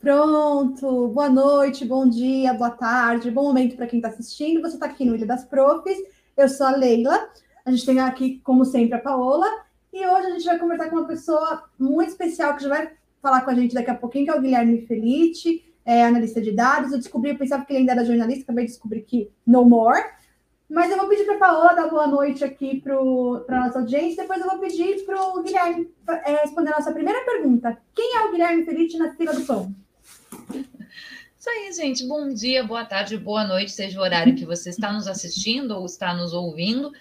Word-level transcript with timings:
Pronto, 0.00 1.08
boa 1.08 1.28
noite, 1.28 1.84
bom 1.84 2.08
dia, 2.08 2.54
boa 2.54 2.70
tarde, 2.70 3.32
bom 3.32 3.42
momento 3.42 3.74
para 3.74 3.88
quem 3.88 3.98
está 3.98 4.08
assistindo. 4.08 4.62
Você 4.62 4.74
está 4.74 4.86
aqui 4.86 5.04
no 5.04 5.16
Ilha 5.16 5.26
das 5.26 5.44
Profs, 5.44 5.98
eu 6.36 6.48
sou 6.48 6.68
a 6.68 6.76
Leila, 6.76 7.28
a 7.66 7.70
gente 7.72 7.84
tem 7.84 7.98
aqui, 7.98 8.40
como 8.44 8.64
sempre, 8.64 8.94
a 8.94 9.00
Paola, 9.00 9.46
e 9.92 10.06
hoje 10.06 10.26
a 10.26 10.30
gente 10.30 10.44
vai 10.44 10.56
conversar 10.56 10.88
com 10.88 10.96
uma 10.98 11.08
pessoa 11.08 11.64
muito 11.76 12.10
especial 12.10 12.54
que 12.54 12.62
já 12.62 12.68
vai 12.68 12.92
falar 13.20 13.40
com 13.40 13.50
a 13.50 13.54
gente 13.54 13.74
daqui 13.74 13.90
a 13.90 13.94
pouquinho, 13.96 14.26
que 14.26 14.30
é 14.30 14.36
o 14.36 14.40
Guilherme 14.40 14.86
Felice, 14.86 15.64
é 15.84 16.04
analista 16.04 16.40
de 16.40 16.52
dados. 16.52 16.92
Eu 16.92 16.98
descobri, 16.98 17.30
eu 17.30 17.38
pensava 17.38 17.64
que 17.64 17.72
ele 17.72 17.80
ainda 17.80 17.92
era 17.92 18.04
jornalista, 18.04 18.44
acabei 18.44 18.66
de 18.66 18.70
descobrir 18.70 19.02
que 19.02 19.32
no 19.44 19.64
more. 19.64 20.00
Mas 20.70 20.92
eu 20.92 20.96
vou 20.96 21.08
pedir 21.08 21.24
para 21.24 21.34
a 21.34 21.38
Paola 21.38 21.74
dar 21.74 21.88
boa 21.88 22.06
noite 22.06 22.44
aqui 22.44 22.80
para 22.80 22.94
a 22.94 23.66
nossa 23.66 23.80
audiência. 23.80 24.22
Depois 24.22 24.40
eu 24.40 24.48
vou 24.48 24.60
pedir 24.60 25.04
para 25.04 25.20
o 25.20 25.42
Guilherme 25.42 25.90
é, 26.24 26.36
responder 26.42 26.72
a 26.72 26.76
nossa 26.76 26.92
primeira 26.92 27.24
pergunta. 27.24 27.76
Quem 27.96 28.16
é 28.16 28.24
o 28.26 28.30
Guilherme 28.30 28.64
Felice 28.64 28.96
na 28.96 29.12
fila 29.14 29.32
do 29.32 29.44
pão? 29.44 29.74
Isso 31.48 31.50
aí, 31.50 31.72
gente. 31.72 32.06
Bom 32.06 32.28
dia, 32.28 32.62
boa 32.62 32.84
tarde, 32.84 33.16
boa 33.16 33.42
noite, 33.42 33.70
seja 33.72 33.98
o 33.98 34.02
horário 34.02 34.34
que 34.34 34.44
você 34.44 34.68
está 34.68 34.92
nos 34.92 35.08
assistindo 35.08 35.70
ou 35.70 35.86
está 35.86 36.12
nos 36.12 36.34
ouvindo. 36.34 36.92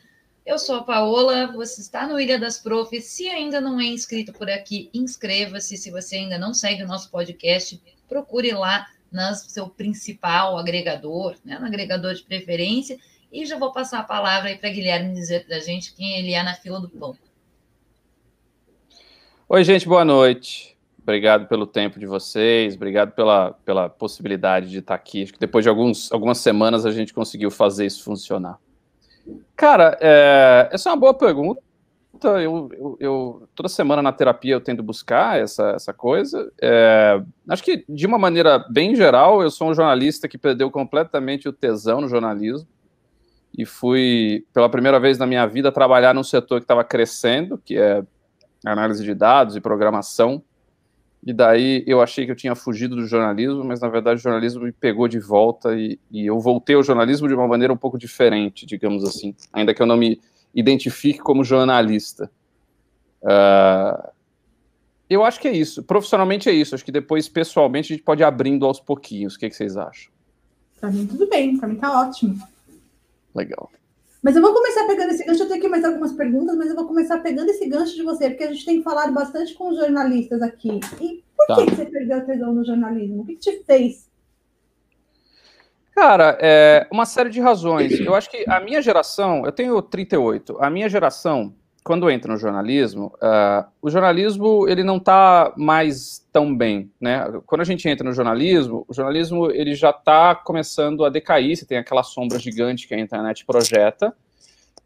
Eu 0.45 0.57
sou 0.57 0.77
a 0.77 0.83
Paola, 0.83 1.51
você 1.51 1.81
está 1.81 2.07
no 2.07 2.17
Ilha 2.17 2.39
das 2.39 2.57
Profs. 2.57 3.03
Se 3.07 3.27
ainda 3.27 3.59
não 3.59 3.77
é 3.77 3.83
inscrito 3.83 4.31
por 4.31 4.49
aqui, 4.49 4.89
inscreva-se. 4.93 5.75
Se 5.75 5.91
você 5.91 6.15
ainda 6.15 6.39
não 6.39 6.53
segue 6.53 6.81
o 6.81 6.87
nosso 6.87 7.11
podcast, 7.11 7.81
procure 8.07 8.53
lá 8.53 8.87
no 9.11 9.35
seu 9.35 9.67
principal 9.67 10.57
agregador, 10.57 11.35
né, 11.43 11.59
no 11.59 11.65
agregador 11.65 12.13
de 12.13 12.23
preferência. 12.23 12.97
E 13.29 13.45
já 13.45 13.59
vou 13.59 13.73
passar 13.73 13.99
a 13.99 14.03
palavra 14.03 14.49
aí 14.49 14.57
para 14.57 14.69
Guilherme 14.69 15.13
dizer 15.13 15.45
para 15.45 15.57
a 15.57 15.59
gente 15.59 15.93
quem 15.93 16.19
ele 16.19 16.31
é 16.33 16.41
na 16.41 16.53
fila 16.53 16.79
do 16.79 16.87
pão. 16.87 17.17
Oi, 19.49 19.63
gente, 19.65 19.85
boa 19.85 20.05
noite. 20.05 20.76
Obrigado 21.07 21.47
pelo 21.47 21.65
tempo 21.65 21.97
de 21.97 22.05
vocês, 22.05 22.75
obrigado 22.75 23.13
pela, 23.13 23.53
pela 23.63 23.87
possibilidade 23.87 24.69
de 24.69 24.79
estar 24.79 24.93
aqui. 24.93 25.23
Acho 25.23 25.31
que 25.31 25.39
depois 25.39 25.63
de 25.63 25.69
alguns, 25.69 26.11
algumas 26.11 26.37
semanas 26.39 26.85
a 26.85 26.91
gente 26.91 27.13
conseguiu 27.13 27.49
fazer 27.49 27.85
isso 27.85 28.03
funcionar. 28.03 28.59
Cara, 29.55 29.97
é, 30.01 30.67
essa 30.69 30.89
é 30.89 30.91
uma 30.91 30.99
boa 30.99 31.13
pergunta. 31.13 31.61
Eu, 32.21 32.69
eu, 32.73 32.97
eu, 32.99 33.49
toda 33.55 33.69
semana 33.69 34.01
na 34.01 34.11
terapia 34.11 34.55
eu 34.55 34.59
tento 34.59 34.83
buscar 34.83 35.39
essa, 35.39 35.69
essa 35.69 35.93
coisa. 35.93 36.51
É, 36.61 37.23
acho 37.47 37.63
que, 37.63 37.85
de 37.87 38.05
uma 38.05 38.17
maneira 38.17 38.59
bem 38.69 38.93
geral, 38.93 39.41
eu 39.41 39.49
sou 39.49 39.69
um 39.69 39.73
jornalista 39.73 40.27
que 40.27 40.37
perdeu 40.37 40.69
completamente 40.69 41.47
o 41.47 41.53
tesão 41.53 42.01
no 42.01 42.09
jornalismo 42.09 42.67
e 43.57 43.65
fui, 43.65 44.45
pela 44.53 44.67
primeira 44.67 44.99
vez 44.99 45.17
na 45.17 45.25
minha 45.25 45.45
vida, 45.47 45.71
trabalhar 45.71 46.13
num 46.13 46.23
setor 46.23 46.59
que 46.59 46.65
estava 46.65 46.83
crescendo, 46.83 47.57
que 47.57 47.77
é 47.77 48.03
análise 48.65 49.05
de 49.05 49.13
dados 49.13 49.55
e 49.55 49.61
programação. 49.61 50.43
E 51.27 51.33
daí 51.33 51.83
eu 51.85 52.01
achei 52.01 52.25
que 52.25 52.31
eu 52.31 52.35
tinha 52.37 52.55
fugido 52.55 52.95
do 52.95 53.05
jornalismo, 53.05 53.61
mas 53.61 53.81
na 53.81 53.89
verdade 53.89 54.17
o 54.17 54.23
jornalismo 54.23 54.63
me 54.63 54.71
pegou 54.71 55.09
de 55.09 55.19
volta 55.19 55.75
e, 55.75 55.99
e 56.09 56.25
eu 56.25 56.39
voltei 56.39 56.73
ao 56.73 56.81
jornalismo 56.81 57.27
de 57.27 57.33
uma 57.33 57.45
maneira 57.45 57.73
um 57.73 57.75
pouco 57.75 57.97
diferente, 57.97 58.65
digamos 58.65 59.03
assim, 59.03 59.35
ainda 59.51 59.73
que 59.73 59.81
eu 59.81 59.85
não 59.85 59.97
me 59.97 60.21
identifique 60.55 61.19
como 61.19 61.43
jornalista. 61.43 62.31
Uh, 63.21 64.09
eu 65.09 65.21
acho 65.25 65.41
que 65.41 65.49
é 65.49 65.51
isso. 65.51 65.83
Profissionalmente 65.83 66.47
é 66.47 66.53
isso. 66.53 66.73
Acho 66.73 66.85
que 66.85 66.93
depois, 66.93 67.27
pessoalmente, 67.27 67.91
a 67.91 67.95
gente 67.97 68.05
pode 68.05 68.21
ir 68.21 68.25
abrindo 68.25 68.65
aos 68.65 68.79
pouquinhos. 68.79 69.35
O 69.35 69.39
que, 69.39 69.49
que 69.49 69.55
vocês 69.55 69.75
acham? 69.75 70.09
Para 70.79 70.89
mim, 70.89 71.05
tudo 71.05 71.27
bem. 71.27 71.57
Para 71.57 71.67
mim, 71.67 71.75
tá 71.75 72.07
ótimo. 72.07 72.41
Legal. 73.35 73.69
Mas 74.21 74.35
eu 74.35 74.41
vou 74.41 74.53
começar 74.53 74.85
pegando 74.85 75.11
esse 75.11 75.23
gancho. 75.23 75.43
Eu 75.43 75.47
tenho 75.47 75.59
aqui 75.59 75.69
mais 75.69 75.85
algumas 75.85 76.11
perguntas, 76.11 76.55
mas 76.57 76.69
eu 76.69 76.75
vou 76.75 76.87
começar 76.87 77.19
pegando 77.19 77.49
esse 77.49 77.67
gancho 77.67 77.95
de 77.95 78.03
você, 78.03 78.29
porque 78.29 78.43
a 78.43 78.51
gente 78.51 78.65
tem 78.65 78.81
falado 78.81 79.13
bastante 79.13 79.53
com 79.53 79.69
os 79.69 79.77
jornalistas 79.77 80.41
aqui. 80.41 80.79
E 80.99 81.23
por 81.35 81.47
tá. 81.47 81.55
que 81.55 81.75
você 81.75 81.85
perdeu 81.85 82.17
o 82.17 82.25
tesão 82.25 82.53
no 82.53 82.65
jornalismo? 82.65 83.21
O 83.21 83.25
que, 83.25 83.35
te 83.35 83.63
fez? 83.63 84.09
Cara, 85.93 86.37
é 86.41 86.87
uma 86.91 87.05
série 87.05 87.29
de 87.29 87.39
razões. 87.39 87.99
Eu 87.99 88.13
acho 88.13 88.29
que 88.29 88.43
a 88.47 88.59
minha 88.59 88.81
geração, 88.81 89.45
eu 89.45 89.51
tenho 89.51 89.81
38, 89.81 90.57
a 90.59 90.69
minha 90.69 90.89
geração, 90.89 91.55
quando 91.87 92.11
entra 92.11 92.33
no 92.33 92.37
jornalismo, 92.37 93.13
uh, 93.15 93.65
o 93.81 93.89
jornalismo 93.89 94.67
ele 94.67 94.83
não 94.83 94.97
está 94.97 95.53
mais 95.55 96.21
tão 96.33 96.53
bem, 96.53 96.91
né? 96.99 97.25
Quando 97.45 97.61
a 97.61 97.63
gente 97.63 97.87
entra 97.87 98.05
no 98.05 98.13
jornalismo, 98.13 98.85
o 98.89 98.93
jornalismo 98.93 99.49
ele 99.51 99.73
já 99.73 99.91
está 99.91 100.35
começando 100.35 101.05
a 101.05 101.09
decair. 101.09 101.55
Você 101.55 101.65
tem 101.65 101.77
aquela 101.77 102.03
sombra 102.03 102.39
gigante 102.39 102.89
que 102.89 102.93
a 102.93 102.99
internet 102.99 103.45
projeta. 103.45 104.13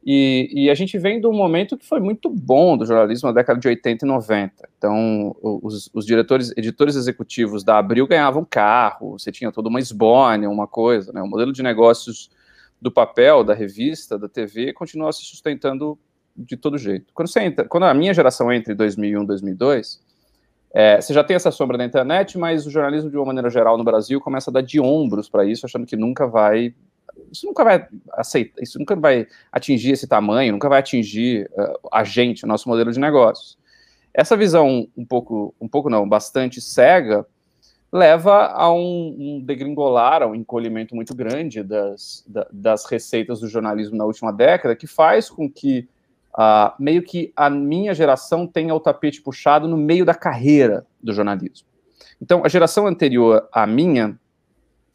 E, 0.06 0.52
e, 0.54 0.70
a 0.70 0.76
gente 0.76 0.96
vem 1.00 1.20
de 1.20 1.26
um 1.26 1.34
momento 1.34 1.76
que 1.76 1.88
foi 1.88 2.00
muito 2.00 2.30
bom 2.30 2.78
do 2.78 2.86
jornalismo 2.86 3.30
na 3.30 3.34
década 3.34 3.60
de 3.60 3.68
80 3.68 4.06
e 4.06 4.08
90. 4.08 4.70
Então, 4.78 5.36
os, 5.42 5.90
os 5.96 6.06
diretores, 6.06 6.54
editores 6.56 6.96
executivos 6.96 7.64
da 7.64 7.80
Abril 7.80 8.06
ganhavam 8.06 8.46
carro, 8.48 9.18
você 9.18 9.32
tinha 9.32 9.52
toda 9.52 9.70
uma 9.70 9.80
esbórnia, 9.80 10.48
uma 10.48 10.68
coisa, 10.68 11.12
né? 11.12 11.22
O 11.24 11.28
modelo 11.28 11.52
de 11.52 11.64
negócios 11.64 12.30
do 12.80 12.92
papel, 12.92 13.44
da 13.44 13.56
revista, 13.56 14.20
da 14.20 14.30
TV, 14.30 14.72
continua 14.72 15.12
se 15.12 15.24
sustentando 15.24 15.98
de 16.36 16.58
todo 16.58 16.78
jeito. 16.78 17.14
Quando, 17.14 17.28
você 17.28 17.42
entra, 17.42 17.66
quando 17.66 17.84
a 17.84 17.94
minha 17.94 18.14
geração 18.14 18.52
entra 18.52 18.74
em 18.74 18.76
2001, 18.76 19.26
2002, 19.26 20.02
é, 20.74 21.02
você 21.02 21.14
já 21.14 21.24
tem 21.24 21.36
essa 21.36 21.52
sombra 21.52 21.78
da 21.78 21.86
internet, 21.86 22.38
mas 22.38 22.66
o 22.66 22.72
jornalismo, 22.72 23.10
de 23.10 23.18
uma 23.18 23.26
maneira 23.26 23.50
geral, 23.50 23.78
no 23.78 23.84
Brasil, 23.84 24.22
começa 24.22 24.50
a 24.50 24.54
dar 24.54 24.62
de 24.62 24.80
ombros 24.80 25.30
para 25.30 25.46
isso, 25.46 25.66
achando 25.66 25.86
que 25.86 25.96
nunca 25.96 26.28
vai. 26.28 26.74
Isso 27.30 27.46
nunca 27.46 27.64
vai 27.64 27.88
aceitar, 28.14 28.62
isso 28.62 28.80
nunca 28.80 28.96
vai 28.96 29.28
atingir 29.52 29.92
esse 29.92 30.08
tamanho, 30.08 30.54
nunca 30.54 30.70
vai 30.70 30.80
atingir 30.80 31.50
uh, 31.54 31.90
a 31.92 32.04
gente, 32.04 32.46
o 32.46 32.48
nosso 32.48 32.70
modelo 32.70 32.92
de 32.92 33.00
negócios. 33.00 33.58
Essa 34.14 34.38
visão 34.38 34.88
um 34.96 35.06
pouco, 35.06 35.54
um 35.60 35.68
pouco 35.68 35.90
não, 35.90 36.08
bastante 36.08 36.62
cega, 36.62 37.26
leva 37.92 38.48
a 38.48 38.72
um, 38.72 39.16
um 39.20 39.42
degringolar, 39.44 40.22
a 40.22 40.28
um 40.28 40.36
encolhimento 40.36 40.96
muito 40.96 41.14
grande 41.14 41.62
das, 41.64 42.24
da, 42.26 42.48
das 42.52 42.86
receitas 42.86 43.42
do 43.42 43.48
jornalismo 43.48 43.98
na 43.98 44.06
última 44.06 44.32
década, 44.32 44.76
que 44.76 44.88
faz 44.88 45.30
com 45.30 45.50
que 45.50 45.88
uh, 46.38 46.74
meio 46.80 47.02
que 47.04 47.32
a 47.36 47.50
minha 47.50 47.94
geração 47.94 48.48
tenha 48.48 48.74
o 48.74 48.80
tapete 48.80 49.22
puxado 49.22 49.68
no 49.68 49.78
meio 49.78 50.06
da 50.06 50.14
carreira 50.14 50.86
do 51.02 51.14
jornalismo. 51.14 51.68
Então, 52.22 52.44
a 52.46 52.50
geração 52.50 52.88
anterior 52.88 53.48
à 53.52 53.66
minha 53.66 54.18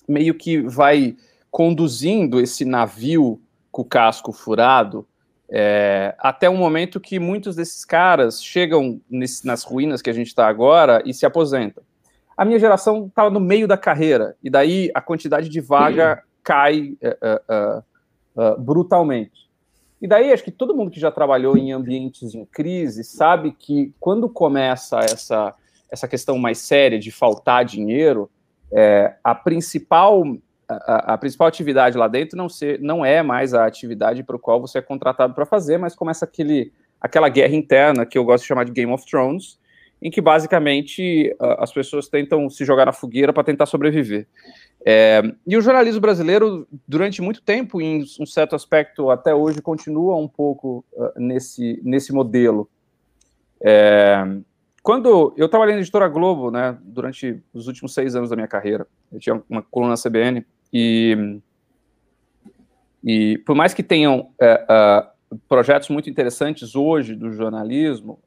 meio 0.09 0.35
que 0.35 0.61
vai 0.61 1.17
conduzindo 1.51 2.41
esse 2.41 2.65
navio 2.65 3.41
com 3.73 3.83
o 3.83 3.85
casco 3.85 4.33
furado 4.33 5.07
é, 5.49 6.15
até 6.19 6.51
um 6.51 6.57
momento 6.57 6.99
que 6.99 7.19
muitos 7.19 7.55
desses 7.55 7.85
caras 7.85 8.43
chegam 8.43 9.01
nesse, 9.09 9.47
nas 9.47 9.63
ruínas 9.63 10.03
que 10.03 10.11
a 10.11 10.13
gente 10.13 10.29
está 10.29 10.49
agora 10.49 11.03
e 11.05 11.15
se 11.15 11.25
aposentam. 11.25 11.85
A 12.37 12.45
minha 12.45 12.59
geração 12.59 13.07
estava 13.07 13.31
no 13.31 13.41
meio 13.41 13.67
da 13.67 13.79
carreira, 13.79 14.37
e 14.43 14.51
daí 14.51 14.91
a 14.95 15.01
quantidade 15.01 15.49
de 15.49 15.61
vaga 15.61 16.23
cai 16.43 16.97
uh, 17.03 17.79
uh, 17.79 18.53
uh, 18.55 18.61
brutalmente. 18.61 19.46
E 20.01 20.07
daí 20.07 20.33
acho 20.33 20.45
que 20.45 20.51
todo 20.51 20.75
mundo 20.75 20.91
que 20.91 21.01
já 21.01 21.11
trabalhou 21.11 21.57
em 21.57 21.73
ambientes 21.73 22.35
em 22.35 22.45
crise 22.45 23.03
sabe 23.03 23.53
que 23.53 23.95
quando 23.99 24.29
começa 24.29 24.99
essa, 25.01 25.55
essa 25.91 26.07
questão 26.07 26.39
mais 26.39 26.59
séria 26.59 26.99
de 26.99 27.11
faltar 27.11 27.65
dinheiro, 27.65 28.31
é, 28.73 29.15
a 29.25 29.35
principal 29.35 30.23
a, 30.69 31.15
a, 31.15 31.19
principal 31.19 31.47
atividade 31.47 31.97
lá 31.97 32.09
dentro 32.09 32.37
não, 32.37 32.49
ser, 32.49 32.81
não 32.81 33.05
é 33.05 33.23
mais 33.23 33.55
a 33.55 33.67
atividade 33.67 34.23
para 34.23 34.37
o 34.37 34.39
qual 34.39 34.61
você 34.61 34.79
é 34.79 34.83
contratado 34.83 35.33
para 35.33 35.47
fazer, 35.47 35.79
mas 35.79 35.95
começa 35.95 36.25
aquele, 36.25 36.73
aquela 37.01 37.29
guerra 37.29 37.55
interna 37.55 38.05
que 38.05 38.19
eu 38.19 38.25
gosto 38.25 38.43
de 38.43 38.49
chamar 38.49 38.65
de 38.65 38.73
Game 38.73 38.93
of 38.93 39.07
Thrones, 39.07 39.59
em 40.03 40.11
que 40.11 40.21
basicamente 40.21 41.35
as 41.59 41.73
pessoas 41.73 42.09
tentam 42.09 42.51
se 42.51 42.65
jogar 42.65 42.87
na 42.87 42.93
fogueira 42.93 43.33
para 43.33 43.45
tentar 43.45 43.67
sobreviver. 43.67 44.27
É, 44.89 45.21
e 45.45 45.57
o 45.57 45.61
jornalismo 45.61 46.01
brasileiro, 46.01 46.65
durante 46.87 47.21
muito 47.21 47.43
tempo, 47.43 47.81
em 47.81 48.05
um 48.21 48.25
certo 48.25 48.55
aspecto 48.55 49.11
até 49.11 49.35
hoje, 49.35 49.61
continua 49.61 50.15
um 50.17 50.29
pouco 50.29 50.85
uh, 50.93 51.11
nesse, 51.17 51.81
nesse 51.83 52.13
modelo. 52.13 52.71
É, 53.61 54.25
quando 54.85 55.35
eu 55.37 55.49
trabalhei 55.49 55.75
na 55.75 55.81
editora 55.81 56.07
Globo, 56.07 56.53
né, 56.53 56.79
durante 56.85 57.43
os 57.53 57.67
últimos 57.67 57.93
seis 57.95 58.15
anos 58.15 58.31
da 58.31 58.37
minha 58.37 58.47
carreira, 58.47 58.87
eu 59.13 59.19
tinha 59.19 59.43
uma 59.51 59.61
coluna 59.61 59.95
na 59.95 60.01
CBN 60.01 60.47
e, 60.73 61.41
e 63.03 63.39
por 63.39 63.57
mais 63.57 63.75
que 63.75 63.83
tenham 63.83 64.21
uh, 64.21 65.35
uh, 65.35 65.39
projetos 65.49 65.89
muito 65.89 66.09
interessantes 66.09 66.77
hoje 66.77 67.17
do 67.17 67.33
jornalismo, 67.33 68.21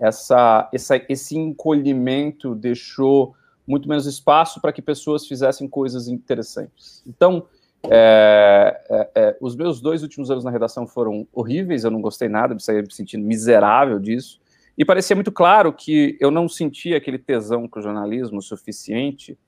essa, 0.00 0.70
essa, 0.72 1.04
esse 1.08 1.36
encolhimento 1.36 2.54
deixou 2.54 3.34
muito 3.68 3.86
menos 3.86 4.06
espaço 4.06 4.60
para 4.60 4.72
que 4.72 4.80
pessoas 4.80 5.26
fizessem 5.26 5.68
coisas 5.68 6.08
interessantes. 6.08 7.02
Então, 7.06 7.46
é, 7.84 8.80
é, 8.90 9.10
é, 9.14 9.36
os 9.40 9.54
meus 9.54 9.80
dois 9.80 10.02
últimos 10.02 10.30
anos 10.30 10.42
na 10.42 10.50
redação 10.50 10.86
foram 10.86 11.28
horríveis, 11.32 11.84
eu 11.84 11.90
não 11.90 12.00
gostei 12.00 12.28
nada, 12.28 12.54
me 12.54 12.60
saí 12.60 12.80
me 12.82 12.92
sentindo 12.92 13.24
miserável 13.24 14.00
disso, 14.00 14.40
e 14.76 14.84
parecia 14.84 15.14
muito 15.14 15.30
claro 15.30 15.72
que 15.72 16.16
eu 16.18 16.30
não 16.30 16.48
sentia 16.48 16.96
aquele 16.96 17.18
tesão 17.18 17.68
com 17.68 17.78
o 17.78 17.82
jornalismo 17.82 18.40
suficiente 18.40 19.38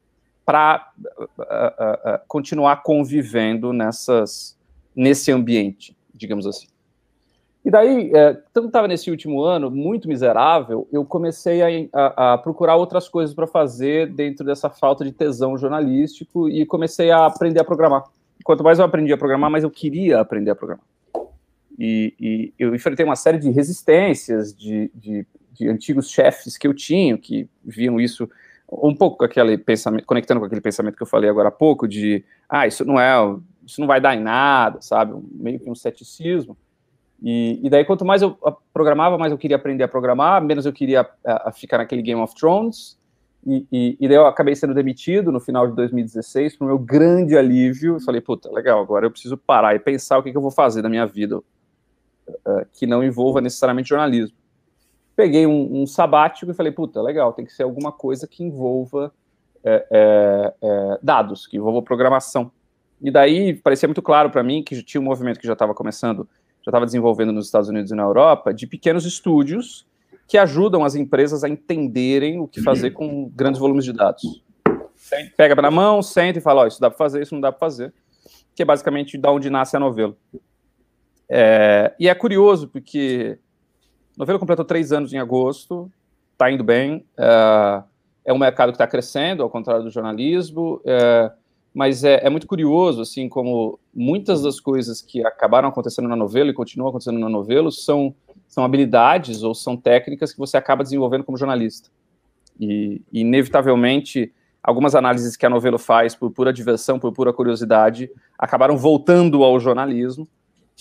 para 0.45 0.93
continuar 2.27 2.83
convivendo 2.83 3.73
nessas, 3.73 4.59
nesse 4.95 5.31
ambiente, 5.31 5.97
digamos 6.13 6.47
assim. 6.47 6.67
E 7.65 7.71
daí, 7.71 8.11
é, 8.15 8.35
tanto 8.55 8.69
estava 8.69 8.89
nesse 8.89 9.11
último 9.11 9.43
ano 9.43 9.71
muito 9.71 10.09
miserável, 10.09 10.89
eu 10.91 11.05
comecei 11.05 11.61
a, 11.63 11.89
a, 11.93 12.35
a 12.35 12.39
procurar 12.39 12.77
outras 12.77 13.07
coisas 13.09 13.35
para 13.35 13.47
fazer 13.47 14.07
dentro 14.09 14.47
dessa 14.47 14.71
falta 14.71 15.05
de 15.05 15.13
tesão 15.13 15.59
jornalístico 15.59 16.49
e 16.49 16.65
comecei 16.65 17.11
a 17.11 17.27
aprender 17.27 17.61
a 17.61 17.65
programar. 17.65 18.05
Quanto 18.45 18.65
mais 18.65 18.79
eu 18.79 18.85
aprendi 18.85 19.13
a 19.13 19.19
programar, 19.19 19.51
mais 19.51 19.63
eu 19.63 19.71
queria 19.71 20.21
aprender 20.21 20.51
a 20.51 20.57
programar. 20.57 20.85
E, 21.79 22.15
e 22.19 22.53
eu 22.59 22.75
enfrentei 22.75 23.05
uma 23.05 23.17
série 23.17 23.39
de 23.39 23.51
resistências 23.51 24.55
de, 24.55 24.91
de, 24.95 25.27
de, 25.53 25.69
antigos 25.69 26.11
chefes 26.11 26.57
que 26.57 26.67
eu 26.67 26.75
tinha, 26.75 27.17
que 27.19 27.49
viam 27.65 28.01
isso 28.01 28.29
um 28.71 28.95
pouco 28.95 29.19
com 29.19 29.25
aquele 29.25 29.59
pensamento, 29.59 30.07
conectando 30.07 30.41
com 30.41 30.47
aquele 30.47 30.61
pensamento 30.61 30.97
que 30.97 31.03
eu 31.03 31.07
falei 31.07 31.29
agora 31.29 31.49
há 31.49 31.53
pouco, 31.53 31.87
de 31.87 32.25
ah, 32.49 32.67
isso 32.67 32.85
não 32.85 32.99
é, 32.99 33.15
isso 33.67 33.81
não 33.81 33.87
vai 33.87 34.01
dar 34.01 34.15
em 34.15 34.21
nada, 34.21 34.81
sabe? 34.81 35.15
Meio 35.33 35.61
que 35.61 35.71
um 35.71 35.75
ceticismo. 35.75 36.57
E, 37.23 37.61
e, 37.63 37.69
daí, 37.69 37.85
quanto 37.85 38.05
mais 38.05 38.23
eu 38.23 38.37
programava, 38.73 39.19
mais 39.19 39.31
eu 39.31 39.39
queria 39.39 39.57
aprender 39.57 39.85
a 39.85 39.89
programar, 39.89 40.43
menos 40.43 40.65
eu 40.65 40.73
queria 40.73 41.07
a, 41.25 41.49
a 41.49 41.53
ficar 41.53 41.79
naquele 41.79 42.03
Game 42.03 42.21
of 42.21 42.35
Thrones. 42.35 42.99
E, 43.47 43.67
e, 43.71 43.97
e, 44.01 44.09
daí 44.09 44.17
eu 44.17 44.27
acabei 44.27 44.55
sendo 44.55 44.75
demitido 44.75 45.31
no 45.31 45.41
final 45.41 45.67
de 45.67 45.75
2016, 45.75 46.57
para 46.57 46.65
o 46.65 46.69
meu 46.69 46.79
grande 46.79 47.37
alívio. 47.37 47.97
Eu 47.97 48.01
falei, 48.01 48.21
puta, 48.21 48.51
legal, 48.51 48.81
agora 48.81 49.07
eu 49.07 49.11
preciso 49.11 49.37
parar 49.37 49.75
e 49.75 49.79
pensar 49.79 50.19
o 50.19 50.23
que, 50.23 50.31
que 50.31 50.37
eu 50.37 50.43
vou 50.43 50.51
fazer 50.51 50.83
na 50.83 50.89
minha 50.89 51.07
vida 51.07 51.39
uh, 51.39 51.45
que 52.73 52.87
não 52.87 53.03
envolva 53.05 53.41
necessariamente 53.41 53.89
jornalismo. 53.89 54.37
Peguei 55.15 55.47
um, 55.47 55.83
um, 55.83 55.87
sabático 55.87 56.51
e 56.51 56.55
falei, 56.55 56.73
puta, 56.73 57.03
legal, 57.03 57.33
tem 57.33 57.45
que 57.45 57.53
ser 57.53 57.65
alguma 57.65 57.93
coisa 57.93 58.27
que 58.27 58.43
envolva 58.43 59.13
é, 59.63 59.87
é, 59.91 60.55
é, 60.63 60.99
dados, 61.03 61.47
que 61.47 61.59
envolva 61.59 61.83
programação. 61.83 62.51
E 63.03 63.11
daí 63.11 63.55
parecia 63.55 63.87
muito 63.87 64.01
claro 64.01 64.31
para 64.31 64.43
mim 64.43 64.63
que 64.63 64.83
tinha 64.83 65.01
um 65.01 65.05
movimento 65.05 65.39
que 65.39 65.47
já 65.47 65.53
estava 65.53 65.75
começando 65.75 66.27
já 66.63 66.71
estava 66.71 66.87
desenvolvendo 66.87 67.33
nos 67.33 67.47
Estados 67.47 67.69
Unidos 67.69 67.91
e 67.91 67.95
na 67.95 68.03
Europa, 68.03 68.53
de 68.53 68.67
pequenos 68.67 69.05
estúdios 69.05 69.87
que 70.27 70.39
ajudam 70.39 70.85
as 70.85 70.95
empresas 70.95 71.43
a 71.43 71.49
entenderem 71.49 72.39
o 72.39 72.47
que 72.47 72.63
fazer 72.63 72.93
com 72.93 73.29
grandes 73.35 73.59
volumes 73.59 73.85
de 73.85 73.93
dados. 73.93 74.43
Pega 75.37 75.61
na 75.61 75.71
mão, 75.71 76.03
senta 76.03 76.39
e 76.39 76.43
fala, 76.43 76.63
ó, 76.63 76.67
isso 76.67 76.81
dá 76.81 76.89
para 76.89 76.97
fazer, 76.97 77.23
isso 77.23 77.35
não 77.35 77.41
dá 77.41 77.51
para 77.51 77.59
fazer, 77.59 77.93
que 78.55 78.63
é 78.63 78.65
basicamente 78.65 79.19
da 79.19 79.33
onde 79.33 79.51
nasce 79.51 79.77
a 79.77 79.81
novela. 79.81 80.15
É, 81.29 81.95
e 81.99 82.09
é 82.09 82.15
curioso, 82.15 82.69
porque 82.69 83.39
a 84.17 84.21
novela 84.21 84.39
completou 84.39 84.65
três 84.65 84.93
anos 84.93 85.13
em 85.13 85.19
agosto, 85.19 85.91
está 86.33 86.51
indo 86.51 86.63
bem, 86.63 87.05
é, 87.17 87.83
é 88.27 88.33
um 88.33 88.39
mercado 88.39 88.71
que 88.71 88.77
está 88.77 88.87
crescendo, 88.87 89.43
ao 89.43 89.51
contrário 89.51 89.83
do 89.83 89.91
jornalismo, 89.91 90.81
é, 90.85 91.33
mas 91.73 92.03
é, 92.03 92.27
é, 92.27 92.31
muito 92.31 92.47
curioso, 92.47 93.01
assim, 93.01 93.29
como 93.29 93.79
muitas 93.95 94.43
das 94.43 94.59
coisas 94.59 95.01
que 95.01 95.25
acabaram 95.25 95.69
acontecendo 95.69 96.09
na 96.09 96.17
novela 96.17 96.51
e 96.51 96.55
continuam 96.55 96.89
acontecendo 96.89 97.19
na 97.19 97.29
novela 97.29 97.71
são, 97.71 98.15
são 98.49 98.65
habilidades 98.65 99.43
ou 99.43 99.55
são 99.55 99.77
técnicas 99.77 100.33
que 100.33 100.39
você 100.39 100.57
acaba 100.57 100.83
desenvolvendo 100.83 101.23
como 101.23 101.39
jornalista. 101.39 101.89
E, 102.59 103.01
inevitavelmente, 103.13 104.33
algumas 104.63 104.95
análises 104.97 105.37
que 105.37 105.47
a 105.47 105.51
novela 105.51 105.79
faz 105.79 106.15
por 106.15 106.31
pura 106.33 106.53
diversão, 106.53 106.99
por 106.99 107.13
pura 107.13 107.33
curiosidade, 107.33 108.11
acabaram 108.37 108.77
voltando 108.77 109.45
ao 109.45 109.59
jornalismo, 109.61 110.29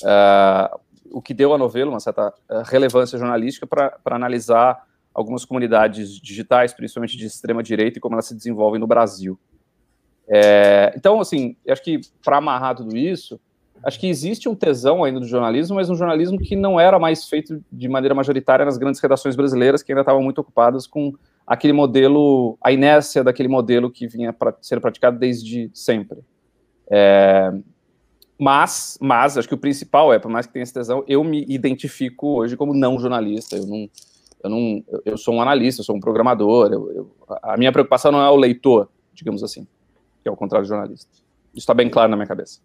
uh, 0.04 0.80
o 1.12 1.22
que 1.22 1.34
deu 1.34 1.54
à 1.54 1.58
novela 1.58 1.92
uma 1.92 2.00
certa 2.00 2.30
uh, 2.30 2.64
relevância 2.66 3.18
jornalística 3.18 3.68
para 3.68 4.00
analisar 4.06 4.84
algumas 5.14 5.46
comunidades 5.46 6.20
digitais, 6.20 6.74
principalmente 6.74 7.16
de 7.18 7.26
extrema-direita, 7.26 7.98
e 7.98 8.02
como 8.02 8.16
elas 8.16 8.26
se 8.26 8.36
desenvolvem 8.36 8.80
no 8.80 8.88
Brasil. 8.88 9.40
É, 10.30 10.94
então, 10.96 11.20
assim, 11.20 11.56
acho 11.68 11.84
que 11.84 12.00
para 12.24 12.38
amarrar 12.38 12.76
tudo 12.76 12.96
isso, 12.96 13.40
acho 13.84 14.00
que 14.00 14.08
existe 14.08 14.48
um 14.48 14.54
tesão 14.54 15.04
ainda 15.04 15.20
do 15.20 15.26
jornalismo, 15.26 15.76
mas 15.76 15.90
um 15.90 15.96
jornalismo 15.96 16.38
que 16.38 16.56
não 16.56 16.80
era 16.80 17.00
mais 17.00 17.28
feito 17.28 17.64
de 17.72 17.90
maneira 17.90 18.14
majoritária 18.14 18.64
nas 18.64 18.78
grandes 18.78 19.02
redações 19.02 19.36
brasileiras, 19.36 19.82
que 19.82 19.92
ainda 19.92 20.02
estavam 20.02 20.22
muito 20.22 20.40
ocupadas 20.40 20.86
com 20.86 21.14
aquele 21.48 21.74
modelo, 21.74 22.58
a 22.62 22.72
inércia 22.72 23.24
daquele 23.24 23.50
modelo 23.50 23.90
que 23.90 24.08
vinha 24.08 24.32
para 24.32 24.56
ser 24.62 24.80
praticado 24.80 25.18
desde 25.18 25.72
sempre. 25.74 26.20
É, 26.92 27.52
mas, 28.38 29.00
mas, 29.02 29.36
acho 29.36 29.48
que 29.48 29.56
o 29.56 29.58
principal 29.58 30.14
é, 30.14 30.20
por 30.20 30.30
mais 30.30 30.46
que 30.46 30.54
tenha 30.54 30.64
esse 30.64 30.74
tesão, 30.74 31.04
eu 31.08 31.24
me 31.24 31.44
identifico 31.50 32.40
hoje 32.40 32.56
como 32.56 32.74
não 32.74 33.00
jornalista, 33.00 33.56
eu 33.58 33.66
não, 33.66 33.90
eu 34.44 34.50
não, 34.50 34.84
eu 35.04 35.18
sou 35.18 35.34
um 35.34 35.42
analista, 35.42 35.82
eu 35.82 35.86
sou 35.86 35.96
um 35.96 36.00
programador, 36.00 36.72
eu, 36.72 36.92
eu, 36.92 37.12
a 37.42 37.58
minha 37.58 37.72
preocupação 37.72 38.12
não 38.12 38.22
é 38.22 38.30
o 38.30 38.36
leitor, 38.36 38.88
digamos 39.14 39.44
assim 39.44 39.68
que 40.22 40.30
é 40.30 40.32
o 40.32 40.36
contrário 40.36 40.66
do 40.66 40.70
jornalista. 40.70 41.10
Isso 41.54 41.64
está 41.64 41.74
bem 41.74 41.90
claro 41.90 42.10
na 42.10 42.18
minha 42.18 42.28
cabeça. 42.28 42.60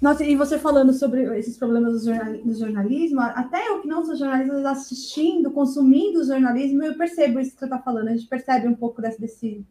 Nossa, 0.00 0.24
e 0.24 0.34
você 0.34 0.58
falando 0.58 0.94
sobre 0.94 1.22
esses 1.38 1.58
problemas 1.58 1.92
do, 1.92 2.04
jornal, 2.06 2.32
do 2.42 2.54
jornalismo, 2.54 3.20
até 3.20 3.68
eu 3.68 3.80
que 3.82 3.88
não 3.88 4.02
sou 4.02 4.16
jornalista, 4.16 4.70
assistindo, 4.70 5.50
consumindo 5.50 6.20
o 6.20 6.24
jornalismo, 6.24 6.82
eu 6.82 6.96
percebo 6.96 7.38
isso 7.38 7.52
que 7.52 7.58
você 7.58 7.66
está 7.66 7.78
falando. 7.78 8.08
A 8.08 8.16
gente 8.16 8.26
percebe 8.26 8.66
um 8.66 8.74
pouco 8.74 9.02
desse, 9.02 9.20
desse, 9.20 9.66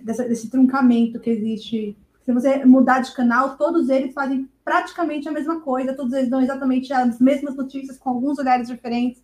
desse, 0.00 0.28
desse 0.28 0.50
truncamento 0.50 1.20
que 1.20 1.30
existe. 1.30 1.96
Se 2.22 2.32
você 2.32 2.64
mudar 2.64 2.98
de 2.98 3.14
canal, 3.14 3.56
todos 3.56 3.88
eles 3.88 4.12
fazem 4.12 4.48
praticamente 4.64 5.28
a 5.28 5.32
mesma 5.32 5.60
coisa, 5.60 5.94
todos 5.94 6.12
eles 6.14 6.28
dão 6.28 6.40
exatamente 6.40 6.92
as 6.92 7.20
mesmas 7.20 7.54
notícias 7.54 7.98
com 7.98 8.10
alguns 8.10 8.38
lugares 8.38 8.66
diferentes. 8.66 9.22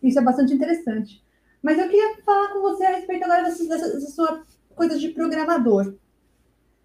Isso 0.00 0.18
é 0.18 0.22
bastante 0.22 0.54
interessante. 0.54 1.20
Mas 1.60 1.76
eu 1.76 1.88
queria 1.88 2.22
falar 2.24 2.52
com 2.52 2.60
você 2.60 2.84
a 2.84 2.90
respeito 2.90 3.24
agora 3.24 3.42
dessa, 3.42 3.66
dessa, 3.66 3.92
dessa 3.94 4.10
sua 4.12 4.44
coisas 4.78 5.00
de 5.00 5.08
programador. 5.08 5.94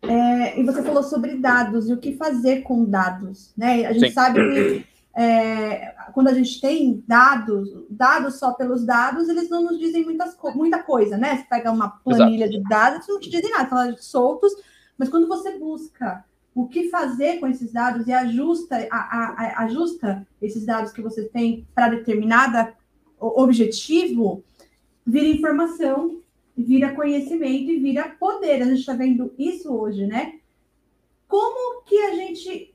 É, 0.02 0.60
e 0.60 0.64
você 0.66 0.84
falou 0.84 1.04
sobre 1.04 1.38
dados 1.38 1.88
e 1.88 1.94
o 1.94 1.98
que 1.98 2.18
fazer 2.18 2.64
com 2.64 2.84
dados, 2.84 3.54
né? 3.56 3.86
A 3.86 3.94
gente 3.94 4.08
Sim. 4.08 4.14
sabe 4.14 4.40
que 4.52 4.86
é, 5.16 5.96
quando 6.14 6.28
a 6.28 6.34
gente 6.34 6.60
tem 6.60 7.02
dados, 7.08 7.70
dados 7.90 8.38
só 8.40 8.52
pelos 8.52 8.84
dados, 8.84 9.30
eles 9.30 9.50
não 9.50 9.64
nos 9.64 9.80
dizem 9.80 10.04
muitas, 10.04 10.36
muita 10.56 10.84
coisa, 10.84 11.16
né? 11.16 11.38
Você 11.38 11.46
pega 11.50 11.72
uma 11.72 11.90
planilha 11.90 12.46
Exato. 12.46 12.64
de 12.64 12.70
dados, 12.70 12.96
eles 12.96 13.08
não 13.08 13.20
te 13.20 13.30
dizem 13.30 13.52
nada, 13.52 13.70
falam 13.70 13.96
soltos, 13.98 14.52
mas 14.98 15.08
quando 15.08 15.28
você 15.28 15.58
busca 15.58 16.26
o 16.54 16.68
que 16.68 16.90
fazer 16.90 17.40
com 17.40 17.48
esses 17.48 17.72
dados 17.72 18.08
e 18.08 18.12
ajusta, 18.12 18.88
a, 18.92 18.98
a, 18.98 19.64
ajusta 19.64 20.28
esses 20.42 20.66
dados 20.66 20.92
que 20.92 21.02
você 21.02 21.24
tem 21.24 21.66
para 21.74 21.90
determinada 21.90 22.74
objetivo, 23.20 24.44
vira 25.06 25.28
informação 25.28 26.23
vira 26.58 26.96
conhecimento 26.96 27.72
e 27.72 27.80
vira 27.80 28.10
poder. 28.20 28.62
A 28.62 28.66
gente 28.66 28.80
está 28.80 28.94
vendo 28.94 29.34
isso 29.38 29.74
hoje, 29.74 30.06
né? 30.06 30.40
Como 31.28 31.84
que 31.84 31.98
a 31.98 32.16
gente. 32.16 32.74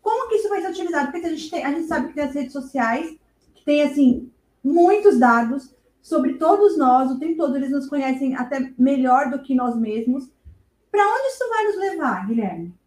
Como 0.00 0.28
que 0.28 0.36
isso 0.36 0.48
vai 0.48 0.62
ser 0.62 0.70
utilizado? 0.70 1.10
Porque 1.10 1.26
a 1.26 1.30
gente, 1.30 1.50
tem, 1.50 1.64
a 1.64 1.72
gente 1.72 1.86
sabe 1.86 2.08
que 2.08 2.14
tem 2.14 2.24
as 2.24 2.34
redes 2.34 2.52
sociais, 2.52 3.18
que 3.54 3.64
tem, 3.64 3.82
assim, 3.82 4.30
muitos 4.64 5.18
dados 5.18 5.74
sobre 6.00 6.34
todos 6.34 6.78
nós, 6.78 7.10
o 7.10 7.18
tempo 7.18 7.36
todo 7.36 7.56
eles 7.56 7.70
nos 7.70 7.86
conhecem 7.86 8.34
até 8.34 8.72
melhor 8.78 9.30
do 9.30 9.42
que 9.42 9.54
nós 9.54 9.76
mesmos. 9.76 10.30
Para 10.90 11.06
onde 11.06 11.28
isso 11.28 11.48
vai 11.50 11.64
nos 11.64 11.76
levar, 11.76 12.26
Guilherme? 12.26 12.77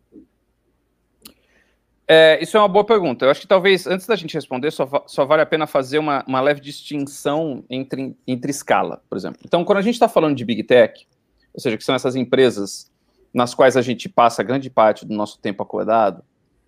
É, 2.07 2.41
isso 2.41 2.57
é 2.57 2.59
uma 2.59 2.67
boa 2.67 2.85
pergunta. 2.85 3.25
Eu 3.25 3.29
acho 3.29 3.41
que 3.41 3.47
talvez, 3.47 3.87
antes 3.87 4.05
da 4.05 4.15
gente 4.15 4.33
responder, 4.33 4.71
só, 4.71 4.87
só 5.07 5.25
vale 5.25 5.41
a 5.41 5.45
pena 5.45 5.65
fazer 5.65 5.99
uma, 5.99 6.23
uma 6.27 6.41
leve 6.41 6.59
distinção 6.59 7.63
entre, 7.69 8.15
entre 8.27 8.51
escala, 8.51 9.01
por 9.09 9.17
exemplo. 9.17 9.39
Então, 9.45 9.63
quando 9.63 9.77
a 9.77 9.81
gente 9.81 9.93
está 9.93 10.09
falando 10.09 10.35
de 10.35 10.43
Big 10.43 10.63
Tech, 10.63 11.07
ou 11.53 11.59
seja, 11.59 11.77
que 11.77 11.83
são 11.83 11.95
essas 11.95 12.15
empresas 12.15 12.91
nas 13.33 13.53
quais 13.53 13.77
a 13.77 13.81
gente 13.81 14.09
passa 14.09 14.43
grande 14.43 14.69
parte 14.69 15.05
do 15.05 15.13
nosso 15.13 15.39
tempo 15.39 15.63
acordado, 15.63 16.23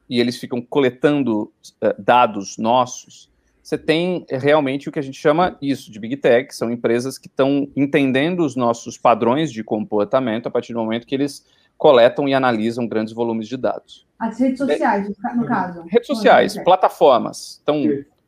e 0.10 0.20
eles 0.20 0.38
ficam 0.38 0.62
coletando 0.62 1.52
uh, 1.82 1.94
dados 1.98 2.58
nossos, 2.58 3.30
você 3.64 3.78
tem 3.78 4.26
realmente 4.30 4.90
o 4.90 4.92
que 4.92 5.00
a 5.00 5.02
gente 5.02 5.18
chama 5.18 5.58
isso 5.62 5.90
de 5.90 5.98
Big 5.98 6.18
Tech, 6.18 6.54
são 6.54 6.70
empresas 6.70 7.18
que 7.18 7.28
estão 7.28 7.70
entendendo 7.78 8.42
os 8.42 8.58
nossos 8.58 8.98
padrões 8.98 9.52
de 9.52 9.64
comportamento 9.64 10.48
a 10.48 10.52
partir 10.52 10.74
do 10.74 10.80
momento 10.80 11.08
que 11.08 11.16
eles 11.16 11.46
coletam 11.78 12.28
e 12.28 12.34
analisam 12.34 12.88
grandes 12.88 13.14
volumes 13.14 13.48
de 13.48 13.58
dados. 13.58 14.06
As 14.20 14.40
redes 14.40 14.58
sociais, 14.58 15.12
no 15.36 15.46
caso. 15.46 15.84
Redes 15.88 16.08
sociais, 16.08 16.58
plataformas. 16.64 17.60
Então, 17.62 17.84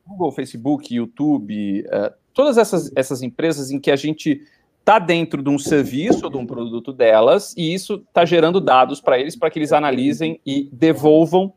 Google, 0.06 0.32
Facebook, 0.32 0.94
YouTube, 0.94 1.84
uh, 1.86 2.14
todas 2.34 2.58
essas, 2.58 2.92
essas 2.94 3.22
empresas 3.22 3.70
em 3.70 3.80
que 3.80 3.90
a 3.90 3.96
gente 3.96 4.42
está 4.78 4.98
dentro 4.98 5.42
de 5.42 5.50
um 5.50 5.58
serviço 5.58 6.24
ou 6.24 6.30
de 6.30 6.36
um 6.36 6.46
produto 6.46 6.92
delas 6.92 7.52
e 7.56 7.74
isso 7.74 7.94
está 8.06 8.24
gerando 8.24 8.60
dados 8.60 9.00
para 9.00 9.18
eles 9.18 9.34
para 9.34 9.50
que 9.50 9.58
eles 9.58 9.72
analisem 9.72 10.40
e 10.46 10.68
devolvam 10.72 11.52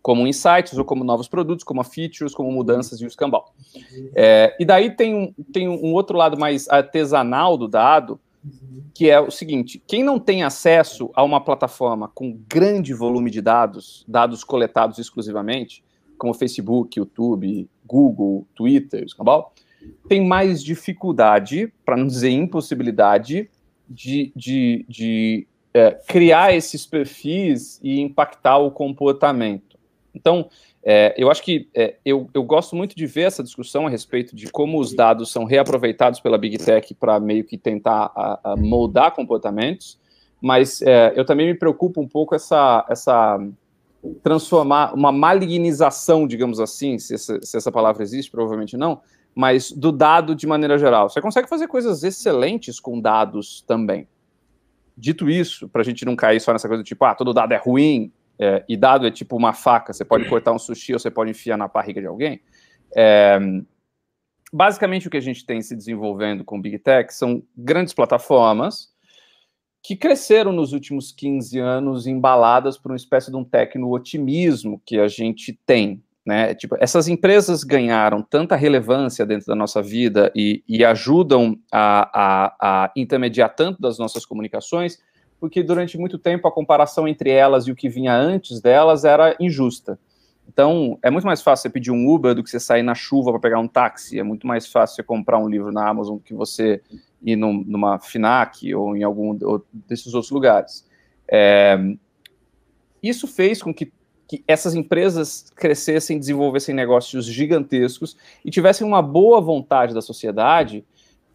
como 0.00 0.26
insights 0.26 0.78
ou 0.78 0.84
como 0.84 1.02
novos 1.02 1.26
produtos, 1.26 1.64
como 1.64 1.82
features, 1.82 2.32
como 2.32 2.50
mudanças 2.52 3.00
e 3.00 3.04
o 3.04 3.08
escambau. 3.08 3.52
É, 4.14 4.56
e 4.58 4.64
daí 4.64 4.94
tem 4.94 5.14
um, 5.14 5.34
tem 5.52 5.68
um 5.68 5.92
outro 5.92 6.16
lado 6.16 6.38
mais 6.38 6.68
artesanal 6.68 7.58
do 7.58 7.66
dado, 7.66 8.20
que 8.94 9.10
é 9.10 9.20
o 9.20 9.30
seguinte: 9.30 9.82
quem 9.86 10.02
não 10.02 10.18
tem 10.18 10.42
acesso 10.42 11.10
a 11.14 11.22
uma 11.22 11.40
plataforma 11.40 12.08
com 12.08 12.38
grande 12.48 12.94
volume 12.94 13.30
de 13.30 13.40
dados, 13.40 14.04
dados 14.08 14.42
coletados 14.44 14.98
exclusivamente, 14.98 15.84
como 16.18 16.34
Facebook, 16.34 16.98
YouTube, 16.98 17.68
Google, 17.84 18.46
Twitter, 18.54 19.04
escambau, 19.04 19.52
tem 20.08 20.24
mais 20.26 20.62
dificuldade, 20.62 21.72
para 21.84 21.96
não 21.96 22.06
dizer 22.06 22.30
impossibilidade, 22.30 23.50
de, 23.88 24.32
de, 24.34 24.84
de 24.88 25.46
é, 25.72 25.90
criar 25.90 26.54
esses 26.54 26.86
perfis 26.86 27.78
e 27.82 28.00
impactar 28.00 28.58
o 28.58 28.70
comportamento. 28.70 29.78
Então, 30.14 30.48
É, 30.88 31.12
eu 31.18 31.28
acho 31.28 31.42
que 31.42 31.68
é, 31.74 31.96
eu, 32.04 32.30
eu 32.32 32.44
gosto 32.44 32.76
muito 32.76 32.94
de 32.94 33.06
ver 33.06 33.22
essa 33.22 33.42
discussão 33.42 33.88
a 33.88 33.90
respeito 33.90 34.36
de 34.36 34.48
como 34.52 34.78
os 34.78 34.94
dados 34.94 35.32
são 35.32 35.42
reaproveitados 35.42 36.20
pela 36.20 36.38
Big 36.38 36.58
Tech 36.58 36.94
para 36.94 37.18
meio 37.18 37.42
que 37.42 37.58
tentar 37.58 38.12
a, 38.14 38.52
a 38.52 38.56
moldar 38.56 39.12
comportamentos, 39.12 39.98
mas 40.40 40.80
é, 40.82 41.12
eu 41.16 41.24
também 41.24 41.48
me 41.48 41.54
preocupo 41.58 42.00
um 42.00 42.06
pouco 42.06 42.36
essa, 42.36 42.86
essa 42.88 43.36
transformar 44.22 44.94
uma 44.94 45.10
malignização, 45.10 46.24
digamos 46.24 46.60
assim, 46.60 47.00
se 47.00 47.14
essa, 47.14 47.42
se 47.42 47.56
essa 47.56 47.72
palavra 47.72 48.04
existe, 48.04 48.30
provavelmente 48.30 48.76
não, 48.76 49.00
mas 49.34 49.72
do 49.72 49.90
dado 49.90 50.36
de 50.36 50.46
maneira 50.46 50.78
geral. 50.78 51.10
Você 51.10 51.20
consegue 51.20 51.48
fazer 51.48 51.66
coisas 51.66 52.04
excelentes 52.04 52.78
com 52.78 53.00
dados 53.00 53.60
também. 53.66 54.06
Dito 54.96 55.28
isso, 55.28 55.68
para 55.68 55.82
a 55.82 55.84
gente 55.84 56.04
não 56.04 56.14
cair 56.14 56.40
só 56.40 56.52
nessa 56.52 56.68
coisa 56.68 56.84
do 56.84 56.86
tipo, 56.86 57.04
ah, 57.04 57.14
todo 57.16 57.34
dado 57.34 57.52
é 57.52 57.56
ruim, 57.56 58.12
é, 58.38 58.64
e 58.68 58.76
dado 58.76 59.06
é 59.06 59.10
tipo 59.10 59.36
uma 59.36 59.52
faca, 59.52 59.92
você 59.92 60.04
pode 60.04 60.28
cortar 60.28 60.52
um 60.52 60.58
sushi 60.58 60.92
ou 60.92 60.98
você 60.98 61.10
pode 61.10 61.30
enfiar 61.30 61.56
na 61.56 61.68
barriga 61.68 62.00
de 62.00 62.06
alguém. 62.06 62.40
É, 62.94 63.38
basicamente, 64.52 65.08
o 65.08 65.10
que 65.10 65.16
a 65.16 65.22
gente 65.22 65.44
tem 65.44 65.60
se 65.62 65.74
desenvolvendo 65.74 66.44
com 66.44 66.60
Big 66.60 66.78
Tech 66.78 67.12
são 67.12 67.42
grandes 67.56 67.94
plataformas 67.94 68.94
que 69.82 69.94
cresceram 69.94 70.52
nos 70.52 70.72
últimos 70.72 71.12
15 71.12 71.60
anos 71.60 72.06
embaladas 72.08 72.76
por 72.76 72.90
uma 72.90 72.96
espécie 72.96 73.30
de 73.30 73.36
um 73.36 73.44
tecno-otimismo 73.44 74.82
que 74.84 74.98
a 74.98 75.06
gente 75.06 75.52
tem. 75.64 76.02
Né? 76.26 76.56
Tipo, 76.56 76.76
essas 76.80 77.06
empresas 77.06 77.62
ganharam 77.62 78.20
tanta 78.20 78.56
relevância 78.56 79.24
dentro 79.24 79.46
da 79.46 79.54
nossa 79.54 79.80
vida 79.80 80.32
e, 80.34 80.64
e 80.66 80.84
ajudam 80.84 81.56
a, 81.70 82.10
a, 82.12 82.56
a 82.60 82.92
intermediar 82.96 83.54
tanto 83.54 83.80
das 83.80 83.96
nossas 83.96 84.26
comunicações 84.26 84.98
porque 85.40 85.62
durante 85.62 85.98
muito 85.98 86.18
tempo 86.18 86.48
a 86.48 86.52
comparação 86.52 87.06
entre 87.06 87.30
elas 87.30 87.66
e 87.66 87.72
o 87.72 87.76
que 87.76 87.88
vinha 87.88 88.14
antes 88.14 88.60
delas 88.60 89.04
era 89.04 89.36
injusta. 89.38 89.98
Então, 90.48 90.98
é 91.02 91.10
muito 91.10 91.26
mais 91.26 91.42
fácil 91.42 91.62
você 91.62 91.70
pedir 91.70 91.90
um 91.90 92.08
Uber 92.08 92.34
do 92.34 92.42
que 92.42 92.48
você 92.48 92.60
sair 92.60 92.82
na 92.82 92.94
chuva 92.94 93.32
para 93.32 93.40
pegar 93.40 93.58
um 93.58 93.66
táxi. 93.66 94.18
É 94.18 94.22
muito 94.22 94.46
mais 94.46 94.66
fácil 94.66 94.96
você 94.96 95.02
comprar 95.02 95.38
um 95.38 95.48
livro 95.48 95.72
na 95.72 95.88
Amazon 95.88 96.16
do 96.16 96.22
que 96.22 96.34
você 96.34 96.80
ir 97.22 97.36
num, 97.36 97.64
numa 97.66 97.98
FINAC 97.98 98.72
ou 98.74 98.96
em 98.96 99.02
algum 99.02 99.36
desses 99.72 100.14
outros 100.14 100.30
lugares. 100.30 100.86
É, 101.28 101.76
isso 103.02 103.26
fez 103.26 103.60
com 103.60 103.74
que, 103.74 103.92
que 104.28 104.44
essas 104.46 104.74
empresas 104.74 105.50
crescessem, 105.56 106.18
desenvolvessem 106.18 106.74
negócios 106.74 107.26
gigantescos 107.26 108.16
e 108.44 108.50
tivessem 108.50 108.86
uma 108.86 109.02
boa 109.02 109.40
vontade 109.40 109.92
da 109.92 110.00
sociedade 110.00 110.84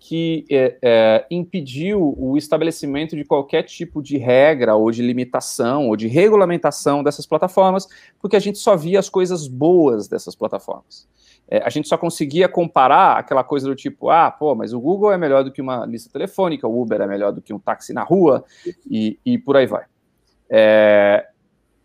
que 0.03 0.45
é, 0.49 0.77
é, 0.81 1.25
impediu 1.29 2.15
o 2.17 2.35
estabelecimento 2.35 3.15
de 3.15 3.23
qualquer 3.23 3.61
tipo 3.61 4.01
de 4.01 4.17
regra 4.17 4.73
ou 4.73 4.89
de 4.89 4.99
limitação 5.03 5.87
ou 5.89 5.95
de 5.95 6.07
regulamentação 6.07 7.03
dessas 7.03 7.27
plataformas, 7.27 7.87
porque 8.19 8.35
a 8.35 8.39
gente 8.39 8.57
só 8.57 8.75
via 8.75 8.97
as 8.97 9.09
coisas 9.09 9.47
boas 9.47 10.07
dessas 10.07 10.35
plataformas. 10.35 11.07
É, 11.47 11.61
a 11.63 11.69
gente 11.69 11.87
só 11.87 11.99
conseguia 11.99 12.49
comparar 12.49 13.19
aquela 13.19 13.43
coisa 13.43 13.67
do 13.67 13.75
tipo, 13.75 14.09
ah, 14.09 14.31
pô, 14.31 14.55
mas 14.55 14.73
o 14.73 14.79
Google 14.79 15.11
é 15.11 15.19
melhor 15.19 15.43
do 15.43 15.51
que 15.51 15.61
uma 15.61 15.85
lista 15.85 16.11
telefônica, 16.11 16.67
o 16.67 16.81
Uber 16.81 16.99
é 16.99 17.05
melhor 17.05 17.31
do 17.31 17.41
que 17.41 17.53
um 17.53 17.59
táxi 17.59 17.93
na 17.93 18.01
rua, 18.01 18.43
e, 18.89 19.19
e 19.23 19.37
por 19.37 19.55
aí 19.55 19.67
vai. 19.67 19.85
É, 20.49 21.27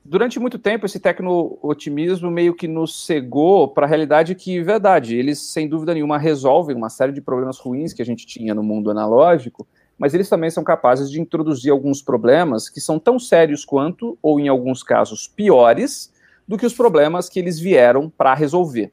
durante 0.09 0.39
muito 0.39 0.59
tempo, 0.59 0.87
esse 0.87 1.01
tecno-otimismo 1.01 2.31
meio 2.31 2.55
que 2.55 2.69
nos 2.69 3.05
cegou 3.05 3.69
para 3.69 3.87
a 3.87 3.89
realidade 3.89 4.35
que, 4.35 4.63
verdade, 4.63 5.17
eles, 5.17 5.39
sem 5.39 5.69
dúvida 5.69 5.93
nenhuma, 5.93 6.19
resolvem 6.19 6.77
uma 6.77 6.89
série 6.89 7.13
de 7.13 7.21
problemas 7.21 7.59
ruins 7.59 7.93
que 7.93 8.03
a 8.03 8.05
gente 8.05 8.27
tinha 8.27 8.55
no 8.55 8.63
mundo 8.63 8.91
analógico, 8.91 9.67
mas 9.99 10.15
eles 10.15 10.29
também 10.29 10.51
são 10.51 10.63
capazes 10.63 11.11
de 11.11 11.21
introduzir 11.21 11.71
alguns 11.71 12.03
problemas 12.03 12.69
que 12.69 12.81
são 12.81 12.99
tão 12.99 13.19
sérios 13.19 13.65
quanto, 13.65 14.19
ou 14.23 14.39
em 14.39 14.49
alguns 14.49 14.83
casos 14.83 15.27
piores, 15.27 16.13
do 16.47 16.57
que 16.57 16.67
os 16.67 16.75
problemas 16.75 17.29
que 17.29 17.39
eles 17.39 17.59
vieram 17.59 18.09
para 18.09 18.35
resolver. 18.35 18.93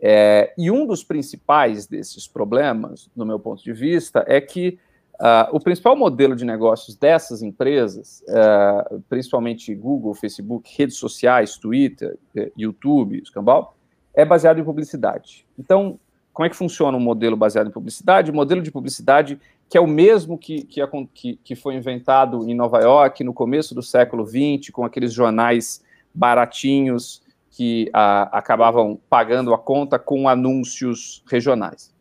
É, 0.00 0.52
e 0.58 0.70
um 0.70 0.86
dos 0.86 1.02
principais 1.02 1.86
desses 1.86 2.26
problemas, 2.28 3.10
do 3.16 3.24
meu 3.24 3.38
ponto 3.38 3.62
de 3.62 3.72
vista, 3.72 4.24
é 4.26 4.40
que 4.40 4.78
Uh, 5.20 5.56
o 5.56 5.60
principal 5.60 5.96
modelo 5.96 6.36
de 6.36 6.44
negócios 6.44 6.94
dessas 6.94 7.42
empresas, 7.42 8.22
uh, 8.28 9.00
principalmente 9.08 9.74
Google, 9.74 10.14
Facebook, 10.14 10.70
redes 10.76 10.96
sociais, 10.96 11.56
Twitter, 11.56 12.18
uh, 12.36 12.52
YouTube, 12.56 13.22
escambau, 13.22 13.74
é 14.14 14.24
baseado 14.24 14.58
em 14.58 14.64
publicidade. 14.64 15.46
Então, 15.58 15.98
como 16.32 16.46
é 16.46 16.50
que 16.50 16.56
funciona 16.56 16.98
um 16.98 17.00
modelo 17.00 17.36
baseado 17.36 17.68
em 17.68 17.70
publicidade? 17.70 18.30
O 18.30 18.34
modelo 18.34 18.60
de 18.60 18.70
publicidade 18.70 19.40
que 19.68 19.76
é 19.76 19.80
o 19.80 19.86
mesmo 19.86 20.38
que, 20.38 20.62
que, 20.62 21.36
que 21.42 21.56
foi 21.56 21.74
inventado 21.74 22.48
em 22.48 22.54
Nova 22.54 22.80
York 22.80 23.24
no 23.24 23.32
começo 23.32 23.74
do 23.74 23.82
século 23.82 24.24
XX, 24.24 24.70
com 24.72 24.84
aqueles 24.84 25.12
jornais 25.12 25.82
baratinhos 26.14 27.22
que 27.50 27.90
ah, 27.92 28.28
acabavam 28.32 28.98
pagando 29.08 29.52
a 29.52 29.58
conta 29.58 29.98
com 29.98 30.28
anúncios 30.28 31.22
regionais. 31.26 31.92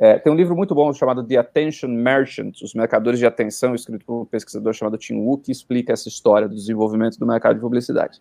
É, 0.00 0.16
tem 0.16 0.32
um 0.32 0.36
livro 0.36 0.54
muito 0.54 0.76
bom 0.76 0.92
chamado 0.92 1.24
The 1.24 1.36
Attention 1.36 1.88
Merchants, 1.88 2.62
Os 2.62 2.72
Mercadores 2.72 3.18
de 3.18 3.26
Atenção, 3.26 3.74
escrito 3.74 4.04
por 4.06 4.22
um 4.22 4.24
pesquisador 4.24 4.72
chamado 4.72 4.96
Tim 4.96 5.16
Wu, 5.16 5.38
que 5.38 5.50
explica 5.50 5.92
essa 5.92 6.08
história 6.08 6.48
do 6.48 6.54
desenvolvimento 6.54 7.18
do 7.18 7.26
mercado 7.26 7.56
de 7.56 7.60
publicidade. 7.60 8.20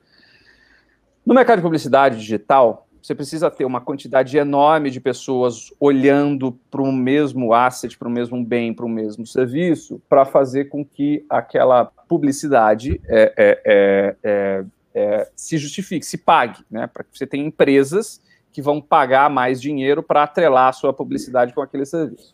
No 1.24 1.36
mercado 1.36 1.58
de 1.58 1.62
publicidade 1.62 2.18
digital, 2.18 2.88
você 3.00 3.14
precisa 3.14 3.52
ter 3.52 3.64
uma 3.64 3.80
quantidade 3.80 4.36
enorme 4.40 4.90
de 4.90 5.00
pessoas 5.00 5.72
olhando 5.80 6.52
para 6.72 6.82
o 6.82 6.92
mesmo 6.92 7.54
asset, 7.54 7.96
para 7.96 8.08
o 8.08 8.12
mesmo 8.12 8.44
bem, 8.44 8.74
para 8.74 8.86
o 8.86 8.90
mesmo 8.90 9.28
serviço, 9.28 10.02
para 10.10 10.26
fazer 10.26 10.66
com 10.66 10.84
que 10.84 11.24
aquela 11.30 11.86
publicidade 11.86 13.00
é, 13.08 13.34
é, 13.38 13.62
é, 13.66 14.16
é, 14.24 14.66
é 14.96 15.32
se 15.36 15.60
justifique, 15.60 16.06
se 16.06 16.18
pague, 16.18 16.60
né? 16.72 16.88
Para 16.88 17.04
que 17.04 17.16
você 17.16 17.28
tenha 17.28 17.46
empresas 17.46 18.20
que 18.58 18.62
vão 18.64 18.82
pagar 18.82 19.30
mais 19.30 19.62
dinheiro 19.62 20.02
para 20.02 20.24
atrelar 20.24 20.70
a 20.70 20.74
sua 20.74 20.92
publicidade 20.92 21.54
com 21.54 21.62
aquele 21.62 21.86
serviço. 21.86 22.34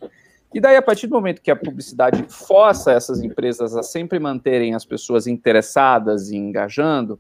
E 0.54 0.62
daí, 0.62 0.78
a 0.78 0.82
partir 0.82 1.06
do 1.06 1.16
momento 1.16 1.42
que 1.42 1.52
a 1.52 1.56
publicidade 1.56 2.24
força 2.30 2.94
essas 2.94 3.22
empresas 3.22 3.76
a 3.76 3.84
sempre 3.84 4.18
manterem 4.20 4.74
as 4.74 4.86
pessoas 4.86 5.28
interessadas 5.28 6.32
e 6.32 6.38
engajando, 6.38 7.20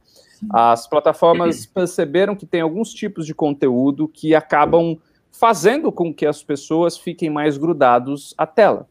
as 0.49 0.87
plataformas 0.87 1.65
perceberam 1.67 2.33
que 2.33 2.45
tem 2.45 2.61
alguns 2.61 2.93
tipos 2.93 3.25
de 3.25 3.35
conteúdo 3.35 4.07
que 4.07 4.33
acabam 4.33 4.97
fazendo 5.29 5.91
com 5.91 6.13
que 6.13 6.25
as 6.25 6.41
pessoas 6.41 6.97
fiquem 6.97 7.29
mais 7.29 7.57
grudados 7.57 8.33
à 8.37 8.47
tela. 8.47 8.87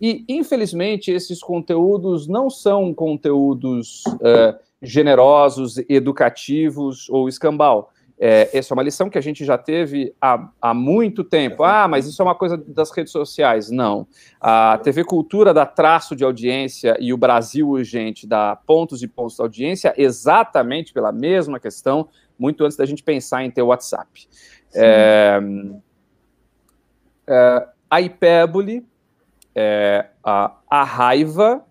E, 0.00 0.24
infelizmente, 0.28 1.12
esses 1.12 1.40
conteúdos 1.40 2.26
não 2.26 2.50
são 2.50 2.92
conteúdos 2.92 4.02
uh, 4.06 4.58
generosos, 4.82 5.78
educativos 5.88 7.08
ou 7.08 7.28
escambau. 7.28 7.91
É, 8.24 8.56
essa 8.56 8.72
é 8.72 8.74
uma 8.76 8.84
lição 8.84 9.10
que 9.10 9.18
a 9.18 9.20
gente 9.20 9.44
já 9.44 9.58
teve 9.58 10.14
há, 10.20 10.48
há 10.60 10.72
muito 10.72 11.24
tempo. 11.24 11.64
Ah, 11.64 11.88
mas 11.88 12.06
isso 12.06 12.22
é 12.22 12.24
uma 12.24 12.36
coisa 12.36 12.56
das 12.56 12.92
redes 12.92 13.10
sociais. 13.10 13.68
Não. 13.68 14.06
A 14.40 14.78
TV 14.78 15.02
Cultura 15.02 15.52
dá 15.52 15.66
traço 15.66 16.14
de 16.14 16.22
audiência 16.22 16.96
e 17.00 17.12
o 17.12 17.16
Brasil 17.16 17.68
Urgente 17.68 18.24
dá 18.24 18.54
pontos 18.54 19.02
e 19.02 19.08
pontos 19.08 19.34
de 19.34 19.42
audiência 19.42 19.92
exatamente 19.96 20.92
pela 20.92 21.10
mesma 21.10 21.58
questão, 21.58 22.08
muito 22.38 22.62
antes 22.62 22.76
da 22.76 22.86
gente 22.86 23.02
pensar 23.02 23.44
em 23.44 23.50
ter 23.50 23.62
WhatsApp. 23.62 24.28
É, 24.72 25.40
é, 27.26 27.68
a 27.90 28.00
hipérbole, 28.00 28.86
é, 29.52 30.06
a, 30.22 30.54
a 30.70 30.84
raiva 30.84 31.64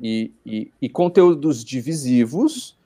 e, 0.00 0.32
e, 0.46 0.70
e 0.80 0.88
conteúdos 0.88 1.64
divisivos 1.64 2.78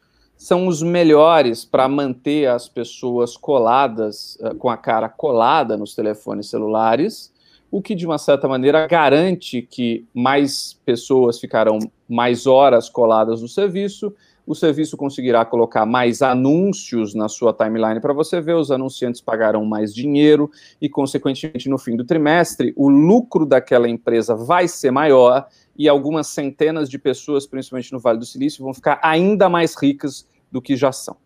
são 0.45 0.67
os 0.67 0.83
melhores 0.83 1.65
para 1.65 1.89
manter 1.89 2.51
as 2.51 2.69
pessoas 2.69 3.35
coladas, 3.35 4.37
uh, 4.43 4.55
com 4.57 4.69
a 4.69 4.77
cara 4.77 5.09
colada 5.09 5.75
nos 5.75 5.95
telefones 5.95 6.51
celulares, 6.51 7.33
o 7.71 7.81
que 7.81 7.95
de 7.95 8.05
uma 8.05 8.19
certa 8.19 8.47
maneira 8.47 8.87
garante 8.87 9.63
que 9.63 10.05
mais 10.13 10.79
pessoas 10.85 11.41
ficarão 11.41 11.79
mais 12.07 12.47
horas 12.47 12.91
coladas 12.91 13.41
no 13.41 13.49
serviço, 13.49 14.15
o 14.47 14.55
serviço 14.55 14.99
conseguirá 14.99 15.47
colocar 15.47 15.87
mais 15.87 16.21
anúncios 16.21 17.15
na 17.15 17.27
sua 17.27 17.55
timeline 17.55 17.99
para 17.99 18.13
você 18.13 18.39
ver, 18.39 18.55
os 18.55 18.71
anunciantes 18.71 19.23
pagarão 19.23 19.65
mais 19.65 19.95
dinheiro 19.95 20.51
e, 20.79 20.91
consequentemente, 20.91 21.71
no 21.71 21.79
fim 21.79 21.97
do 21.97 22.05
trimestre, 22.05 22.75
o 22.77 22.91
lucro 22.91 23.47
daquela 23.47 23.89
empresa 23.89 24.37
vai 24.37 24.69
ser 24.69 24.91
maior 24.91 25.47
e 25.75 25.89
algumas 25.89 26.27
centenas 26.27 26.91
de 26.91 26.99
pessoas, 26.99 27.47
principalmente 27.47 27.95
no 27.95 27.99
Vale 27.99 28.19
do 28.19 28.27
Silício, 28.27 28.63
vão 28.63 28.75
ficar 28.75 29.01
ainda 29.03 29.49
mais 29.49 29.75
ricas 29.75 30.27
do 30.55 30.63
que 30.63 30.77
já 30.77 30.93
são. 30.93 31.17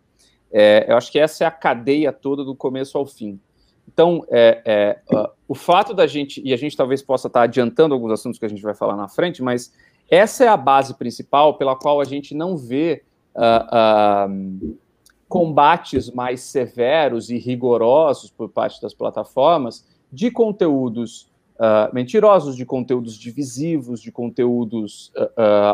É, 0.51 0.87
eu 0.89 0.97
acho 0.97 1.11
que 1.11 1.19
essa 1.19 1.43
é 1.43 1.47
a 1.47 1.51
cadeia 1.51 2.11
toda 2.11 2.43
do 2.43 2.55
começo 2.55 2.97
ao 2.97 3.05
fim. 3.05 3.39
Então, 3.87 4.25
é, 4.27 4.61
é, 4.65 5.15
uh, 5.15 5.29
o 5.47 5.53
fato 5.53 5.93
da 5.93 6.07
gente, 6.07 6.41
e 6.43 6.51
a 6.51 6.57
gente 6.57 6.75
talvez 6.75 7.03
possa 7.03 7.27
estar 7.27 7.43
adiantando 7.43 7.93
alguns 7.93 8.11
assuntos 8.11 8.39
que 8.39 8.45
a 8.45 8.49
gente 8.49 8.61
vai 8.61 8.73
falar 8.73 8.97
na 8.97 9.07
frente, 9.07 9.43
mas 9.43 9.71
essa 10.09 10.43
é 10.43 10.47
a 10.47 10.57
base 10.57 10.95
principal 10.95 11.57
pela 11.57 11.75
qual 11.75 12.01
a 12.01 12.03
gente 12.03 12.33
não 12.33 12.57
vê 12.57 13.03
uh, 13.35 14.31
uh, 14.31 14.77
combates 15.27 16.09
mais 16.11 16.41
severos 16.41 17.29
e 17.29 17.37
rigorosos 17.37 18.31
por 18.31 18.49
parte 18.49 18.81
das 18.81 18.95
plataformas 18.95 19.85
de 20.11 20.31
conteúdos 20.31 21.31
uh, 21.55 21.93
mentirosos, 21.93 22.55
de 22.55 22.65
conteúdos 22.65 23.15
divisivos, 23.15 24.01
de 24.01 24.11
conteúdos 24.11 25.11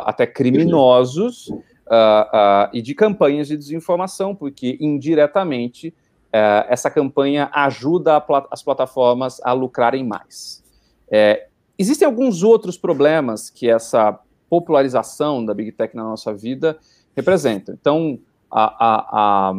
até 0.05 0.27
criminosos, 0.27 1.50
uh, 1.88 2.68
uh, 2.68 2.70
e 2.74 2.82
de 2.82 2.94
campanhas 2.94 3.48
de 3.48 3.58
desinformação, 3.58 4.36
porque 4.36 4.77
indiretamente 4.80 5.89
uh, 5.89 6.65
essa 6.68 6.89
campanha 6.89 7.50
ajuda 7.54 8.20
plat 8.22 8.46
as 8.51 8.63
plataformas 8.63 9.39
a 9.44 9.54
lucrarem 9.54 10.04
mais. 10.04 10.63
É, 11.10 11.48
existem 11.77 12.06
alguns 12.06 12.44
outros 12.44 12.77
problemas 12.77 13.50
que 13.50 13.70
essa 13.70 14.20
popularização 14.50 15.46
da 15.46 15.54
Big 15.54 15.72
Tech 15.72 15.96
na 15.96 16.04
nossa 16.04 16.34
vida 16.34 16.77
representa. 17.15 17.72
Então, 17.80 18.20
a, 18.50 18.88
a, 18.88 19.54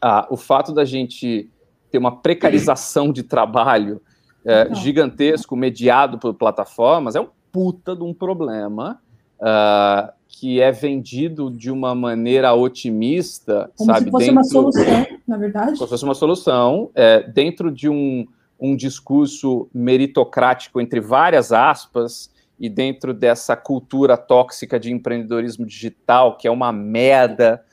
a, 0.00 0.26
o 0.30 0.36
fato 0.36 0.72
da 0.72 0.84
gente 0.84 1.50
ter 1.90 1.98
uma 1.98 2.20
precarização 2.20 3.12
de 3.12 3.22
trabalho 3.22 4.00
é, 4.44 4.74
gigantesco 4.74 5.56
mediado 5.56 6.18
por 6.18 6.34
plataformas 6.34 7.16
é 7.16 7.20
um 7.20 7.28
puta 7.50 7.94
de 7.94 8.02
um 8.02 8.12
problema 8.12 9.00
uh, 9.38 10.12
que 10.44 10.60
é 10.60 10.70
vendido 10.70 11.50
de 11.50 11.70
uma 11.70 11.94
maneira 11.94 12.52
otimista, 12.52 13.70
como 13.78 13.90
sabe? 13.90 14.04
se 14.04 14.10
fosse 14.10 14.26
dentro, 14.26 14.34
uma 14.34 14.44
solução, 14.44 15.06
na 15.26 15.36
verdade. 15.38 15.66
Como 15.68 15.76
se 15.78 15.88
fosse 15.88 16.04
uma 16.04 16.14
solução, 16.14 16.90
é, 16.94 17.22
dentro 17.22 17.72
de 17.72 17.88
um, 17.88 18.26
um 18.60 18.76
discurso 18.76 19.66
meritocrático, 19.72 20.82
entre 20.82 21.00
várias 21.00 21.50
aspas, 21.50 22.30
e 22.60 22.68
dentro 22.68 23.14
dessa 23.14 23.56
cultura 23.56 24.18
tóxica 24.18 24.78
de 24.78 24.92
empreendedorismo 24.92 25.64
digital, 25.64 26.36
que 26.36 26.46
é 26.46 26.50
uma 26.50 26.70
merda, 26.70 27.64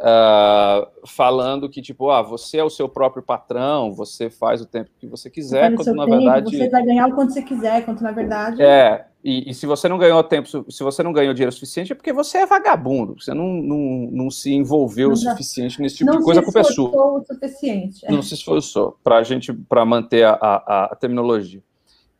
uh, 0.00 1.06
falando 1.06 1.68
que, 1.68 1.82
tipo, 1.82 2.10
ah, 2.10 2.22
você 2.22 2.58
é 2.58 2.64
o 2.64 2.70
seu 2.70 2.88
próprio 2.88 3.22
patrão, 3.22 3.92
você 3.92 4.30
faz 4.30 4.60
o 4.60 4.66
tempo 4.66 4.90
que 4.98 5.06
você 5.06 5.30
quiser, 5.30 5.74
quando 5.74 5.94
na 5.94 6.04
tempo, 6.04 6.16
verdade. 6.16 6.56
Você 6.56 6.68
vai 6.68 6.84
ganhar 6.84 7.08
o 7.08 7.14
quanto 7.14 7.32
você 7.32 7.42
quiser, 7.42 7.84
quando 7.84 8.00
na 8.00 8.12
verdade. 8.12 8.62
É, 8.62 9.06
e, 9.22 9.50
e, 9.50 9.54
se 9.54 9.66
você 9.66 9.88
não 9.88 9.98
ganhou 9.98 10.22
tempo, 10.24 10.48
se 10.48 10.82
você 10.82 11.02
não 11.02 11.12
ganhou 11.12 11.34
dinheiro 11.34 11.52
suficiente, 11.52 11.92
é 11.92 11.94
porque 11.94 12.12
você 12.12 12.38
é 12.38 12.46
vagabundo, 12.46 13.20
você 13.20 13.34
não, 13.34 13.46
não, 13.46 14.08
não 14.10 14.30
se 14.30 14.52
envolveu 14.52 15.08
não, 15.08 15.14
o 15.14 15.16
suficiente 15.16 15.80
nesse 15.80 15.96
tipo 15.96 16.10
de 16.10 16.22
coisa, 16.22 16.40
a 16.40 16.44
culpa 16.44 16.60
é 16.60 16.64
sua. 16.64 16.90
Não 16.90 16.92
se 16.92 16.94
esforçou 16.94 17.18
o 17.18 17.24
suficiente. 17.26 18.06
É. 18.06 18.12
Não 18.12 18.22
se 18.22 18.34
esforçou 18.34 18.98
para 19.04 19.16
a 19.16 19.22
gente, 19.22 19.52
para 19.52 19.84
manter 19.84 20.24
a, 20.24 20.32
a, 20.40 20.84
a 20.92 20.96
terminologia. 20.96 21.62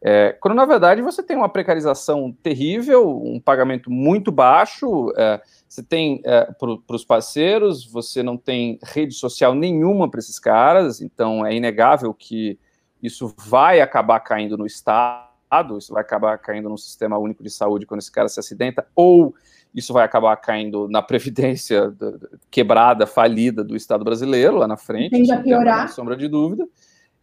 É, 0.02 0.34
quando 0.40 0.54
na 0.54 0.64
verdade 0.64 1.02
você 1.02 1.22
tem 1.22 1.36
uma 1.36 1.48
precarização 1.48 2.34
terrível, 2.42 3.22
um 3.22 3.38
pagamento 3.38 3.90
muito 3.90 4.32
baixo, 4.32 5.12
é, 5.16 5.40
você 5.68 5.82
tem 5.82 6.22
é, 6.24 6.50
para 6.52 6.96
os 6.96 7.04
parceiros, 7.04 7.84
você 7.84 8.22
não 8.22 8.36
tem 8.36 8.78
rede 8.82 9.14
social 9.14 9.54
nenhuma 9.54 10.10
para 10.10 10.20
esses 10.20 10.38
caras, 10.38 11.02
então 11.02 11.44
é 11.44 11.54
inegável 11.54 12.14
que 12.14 12.58
isso 13.02 13.34
vai 13.36 13.80
acabar 13.80 14.20
caindo 14.20 14.56
no 14.56 14.66
Estado, 14.66 15.76
isso 15.76 15.92
vai 15.92 16.02
acabar 16.02 16.38
caindo 16.38 16.68
no 16.68 16.78
sistema 16.78 17.18
único 17.18 17.42
de 17.42 17.50
saúde 17.50 17.84
quando 17.84 18.00
esse 18.00 18.10
cara 18.10 18.28
se 18.28 18.40
acidenta, 18.40 18.86
ou 18.94 19.34
isso 19.74 19.92
vai 19.92 20.04
acabar 20.04 20.34
caindo 20.36 20.88
na 20.88 21.02
previdência 21.02 21.94
quebrada, 22.50 23.06
falida 23.06 23.62
do 23.62 23.76
Estado 23.76 24.02
brasileiro 24.02 24.56
lá 24.56 24.66
na 24.66 24.76
frente. 24.78 25.10
Tende 25.10 25.30
a 25.30 25.40
piorar. 25.40 25.88
Sombra 25.90 26.16
de 26.16 26.26
dúvida. 26.26 26.66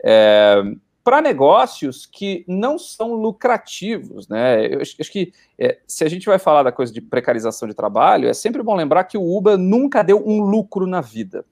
É, 0.04 0.62
para 1.08 1.22
negócios 1.22 2.06
que 2.06 2.44
não 2.46 2.78
são 2.78 3.14
lucrativos, 3.14 4.28
né? 4.28 4.68
Eu 4.76 4.82
acho, 4.82 4.94
acho 5.00 5.10
que 5.10 5.32
é, 5.58 5.80
se 5.88 6.04
a 6.04 6.10
gente 6.10 6.26
vai 6.26 6.38
falar 6.38 6.64
da 6.64 6.72
coisa 6.74 6.92
de 6.92 7.00
precarização 7.00 7.66
de 7.66 7.74
trabalho, 7.74 8.28
é 8.28 8.34
sempre 8.34 8.62
bom 8.62 8.76
lembrar 8.76 9.06
que 9.06 9.18
o 9.18 9.38
Uber 9.38 9.58
nunca 9.58 10.04
deu 10.04 10.22
um 10.28 10.42
lucro 10.42 10.86
na 10.86 11.00
vida. 11.00 11.46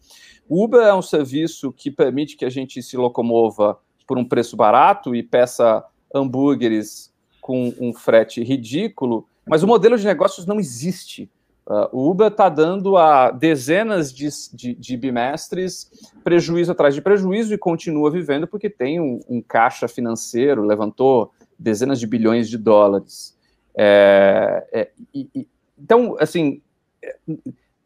O 0.50 0.62
Uber 0.62 0.82
é 0.82 0.94
um 0.94 1.02
serviço 1.02 1.72
que 1.72 1.90
permite 1.90 2.36
que 2.36 2.44
a 2.44 2.50
gente 2.50 2.84
se 2.84 2.98
locomova 2.98 3.80
por 4.06 4.18
um 4.18 4.26
preço 4.26 4.58
barato 4.58 5.16
e 5.16 5.24
peça 5.24 5.86
hambúrgueres 6.14 7.14
com 7.40 7.74
um 7.80 7.94
frete 7.94 8.44
ridículo, 8.44 9.26
mas 9.48 9.64
o 9.64 9.68
modelo 9.68 9.98
de 9.98 10.06
negócios 10.06 10.46
não 10.46 10.60
existe. 10.60 11.32
Uh, 11.68 11.90
o 11.92 12.12
Uber 12.12 12.28
está 12.28 12.48
dando 12.48 12.96
a 12.96 13.32
dezenas 13.32 14.14
de, 14.14 14.30
de, 14.54 14.76
de, 14.76 14.96
bimestres 14.98 15.90
prejuízo 16.24 16.72
atrás 16.72 16.94
de 16.94 17.02
prejuízo 17.02 17.56
e 17.56 17.58
continua 17.58 18.12
vivendo 18.12 18.46
porque 18.46 18.70
tem 18.70 19.00
um, 19.00 19.20
um 19.28 19.42
caixa 19.42 19.88
financeiro, 19.88 20.64
levantou 20.64 21.32
dezenas 21.58 22.00
de 22.00 22.06
bilhões 22.06 22.48
de 22.48 22.60
dólares. 22.60 23.36
É, 23.76 24.68
é, 24.72 24.92
e, 25.12 25.48
então, 25.78 26.16
assim, 26.20 26.62
é, 27.04 27.18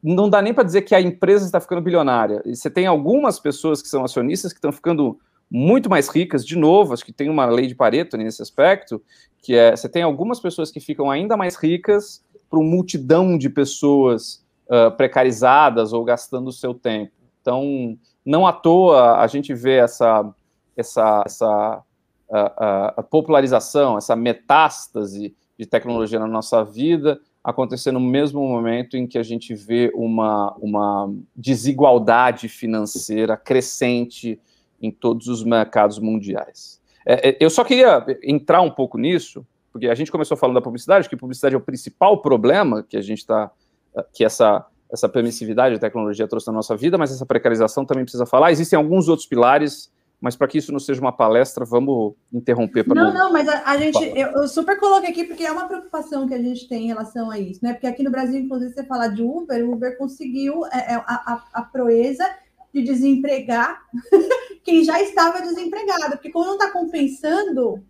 não 0.03 0.29
dá 0.29 0.41
nem 0.41 0.53
para 0.53 0.65
dizer 0.65 0.81
que 0.81 0.93
a 0.93 0.99
empresa 0.99 1.45
está 1.45 1.61
ficando 1.61 1.81
bilionária. 1.81 2.41
Você 2.45 2.69
tem 2.69 2.85
algumas 2.85 3.39
pessoas 3.39 3.81
que 3.81 3.87
são 3.87 4.03
acionistas 4.03 4.51
que 4.51 4.57
estão 4.57 4.73
ficando 4.73 5.17
muito 5.49 5.89
mais 5.89 6.09
ricas, 6.09 6.45
de 6.45 6.55
novo, 6.55 6.93
acho 6.93 7.03
que 7.03 7.11
tem 7.11 7.29
uma 7.29 7.45
lei 7.47 7.65
de 7.65 7.73
Pareto 7.73 8.15
nesse 8.15 8.41
aspecto, 8.41 9.01
que 9.41 9.55
é, 9.55 9.75
você 9.75 9.89
tem 9.89 10.03
algumas 10.03 10.39
pessoas 10.39 10.69
que 10.69 10.79
ficam 10.79 11.09
ainda 11.09 11.35
mais 11.35 11.55
ricas 11.55 12.23
para 12.49 12.59
uma 12.59 12.69
multidão 12.69 13.37
de 13.37 13.49
pessoas 13.49 14.43
uh, 14.67 14.95
precarizadas 14.95 15.93
ou 15.93 16.03
gastando 16.03 16.47
o 16.47 16.53
seu 16.53 16.73
tempo. 16.73 17.11
Então, 17.41 17.97
não 18.25 18.45
à 18.45 18.53
toa 18.53 19.17
a 19.19 19.27
gente 19.27 19.53
vê 19.53 19.77
essa, 19.77 20.29
essa, 20.75 21.23
essa 21.25 21.83
a, 22.31 22.93
a 22.97 23.03
popularização, 23.03 23.97
essa 23.97 24.15
metástase 24.15 25.35
de 25.57 25.65
tecnologia 25.65 26.19
na 26.19 26.27
nossa 26.27 26.63
vida 26.63 27.19
acontecer 27.43 27.91
no 27.91 27.99
mesmo 27.99 28.45
momento 28.47 28.97
em 28.97 29.07
que 29.07 29.17
a 29.17 29.23
gente 29.23 29.53
vê 29.55 29.91
uma, 29.95 30.53
uma 30.59 31.11
desigualdade 31.35 32.47
financeira 32.47 33.35
crescente 33.37 34.39
em 34.81 34.91
todos 34.91 35.27
os 35.27 35.43
mercados 35.43 35.99
mundiais. 35.99 36.79
É, 37.05 37.29
é 37.29 37.37
eu 37.39 37.49
só 37.49 37.63
queria 37.63 38.05
entrar 38.23 38.61
um 38.61 38.69
pouco 38.69 38.97
nisso, 38.97 39.45
porque 39.71 39.87
a 39.87 39.95
gente 39.95 40.11
começou 40.11 40.35
falando 40.35 40.55
da 40.55 40.61
publicidade, 40.61 41.07
que 41.07 41.15
publicidade 41.15 41.55
é 41.55 41.57
o 41.57 41.61
principal 41.61 42.21
problema 42.21 42.83
que 42.83 42.97
a 42.97 43.01
gente 43.01 43.19
está, 43.19 43.51
que 44.13 44.23
essa, 44.23 44.65
essa 44.91 45.07
permissividade 45.07 45.75
da 45.75 45.81
tecnologia 45.81 46.27
trouxe 46.27 46.47
na 46.47 46.53
nossa 46.53 46.75
vida, 46.75 46.97
mas 46.97 47.11
essa 47.11 47.25
precarização 47.25 47.85
também 47.85 48.03
precisa 48.03 48.25
falar. 48.25 48.51
Existem 48.51 48.77
alguns 48.77 49.07
outros 49.07 49.27
pilares, 49.27 49.91
mas 50.19 50.35
para 50.35 50.47
que 50.47 50.57
isso 50.57 50.71
não 50.71 50.79
seja 50.79 50.99
uma 50.99 51.11
palestra, 51.11 51.63
vamos 51.63 52.13
interromper 52.33 52.83
para 52.83 52.95
Não, 52.95 53.13
não, 53.13 53.31
mas 53.31 53.47
a, 53.47 53.63
a 53.63 53.77
gente, 53.77 54.03
eu, 54.03 54.29
eu, 54.29 54.47
super 54.47 54.79
coloquei 54.79 55.11
aqui 55.11 55.23
porque 55.23 55.45
é 55.45 55.51
uma 55.51 55.67
preocupação 55.67 56.27
que 56.27 56.33
a 56.33 56.41
gente 56.41 56.67
tem 56.67 56.85
em 56.85 56.87
relação 56.87 57.29
a 57.29 57.39
isso, 57.39 57.59
né? 57.63 57.73
Porque 57.73 57.87
aqui 57.87 58.03
no 58.03 58.11
Brasil, 58.11 58.39
inclusive, 58.39 58.73
você 58.73 58.83
fala 58.83 59.07
de 59.07 59.21
Uber, 59.21 59.63
o 59.63 59.73
Uber 59.73 59.97
conseguiu 59.97 60.65
é, 60.67 60.93
é, 60.93 60.95
a, 60.95 61.03
a, 61.05 61.43
a 61.53 61.61
proeza 61.61 62.27
de 62.73 62.83
desempregar 62.83 63.81
quem 64.63 64.83
já 64.83 65.01
estava 65.01 65.41
desempregado, 65.41 66.11
porque 66.11 66.31
como 66.31 66.45
não 66.45 66.53
está 66.53 66.71
compensando 66.71 67.83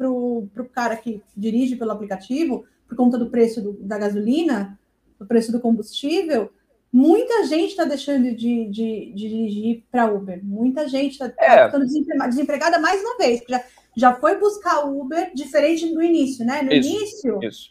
para 0.00 0.62
o 0.62 0.68
cara 0.72 0.96
que 0.96 1.22
dirige 1.36 1.76
pelo 1.76 1.90
aplicativo, 1.90 2.64
por 2.88 2.96
conta 2.96 3.18
do 3.18 3.28
preço 3.28 3.60
do, 3.60 3.72
da 3.74 3.98
gasolina, 3.98 4.78
do 5.18 5.26
preço 5.26 5.52
do 5.52 5.60
combustível, 5.60 6.50
muita 6.90 7.44
gente 7.44 7.70
está 7.70 7.84
deixando 7.84 8.34
de, 8.34 8.66
de, 8.66 9.12
de 9.12 9.28
dirigir 9.28 9.84
para 9.90 10.10
Uber. 10.10 10.40
Muita 10.42 10.88
gente 10.88 11.12
está 11.12 11.28
tá 11.28 11.44
é. 11.44 11.66
ficando 11.66 11.84
desempregada, 11.84 12.30
desempregada 12.30 12.78
mais 12.80 13.02
uma 13.02 13.18
vez, 13.18 13.42
já, 13.46 13.62
já 13.94 14.14
foi 14.14 14.38
buscar 14.38 14.86
Uber 14.86 15.32
diferente 15.34 15.92
do 15.92 16.02
início, 16.02 16.46
né? 16.46 16.62
No 16.62 16.72
isso, 16.72 16.88
início, 16.88 17.38
isso. 17.42 17.70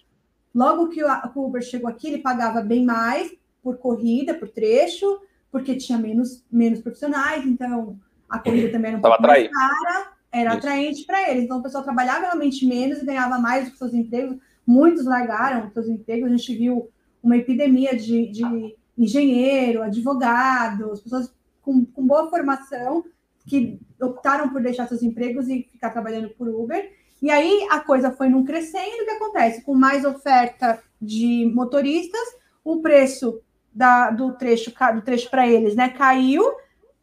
logo 0.54 0.90
que 0.90 1.04
o, 1.04 1.10
Uber 1.36 1.64
chegou 1.64 1.90
aqui, 1.90 2.10
ele 2.10 2.20
pagava 2.20 2.62
bem 2.62 2.86
mais 2.86 3.34
por 3.64 3.78
corrida, 3.78 4.36
por 4.36 4.48
trecho, 4.48 5.20
porque 5.52 5.76
tinha 5.76 5.98
menos, 5.98 6.46
menos 6.52 6.80
profissionais, 6.80 7.44
então 7.44 8.00
a 8.30 8.38
corrida 8.38 8.72
também 8.72 8.90
era 8.90 9.00
um 9.00 9.02
pouco 9.02 9.22
mais 9.24 9.50
cara 9.52 10.19
era 10.32 10.50
Isso. 10.50 10.58
atraente 10.58 11.06
para 11.06 11.30
eles. 11.30 11.44
Então, 11.44 11.60
o 11.60 11.64
pessoal 11.64 11.84
trabalhava 11.84 12.28
realmente 12.28 12.66
menos 12.66 13.02
e 13.02 13.06
ganhava 13.06 13.40
mais 13.40 13.66
do 13.66 13.72
que 13.72 13.78
seus 13.78 13.94
empregos. 13.94 14.38
Muitos 14.66 15.06
largaram 15.06 15.72
seus 15.72 15.88
empregos. 15.88 16.28
A 16.32 16.36
gente 16.36 16.56
viu 16.56 16.90
uma 17.22 17.38
epidemia 17.38 17.96
de, 17.96 18.28
de 18.32 18.76
engenheiro, 18.98 19.82
advogados, 19.82 21.02
pessoas 21.02 21.34
com, 21.62 21.86
com 21.86 22.06
boa 22.06 22.30
formação 22.30 23.04
que 23.46 23.80
optaram 24.02 24.50
por 24.50 24.62
deixar 24.62 24.88
seus 24.88 25.02
empregos 25.02 25.48
e 25.48 25.68
ficar 25.72 25.90
trabalhando 25.90 26.30
por 26.30 26.48
Uber. 26.48 26.92
E 27.22 27.30
aí 27.30 27.68
a 27.70 27.80
coisa 27.80 28.12
foi 28.12 28.30
num 28.30 28.46
crescendo. 28.46 29.02
O 29.02 29.06
que 29.06 29.12
acontece? 29.12 29.64
Com 29.64 29.74
mais 29.74 30.06
oferta 30.06 30.82
de 31.02 31.52
motoristas, 31.54 32.22
o 32.64 32.82
preço 32.82 33.42
da, 33.74 34.12
do 34.12 34.34
trecho 34.34 34.72
do 34.94 35.02
trecho 35.02 35.30
para 35.30 35.48
eles 35.48 35.76
né, 35.76 35.90
caiu 35.90 36.44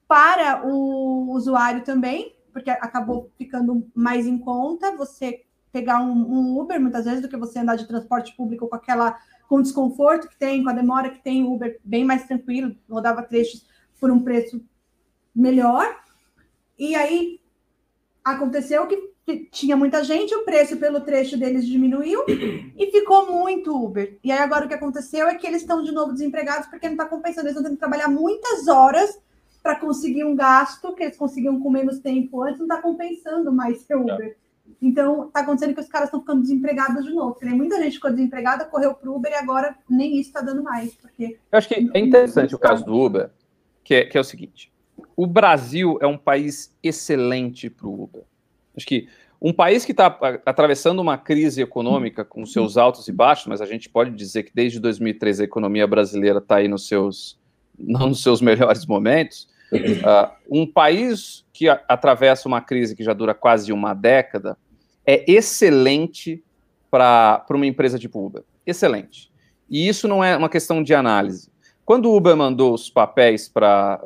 para 0.07 0.67
o 0.67 1.33
usuário 1.33 1.83
também, 1.83 2.36
porque 2.57 2.71
acabou 2.71 3.31
ficando 3.37 3.87
mais 3.95 4.27
em 4.27 4.39
conta 4.39 4.97
você 4.97 5.43
pegar 5.71 6.01
um, 6.01 6.11
um, 6.11 6.59
Uber 6.59 6.81
muitas 6.81 7.05
vezes 7.05 7.21
do 7.21 7.29
que 7.29 7.37
você 7.37 7.59
andar 7.59 7.77
de 7.77 7.87
transporte 7.87 8.35
público 8.35 8.67
com 8.67 8.75
aquela 8.75 9.19
com 9.47 9.57
o 9.57 9.63
desconforto 9.63 10.27
que 10.27 10.39
tem, 10.39 10.65
com 10.65 10.71
a 10.71 10.73
demora 10.73 11.11
que 11.11 11.23
tem, 11.23 11.45
o 11.45 11.53
Uber 11.53 11.79
bem 11.85 12.03
mais 12.03 12.27
tranquilo, 12.27 12.75
rodava 12.91 13.23
trechos 13.23 13.67
por 14.01 14.11
um 14.11 14.23
preço 14.23 14.65
melhor. 15.35 16.01
E 16.79 16.95
aí 16.95 17.39
aconteceu 18.25 18.87
que, 18.87 19.15
tinha 19.53 19.77
muita 19.77 20.03
gente, 20.03 20.35
o 20.35 20.45
preço 20.45 20.79
pelo 20.79 21.01
trecho 21.01 21.37
deles 21.37 21.67
diminuiu 21.67 22.25
e 22.27 22.91
ficou 22.91 23.31
muito 23.31 23.77
Uber. 23.77 24.19
E 24.25 24.33
aí 24.33 24.39
agora 24.39 24.65
o 24.65 24.69
que 24.69 24.75
aconteceu 24.75 25.29
é 25.29 25.35
que 25.35 25.47
eles 25.47 25.61
estão 25.61 25.83
de 25.83 25.93
novo 25.93 26.15
desempregados 26.15 26.69
porque 26.69 26.87
não 26.87 26.95
está 26.95 27.05
compensando, 27.05 27.49
eles 27.49 27.51
estão 27.51 27.65
tendo 27.65 27.75
que 27.75 27.81
trabalhar 27.81 28.09
muitas 28.09 28.67
horas 28.67 29.21
para 29.67 29.81
conseguir 29.81 30.23
um 30.23 30.37
gasto 30.37 30.95
que 30.95 31.03
eles 31.03 31.17
conseguiam 31.17 31.59
com 31.59 31.69
menos 31.69 31.99
tempo 31.99 32.41
antes, 32.41 32.61
não 32.61 32.67
está 32.67 32.81
compensando 32.81 33.53
mais 33.53 33.81
ser 33.81 33.97
Uber. 33.97 34.37
Então, 34.81 35.27
está 35.27 35.41
acontecendo 35.41 35.75
que 35.75 35.81
os 35.81 35.89
caras 35.89 36.07
estão 36.07 36.21
ficando 36.21 36.43
desempregados 36.43 37.05
de 37.05 37.13
novo. 37.13 37.33
Porque 37.33 37.47
muita 37.47 37.83
gente 37.83 37.95
ficou 37.95 38.13
desempregada, 38.13 38.65
correu 38.65 38.95
para 38.95 39.11
o 39.11 39.17
Uber 39.17 39.33
e 39.33 39.35
agora 39.35 39.77
nem 39.91 40.21
isso 40.21 40.29
está 40.29 40.41
dando 40.41 40.63
mais. 40.63 40.95
Porque... 40.95 41.37
Eu 41.51 41.59
acho 41.59 41.67
que 41.67 41.75
é 41.75 41.99
interessante 41.99 42.55
o 42.55 42.59
caso 42.61 42.85
do 42.85 42.95
Uber, 42.95 43.31
que 43.83 43.93
é, 43.93 44.05
que 44.05 44.17
é 44.17 44.21
o 44.21 44.25
seguinte: 44.25 44.73
o 45.17 45.27
Brasil 45.27 45.99
é 46.01 46.07
um 46.07 46.17
país 46.17 46.73
excelente 46.81 47.69
para 47.69 47.89
o 47.89 48.05
Uber. 48.05 48.23
Acho 48.77 48.87
que 48.87 49.09
um 49.43 49.53
país 49.53 49.85
que 49.85 49.91
está 49.91 50.17
atravessando 50.47 51.03
uma 51.03 51.19
crise 51.19 51.61
econômica 51.61 52.25
com 52.25 52.47
seus 52.47 52.77
altos 52.77 53.09
e 53.09 53.13
baixos, 53.13 53.49
mas 53.49 53.61
a 53.61 53.67
gente 53.67 53.89
pode 53.89 54.13
dizer 54.13 54.45
que 54.45 54.53
desde 54.55 54.79
2013 54.79 55.43
a 55.43 55.45
economia 55.45 55.89
brasileira 55.89 56.39
está 56.39 56.59
aí 56.59 56.69
nos 56.69 56.87
seus, 56.87 57.37
não 57.77 58.11
nos 58.11 58.23
seus 58.23 58.41
melhores 58.41 58.87
momentos. 58.87 59.56
Uh, 59.73 60.61
um 60.63 60.67
país 60.67 61.45
que 61.53 61.69
a, 61.69 61.83
atravessa 61.89 62.47
uma 62.47 62.61
crise 62.61 62.95
que 62.95 63.03
já 63.03 63.13
dura 63.13 63.35
quase 63.35 63.73
uma 63.73 63.95
década 63.95 64.57
é 65.05 65.25
excelente 65.31 66.43
para 66.91 67.45
uma 67.51 67.67
empresa 67.67 67.99
tipo 67.99 68.25
Uber. 68.25 68.43
Excelente. 68.65 69.31
E 69.69 69.89
isso 69.89 70.07
não 70.07 70.23
é 70.23 70.37
uma 70.37 70.49
questão 70.49 70.83
de 70.83 70.95
análise. 70.95 71.51
Quando 71.85 72.11
o 72.11 72.17
Uber 72.17 72.37
mandou 72.37 72.75
os 72.75 72.91
papéis 72.91 73.49
para. 73.49 74.01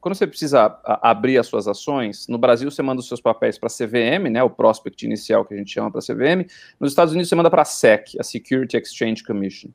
Quando 0.00 0.14
você 0.14 0.26
precisa 0.26 0.78
abrir 0.84 1.38
as 1.38 1.46
suas 1.46 1.66
ações, 1.66 2.26
no 2.28 2.38
Brasil 2.38 2.70
você 2.70 2.82
manda 2.82 3.00
os 3.00 3.08
seus 3.08 3.20
papéis 3.20 3.58
para 3.58 3.66
a 3.66 3.70
CVM, 3.70 4.30
né, 4.30 4.42
o 4.42 4.48
prospect 4.48 5.04
inicial 5.04 5.44
que 5.44 5.52
a 5.52 5.56
gente 5.56 5.72
chama 5.72 5.90
para 5.90 6.00
a 6.00 6.02
CVM. 6.02 6.46
Nos 6.80 6.92
Estados 6.92 7.12
Unidos 7.12 7.28
você 7.28 7.34
manda 7.34 7.50
para 7.50 7.62
a 7.62 7.66
SEC, 7.66 8.18
a 8.18 8.22
Security 8.22 8.76
Exchange 8.76 9.22
Commission. 9.22 9.70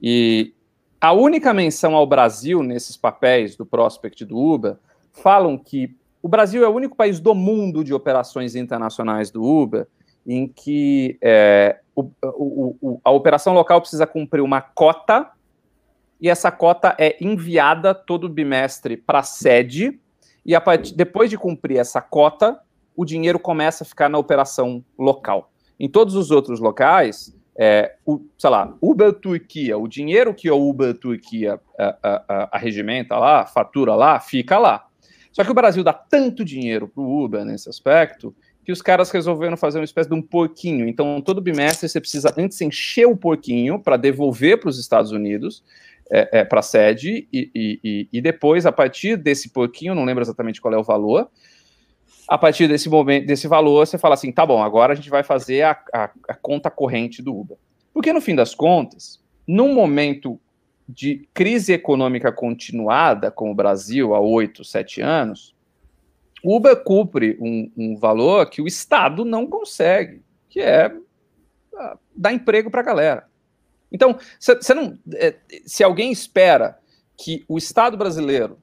E 0.00 0.52
a 1.00 1.12
única 1.12 1.54
menção 1.54 1.94
ao 1.94 2.06
Brasil 2.06 2.62
nesses 2.62 2.96
papéis 2.96 3.56
do 3.56 3.64
prospect 3.64 4.24
do 4.24 4.36
Uber 4.36 4.76
falam 5.12 5.56
que 5.56 5.96
o 6.22 6.28
Brasil 6.28 6.62
é 6.62 6.68
o 6.68 6.74
único 6.74 6.94
país 6.94 7.18
do 7.18 7.34
mundo 7.34 7.82
de 7.82 7.94
operações 7.94 8.54
internacionais 8.54 9.30
do 9.30 9.42
Uber 9.42 9.86
em 10.26 10.46
que 10.46 11.16
é, 11.22 11.80
o, 11.96 12.10
o, 12.22 12.76
o, 12.80 13.00
a 13.02 13.10
operação 13.10 13.54
local 13.54 13.80
precisa 13.80 14.06
cumprir 14.06 14.42
uma 14.42 14.60
cota 14.60 15.30
e 16.20 16.28
essa 16.28 16.52
cota 16.52 16.94
é 16.98 17.16
enviada 17.24 17.94
todo 17.94 18.28
bimestre 18.28 18.96
para 18.96 19.20
a 19.20 19.22
sede 19.22 19.98
e 20.44 20.52
depois 20.94 21.30
de 21.30 21.38
cumprir 21.38 21.78
essa 21.78 22.00
cota, 22.00 22.60
o 22.94 23.04
dinheiro 23.04 23.38
começa 23.38 23.84
a 23.84 23.86
ficar 23.86 24.08
na 24.08 24.18
operação 24.18 24.84
local. 24.98 25.50
Em 25.78 25.88
todos 25.88 26.14
os 26.14 26.30
outros 26.30 26.60
locais, 26.60 27.34
é, 27.62 27.96
o, 28.06 28.22
sei 28.38 28.48
lá, 28.48 28.74
Uber 28.80 29.12
Turquia, 29.12 29.76
o 29.76 29.86
dinheiro 29.86 30.32
que 30.32 30.50
o 30.50 30.68
Uber 30.68 30.94
Turquia 30.94 31.60
a, 31.78 31.98
a, 32.02 32.58
a, 32.58 33.18
lá, 33.18 33.44
fatura 33.44 33.94
lá, 33.94 34.18
fica 34.18 34.58
lá. 34.58 34.86
Só 35.30 35.44
que 35.44 35.50
o 35.50 35.54
Brasil 35.54 35.84
dá 35.84 35.92
tanto 35.92 36.42
dinheiro 36.42 36.88
para 36.88 37.02
o 37.02 37.22
Uber 37.22 37.44
nesse 37.44 37.68
aspecto 37.68 38.34
que 38.64 38.72
os 38.72 38.80
caras 38.80 39.10
resolveram 39.10 39.58
fazer 39.58 39.78
uma 39.78 39.84
espécie 39.84 40.08
de 40.08 40.14
um 40.14 40.22
porquinho. 40.22 40.88
Então, 40.88 41.20
todo 41.20 41.42
bimestre 41.42 41.86
você 41.86 42.00
precisa 42.00 42.32
antes 42.38 42.58
encher 42.62 43.06
o 43.06 43.14
porquinho 43.14 43.78
para 43.78 43.98
devolver 43.98 44.58
para 44.58 44.70
os 44.70 44.78
Estados 44.78 45.12
Unidos, 45.12 45.62
é, 46.10 46.40
é, 46.40 46.44
para 46.44 46.60
a 46.60 46.62
sede, 46.62 47.28
e, 47.30 47.50
e, 47.54 48.08
e, 48.10 48.20
depois, 48.22 48.64
a 48.64 48.72
partir 48.72 49.18
desse 49.18 49.50
porquinho, 49.50 49.94
não 49.94 50.06
lembro 50.06 50.22
exatamente 50.22 50.62
qual 50.62 50.72
é 50.72 50.78
o 50.78 50.82
valor, 50.82 51.28
a 52.30 52.38
partir 52.38 52.68
desse 52.68 52.88
momento, 52.88 53.26
desse 53.26 53.48
valor, 53.48 53.84
você 53.84 53.98
fala 53.98 54.14
assim, 54.14 54.30
tá 54.30 54.46
bom, 54.46 54.62
agora 54.62 54.92
a 54.92 54.96
gente 54.96 55.10
vai 55.10 55.24
fazer 55.24 55.62
a, 55.62 55.76
a, 55.92 56.10
a 56.28 56.34
conta 56.36 56.70
corrente 56.70 57.20
do 57.20 57.36
Uber. 57.36 57.58
Porque, 57.92 58.12
no 58.12 58.20
fim 58.20 58.36
das 58.36 58.54
contas, 58.54 59.20
num 59.44 59.74
momento 59.74 60.40
de 60.88 61.28
crise 61.34 61.72
econômica 61.72 62.30
continuada, 62.30 63.32
como 63.32 63.50
o 63.50 63.54
Brasil 63.54 64.14
há 64.14 64.20
oito, 64.20 64.64
sete 64.64 65.00
anos, 65.00 65.56
o 66.44 66.54
Uber 66.54 66.76
cumpre 66.84 67.36
um, 67.40 67.68
um, 67.76 67.96
valor 67.96 68.48
que 68.48 68.62
o 68.62 68.66
Estado 68.68 69.24
não 69.24 69.44
consegue, 69.44 70.22
que 70.48 70.60
é 70.60 70.94
ah, 71.76 71.98
dar 72.14 72.32
emprego 72.32 72.70
para 72.70 72.80
a 72.80 72.84
galera. 72.84 73.26
Então, 73.90 74.16
não, 74.76 74.96
é, 75.14 75.34
se 75.66 75.82
alguém 75.82 76.12
espera 76.12 76.78
que 77.16 77.44
o 77.48 77.58
Estado 77.58 77.96
brasileiro, 77.96 78.56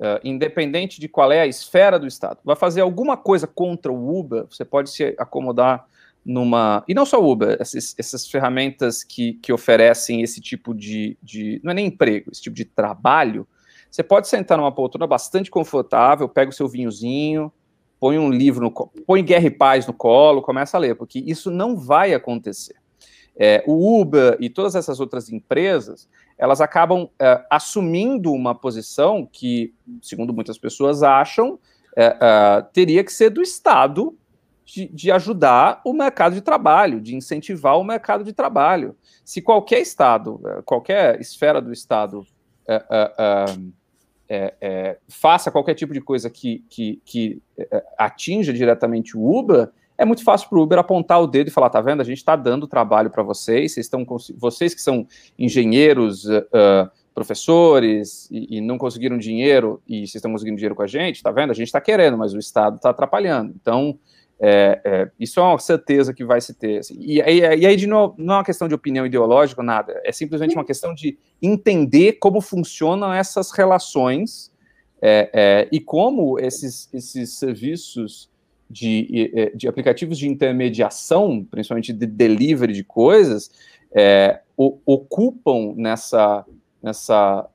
é, 0.00 0.20
independente 0.24 1.00
de 1.00 1.08
qual 1.08 1.30
é 1.32 1.40
a 1.40 1.46
esfera 1.46 1.98
do 1.98 2.06
Estado, 2.06 2.38
vai 2.44 2.56
fazer 2.56 2.80
alguma 2.80 3.16
coisa 3.16 3.46
contra 3.46 3.92
o 3.92 4.18
Uber, 4.18 4.46
você 4.50 4.64
pode 4.64 4.90
se 4.90 5.14
acomodar 5.18 5.86
numa. 6.24 6.82
E 6.88 6.94
não 6.94 7.04
só 7.04 7.20
o 7.20 7.30
Uber, 7.30 7.56
essas, 7.60 7.94
essas 7.98 8.28
ferramentas 8.28 9.04
que, 9.04 9.34
que 9.34 9.52
oferecem 9.52 10.22
esse 10.22 10.40
tipo 10.40 10.74
de, 10.74 11.18
de. 11.22 11.60
Não 11.62 11.72
é 11.72 11.74
nem 11.74 11.86
emprego, 11.86 12.30
esse 12.32 12.42
tipo 12.42 12.56
de 12.56 12.64
trabalho. 12.64 13.46
Você 13.90 14.02
pode 14.02 14.26
sentar 14.26 14.58
numa 14.58 14.72
poltrona 14.72 15.06
bastante 15.06 15.50
confortável, 15.50 16.28
pega 16.28 16.50
o 16.50 16.54
seu 16.54 16.66
vinhozinho, 16.66 17.52
põe 18.00 18.18
um 18.18 18.30
livro, 18.30 18.62
no, 18.62 18.72
põe 19.06 19.22
Guerra 19.22 19.46
e 19.46 19.50
Paz 19.50 19.86
no 19.86 19.92
colo, 19.92 20.42
começa 20.42 20.76
a 20.76 20.80
ler, 20.80 20.96
porque 20.96 21.20
isso 21.20 21.50
não 21.50 21.76
vai 21.76 22.12
acontecer. 22.12 22.74
É, 23.36 23.62
o 23.66 24.00
Uber 24.00 24.36
e 24.40 24.48
todas 24.48 24.74
essas 24.74 25.00
outras 25.00 25.30
empresas, 25.30 26.08
elas 26.38 26.60
acabam 26.60 27.08
é, 27.18 27.44
assumindo 27.50 28.32
uma 28.32 28.54
posição 28.54 29.28
que, 29.30 29.72
segundo 30.02 30.32
muitas 30.32 30.58
pessoas 30.58 31.02
acham, 31.02 31.58
é, 31.96 32.10
teria 32.72 33.04
que 33.04 33.12
ser 33.12 33.30
do 33.30 33.40
Estado 33.40 34.16
de, 34.64 34.88
de, 34.88 35.12
ajudar 35.12 35.80
o 35.84 35.92
mercado 35.92 36.34
de 36.34 36.40
trabalho, 36.40 37.00
de 37.00 37.14
incentivar 37.14 37.78
o 37.78 37.84
mercado 37.84 38.24
de 38.24 38.32
trabalho. 38.32 38.96
Se 39.24 39.40
qualquer 39.40 39.80
Estado, 39.80 40.40
qualquer 40.64 41.20
esfera 41.20 41.60
do 41.60 41.72
Estado 41.72 42.26
faça 45.08 45.50
qualquer 45.50 45.74
tipo 45.74 45.92
de 45.92 46.00
coisa 46.00 46.30
que, 46.30 46.64
que, 46.68 47.00
que 47.04 47.42
atinja 47.96 48.52
diretamente 48.52 49.16
o 49.16 49.22
Uber, 49.22 49.70
é 49.96 50.04
muito 50.04 50.24
fácil 50.24 50.48
para 50.48 50.58
o 50.58 50.62
Uber 50.62 50.78
apontar 50.78 51.20
o 51.20 51.26
dedo 51.26 51.48
e 51.48 51.50
falar: 51.50 51.70
tá 51.70 51.80
vendo, 51.80 52.00
a 52.00 52.04
gente 52.04 52.18
está 52.18 52.36
dando 52.36 52.66
trabalho 52.66 53.10
para 53.10 53.22
vocês, 53.22 53.72
vocês, 53.72 53.86
estão, 53.86 54.04
vocês 54.36 54.74
que 54.74 54.80
são 54.80 55.06
engenheiros, 55.38 56.24
uh, 56.26 56.90
professores 57.14 58.28
e, 58.30 58.58
e, 58.58 58.60
não 58.60 58.76
conseguiram 58.76 59.16
dinheiro 59.16 59.80
e 59.88 60.00
vocês 60.00 60.16
estão 60.16 60.32
conseguindo 60.32 60.56
dinheiro 60.56 60.74
com 60.74 60.82
a 60.82 60.86
gente, 60.86 61.22
tá 61.22 61.30
vendo? 61.30 61.52
A 61.52 61.54
gente 61.54 61.68
está 61.68 61.80
querendo, 61.80 62.18
mas 62.18 62.34
o 62.34 62.38
Estado 62.38 62.76
está 62.76 62.90
atrapalhando. 62.90 63.54
Então, 63.54 63.96
é, 64.40 64.80
é, 64.84 65.10
isso 65.18 65.38
é 65.38 65.42
uma 65.44 65.58
certeza 65.58 66.12
que 66.12 66.24
vai 66.24 66.40
se 66.40 66.52
ter. 66.52 66.78
Assim. 66.78 66.96
E, 66.98 67.20
e, 67.20 67.38
e, 67.38 67.66
aí, 67.66 67.76
de 67.76 67.86
novo, 67.86 68.14
não 68.18 68.34
é 68.34 68.36
uma 68.38 68.44
questão 68.44 68.66
de 68.66 68.74
opinião 68.74 69.06
ideológica, 69.06 69.62
nada. 69.62 70.00
É 70.04 70.10
simplesmente 70.10 70.56
uma 70.56 70.64
questão 70.64 70.92
de 70.92 71.16
entender 71.40 72.14
como 72.14 72.40
funcionam 72.40 73.12
essas 73.12 73.52
relações 73.52 74.52
é, 75.00 75.30
é 75.32 75.68
e 75.70 75.80
como 75.80 76.38
esses, 76.40 76.92
esses 76.92 77.38
serviços 77.38 78.28
de, 78.68 79.52
de 79.54 79.68
aplicativos 79.68 80.18
de 80.18 80.28
intermediação, 80.28 81.46
principalmente 81.50 81.92
de 81.92 82.06
delivery 82.06 82.72
de 82.72 82.84
coisas, 82.84 83.50
é, 83.94 84.40
o, 84.56 84.78
ocupam 84.84 85.74
nessa, 85.76 86.44
nessa 86.82 87.48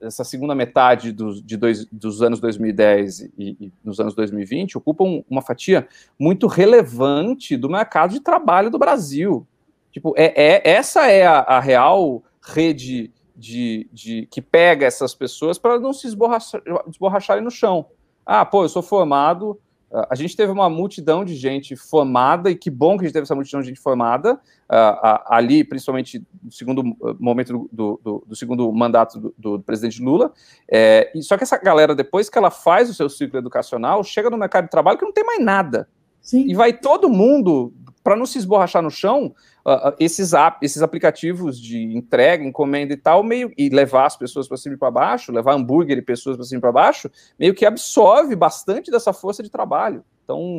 essa 0.00 0.24
segunda 0.24 0.54
metade 0.54 1.12
dos, 1.12 1.42
de 1.42 1.56
dois, 1.56 1.86
dos 1.86 2.22
anos 2.22 2.40
2010 2.40 3.20
e, 3.20 3.30
e 3.38 3.72
nos 3.82 3.98
anos 3.98 4.14
2020 4.14 4.76
ocupam 4.78 5.22
uma 5.28 5.42
fatia 5.42 5.88
muito 6.18 6.46
relevante 6.46 7.56
do 7.56 7.68
mercado 7.68 8.12
de 8.12 8.20
trabalho 8.20 8.70
do 8.70 8.78
Brasil. 8.78 9.46
Tipo, 9.90 10.14
é, 10.16 10.32
é 10.36 10.70
essa 10.70 11.06
é 11.10 11.26
a, 11.26 11.38
a 11.38 11.60
real 11.60 12.22
rede 12.42 13.10
de, 13.34 13.88
de, 13.92 14.28
que 14.30 14.40
pega 14.40 14.86
essas 14.86 15.14
pessoas 15.14 15.58
para 15.58 15.78
não 15.78 15.92
se 15.92 16.06
esborrachar, 16.06 16.62
esborracharem 16.88 17.42
no 17.42 17.50
chão. 17.50 17.86
Ah, 18.24 18.44
pô, 18.44 18.64
eu 18.64 18.68
sou 18.68 18.82
formado, 18.82 19.58
a 19.92 20.14
gente 20.14 20.36
teve 20.36 20.50
uma 20.50 20.68
multidão 20.68 21.24
de 21.24 21.34
gente 21.34 21.76
formada, 21.76 22.50
e 22.50 22.56
que 22.56 22.70
bom 22.70 22.96
que 22.96 23.04
a 23.04 23.06
gente 23.06 23.12
teve 23.12 23.24
essa 23.24 23.34
multidão 23.34 23.60
de 23.60 23.68
gente 23.68 23.80
formada, 23.80 24.34
uh, 24.34 25.22
ali, 25.26 25.62
principalmente 25.62 26.24
no 26.42 26.50
segundo 26.50 26.82
momento 27.18 27.68
do, 27.72 28.00
do, 28.02 28.24
do 28.26 28.36
segundo 28.36 28.70
mandato 28.72 29.18
do, 29.18 29.34
do 29.38 29.60
presidente 29.60 30.02
Lula. 30.02 30.32
É, 30.70 31.10
e 31.14 31.22
só 31.22 31.36
que 31.36 31.44
essa 31.44 31.56
galera, 31.58 31.94
depois 31.94 32.28
que 32.28 32.36
ela 32.36 32.50
faz 32.50 32.90
o 32.90 32.94
seu 32.94 33.08
ciclo 33.08 33.38
educacional, 33.38 34.02
chega 34.02 34.28
no 34.28 34.36
mercado 34.36 34.64
de 34.64 34.70
trabalho 34.70 34.98
que 34.98 35.04
não 35.04 35.12
tem 35.12 35.24
mais 35.24 35.42
nada. 35.42 35.88
Sim. 36.20 36.44
E 36.48 36.54
vai 36.54 36.72
todo 36.72 37.08
mundo, 37.08 37.72
para 38.02 38.16
não 38.16 38.26
se 38.26 38.38
esborrachar 38.38 38.82
no 38.82 38.90
chão, 38.90 39.32
uh, 39.66 39.92
esses, 39.98 40.32
app, 40.32 40.64
esses 40.64 40.80
aplicativos 40.80 41.60
de 41.60 41.82
entrega, 41.96 42.44
encomenda 42.44 42.92
e 42.92 42.96
tal, 42.96 43.24
meio 43.24 43.52
e 43.58 43.68
levar 43.68 44.06
as 44.06 44.16
pessoas 44.16 44.46
para 44.46 44.56
cima 44.56 44.76
e 44.76 44.78
para 44.78 44.90
baixo, 44.90 45.32
levar 45.32 45.54
hambúrguer 45.54 45.98
e 45.98 46.02
pessoas 46.02 46.36
para 46.36 46.46
cima 46.46 46.58
e 46.58 46.60
para 46.60 46.72
baixo, 46.72 47.10
meio 47.38 47.54
que 47.54 47.66
absorve 47.66 48.36
bastante 48.36 48.90
dessa 48.90 49.12
força 49.12 49.42
de 49.42 49.50
trabalho. 49.50 50.04
Então, 50.24 50.58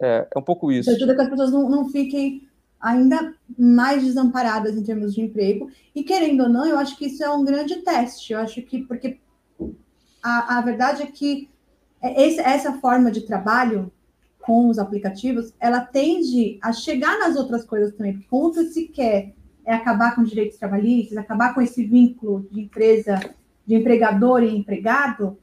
é, 0.00 0.28
é, 0.32 0.38
um 0.38 0.42
pouco 0.42 0.70
isso. 0.70 0.88
Isso 0.88 0.96
ajuda 0.96 1.14
que 1.14 1.22
as 1.22 1.28
pessoas 1.28 1.50
não, 1.50 1.68
não 1.68 1.90
fiquem 1.90 2.48
ainda 2.80 3.34
mais 3.58 4.04
desamparadas 4.04 4.76
em 4.76 4.82
termos 4.82 5.14
de 5.14 5.22
emprego. 5.22 5.70
E 5.94 6.04
querendo 6.04 6.44
ou 6.44 6.48
não, 6.48 6.66
eu 6.66 6.78
acho 6.78 6.96
que 6.96 7.06
isso 7.06 7.24
é 7.24 7.30
um 7.30 7.44
grande 7.44 7.76
teste. 7.76 8.32
Eu 8.32 8.40
acho 8.40 8.62
que 8.62 8.82
porque 8.82 9.18
a, 10.22 10.58
a 10.58 10.60
verdade 10.60 11.02
é 11.02 11.06
que 11.06 11.48
é 12.02 12.26
esse, 12.26 12.40
essa 12.40 12.74
forma 12.74 13.10
de 13.10 13.22
trabalho 13.22 13.90
com 14.44 14.68
os 14.68 14.78
aplicativos, 14.78 15.54
ela 15.58 15.80
tende 15.80 16.58
a 16.60 16.70
chegar 16.70 17.18
nas 17.18 17.34
outras 17.34 17.64
coisas 17.64 17.94
também, 17.94 18.12
porque 18.12 18.28
como 18.28 18.52
se 18.52 18.88
quer 18.88 19.32
é 19.64 19.72
acabar 19.72 20.14
com 20.14 20.22
direitos 20.22 20.58
trabalhistas, 20.58 21.16
acabar 21.16 21.54
com 21.54 21.62
esse 21.62 21.82
vínculo 21.84 22.46
de 22.50 22.60
empresa, 22.60 23.18
de 23.66 23.74
empregador 23.74 24.42
e 24.42 24.54
empregado, 24.54 25.38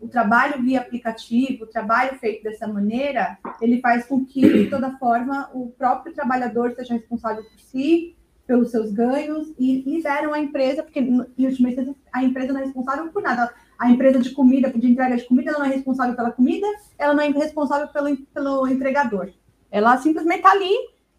o 0.00 0.08
trabalho 0.08 0.60
via 0.60 0.80
aplicativo, 0.80 1.62
o 1.62 1.68
trabalho 1.68 2.18
feito 2.18 2.42
dessa 2.42 2.66
maneira, 2.66 3.38
ele 3.60 3.80
faz 3.80 4.04
com 4.04 4.24
que, 4.24 4.40
de 4.40 4.68
toda 4.68 4.98
forma, 4.98 5.48
o 5.54 5.68
próprio 5.78 6.12
trabalhador 6.12 6.72
seja 6.72 6.94
responsável 6.94 7.44
por 7.44 7.60
si, 7.60 8.16
pelos 8.44 8.72
seus 8.72 8.90
ganhos 8.90 9.54
e 9.56 9.82
liberam 9.82 10.34
a 10.34 10.40
empresa, 10.40 10.82
porque, 10.82 10.98
em 10.98 11.46
última 11.46 11.68
instância, 11.68 11.94
a 12.12 12.24
empresa 12.24 12.52
não 12.52 12.60
é 12.60 12.64
responsável 12.64 13.12
por 13.12 13.22
nada. 13.22 13.54
A 13.82 13.90
empresa 13.90 14.20
de 14.20 14.30
comida, 14.30 14.70
de 14.70 14.88
entrega 14.88 15.16
de 15.16 15.24
comida, 15.24 15.50
ela 15.50 15.58
não 15.58 15.66
é 15.66 15.70
responsável 15.70 16.14
pela 16.14 16.30
comida, 16.30 16.68
ela 16.96 17.14
não 17.14 17.20
é 17.24 17.30
responsável 17.30 17.88
pelo, 17.88 18.16
pelo 18.32 18.68
entregador. 18.68 19.32
Ela 19.72 19.98
simplesmente 19.98 20.36
está 20.36 20.52
ali, 20.52 20.72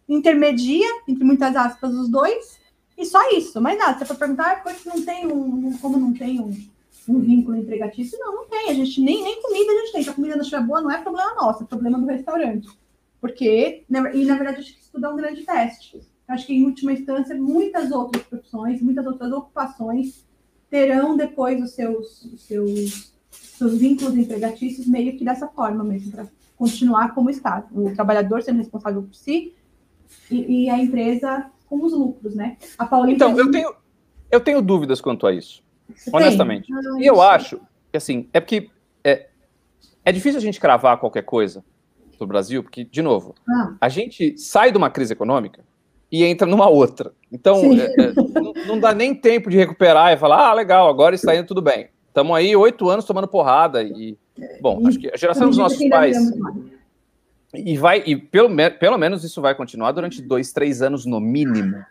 intermedia, 0.07 0.87
entre 1.05 1.25
muitas 1.25 1.53
aspas, 1.57 1.93
os 1.93 2.07
dois, 2.07 2.57
e 2.97 3.05
só 3.05 3.19
isso. 3.31 3.59
Mas 3.59 3.77
nada, 3.77 3.99
você 3.99 4.05
for 4.05 4.15
perguntar, 4.15 4.63
ah, 4.65 4.75
não 4.85 5.03
tem 5.03 5.27
um, 5.27 5.77
como 5.79 5.97
não 5.97 6.13
tem 6.13 6.39
um, 6.39 6.55
um 7.09 7.19
vínculo 7.19 7.57
empregatício? 7.57 8.17
Não, 8.17 8.33
não 8.33 8.45
tem. 8.47 8.69
A 8.69 8.73
gente 8.73 9.01
nem, 9.01 9.21
nem 9.21 9.41
comida 9.41 9.69
a 9.69 9.75
gente 9.79 9.91
tem. 9.91 10.03
Se 10.03 10.09
a 10.11 10.13
comida 10.13 10.35
não 10.35 10.43
estiver 10.43 10.63
boa, 10.63 10.79
não 10.79 10.89
é 10.89 11.01
problema 11.01 11.35
nosso, 11.35 11.63
é 11.63 11.67
problema 11.67 11.99
do 11.99 12.05
restaurante. 12.05 12.69
Porque, 13.19 13.83
e 14.13 14.23
na 14.23 14.35
verdade, 14.35 14.61
acho 14.61 14.73
que 14.73 14.89
tudo 14.89 15.05
é 15.05 15.09
um 15.09 15.17
grande 15.17 15.43
teste. 15.43 15.99
Acho 16.29 16.47
que, 16.47 16.53
em 16.53 16.63
última 16.63 16.93
instância, 16.93 17.35
muitas 17.35 17.91
outras 17.91 18.23
profissões, 18.23 18.81
muitas 18.81 19.05
outras 19.05 19.33
ocupações 19.33 20.23
terão 20.73 21.15
depois 21.15 21.61
os 21.61 21.69
seus, 21.75 22.23
os 22.25 22.41
seus, 22.47 23.13
seus 23.29 23.77
vínculos 23.77 24.17
empregatícios 24.17 24.87
meio 24.87 25.15
que 25.15 25.23
dessa 25.23 25.47
forma 25.47 25.83
mesmo, 25.83 26.11
para 26.11 26.25
continuar 26.57 27.13
como 27.13 27.29
está. 27.29 27.63
O 27.71 27.93
trabalhador 27.93 28.41
sendo 28.41 28.57
responsável 28.57 29.03
por 29.03 29.13
si 29.13 29.53
e, 30.31 30.63
e 30.63 30.69
a 30.71 30.79
empresa 30.79 31.45
com 31.69 31.79
os 31.85 31.93
lucros, 31.93 32.33
né? 32.33 32.57
A 32.75 32.87
Paulinha 32.87 33.13
então, 33.13 33.37
eu 33.37 33.51
tenho, 33.51 33.75
eu 34.31 34.41
tenho 34.41 34.63
dúvidas 34.63 34.99
quanto 34.99 35.27
a 35.27 35.31
isso, 35.31 35.61
Você 35.95 36.09
honestamente. 36.11 36.73
Ah, 36.73 36.99
e 36.99 37.05
eu 37.05 37.21
acho 37.21 37.61
que, 37.91 37.97
assim, 37.97 38.27
é 38.33 38.39
porque 38.39 38.71
é, 39.03 39.27
é 40.03 40.11
difícil 40.11 40.39
a 40.39 40.41
gente 40.41 40.59
cravar 40.59 40.97
qualquer 40.97 41.23
coisa 41.23 41.63
do 42.17 42.25
Brasil, 42.25 42.63
porque, 42.63 42.83
de 42.83 43.03
novo, 43.03 43.35
ah. 43.47 43.75
a 43.79 43.89
gente 43.89 44.35
sai 44.39 44.71
de 44.71 44.77
uma 44.79 44.89
crise 44.89 45.13
econômica 45.13 45.63
e 46.13 46.23
entra 46.23 46.45
numa 46.45 46.69
outra. 46.69 47.11
Então, 47.31 47.59
é, 47.73 47.85
é, 47.85 48.13
não, 48.13 48.53
não, 48.67 48.79
dá 48.79 48.93
nem 48.93 49.15
tempo 49.15 49.49
de 49.49 49.57
recuperar 49.57 50.13
e 50.13 50.17
falar, 50.17 50.47
ah, 50.47 50.53
legal, 50.53 50.87
agora 50.87 51.15
está 51.15 51.35
indo 51.35 51.47
tudo 51.47 51.59
bem. 51.59 51.89
Estamos 52.07 52.37
aí 52.37 52.55
oito 52.55 52.87
anos 52.87 53.03
tomando 53.03 53.27
porrada 53.27 53.81
e, 53.81 54.15
bom, 54.61 54.87
acho 54.87 54.99
que 54.99 55.09
a 55.11 55.17
geração 55.17 55.47
dos 55.49 55.57
nossos 55.57 55.83
pais... 55.89 56.15
E 57.55 57.77
vai, 57.77 58.03
e 58.05 58.15
pelo, 58.15 58.49
pelo 58.79 58.97
menos 58.97 59.23
isso 59.23 59.41
vai 59.41 59.55
continuar 59.55 59.91
durante 59.91 60.21
dois, 60.21 60.51
três 60.51 60.83
anos 60.83 61.03
no 61.05 61.19
mínimo, 61.19 61.83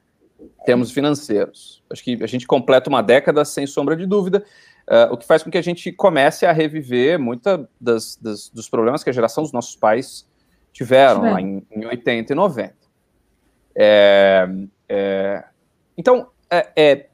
termos 0.64 0.92
financeiros. 0.92 1.82
Acho 1.90 2.02
que 2.02 2.22
a 2.22 2.26
gente 2.26 2.46
completa 2.46 2.88
uma 2.88 3.02
década 3.02 3.44
sem 3.44 3.66
sombra 3.66 3.96
de 3.96 4.06
dúvida, 4.06 4.44
uh, 4.88 5.12
o 5.12 5.16
que 5.16 5.26
faz 5.26 5.42
com 5.42 5.50
que 5.50 5.58
a 5.58 5.62
gente 5.62 5.92
comece 5.92 6.46
a 6.46 6.52
reviver 6.52 7.18
muita 7.18 7.68
das, 7.80 8.16
das 8.20 8.48
dos 8.48 8.68
problemas 8.68 9.04
que 9.04 9.10
a 9.10 9.12
geração 9.12 9.44
dos 9.44 9.52
nossos 9.52 9.76
pais 9.76 10.28
tiveram 10.72 11.22
lá 11.22 11.40
em, 11.40 11.64
em 11.70 11.86
80 11.86 12.32
e 12.32 12.36
90. 12.36 12.81
É, 13.74 14.48
é, 14.88 15.44
então, 15.96 16.28
é, 16.50 16.68
é, 16.76 17.06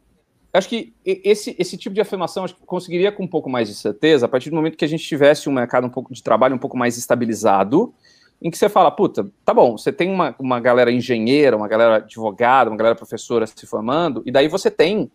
acho 0.53 0.69
que 0.69 0.95
esse, 1.05 1.55
esse 1.59 1.77
tipo 1.77 1.95
de 1.95 2.01
afirmação 2.01 2.45
acho 2.45 2.55
que 2.55 2.65
conseguiria 2.65 3.13
com 3.13 3.23
um 3.23 3.29
pouco 3.29 3.49
mais 3.49 3.69
de 3.69 3.75
certeza 3.75 4.27
a 4.27 4.29
partir 4.29 4.51
do 4.51 4.57
momento 4.57 4.77
que 4.77 4.85
a 4.85 4.89
gente 4.89 5.05
tivesse 5.05 5.49
um 5.49 5.53
mercado 5.53 5.87
um 5.87 5.91
pouco 5.91 6.13
de 6.13 6.23
trabalho 6.23 6.55
um 6.55 6.59
pouco 6.59 6.77
mais 6.77 6.97
estabilizado, 6.97 7.95
em 8.41 8.51
que 8.51 8.59
você 8.59 8.69
fala, 8.69 8.91
puta, 8.91 9.31
tá 9.45 9.53
bom, 9.53 9.77
você 9.77 9.93
tem 9.93 10.11
uma, 10.11 10.35
uma 10.39 10.61
galera 10.61 10.93
engenheira, 10.93 11.57
uma 11.57 11.69
galera 11.69 11.97
advogada, 11.97 12.71
uma 12.71 12.77
galera 12.77 12.95
professora 12.95 13.47
se 13.47 13.67
formando, 13.67 14.23
e 14.25 14.31
daí 14.31 14.49
você 14.49 14.71
tem 14.71 15.11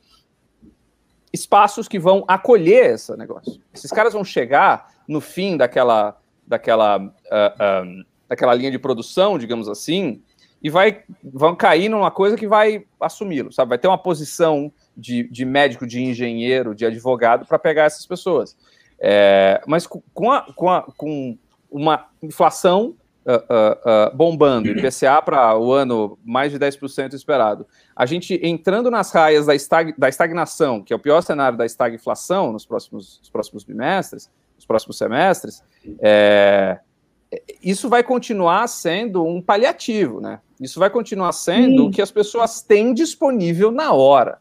espaços 1.31 1.87
que 1.87 1.97
vão 1.97 2.23
acolher 2.27 2.93
esse 2.93 3.15
negócio. 3.17 3.59
Esses 3.73 3.91
caras 3.91 4.13
vão 4.13 4.23
chegar 4.23 4.93
no 5.07 5.19
fim 5.19 5.57
daquela, 5.57 6.17
daquela, 6.45 6.97
uh, 6.97 7.01
uh, 7.07 8.05
daquela 8.27 8.53
linha 8.53 8.69
de 8.69 8.77
produção, 8.77 9.37
digamos 9.37 9.67
assim, 9.67 10.21
e 10.63 10.69
vai, 10.69 11.03
vão 11.21 11.53
cair 11.55 11.89
numa 11.89 12.09
coisa 12.09 12.37
que 12.37 12.47
vai 12.47 12.85
assumi-lo, 12.99 13.51
sabe? 13.51 13.69
Vai 13.69 13.77
ter 13.77 13.89
uma 13.89 13.97
posição 13.97 14.71
de, 14.95 15.23
de 15.29 15.43
médico, 15.43 15.85
de 15.85 16.01
engenheiro, 16.01 16.73
de 16.73 16.85
advogado 16.85 17.45
para 17.45 17.59
pegar 17.59 17.83
essas 17.83 18.05
pessoas. 18.05 18.55
É, 18.97 19.61
mas 19.67 19.85
com, 19.85 20.31
a, 20.31 20.41
com, 20.53 20.69
a, 20.69 20.81
com 20.95 21.37
uma 21.69 22.07
inflação 22.21 22.95
Uh, 23.25 23.35
uh, 23.35 24.11
uh, 24.11 24.17
bombando, 24.17 24.67
IPCA 24.67 25.21
para 25.21 25.57
o 25.57 25.71
ano 25.71 26.19
mais 26.25 26.51
de 26.51 26.59
10% 26.59 27.13
esperado. 27.13 27.65
A 27.95 28.05
gente 28.05 28.37
entrando 28.43 28.91
nas 28.91 29.13
raias 29.13 29.45
da, 29.45 29.55
estag, 29.55 29.93
da 29.97 30.09
estagnação, 30.09 30.83
que 30.83 30.91
é 30.91 30.95
o 30.97 30.99
pior 30.99 31.21
cenário 31.21 31.57
da 31.57 31.65
estagflação 31.65 32.51
nos 32.51 32.65
próximos, 32.65 33.19
nos 33.21 33.29
próximos 33.29 33.63
bimestres, 33.63 34.29
nos 34.57 34.65
próximos 34.65 34.97
semestres, 34.97 35.63
é, 36.01 36.79
isso 37.61 37.89
vai 37.89 38.03
continuar 38.03 38.67
sendo 38.67 39.25
um 39.25 39.41
paliativo, 39.41 40.19
né? 40.19 40.39
Isso 40.59 40.79
vai 40.79 40.89
continuar 40.89 41.31
sendo 41.31 41.87
o 41.87 41.91
que 41.91 42.01
as 42.01 42.11
pessoas 42.11 42.61
têm 42.61 42.93
disponível 42.93 43.71
na 43.71 43.91
hora. 43.91 44.39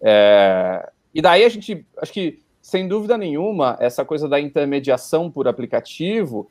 É, 0.00 0.90
e 1.14 1.22
daí 1.22 1.44
a 1.44 1.48
gente, 1.48 1.86
acho 1.98 2.12
que, 2.12 2.40
sem 2.60 2.88
dúvida 2.88 3.16
nenhuma, 3.16 3.76
essa 3.80 4.04
coisa 4.04 4.28
da 4.28 4.40
intermediação 4.40 5.30
por 5.30 5.46
aplicativo 5.46 6.48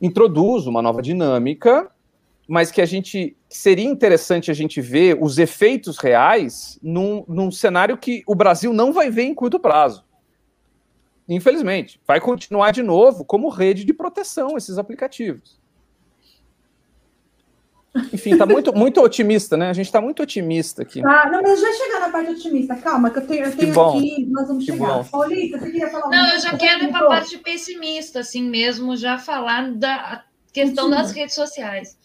introduz 0.00 0.66
uma 0.66 0.82
nova 0.82 1.00
dinâmica, 1.00 1.90
mas 2.46 2.70
que 2.70 2.80
a 2.80 2.86
gente 2.86 3.36
seria 3.48 3.84
interessante 3.84 4.50
a 4.50 4.54
gente 4.54 4.80
ver 4.80 5.18
os 5.20 5.38
efeitos 5.38 5.98
reais 5.98 6.78
num, 6.82 7.24
num 7.28 7.50
cenário 7.50 7.96
que 7.96 8.22
o 8.26 8.34
Brasil 8.34 8.72
não 8.72 8.92
vai 8.92 9.10
ver 9.10 9.24
em 9.24 9.34
curto 9.34 9.58
prazo. 9.58 10.04
Infelizmente, 11.28 12.00
vai 12.06 12.20
continuar 12.20 12.70
de 12.70 12.82
novo 12.82 13.24
como 13.24 13.50
rede 13.50 13.84
de 13.84 13.92
proteção 13.92 14.56
esses 14.56 14.78
aplicativos. 14.78 15.58
Enfim, 18.12 18.36
tá 18.36 18.46
muito, 18.46 18.72
muito 18.74 19.00
otimista, 19.02 19.56
né? 19.56 19.68
A 19.68 19.72
gente 19.72 19.90
tá 19.90 20.00
muito 20.00 20.22
otimista 20.22 20.82
aqui. 20.82 21.00
Ah, 21.04 21.28
não, 21.30 21.42
mas 21.42 21.60
já 21.60 21.72
chegar 21.72 22.00
na 22.00 22.10
parte 22.10 22.30
otimista. 22.30 22.76
Calma, 22.76 23.10
que 23.10 23.18
eu 23.18 23.26
tenho, 23.26 23.44
eu 23.44 23.56
tenho 23.56 23.72
que 23.72 23.80
aqui, 23.80 24.26
nós 24.30 24.46
vamos 24.46 24.64
que 24.64 24.72
chegar. 24.72 24.88
Bom. 24.88 25.04
Paulita, 25.04 25.58
você 25.58 25.70
queria 25.70 25.88
falar 25.88 26.08
Não, 26.08 26.32
eu 26.32 26.40
já 26.40 26.56
quero 26.56 26.84
ir 26.84 26.90
para 26.90 27.06
a 27.06 27.08
parte 27.08 27.38
pessimista, 27.38 28.20
assim 28.20 28.48
mesmo, 28.48 28.96
já 28.96 29.18
falar 29.18 29.72
da 29.72 30.24
questão 30.52 30.88
das 30.88 31.12
redes 31.12 31.34
sociais. 31.34 31.98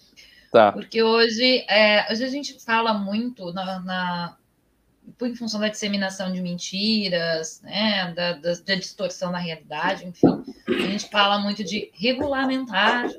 Tá. 0.51 0.71
Porque 0.71 1.01
hoje, 1.01 1.65
é, 1.69 2.12
hoje 2.12 2.23
a 2.23 2.29
gente 2.29 2.63
fala 2.63 2.93
muito 2.93 3.51
na, 3.53 3.79
na 3.79 4.38
em 5.21 5.35
função 5.35 5.59
da 5.59 5.69
disseminação 5.69 6.31
de 6.31 6.41
mentiras, 6.41 7.61
né, 7.61 8.13
da, 8.13 8.33
da, 8.33 8.53
da 8.53 8.75
distorção 8.75 9.31
da 9.31 9.37
realidade, 9.37 10.05
enfim, 10.05 10.43
a 10.67 10.87
gente 10.87 11.09
fala 11.09 11.39
muito 11.39 11.63
de 11.63 11.91
regulamentar 11.93 13.09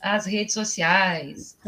as 0.00 0.26
redes 0.26 0.54
sociais, 0.54 1.58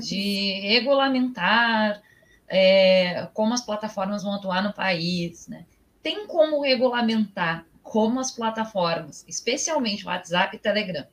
de 0.00 0.60
regulamentar 0.60 2.02
é, 2.46 3.28
como 3.32 3.54
as 3.54 3.64
plataformas 3.64 4.22
vão 4.22 4.34
atuar 4.34 4.62
no 4.62 4.72
país. 4.72 5.48
Né? 5.48 5.64
Tem 6.02 6.26
como 6.26 6.62
regulamentar 6.62 7.66
como 7.82 8.20
as 8.20 8.30
plataformas, 8.30 9.24
especialmente 9.26 10.06
WhatsApp 10.06 10.56
e 10.56 10.58
Telegram, 10.58 11.06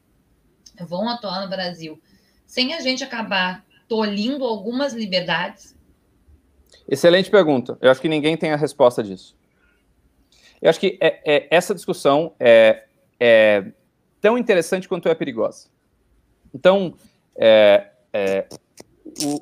vão 0.81 1.07
atuar 1.07 1.41
no 1.41 1.49
Brasil, 1.49 2.01
sem 2.45 2.73
a 2.73 2.81
gente 2.81 3.03
acabar 3.03 3.63
tolhindo 3.87 4.43
algumas 4.43 4.93
liberdades? 4.93 5.74
Excelente 6.87 7.31
pergunta. 7.31 7.77
Eu 7.81 7.89
acho 7.89 8.01
que 8.01 8.09
ninguém 8.09 8.37
tem 8.37 8.51
a 8.51 8.55
resposta 8.55 9.03
disso. 9.03 9.35
Eu 10.61 10.69
acho 10.69 10.79
que 10.79 10.97
é, 11.01 11.21
é, 11.25 11.47
essa 11.49 11.73
discussão 11.73 12.33
é, 12.39 12.85
é 13.19 13.65
tão 14.21 14.37
interessante 14.37 14.87
quanto 14.87 15.09
é 15.09 15.15
perigosa. 15.15 15.67
Então, 16.53 16.95
é, 17.37 17.91
é, 18.13 18.47
o, 19.23 19.41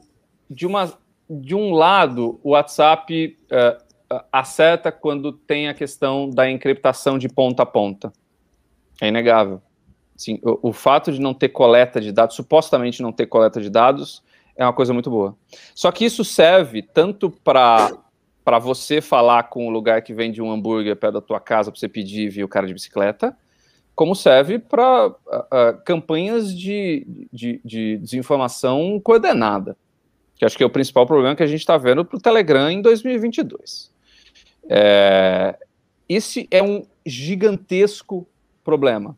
de, 0.49 0.65
uma, 0.65 0.91
de 1.29 1.56
um 1.56 1.71
lado, 1.71 2.39
o 2.43 2.51
WhatsApp 2.51 3.38
é, 3.49 3.77
acerta 4.32 4.91
quando 4.91 5.32
tem 5.32 5.67
a 5.67 5.73
questão 5.73 6.29
da 6.29 6.49
encriptação 6.49 7.17
de 7.17 7.29
ponta 7.29 7.63
a 7.63 7.65
ponta. 7.65 8.12
É 9.01 9.08
inegável. 9.08 9.62
Sim, 10.15 10.39
o, 10.43 10.69
o, 10.69 10.73
fato 10.73 11.12
de 11.12 11.19
não 11.19 11.34
ter 11.34 11.49
coleta 11.49 11.99
de 11.99 12.12
dados, 12.12 12.36
supostamente 12.36 13.01
não 13.01 13.12
ter 13.12 13.25
coleta 13.25 13.60
de 13.60 13.69
dados, 13.69 14.23
é 14.55 14.63
uma 14.65 14.73
coisa 14.73 14.93
muito 14.93 15.09
boa. 15.09 15.35
Só 15.73 15.91
que 15.91 16.05
isso 16.05 16.23
serve 16.23 16.81
tanto 16.81 17.29
para 17.29 17.91
para 18.43 18.59
você 18.59 18.99
falar 18.99 19.43
com 19.43 19.67
o 19.67 19.69
lugar 19.69 20.01
que 20.01 20.13
vende 20.13 20.41
um 20.41 20.51
hambúrguer 20.51 20.97
perto 20.97 21.13
da 21.13 21.21
tua 21.21 21.39
casa 21.39 21.71
para 21.71 21.79
você 21.79 21.87
pedir 21.87 22.29
via 22.29 22.43
o 22.43 22.47
cara 22.47 22.67
de 22.67 22.73
bicicleta, 22.73 23.37
como 23.95 24.15
serve 24.15 24.59
para 24.59 25.07
uh, 25.07 25.81
campanhas 25.85 26.53
de, 26.53 27.27
de, 27.31 27.61
de, 27.63 27.97
desinformação 27.97 28.99
coordenada, 28.99 29.77
que 30.35 30.43
acho 30.43 30.57
que 30.57 30.63
é 30.63 30.65
o 30.65 30.69
principal 30.69 31.05
problema 31.05 31.35
que 31.35 31.43
a 31.43 31.47
gente 31.47 31.59
está 31.59 31.77
vendo 31.77 32.03
para 32.03 32.17
o 32.17 32.21
Telegram 32.21 32.69
em 32.69 32.81
2022. 32.81 33.91
É, 34.69 35.57
esse 36.09 36.47
é 36.51 36.61
um 36.61 36.85
gigantesco 37.05 38.27
problema, 38.63 39.17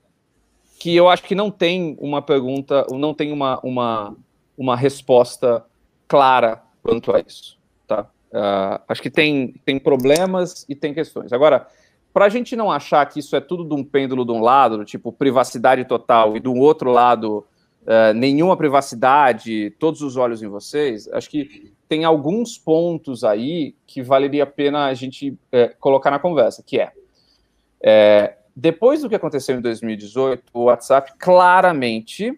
que 0.79 0.95
eu 0.95 1.07
acho 1.07 1.23
que 1.23 1.35
não 1.35 1.49
tem 1.49 1.95
uma 1.99 2.21
pergunta, 2.21 2.85
não 2.91 3.13
tem 3.13 3.31
uma, 3.31 3.59
uma, 3.61 4.15
uma 4.57 4.75
resposta 4.75 5.65
clara 6.07 6.61
quanto 6.81 7.15
a 7.15 7.19
isso. 7.19 7.57
Tá? 7.87 8.09
Uh, 8.31 8.81
acho 8.87 9.01
que 9.01 9.09
tem, 9.09 9.55
tem 9.65 9.79
problemas 9.79 10.65
e 10.69 10.75
tem 10.75 10.93
questões. 10.93 11.33
Agora, 11.33 11.67
para 12.13 12.25
a 12.25 12.29
gente 12.29 12.55
não 12.55 12.71
achar 12.71 13.05
que 13.07 13.19
isso 13.19 13.35
é 13.35 13.41
tudo 13.41 13.65
de 13.65 13.73
um 13.73 13.83
pêndulo 13.83 14.25
de 14.25 14.31
um 14.31 14.41
lado, 14.41 14.85
tipo 14.85 15.11
privacidade 15.11 15.83
total, 15.85 16.37
e 16.37 16.39
do 16.39 16.53
outro 16.53 16.91
lado 16.91 17.45
uh, 17.83 18.13
nenhuma 18.13 18.55
privacidade, 18.55 19.71
todos 19.79 20.01
os 20.01 20.15
olhos 20.15 20.41
em 20.41 20.47
vocês, 20.47 21.07
acho 21.09 21.29
que 21.29 21.73
tem 21.87 22.03
alguns 22.03 22.57
pontos 22.57 23.23
aí 23.23 23.75
que 23.85 24.01
valeria 24.01 24.43
a 24.43 24.47
pena 24.47 24.85
a 24.85 24.93
gente 24.93 25.37
é, 25.51 25.67
colocar 25.67 26.09
na 26.09 26.19
conversa, 26.19 26.63
que 26.65 26.79
é, 26.79 26.91
é, 27.81 28.37
depois 28.55 29.01
do 29.01 29.09
que 29.09 29.15
aconteceu 29.15 29.57
em 29.57 29.61
2018, 29.61 30.43
o 30.53 30.63
WhatsApp 30.63 31.13
claramente, 31.19 32.37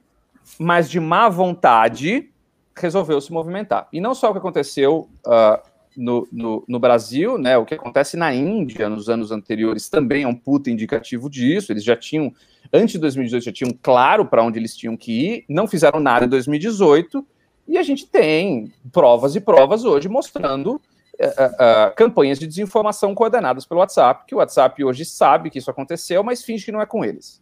mas 0.59 0.89
de 0.89 0.99
má 0.99 1.29
vontade, 1.29 2.29
resolveu 2.75 3.19
se 3.19 3.31
movimentar. 3.31 3.87
E 3.91 3.99
não 3.99 4.13
só 4.15 4.29
o 4.29 4.31
que 4.33 4.39
aconteceu 4.39 5.09
uh, 5.25 5.61
no, 5.95 6.27
no, 6.31 6.63
no, 6.67 6.79
Brasil, 6.79 7.37
né, 7.37 7.57
o 7.57 7.65
que 7.65 7.73
acontece 7.73 8.15
na 8.15 8.33
Índia 8.33 8.87
nos 8.87 9.09
anos 9.09 9.31
anteriores 9.31 9.89
também 9.89 10.23
é 10.23 10.27
um 10.27 10.35
puta 10.35 10.69
indicativo 10.69 11.29
disso. 11.29 11.71
Eles 11.71 11.83
já 11.83 11.95
tinham, 11.95 12.31
antes 12.71 12.93
de 12.93 12.99
2018, 12.99 13.43
já 13.43 13.51
tinham 13.51 13.73
claro 13.81 14.25
para 14.25 14.43
onde 14.43 14.59
eles 14.59 14.75
tinham 14.75 14.95
que 14.95 15.11
ir, 15.11 15.45
não 15.49 15.67
fizeram 15.67 15.99
nada 15.99 16.25
em 16.25 16.29
2018, 16.29 17.25
e 17.67 17.77
a 17.77 17.83
gente 17.83 18.05
tem 18.05 18.71
provas 18.91 19.35
e 19.35 19.41
provas 19.41 19.83
hoje 19.83 20.07
mostrando 20.07 20.75
uh, 20.75 20.79
uh, 20.79 21.95
campanhas 21.95 22.39
de 22.39 22.47
desinformação 22.47 23.13
coordenadas 23.13 23.65
pelo 23.65 23.79
WhatsApp, 23.79 24.25
que 24.27 24.35
o 24.35 24.37
WhatsApp 24.37 24.83
hoje 24.83 25.03
sabe 25.03 25.49
que 25.49 25.57
isso 25.57 25.69
aconteceu, 25.69 26.23
mas 26.23 26.43
finge 26.43 26.63
que 26.63 26.71
não 26.71 26.81
é 26.81 26.85
com 26.85 27.03
eles. 27.03 27.41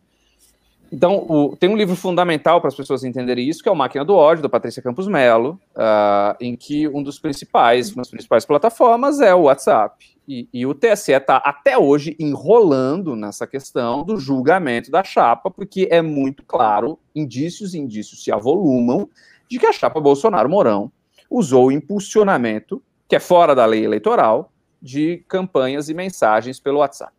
Então, 0.95 1.25
o, 1.27 1.57
tem 1.57 1.69
um 1.69 1.75
livro 1.75 1.93
fundamental 1.93 2.61
para 2.61 2.69
as 2.69 2.75
pessoas 2.75 3.03
entenderem 3.03 3.49
isso, 3.49 3.61
que 3.61 3.67
é 3.67 3.71
o 3.71 3.75
Máquina 3.75 4.05
do 4.05 4.15
Ódio, 4.15 4.41
da 4.41 4.47
Patrícia 4.47 4.81
Campos 4.81 5.09
Melo, 5.09 5.59
uh, 5.75 6.37
em 6.39 6.55
que 6.55 6.87
um 6.87 7.03
dos 7.03 7.19
principais, 7.19 7.91
uma 7.91 7.97
das 7.97 8.09
principais 8.09 8.45
plataformas 8.45 9.19
é 9.19 9.35
o 9.35 9.41
WhatsApp. 9.41 10.15
E, 10.25 10.47
e 10.53 10.65
o 10.65 10.73
TSE 10.73 11.11
está 11.11 11.35
até 11.35 11.77
hoje 11.77 12.15
enrolando 12.17 13.13
nessa 13.13 13.45
questão 13.45 14.05
do 14.05 14.17
julgamento 14.17 14.89
da 14.89 15.03
chapa, 15.03 15.51
porque 15.51 15.89
é 15.91 16.01
muito 16.01 16.43
claro, 16.43 16.97
indícios 17.13 17.73
e 17.73 17.77
indícios 17.77 18.23
se 18.23 18.31
avolumam, 18.31 19.09
de 19.49 19.59
que 19.59 19.65
a 19.65 19.73
chapa 19.73 19.99
Bolsonaro-Mourão 19.99 20.89
usou 21.29 21.67
o 21.67 21.71
impulsionamento, 21.73 22.81
que 23.05 23.17
é 23.17 23.19
fora 23.19 23.53
da 23.53 23.65
lei 23.65 23.83
eleitoral, 23.83 24.49
de 24.81 25.25
campanhas 25.27 25.89
e 25.89 25.93
mensagens 25.93 26.57
pelo 26.57 26.79
WhatsApp. 26.79 27.11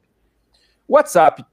O 0.88 0.94
WhatsApp 0.94 1.44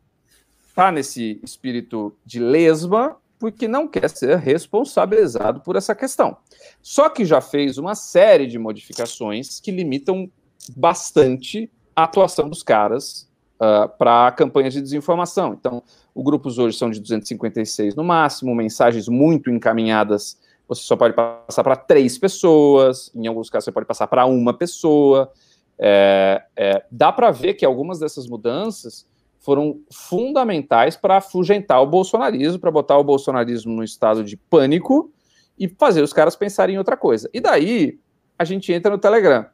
está 0.73 0.91
nesse 0.91 1.39
espírito 1.43 2.15
de 2.25 2.39
lesma 2.39 3.15
porque 3.37 3.67
não 3.67 3.87
quer 3.87 4.09
ser 4.09 4.37
responsabilizado 4.37 5.59
por 5.59 5.75
essa 5.75 5.93
questão. 5.93 6.35
Só 6.81 7.09
que 7.09 7.23
já 7.25 7.41
fez 7.41 7.77
uma 7.77 7.93
série 7.93 8.47
de 8.47 8.57
modificações 8.57 9.59
que 9.59 9.69
limitam 9.69 10.31
bastante 10.75 11.69
a 11.95 12.05
atuação 12.05 12.49
dos 12.49 12.63
caras 12.63 13.29
uh, 13.55 13.87
para 13.99 14.31
campanhas 14.31 14.73
de 14.73 14.81
desinformação. 14.81 15.53
Então, 15.53 15.83
os 16.15 16.23
grupos 16.23 16.57
hoje 16.57 16.77
são 16.77 16.89
de 16.89 16.99
256 16.99 17.95
no 17.95 18.03
máximo, 18.03 18.55
mensagens 18.55 19.07
muito 19.07 19.51
encaminhadas. 19.51 20.39
Você 20.67 20.81
só 20.81 20.95
pode 20.95 21.13
passar 21.13 21.63
para 21.63 21.75
três 21.75 22.17
pessoas, 22.17 23.11
em 23.13 23.27
alguns 23.27 23.49
casos, 23.49 23.65
você 23.65 23.71
pode 23.71 23.85
passar 23.85 24.07
para 24.07 24.25
uma 24.25 24.53
pessoa. 24.53 25.31
É, 25.77 26.43
é, 26.55 26.85
dá 26.89 27.11
para 27.11 27.29
ver 27.29 27.55
que 27.55 27.65
algumas 27.65 27.99
dessas 27.99 28.25
mudanças 28.25 29.05
foram 29.43 29.81
fundamentais 29.91 30.95
para 30.95 31.17
afugentar 31.17 31.81
o 31.81 31.87
bolsonarismo, 31.87 32.59
para 32.59 32.71
botar 32.71 32.97
o 32.97 33.03
bolsonarismo 33.03 33.73
no 33.73 33.83
estado 33.83 34.23
de 34.23 34.35
pânico 34.35 35.11
e 35.59 35.67
fazer 35.67 36.01
os 36.01 36.13
caras 36.13 36.35
pensarem 36.35 36.75
em 36.75 36.77
outra 36.77 36.97
coisa. 36.97 37.29
E 37.33 37.39
daí 37.39 37.99
a 38.39 38.45
gente 38.45 38.71
entra 38.73 38.91
no 38.91 38.97
Telegram. 38.97 39.45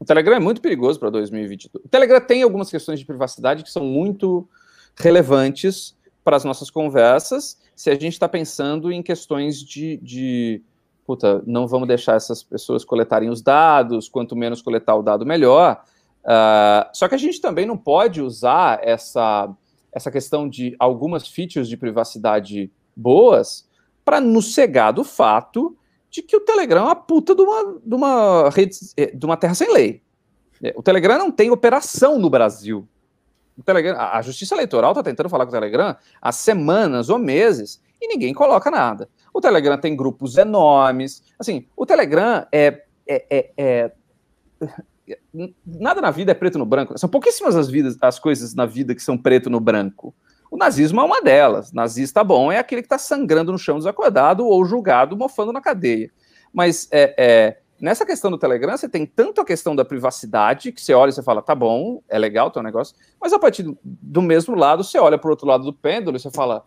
O 0.00 0.04
Telegram 0.04 0.36
é 0.36 0.40
muito 0.40 0.62
perigoso 0.62 0.98
para 0.98 1.10
2022. 1.10 1.84
O 1.84 1.88
Telegram 1.88 2.20
tem 2.20 2.42
algumas 2.42 2.70
questões 2.70 2.98
de 2.98 3.04
privacidade 3.04 3.62
que 3.62 3.70
são 3.70 3.84
muito 3.84 4.48
relevantes 4.96 5.94
para 6.24 6.36
as 6.36 6.44
nossas 6.44 6.70
conversas, 6.70 7.58
se 7.80 7.88
a 7.88 7.94
gente 7.94 8.12
está 8.12 8.28
pensando 8.28 8.92
em 8.92 9.02
questões 9.02 9.62
de, 9.62 9.96
de 10.02 10.62
puta, 11.06 11.42
não 11.46 11.66
vamos 11.66 11.88
deixar 11.88 12.14
essas 12.14 12.42
pessoas 12.42 12.84
coletarem 12.84 13.30
os 13.30 13.40
dados, 13.40 14.06
quanto 14.06 14.36
menos 14.36 14.60
coletar 14.60 14.94
o 14.96 15.02
dado, 15.02 15.24
melhor. 15.24 15.82
Uh, 16.24 16.88
só 16.92 17.08
que 17.08 17.14
a 17.14 17.18
gente 17.18 17.40
também 17.40 17.66
não 17.66 17.76
pode 17.76 18.20
usar 18.20 18.80
essa, 18.82 19.50
essa 19.92 20.10
questão 20.10 20.48
de 20.48 20.76
algumas 20.78 21.26
features 21.26 21.68
de 21.68 21.76
privacidade 21.76 22.70
boas 22.94 23.68
para 24.04 24.20
nos 24.20 24.54
cegar 24.54 24.92
do 24.92 25.04
fato 25.04 25.76
de 26.10 26.22
que 26.22 26.36
o 26.36 26.40
Telegram 26.40 26.82
é 26.82 26.84
uma 26.86 26.96
puta 26.96 27.34
de 27.34 27.42
uma, 27.42 27.80
de 27.84 27.94
uma 27.94 28.50
rede, 28.50 28.76
eh, 28.96 29.12
de 29.14 29.24
uma 29.24 29.36
terra 29.36 29.54
sem 29.54 29.72
lei. 29.72 30.02
É, 30.62 30.74
o 30.76 30.82
Telegram 30.82 31.16
não 31.16 31.30
tem 31.30 31.50
operação 31.50 32.18
no 32.18 32.28
Brasil. 32.28 32.86
O 33.56 33.62
Telegram, 33.62 33.98
a 33.98 34.20
Justiça 34.22 34.54
Eleitoral 34.54 34.92
está 34.92 35.02
tentando 35.02 35.28
falar 35.28 35.44
com 35.44 35.50
o 35.50 35.54
Telegram 35.54 35.96
há 36.20 36.32
semanas 36.32 37.08
ou 37.08 37.18
meses 37.18 37.80
e 38.00 38.08
ninguém 38.08 38.34
coloca 38.34 38.70
nada. 38.70 39.08
O 39.32 39.40
Telegram 39.40 39.78
tem 39.78 39.94
grupos 39.94 40.36
enormes. 40.36 41.22
Assim, 41.38 41.66
o 41.76 41.86
Telegram 41.86 42.46
é, 42.50 42.82
é, 43.06 43.26
é, 43.30 43.50
é 43.56 43.92
nada 45.64 46.00
na 46.00 46.10
vida 46.10 46.32
é 46.32 46.34
preto 46.34 46.58
no 46.58 46.66
branco. 46.66 46.98
São 46.98 47.08
pouquíssimas 47.08 47.56
as, 47.56 47.68
vidas, 47.68 47.96
as 48.00 48.18
coisas 48.18 48.54
na 48.54 48.66
vida 48.66 48.94
que 48.94 49.02
são 49.02 49.16
preto 49.16 49.48
no 49.48 49.60
branco. 49.60 50.14
O 50.50 50.56
nazismo 50.56 51.00
é 51.00 51.04
uma 51.04 51.22
delas. 51.22 51.72
Nazista 51.72 52.24
bom 52.24 52.50
é 52.50 52.58
aquele 52.58 52.82
que 52.82 52.86
está 52.86 52.98
sangrando 52.98 53.52
no 53.52 53.58
chão 53.58 53.78
desacordado 53.78 54.44
ou 54.44 54.64
julgado, 54.64 55.16
mofando 55.16 55.52
na 55.52 55.60
cadeia. 55.60 56.10
Mas 56.52 56.88
é, 56.90 57.14
é, 57.16 57.58
nessa 57.80 58.04
questão 58.04 58.30
do 58.30 58.38
Telegram, 58.38 58.76
você 58.76 58.88
tem 58.88 59.06
tanto 59.06 59.40
a 59.40 59.44
questão 59.44 59.74
da 59.74 59.84
privacidade, 59.84 60.72
que 60.72 60.80
você 60.80 60.92
olha 60.92 61.10
e 61.10 61.12
você 61.12 61.22
fala, 61.22 61.40
tá 61.40 61.54
bom, 61.54 62.02
é 62.08 62.18
legal 62.18 62.48
o 62.48 62.50
teu 62.50 62.62
negócio, 62.62 62.94
mas 63.20 63.32
a 63.32 63.38
partir 63.38 63.64
do, 63.84 64.22
mesmo 64.22 64.54
lado, 64.54 64.84
você 64.84 64.98
olha 64.98 65.16
para 65.16 65.28
o 65.28 65.30
outro 65.30 65.46
lado 65.46 65.64
do 65.64 65.72
pêndulo 65.72 66.16
e 66.16 66.20
você 66.20 66.30
fala, 66.30 66.66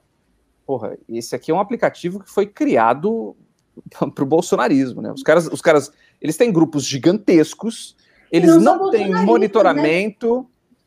porra, 0.65 0.97
esse 1.07 1.35
aqui 1.35 1.51
é 1.51 1.53
um 1.53 1.59
aplicativo 1.59 2.19
que 2.19 2.29
foi 2.29 2.47
criado 2.47 3.35
para 4.15 4.23
o 4.23 4.27
bolsonarismo, 4.27 5.01
né? 5.01 5.11
Os 5.11 5.23
caras, 5.23 5.47
os 5.47 5.61
caras, 5.61 5.91
eles 6.21 6.37
têm 6.37 6.51
grupos 6.51 6.85
gigantescos 6.85 7.95
eles 8.33 8.55
não, 8.57 8.79
não 8.79 8.89
têm 8.89 9.09
né? 9.09 9.21
monitoramento. 9.21 10.39
Né? 10.39 10.45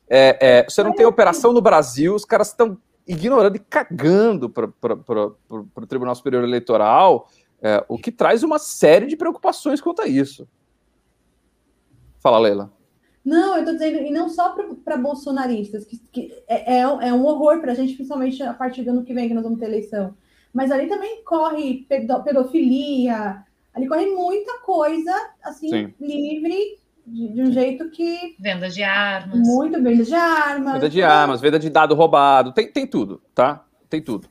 É, 0.09 0.39
é, 0.41 0.65
você 0.65 0.83
não 0.83 0.93
tem 0.93 1.07
operação 1.07 1.53
no 1.53 1.61
Brasil, 1.61 2.15
os 2.15 2.25
caras 2.25 2.49
estão 2.49 2.77
ignorando 3.07 3.57
e 3.57 3.61
cagando 3.61 4.51
para 4.51 4.69
o 5.49 5.87
Tribunal 5.87 6.15
Superior 6.15 6.43
Eleitoral, 6.43 7.29
é, 7.63 7.85
o 7.89 7.97
que 7.97 8.11
traz 8.11 8.43
uma 8.43 8.59
série 8.59 9.07
de 9.07 9.17
preocupações 9.17 9.81
quanto 9.81 10.03
a 10.03 10.09
isso. 10.09 10.49
Fala, 12.19 12.39
Leila. 12.39 12.73
Não, 13.25 13.55
eu 13.55 13.61
estou 13.61 13.75
dizendo, 13.75 13.99
e 13.99 14.11
não 14.11 14.29
só 14.29 14.57
para 14.85 14.97
bolsonaristas, 14.97 15.85
que, 15.85 15.99
que 16.13 16.33
é, 16.49 16.79
é, 16.79 16.81
é 16.81 17.13
um 17.13 17.25
horror 17.25 17.61
para 17.61 17.73
a 17.73 17.75
gente, 17.75 17.95
principalmente 17.95 18.43
a 18.43 18.55
partir 18.55 18.83
do 18.83 18.91
ano 18.91 19.05
que 19.05 19.15
vem, 19.15 19.29
que 19.29 19.35
nós 19.35 19.45
vamos 19.45 19.59
ter 19.59 19.67
eleição. 19.67 20.15
Mas 20.53 20.71
ali 20.71 20.89
também 20.89 21.23
corre 21.25 21.87
pedofilia, 21.89 23.45
ali 23.75 23.89
corre 23.89 24.07
muita 24.07 24.61
coisa, 24.61 25.13
assim, 25.43 25.69
Sim. 25.69 25.95
livre, 26.01 26.79
de, 27.07 27.29
de, 27.29 27.43
um 27.43 27.53
jeito 27.53 27.91
que. 27.91 28.37
Venda 28.39 28.69
de 28.69 28.83
armas. 28.83 29.39
Muito 29.39 29.83
venda 29.83 30.05
de 30.05 30.15
armas. 30.15 30.73
Venda 30.75 30.89
de 30.89 31.03
armas, 31.03 31.41
venda 31.41 31.59
de 31.59 31.71
dado 31.71 31.95
roubado, 31.95 32.53
tem, 32.53 32.71
tem 32.71 32.87
tudo, 32.87 33.23
tá? 33.35 33.65
Tem 33.89 34.03
tudo. 34.03 34.29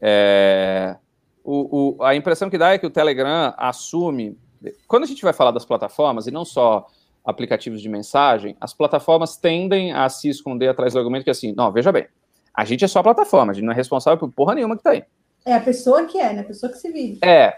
É, 0.00 0.96
o, 1.42 1.96
o, 1.98 2.02
a 2.04 2.14
impressão 2.14 2.50
que 2.50 2.58
dá 2.58 2.72
é 2.72 2.78
que 2.78 2.86
o 2.86 2.90
Telegram 2.90 3.54
assume. 3.56 4.38
Quando 4.86 5.04
a 5.04 5.06
gente 5.06 5.22
vai 5.22 5.32
falar 5.32 5.50
das 5.50 5.64
plataformas, 5.64 6.26
e 6.26 6.30
não 6.30 6.44
só 6.44 6.86
aplicativos 7.24 7.80
de 7.80 7.88
mensagem, 7.88 8.56
as 8.60 8.74
plataformas 8.74 9.36
tendem 9.36 9.92
a 9.92 10.08
se 10.08 10.28
esconder 10.28 10.68
atrás 10.68 10.92
do 10.92 10.98
argumento 10.98 11.24
que 11.24 11.30
assim, 11.30 11.52
não, 11.56 11.72
veja 11.72 11.90
bem, 11.90 12.06
a 12.54 12.64
gente 12.64 12.84
é 12.84 12.88
só 12.88 12.98
a 12.98 13.02
plataforma, 13.02 13.52
a 13.52 13.54
gente 13.54 13.64
não 13.64 13.72
é 13.72 13.76
responsável 13.76 14.18
por 14.18 14.30
porra 14.30 14.54
nenhuma 14.54 14.76
que 14.76 14.82
tá 14.82 14.90
aí. 14.90 15.04
É 15.44 15.54
a 15.54 15.60
pessoa 15.60 16.04
que 16.04 16.18
é, 16.18 16.32
né? 16.32 16.40
A 16.40 16.44
pessoa 16.44 16.70
que 16.70 16.78
se 16.78 16.92
vive. 16.92 17.18
É, 17.24 17.54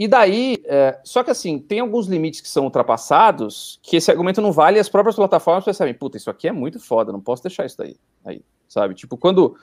e 0.00 0.08
daí, 0.08 0.56
é, 0.64 0.98
só 1.04 1.22
que 1.22 1.30
assim, 1.30 1.58
tem 1.58 1.80
alguns 1.80 2.06
limites 2.06 2.40
que 2.40 2.48
são 2.48 2.64
ultrapassados, 2.64 3.78
que 3.82 3.96
esse 3.96 4.10
argumento 4.10 4.40
não 4.40 4.50
vale, 4.50 4.78
e 4.78 4.80
as 4.80 4.88
próprias 4.88 5.14
plataformas 5.14 5.62
percebem, 5.62 5.92
puta, 5.92 6.16
isso 6.16 6.30
aqui 6.30 6.48
é 6.48 6.52
muito 6.52 6.80
foda, 6.80 7.12
não 7.12 7.20
posso 7.20 7.42
deixar 7.42 7.66
isso 7.66 7.76
daí. 7.76 7.96
Aí, 8.24 8.42
sabe? 8.66 8.94
Tipo, 8.94 9.18
quando. 9.18 9.54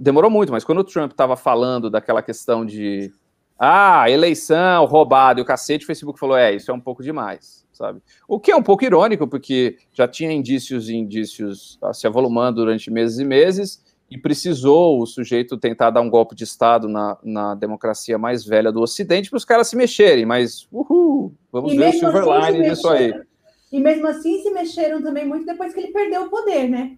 Demorou 0.00 0.28
muito, 0.28 0.50
mas 0.50 0.64
quando 0.64 0.78
o 0.78 0.84
Trump 0.84 1.12
estava 1.12 1.36
falando 1.36 1.88
daquela 1.88 2.22
questão 2.22 2.66
de. 2.66 3.12
Ah, 3.56 4.10
eleição, 4.10 4.84
roubado 4.84 5.38
e 5.38 5.42
o 5.42 5.46
cacete, 5.46 5.84
o 5.84 5.86
Facebook 5.86 6.18
falou: 6.18 6.36
é, 6.36 6.52
isso 6.52 6.72
é 6.72 6.74
um 6.74 6.80
pouco 6.80 7.00
demais, 7.00 7.64
sabe? 7.70 8.02
O 8.26 8.40
que 8.40 8.50
é 8.50 8.56
um 8.56 8.64
pouco 8.64 8.84
irônico, 8.84 9.28
porque 9.28 9.76
já 9.92 10.08
tinha 10.08 10.32
indícios 10.32 10.88
e 10.88 10.96
indícios 10.96 11.78
se 11.92 12.04
avolumando 12.08 12.56
durante 12.56 12.90
meses 12.90 13.20
e 13.20 13.24
meses, 13.24 13.83
e 14.14 14.18
precisou 14.18 15.02
o 15.02 15.06
sujeito 15.06 15.58
tentar 15.58 15.90
dar 15.90 16.00
um 16.00 16.08
golpe 16.08 16.36
de 16.36 16.44
Estado 16.44 16.88
na, 16.88 17.18
na 17.20 17.56
democracia 17.56 18.16
mais 18.16 18.44
velha 18.44 18.70
do 18.70 18.80
Ocidente 18.80 19.28
para 19.28 19.36
os 19.36 19.44
caras 19.44 19.66
se 19.66 19.74
mexerem, 19.74 20.24
mas 20.24 20.68
uhul, 20.70 21.34
vamos 21.50 21.72
e 21.72 21.76
ver 21.76 21.88
o 21.88 21.92
silver 21.92 22.28
assim 22.28 22.52
line 22.52 22.70
disso 22.70 22.88
aí. 22.88 23.12
E 23.72 23.80
mesmo 23.80 24.06
assim 24.06 24.40
se 24.40 24.52
mexeram 24.52 25.02
também 25.02 25.26
muito 25.26 25.44
depois 25.44 25.74
que 25.74 25.80
ele 25.80 25.90
perdeu 25.90 26.22
o 26.22 26.30
poder, 26.30 26.68
né? 26.68 26.92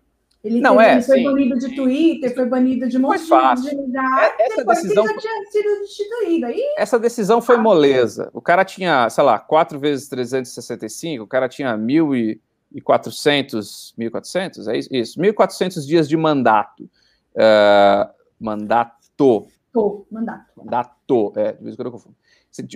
Ele, 0.44 0.60
não, 0.60 0.76
teve, 0.76 0.88
é, 0.88 0.92
ele 0.92 1.02
foi 1.02 1.16
sim. 1.16 1.24
banido 1.24 1.58
de 1.58 1.74
Twitter, 1.74 2.34
foi 2.34 2.44
banido 2.44 2.86
de 2.86 2.98
monte 2.98 3.24
de 3.24 3.74
lugar, 3.74 4.36
é, 4.38 4.46
essa 4.48 4.56
depois 4.58 4.82
decisão, 4.82 5.04
que 5.04 5.10
ele 5.10 5.20
já 5.20 5.28
tinha 5.28 5.50
sido 5.50 5.80
destituído. 5.80 6.46
Essa 6.76 6.98
decisão 6.98 7.40
foi 7.40 7.56
moleza. 7.56 8.28
O 8.34 8.42
cara 8.42 8.62
tinha, 8.62 9.08
sei 9.08 9.24
lá, 9.24 9.38
4 9.38 9.80
vezes 9.80 10.06
365, 10.10 11.24
o 11.24 11.26
cara 11.26 11.48
tinha 11.48 11.74
mil 11.78 12.14
e 12.14 12.38
1.400, 12.74 13.94
1.400, 13.98 14.68
é 14.68 14.98
isso? 14.98 15.18
1.400 15.18 15.86
dias 15.86 16.06
de 16.06 16.16
mandato. 16.16 16.90
Uh, 17.36 18.10
mandato. 18.40 19.46
mandato. 20.10 20.46
Mandato, 20.56 21.32
é, 21.36 21.52
de 21.52 21.62
vez 21.62 21.74
em 21.74 21.76
quando 21.76 21.86
eu 21.86 21.92
confundo. 21.92 22.16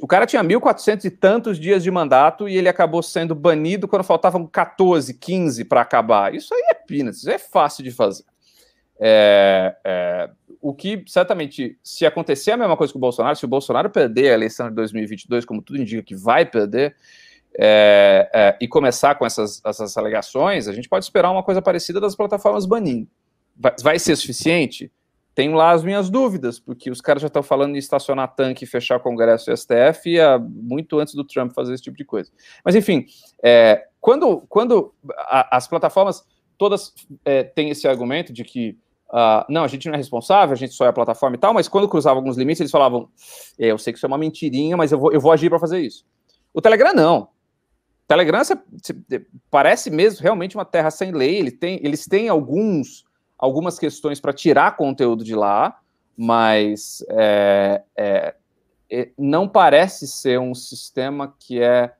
O 0.02 0.06
cara 0.06 0.26
tinha 0.26 0.44
1.400 0.44 1.04
e 1.06 1.10
tantos 1.10 1.58
dias 1.58 1.82
de 1.82 1.90
mandato 1.90 2.46
e 2.46 2.54
ele 2.54 2.68
acabou 2.68 3.02
sendo 3.02 3.34
banido 3.34 3.88
quando 3.88 4.04
faltavam 4.04 4.46
14, 4.46 5.14
15 5.14 5.64
para 5.64 5.80
acabar. 5.80 6.34
Isso 6.34 6.52
aí 6.54 6.60
é 6.70 6.74
peanuts, 6.74 7.20
isso 7.20 7.30
é 7.30 7.38
fácil 7.38 7.82
de 7.82 7.90
fazer. 7.90 8.24
É, 9.00 9.74
é, 9.82 10.30
o 10.60 10.74
que 10.74 11.02
certamente, 11.06 11.78
se 11.82 12.04
acontecer 12.04 12.50
a 12.50 12.56
mesma 12.58 12.76
coisa 12.76 12.92
com 12.92 12.98
o 12.98 13.00
Bolsonaro, 13.00 13.34
se 13.34 13.46
o 13.46 13.48
Bolsonaro 13.48 13.88
perder 13.88 14.30
a 14.30 14.34
eleição 14.34 14.68
de 14.68 14.74
2022, 14.74 15.46
como 15.46 15.62
tudo 15.62 15.80
indica 15.80 16.02
que 16.02 16.14
vai 16.14 16.44
perder, 16.44 16.94
é, 17.58 18.30
é, 18.32 18.56
e 18.60 18.68
começar 18.68 19.14
com 19.14 19.24
essas, 19.24 19.62
essas 19.64 19.96
alegações, 19.96 20.68
a 20.68 20.72
gente 20.72 20.88
pode 20.88 21.04
esperar 21.06 21.30
uma 21.30 21.42
coisa 21.42 21.62
parecida 21.62 21.98
das 21.98 22.14
plataformas 22.14 22.66
banindo. 22.66 23.08
Vai, 23.82 23.98
ser 23.98 24.16
suficiente? 24.16 24.90
Tenho 25.34 25.54
lá 25.54 25.72
as 25.72 25.84
minhas 25.84 26.08
dúvidas, 26.08 26.58
porque 26.58 26.90
os 26.90 27.00
caras 27.00 27.20
já 27.20 27.26
estão 27.26 27.42
falando 27.42 27.74
em 27.74 27.78
estacionar 27.78 28.34
tanque 28.34 28.64
e 28.64 28.66
fechar 28.66 28.96
o 28.96 29.00
Congresso 29.00 29.50
e 29.50 29.52
o 29.52 29.56
STF 29.56 30.18
há, 30.18 30.38
muito 30.38 30.98
antes 30.98 31.14
do 31.14 31.24
Trump 31.24 31.52
fazer 31.52 31.74
esse 31.74 31.82
tipo 31.82 31.96
de 31.96 32.04
coisa. 32.04 32.30
Mas, 32.64 32.74
enfim, 32.74 33.06
é, 33.42 33.86
quando, 34.00 34.42
quando 34.48 34.94
a, 35.16 35.56
as 35.56 35.68
plataformas 35.68 36.24
todas 36.56 36.94
é, 37.24 37.42
têm 37.42 37.70
esse 37.70 37.86
argumento 37.86 38.32
de 38.32 38.44
que 38.44 38.78
Uh, 39.10 39.42
não, 39.48 39.64
a 39.64 39.66
gente 39.66 39.88
não 39.88 39.94
é 39.94 39.96
responsável, 39.96 40.52
a 40.52 40.56
gente 40.56 40.72
só 40.72 40.84
é 40.84 40.88
a 40.88 40.92
plataforma 40.92 41.34
e 41.34 41.38
tal, 41.38 41.52
mas 41.52 41.66
quando 41.66 41.88
cruzava 41.88 42.20
alguns 42.20 42.36
limites, 42.36 42.60
eles 42.60 42.70
falavam: 42.70 43.08
é, 43.58 43.66
eu 43.66 43.76
sei 43.76 43.92
que 43.92 43.98
isso 43.98 44.06
é 44.06 44.08
uma 44.08 44.16
mentirinha, 44.16 44.76
mas 44.76 44.92
eu 44.92 45.00
vou, 45.00 45.12
eu 45.12 45.20
vou 45.20 45.32
agir 45.32 45.50
para 45.50 45.58
fazer 45.58 45.80
isso. 45.80 46.06
O 46.54 46.60
Telegram 46.60 46.94
não. 46.94 47.22
O 47.22 47.28
Telegram 48.06 48.44
você, 48.44 48.54
você, 48.54 49.26
parece 49.50 49.90
mesmo 49.90 50.22
realmente 50.22 50.56
uma 50.56 50.64
terra 50.64 50.92
sem 50.92 51.10
lei. 51.10 51.36
Ele 51.36 51.50
tem, 51.50 51.80
eles 51.82 52.06
têm 52.06 52.28
alguns, 52.28 53.04
algumas 53.40 53.78
questões 53.78 54.20
para 54.20 54.34
tirar 54.34 54.76
conteúdo 54.76 55.24
de 55.24 55.34
lá, 55.34 55.80
mas 56.14 57.02
é, 57.08 57.82
é, 57.96 58.34
não 59.16 59.48
parece 59.48 60.06
ser 60.06 60.38
um 60.38 60.54
sistema 60.54 61.34
que 61.38 61.58
é 61.58 61.94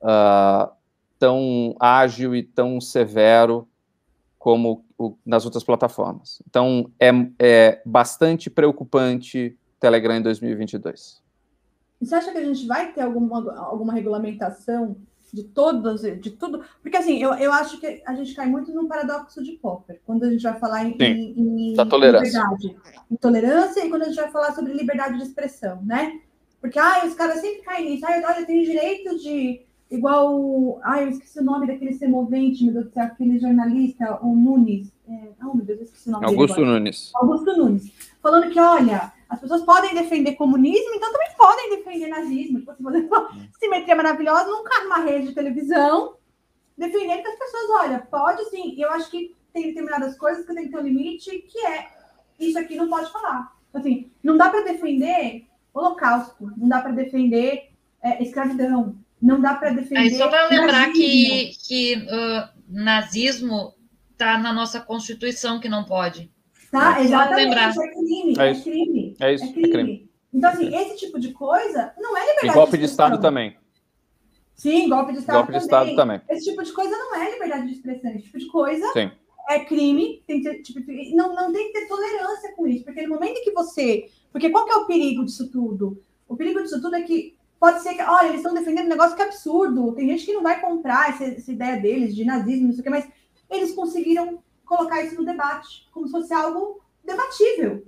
uh, 0.00 0.70
tão 1.18 1.74
ágil 1.80 2.36
e 2.36 2.44
tão 2.44 2.80
severo 2.80 3.68
como 4.38 4.84
o, 4.96 5.16
nas 5.26 5.44
outras 5.44 5.64
plataformas. 5.64 6.40
Então, 6.48 6.88
é, 7.00 7.10
é 7.40 7.82
bastante 7.84 8.48
preocupante 8.48 9.58
Telegram 9.80 10.14
em 10.14 10.22
2022. 10.22 11.20
Você 12.00 12.14
acha 12.14 12.30
que 12.30 12.38
a 12.38 12.44
gente 12.44 12.66
vai 12.66 12.92
ter 12.92 13.00
alguma, 13.00 13.58
alguma 13.58 13.92
regulamentação 13.92 14.96
de 15.34 15.42
todas, 15.44 16.02
de 16.02 16.30
tudo? 16.30 16.62
Porque, 16.80 16.96
assim, 16.96 17.20
eu, 17.20 17.34
eu 17.34 17.52
acho 17.52 17.78
que 17.80 18.02
a 18.06 18.14
gente 18.14 18.34
cai 18.34 18.46
muito 18.46 18.72
num 18.72 18.86
paradoxo 18.86 19.42
de 19.42 19.52
Popper, 19.52 20.00
quando 20.06 20.24
a 20.24 20.30
gente 20.30 20.42
vai 20.42 20.58
falar 20.58 20.84
em, 20.84 20.96
em, 21.00 21.70
em 21.70 21.74
da 21.74 21.84
tolerância. 21.84 22.40
liberdade, 22.40 22.76
em 23.10 23.16
tolerância, 23.16 23.84
e 23.84 23.90
quando 23.90 24.02
a 24.02 24.06
gente 24.06 24.16
vai 24.16 24.30
falar 24.30 24.52
sobre 24.52 24.72
liberdade 24.72 25.18
de 25.18 25.24
expressão, 25.24 25.82
né? 25.82 26.20
Porque, 26.60 26.78
ah, 26.78 27.04
os 27.04 27.14
caras 27.14 27.40
sempre 27.40 27.62
caem 27.62 27.90
nisso. 27.90 28.06
Ah, 28.06 28.22
olha, 28.26 28.46
tem 28.46 28.62
direito 28.62 29.18
de 29.18 29.64
Igual, 29.90 30.80
ai, 30.82 31.04
eu 31.04 31.10
esqueci 31.10 31.38
o 31.38 31.44
nome 31.44 31.66
daquele 31.66 31.92
semovente, 31.92 32.64
meu 32.64 32.72
Deus 32.72 32.86
do 32.86 32.92
céu, 32.92 33.04
aquele 33.04 33.38
jornalista, 33.38 34.18
o 34.22 34.34
Nunes. 34.34 34.92
É, 35.06 35.28
oh, 35.42 35.54
meu 35.54 35.64
Deus, 35.64 35.78
eu 35.78 35.84
esqueci 35.84 36.08
o 36.08 36.12
nome 36.12 36.24
Augusto 36.26 36.56
dele. 36.56 36.66
Nunes. 36.66 37.12
Augusto 37.14 37.56
Nunes. 37.56 37.92
Falando 38.20 38.50
que, 38.50 38.58
olha, 38.58 39.12
as 39.34 39.40
pessoas 39.40 39.62
podem 39.62 39.94
defender 39.94 40.36
comunismo, 40.36 40.94
então 40.94 41.12
também 41.12 41.28
podem 41.36 41.70
defender 41.70 42.06
nazismo. 42.06 42.60
Tipo, 42.60 42.74
se 42.74 42.82
você 42.82 43.08
for 43.08 43.30
simetria 43.58 43.96
maravilhosa, 43.96 44.50
nunca 44.50 44.82
numa 44.82 44.98
rede 44.98 45.28
de 45.28 45.34
televisão, 45.34 46.16
defendendo 46.78 47.22
que 47.22 47.28
as 47.28 47.38
pessoas, 47.38 47.70
olha, 47.82 47.98
pode 48.10 48.48
sim. 48.50 48.74
E 48.76 48.80
eu 48.80 48.90
acho 48.90 49.10
que 49.10 49.34
tem 49.52 49.66
determinadas 49.66 50.16
coisas 50.16 50.46
que 50.46 50.54
tem 50.54 50.64
que 50.64 50.70
ter 50.70 50.78
um 50.78 50.82
limite, 50.82 51.30
que 51.48 51.66
é 51.66 51.88
isso 52.38 52.58
aqui 52.58 52.76
não 52.76 52.88
pode 52.88 53.10
falar. 53.12 53.52
Assim, 53.72 54.10
não 54.22 54.36
dá 54.36 54.50
para 54.50 54.62
defender 54.64 55.46
holocausto, 55.72 56.52
não 56.56 56.68
dá 56.68 56.80
para 56.80 56.92
defender 56.92 57.70
é, 58.00 58.22
escravidão, 58.22 58.96
não 59.20 59.40
dá 59.40 59.54
para 59.54 59.70
defender. 59.70 59.98
Aí 59.98 60.10
só 60.14 60.28
para 60.28 60.48
lembrar 60.48 60.92
que, 60.92 61.52
que 61.66 61.96
uh, 61.96 62.48
nazismo 62.68 63.74
está 64.12 64.38
na 64.38 64.52
nossa 64.52 64.80
Constituição 64.80 65.58
que 65.58 65.68
não 65.68 65.84
pode. 65.84 66.30
Tá, 66.74 66.98
é, 66.98 67.04
exatamente. 67.04 67.44
Lembrar. 67.44 67.70
É 67.70 67.88
crime. 67.88 68.34
É, 68.36 68.50
é 68.50 68.60
crime. 68.60 69.16
É 69.20 69.32
isso. 69.32 69.44
É 69.44 69.52
crime. 69.52 69.68
É 69.68 69.72
crime. 69.72 70.10
Então, 70.32 70.50
assim, 70.50 70.76
esse 70.76 70.96
tipo 70.96 71.20
de 71.20 71.32
coisa 71.32 71.94
não 71.96 72.16
é 72.16 72.20
liberdade. 72.20 72.46
E 72.48 72.52
golpe 72.52 72.72
de, 72.72 72.78
de 72.78 72.84
Estado 72.86 73.20
também. 73.20 73.56
Sim, 74.56 74.88
golpe 74.88 75.12
de 75.12 75.20
Estado, 75.20 75.36
golpe 75.36 75.52
de 75.52 75.68
também. 75.68 75.90
Estado 75.90 75.96
também. 75.96 76.20
Esse 76.28 76.50
tipo 76.50 76.64
de 76.64 76.72
coisa 76.72 76.90
não 76.90 77.14
é 77.14 77.30
liberdade 77.30 77.68
de 77.68 77.74
expressão. 77.74 78.10
Esse 78.10 78.24
tipo 78.24 78.38
de 78.38 78.46
coisa 78.46 78.92
Sim. 78.92 79.10
é 79.48 79.60
crime. 79.60 80.20
Tem 80.26 80.42
que 80.42 80.50
ter, 80.50 80.62
tipo, 80.62 80.80
não, 81.14 81.32
não 81.32 81.52
tem 81.52 81.68
que 81.68 81.78
ter 81.78 81.86
tolerância 81.86 82.52
com 82.56 82.66
isso. 82.66 82.84
Porque 82.84 83.02
no 83.02 83.14
momento 83.14 83.44
que 83.44 83.52
você. 83.52 84.10
Porque 84.32 84.50
qual 84.50 84.64
que 84.64 84.72
é 84.72 84.76
o 84.76 84.86
perigo 84.86 85.24
disso 85.24 85.48
tudo? 85.52 86.02
O 86.28 86.36
perigo 86.36 86.60
disso 86.60 86.82
tudo 86.82 86.96
é 86.96 87.02
que 87.02 87.36
pode 87.60 87.84
ser 87.84 87.94
que, 87.94 88.02
olha, 88.02 88.26
eles 88.26 88.38
estão 88.38 88.52
defendendo 88.52 88.86
um 88.86 88.90
negócio 88.90 89.14
que 89.14 89.22
é 89.22 89.26
absurdo. 89.26 89.92
Tem 89.92 90.08
gente 90.08 90.26
que 90.26 90.32
não 90.32 90.42
vai 90.42 90.60
comprar 90.60 91.10
essa, 91.10 91.22
essa 91.22 91.52
ideia 91.52 91.80
deles 91.80 92.16
de 92.16 92.24
nazismo, 92.24 92.66
não 92.66 92.72
sei 92.72 92.80
o 92.80 92.82
que, 92.82 92.90
mas 92.90 93.08
eles 93.48 93.72
conseguiram 93.72 94.42
colocar 94.64 95.02
isso 95.02 95.16
no 95.16 95.24
debate, 95.24 95.88
como 95.92 96.06
se 96.06 96.12
fosse 96.12 96.32
algo 96.32 96.80
debatível. 97.04 97.86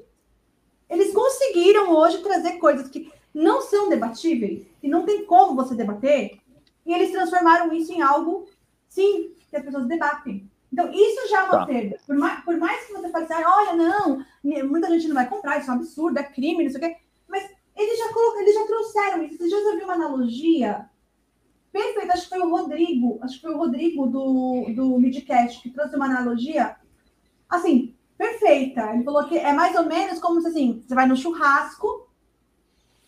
Eles 0.89 1.13
conseguiram 1.13 1.91
hoje 1.95 2.23
trazer 2.23 2.59
coisas 2.59 2.89
que 2.89 3.11
não 3.35 3.61
são 3.61 3.89
debatíveis, 3.89 4.67
e 4.83 4.89
não 4.89 5.05
tem 5.05 5.25
como 5.25 5.55
você 5.55 5.75
debater, 5.75 6.39
e 6.85 6.95
eles 6.95 7.11
transformaram 7.11 7.73
isso 7.73 7.93
em 7.93 8.01
algo, 8.01 8.47
sim, 8.89 9.35
que 9.51 9.57
as 9.57 9.65
pessoas 9.65 9.87
debatem. 9.87 10.49
Então, 10.73 10.91
isso 10.93 11.29
já 11.29 11.41
é 11.41 11.45
uma 11.45 11.59
tá. 11.61 11.67
perda. 11.67 11.99
Por 12.07 12.17
mais, 12.17 12.45
por 12.45 12.57
mais 12.57 12.87
que 12.87 12.93
você 12.93 13.09
fale 13.09 13.25
assim, 13.25 13.45
olha, 13.45 13.73
não, 13.75 14.25
muita 14.69 14.91
gente 14.91 15.09
não 15.09 15.15
vai 15.15 15.29
comprar, 15.29 15.59
isso 15.59 15.71
é 15.71 15.75
um 15.75 15.77
absurdo, 15.77 16.19
é 16.19 16.23
crime, 16.23 16.65
não 16.65 16.71
sei 16.71 16.81
o 16.81 16.85
quê. 16.85 16.97
Mas 17.29 17.51
eles 17.77 17.99
já, 17.99 18.13
colocam, 18.13 18.41
eles 18.41 18.55
já 18.55 18.67
trouxeram 18.67 19.23
isso. 19.25 19.39
Você 19.39 19.49
já 19.49 19.57
ouviu 19.57 19.85
uma 19.85 19.95
analogia 19.95 20.89
perfeita? 21.77 22.13
Acho 22.13 22.23
que 22.23 22.29
foi 22.29 22.41
o 22.41 22.51
Rodrigo, 22.51 23.19
acho 23.23 23.35
que 23.35 23.43
foi 23.43 23.55
o 23.55 23.59
Rodrigo 23.59 24.07
do, 24.07 24.67
do 24.75 24.99
Midcast 24.99 25.63
que 25.63 25.71
trouxe 25.71 25.97
uma 25.97 26.07
analogia 26.07 26.77
assim, 27.49 27.95
perfeita. 28.17 28.93
Ele 28.93 29.05
falou 29.05 29.25
que 29.25 29.39
é 29.39 29.53
mais 29.53 29.77
ou 29.77 29.85
menos 29.85 30.19
como 30.19 30.41
se 30.41 30.49
assim, 30.49 30.83
você 30.87 30.95
vai 30.95 31.07
no 31.07 31.17
churrasco, 31.17 32.09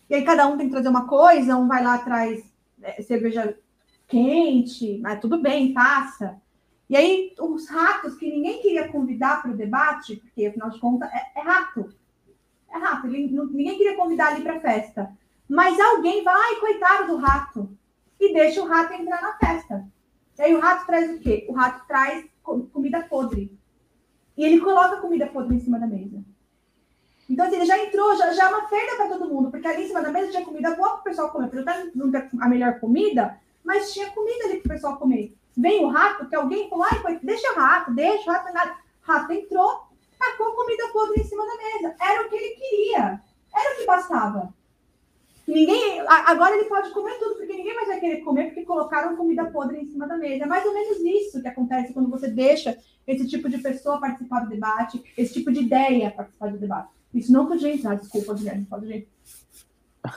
e 0.09 0.15
aí 0.15 0.23
cada 0.23 0.47
um 0.47 0.57
tem 0.57 0.67
que 0.67 0.71
trazer 0.71 0.89
uma 0.89 1.07
coisa, 1.07 1.55
um 1.55 1.67
vai 1.67 1.83
lá 1.83 1.95
atrás 1.95 2.43
é, 2.81 3.01
cerveja 3.01 3.57
quente, 4.07 4.99
mas 4.99 5.19
tudo 5.19 5.41
bem, 5.41 5.73
passa. 5.73 6.41
E 6.89 6.97
aí, 6.97 7.35
os 7.39 7.69
ratos 7.69 8.15
que 8.15 8.27
ninguém 8.27 8.61
queria 8.61 8.87
convidar 8.87 9.41
para 9.41 9.51
o 9.51 9.57
debate, 9.57 10.15
porque 10.15 10.47
afinal 10.47 10.71
de 10.71 10.79
contas 10.79 11.07
é, 11.13 11.39
é 11.39 11.41
rato, 11.41 11.93
é 12.71 12.77
rato, 12.77 13.05
ele, 13.05 13.27
ninguém 13.51 13.77
queria 13.77 13.95
convidar 13.95 14.29
ali 14.29 14.41
para 14.41 14.59
festa. 14.59 15.15
Mas 15.47 15.79
alguém 15.79 16.23
vai, 16.23 16.33
ai, 16.35 16.55
coitado 16.59 17.07
do 17.07 17.17
rato, 17.17 17.69
e 18.19 18.33
deixa 18.33 18.61
o 18.61 18.67
rato 18.67 18.93
entrar 18.93 19.21
na 19.21 19.37
festa. 19.37 19.85
E 20.37 20.41
aí 20.41 20.55
o 20.55 20.59
rato 20.59 20.85
traz 20.85 21.09
o 21.11 21.19
quê? 21.19 21.45
O 21.49 21.53
rato 21.53 21.87
traz 21.87 22.25
comida 22.43 23.01
podre. 23.03 23.57
E 24.37 24.43
ele 24.43 24.59
coloca 24.59 25.01
comida 25.01 25.27
podre 25.27 25.55
em 25.55 25.59
cima 25.59 25.79
da 25.79 25.87
mesa. 25.87 26.23
Então, 27.29 27.45
assim, 27.45 27.57
ele 27.57 27.65
já 27.65 27.77
entrou, 27.77 28.15
já, 28.15 28.33
já 28.33 28.45
é 28.45 28.47
uma 28.47 28.67
perda 28.67 28.95
para 28.95 29.09
todo 29.09 29.29
mundo, 29.29 29.51
porque 29.51 29.67
ali 29.67 29.83
em 29.83 29.87
cima 29.87 30.01
da 30.01 30.11
mesa 30.11 30.31
tinha 30.31 30.43
comida 30.45 30.75
boa 30.75 30.91
para 30.91 30.99
o 30.99 31.03
pessoal 31.03 31.29
comer. 31.29 31.45
Apesar 31.45 31.85
não 31.93 32.09
ter 32.09 32.27
a 32.39 32.49
melhor 32.49 32.79
comida, 32.79 33.39
mas 33.63 33.93
tinha 33.93 34.09
comida 34.11 34.45
ali 34.45 34.61
para 34.61 34.69
o 34.69 34.73
pessoal 34.73 34.97
comer. 34.97 35.35
Vem 35.55 35.85
o 35.85 35.89
rato, 35.89 36.27
que 36.27 36.35
alguém 36.35 36.69
falou, 36.69 36.85
ai, 36.89 37.19
deixa 37.21 37.51
o 37.51 37.55
rato, 37.55 37.93
deixa 37.93 38.29
o 38.29 38.33
rato, 38.33 38.53
nada. 38.53 38.77
Rato 39.01 39.33
entrou, 39.33 39.87
tacou 40.17 40.55
comida 40.55 40.87
podre 40.91 41.21
em 41.21 41.23
cima 41.23 41.45
da 41.45 41.57
mesa. 41.57 41.95
Era 42.01 42.25
o 42.25 42.29
que 42.29 42.35
ele 42.35 42.55
queria. 42.55 43.21
Era 43.53 43.73
o 43.73 43.77
que 43.77 43.85
bastava. 43.85 44.53
Ninguém, 45.49 45.99
agora 46.07 46.55
ele 46.55 46.69
pode 46.69 46.91
comer 46.91 47.17
tudo, 47.17 47.35
porque 47.35 47.53
ninguém 47.53 47.75
mais 47.75 47.87
vai 47.87 47.99
querer 47.99 48.21
comer, 48.21 48.45
porque 48.45 48.63
colocaram 48.63 49.15
comida 49.15 49.45
podre 49.45 49.79
em 49.79 49.85
cima 49.87 50.07
da 50.07 50.15
mesa. 50.15 50.43
É 50.43 50.47
mais 50.47 50.65
ou 50.65 50.73
menos 50.73 50.99
isso 50.99 51.41
que 51.41 51.47
acontece 51.47 51.91
quando 51.91 52.09
você 52.09 52.27
deixa 52.27 52.77
esse 53.07 53.27
tipo 53.27 53.49
de 53.49 53.57
pessoa 53.57 53.99
participar 53.99 54.41
do 54.41 54.49
debate, 54.49 55.03
esse 55.17 55.33
tipo 55.33 55.51
de 55.51 55.61
ideia 55.61 56.11
participar 56.11 56.51
do 56.51 56.59
debate. 56.59 56.89
Isso 57.13 57.31
não 57.31 57.47
podia 57.47 57.73
entrar, 57.73 57.95
desculpa, 57.95 58.35
Guilherme, 58.35 58.65
pode 58.65 59.07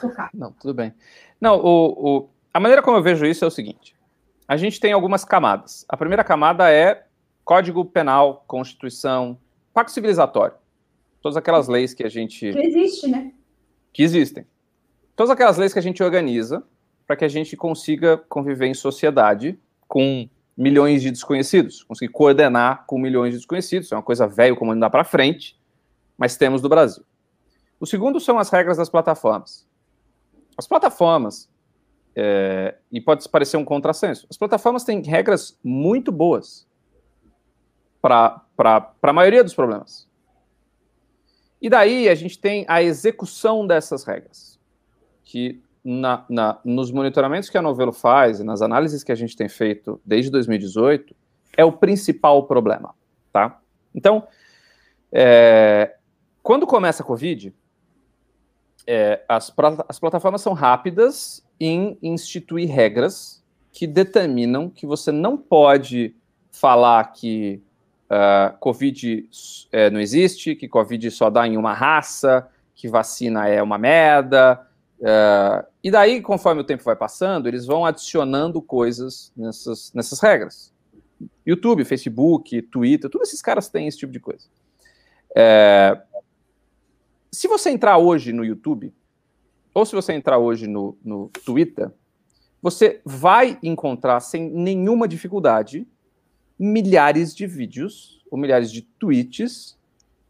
tocar. 0.01 0.31
Não, 0.35 0.53
tudo 0.53 0.75
bem. 0.75 0.93
Não, 1.41 1.59
o, 1.59 2.17
o, 2.19 2.29
a 2.53 2.61
maneira 2.61 2.83
como 2.83 2.99
eu 2.99 3.03
vejo 3.03 3.25
isso 3.25 3.45
é 3.45 3.49
o 3.49 3.51
seguinte: 3.51 3.97
a 4.47 4.57
gente 4.57 4.79
tem 4.79 4.93
algumas 4.93 5.25
camadas. 5.25 5.87
A 5.89 5.97
primeira 5.97 6.23
camada 6.23 6.71
é 6.71 7.07
Código 7.45 7.85
Penal, 7.85 8.45
Constituição, 8.47 9.39
Pacto 9.73 9.93
Civilizatório. 9.93 10.57
Todas 11.23 11.37
aquelas 11.37 11.69
leis 11.69 11.95
que 11.95 12.05
a 12.05 12.09
gente. 12.09 12.53
Que 12.53 12.59
existe, 12.59 13.09
né? 13.09 13.33
Que 13.93 14.03
existem. 14.03 14.47
Todas 15.15 15.31
aquelas 15.31 15.59
leis 15.59 15.73
que 15.73 15.79
a 15.79 15.83
gente 15.83 16.03
organiza 16.03 16.63
para 17.07 17.17
que 17.17 17.25
a 17.25 17.29
gente 17.29 17.57
consiga 17.57 18.17
conviver 18.29 18.67
em 18.67 18.75
sociedade 18.75 19.59
com 19.87 20.29
milhões 20.57 21.03
de 21.03 21.11
desconhecidos, 21.11 21.83
conseguir 21.83 22.13
coordenar 22.13 22.85
com 22.87 22.99
milhões 22.99 23.33
de 23.33 23.39
desconhecidos. 23.39 23.91
É 23.93 23.97
uma 23.97 24.03
coisa 24.03 24.27
velha 24.27 24.55
como 24.55 24.73
andar 24.73 24.91
para 24.91 25.05
frente, 25.05 25.59
mas 26.17 26.37
temos 26.37 26.61
do 26.61 26.69
Brasil. 26.69 27.05
O 27.81 27.87
segundo 27.87 28.21
são 28.21 28.39
as 28.39 28.49
regras 28.51 28.77
das 28.77 28.89
plataformas. 28.89 29.67
As 30.57 30.67
plataformas, 30.67 31.51
é, 32.15 32.77
e 32.91 33.01
pode 33.01 33.29
parecer 33.29 33.57
um 33.57 33.65
contrassenso. 33.65 34.27
As 34.31 34.37
plataformas 34.37 34.85
têm 34.85 35.03
regras 35.03 35.59
muito 35.65 36.13
boas 36.13 36.67
para 38.01 38.43
a 38.61 39.13
maioria 39.13 39.43
dos 39.43 39.55
problemas. 39.55 40.09
E 41.61 41.71
daí 41.71 42.09
a 42.09 42.15
gente 42.15 42.39
tem 42.39 42.65
a 42.69 42.83
execução 42.83 43.67
dessas 43.67 44.05
regras, 44.05 44.52
que 45.33 45.63
na, 45.83 46.27
na, 46.29 46.59
nos 46.63 46.93
monitoramentos 46.93 47.49
que 47.49 47.57
a 47.57 47.63
Novelo 47.63 47.91
faz 47.91 48.39
e 48.39 48.45
nas 48.45 48.61
análises 48.61 49.03
que 49.03 49.11
a 49.11 49.15
gente 49.15 49.35
tem 49.35 49.49
feito 49.49 49.99
desde 50.05 50.31
2018, 50.31 51.17
é 51.57 51.65
o 51.65 51.73
principal 51.73 52.47
problema, 52.47 52.95
tá? 53.33 53.59
Então, 53.95 54.29
é, 55.11 55.97
quando 56.43 56.67
começa 56.67 57.03
a 57.03 57.07
Covid, 57.07 57.55
é, 58.87 59.25
as, 59.27 59.51
as 59.89 59.99
plataformas 59.99 60.43
são 60.43 60.53
rápidas 60.53 61.43
em 61.59 61.97
instituir 62.03 62.71
regras 62.71 63.43
que 63.73 63.87
determinam 63.87 64.69
que 64.69 64.87
você 64.87 65.11
não 65.11 65.39
pode 65.39 66.15
falar 66.51 67.05
que 67.13 67.63
uh, 68.11 68.55
Covid 68.59 69.31
é, 69.73 69.89
não 69.89 69.99
existe, 69.99 70.55
que 70.55 70.69
Covid 70.69 71.11
só 71.11 71.31
dá 71.31 71.47
em 71.47 71.57
uma 71.57 71.73
raça, 71.73 72.47
que 72.75 72.87
vacina 72.87 73.49
é 73.49 73.63
uma 73.63 73.79
merda. 73.79 74.61
Uh, 75.03 75.67
e 75.83 75.91
daí, 75.91 76.23
conforme 76.23 76.61
o 76.61 76.65
tempo 76.65 76.85
vai 76.85 76.95
passando, 76.95 77.49
eles 77.49 77.67
vão 77.67 77.85
adicionando 77.85 78.63
coisas 78.63 79.33
nessas, 79.37 79.93
nessas 79.93 80.21
regras. 80.21 80.73
YouTube, 81.45 81.85
Facebook, 81.85 82.63
Twitter, 82.63 83.11
todos 83.11 83.29
esses 83.29 83.43
caras 83.43 83.69
têm 83.69 83.89
esse 83.89 83.99
tipo 83.99 84.13
de 84.13 84.21
coisa. 84.21 84.47
É, 85.35 86.01
se 87.33 87.49
você 87.49 87.71
entrar 87.71 87.99
hoje 87.99 88.33
no 88.33 88.45
YouTube, 88.45 88.95
ou 89.75 89.85
se 89.85 89.95
você 89.95 90.13
entrar 90.13 90.39
hoje 90.39 90.69
no, 90.69 90.97
no 91.03 91.31
Twitter, 91.45 91.91
você 92.61 93.01
vai 93.05 93.59
encontrar 93.63 94.21
sem 94.21 94.49
nenhuma 94.51 95.09
dificuldade 95.09 95.87
milhares 96.59 97.35
de 97.35 97.47
vídeos 97.47 98.23
ou 98.31 98.39
milhares 98.39 98.71
de 98.71 98.83
tweets 98.83 99.77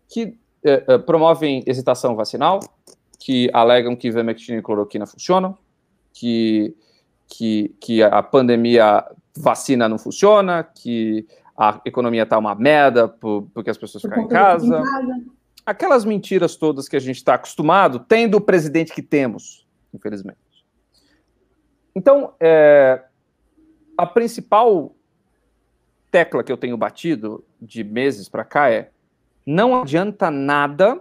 que 0.08 0.38
eh, 0.64 0.84
eh, 0.86 0.98
promovem 0.98 1.62
hesitação 1.66 2.14
vacinal, 2.14 2.60
que 3.24 3.48
alegam 3.52 3.94
que 3.94 4.08
ivermectina 4.08 4.58
e 4.58 4.62
cloroquina 4.62 5.06
funcionam, 5.06 5.56
que, 6.12 6.74
que, 7.28 7.72
que 7.80 8.02
a 8.02 8.20
pandemia 8.20 9.04
vacina 9.36 9.88
não 9.88 9.96
funciona, 9.96 10.64
que 10.64 11.24
a 11.56 11.80
economia 11.84 12.24
está 12.24 12.36
uma 12.36 12.56
merda 12.56 13.06
por, 13.06 13.48
porque 13.54 13.70
as 13.70 13.78
pessoas 13.78 14.02
ficam 14.02 14.24
em 14.24 14.28
casa. 14.28 14.66
em 14.66 14.70
casa. 14.70 15.24
Aquelas 15.64 16.04
mentiras 16.04 16.56
todas 16.56 16.88
que 16.88 16.96
a 16.96 17.00
gente 17.00 17.18
está 17.18 17.34
acostumado, 17.34 18.00
tendo 18.00 18.38
o 18.38 18.40
presidente 18.40 18.92
que 18.92 19.02
temos, 19.02 19.64
infelizmente. 19.94 20.38
Então, 21.94 22.34
é, 22.40 23.04
a 23.96 24.04
principal 24.04 24.96
tecla 26.10 26.42
que 26.42 26.50
eu 26.50 26.56
tenho 26.56 26.76
batido 26.76 27.44
de 27.60 27.84
meses 27.84 28.28
para 28.28 28.44
cá 28.44 28.68
é: 28.68 28.90
não 29.46 29.80
adianta 29.80 30.28
nada 30.28 31.00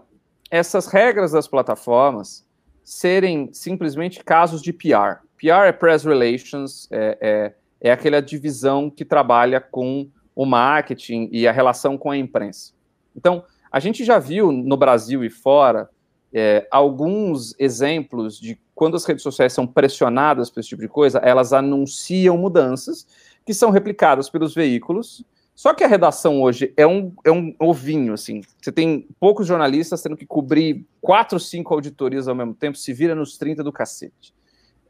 essas 0.51 0.85
regras 0.85 1.31
das 1.31 1.47
plataformas 1.47 2.45
serem 2.83 3.49
simplesmente 3.53 4.21
casos 4.23 4.61
de 4.61 4.73
PR. 4.73 5.23
PR 5.37 5.65
é 5.65 5.71
Press 5.71 6.03
Relations, 6.03 6.87
é, 6.91 7.17
é, 7.21 7.89
é 7.89 7.91
aquela 7.91 8.21
divisão 8.21 8.89
que 8.89 9.05
trabalha 9.05 9.61
com 9.61 10.09
o 10.35 10.45
marketing 10.45 11.29
e 11.31 11.47
a 11.47 11.51
relação 11.51 11.97
com 11.97 12.11
a 12.11 12.17
imprensa. 12.17 12.73
Então, 13.15 13.43
a 13.71 13.79
gente 13.79 14.03
já 14.03 14.19
viu 14.19 14.51
no 14.51 14.75
Brasil 14.75 15.23
e 15.23 15.29
fora 15.29 15.89
é, 16.33 16.67
alguns 16.69 17.55
exemplos 17.57 18.37
de 18.39 18.59
quando 18.75 18.95
as 18.95 19.05
redes 19.05 19.23
sociais 19.23 19.53
são 19.53 19.65
pressionadas 19.65 20.49
por 20.49 20.59
esse 20.59 20.69
tipo 20.69 20.81
de 20.81 20.87
coisa, 20.87 21.19
elas 21.19 21.53
anunciam 21.53 22.37
mudanças 22.37 23.07
que 23.45 23.53
são 23.53 23.69
replicadas 23.69 24.29
pelos 24.29 24.53
veículos. 24.53 25.23
Só 25.55 25.73
que 25.73 25.83
a 25.83 25.87
redação 25.87 26.41
hoje 26.41 26.73
é 26.75 26.87
um, 26.87 27.13
é 27.23 27.31
um 27.31 27.53
ovinho, 27.59 28.13
assim. 28.13 28.41
Você 28.61 28.71
tem 28.71 29.07
poucos 29.19 29.45
jornalistas 29.45 30.01
tendo 30.01 30.17
que 30.17 30.25
cobrir 30.25 30.85
quatro, 30.99 31.39
cinco 31.39 31.73
auditorias 31.73 32.27
ao 32.27 32.35
mesmo 32.35 32.53
tempo, 32.53 32.77
se 32.77 32.93
vira 32.93 33.13
nos 33.13 33.37
30 33.37 33.63
do 33.63 33.71
cacete. 33.71 34.33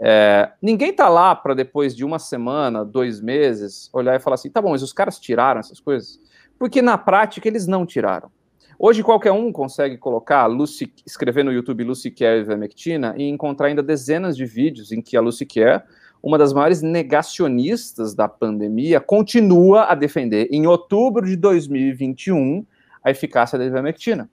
É, 0.04 0.52
ninguém 0.62 0.92
tá 0.92 1.08
lá 1.08 1.36
para 1.36 1.54
depois 1.54 1.96
de 1.96 2.04
uma 2.04 2.18
semana, 2.18 2.84
dois 2.84 3.22
meses, 3.22 3.90
olhar 3.94 4.16
e 4.16 4.20
falar 4.20 4.34
assim: 4.34 4.50
tá 4.50 4.62
bom, 4.62 4.72
mas 4.72 4.82
os 4.82 4.94
caras 4.94 5.20
tiraram 5.20 5.60
essas 5.60 5.80
coisas? 5.80 6.20
Porque 6.58 6.82
na 6.82 6.98
prática 6.98 7.48
eles 7.48 7.68
não 7.68 7.86
tiraram. 7.86 8.32
Hoje 8.80 9.04
qualquer 9.04 9.32
um 9.32 9.52
consegue 9.52 9.96
colocar, 9.96 10.48
Lucy, 10.48 10.92
escrever 11.06 11.44
no 11.44 11.52
YouTube 11.52 11.84
Lucy 11.84 12.10
Care 12.10 12.40
e 12.40 12.44
Vermectina 12.44 13.14
e 13.16 13.30
encontrar 13.30 13.68
ainda 13.68 13.84
dezenas 13.84 14.36
de 14.36 14.44
vídeos 14.44 14.92
em 14.92 15.04
que 15.04 15.16
a 15.16 15.22
Lucy 15.22 15.46
Care 15.46 15.84
uma 16.22 16.38
das 16.38 16.54
maiores 16.54 16.82
negacionistas 16.82 18.14
da 18.14 18.28
pandemia, 18.28 19.00
continua 19.00 19.86
a 19.86 19.96
defender, 19.96 20.48
em 20.52 20.68
outubro 20.68 21.26
de 21.26 21.36
2021, 21.36 22.66
a 23.04 23.10
eficácia 23.10 23.58
da 23.58 23.66
ivermectina. 23.66 24.30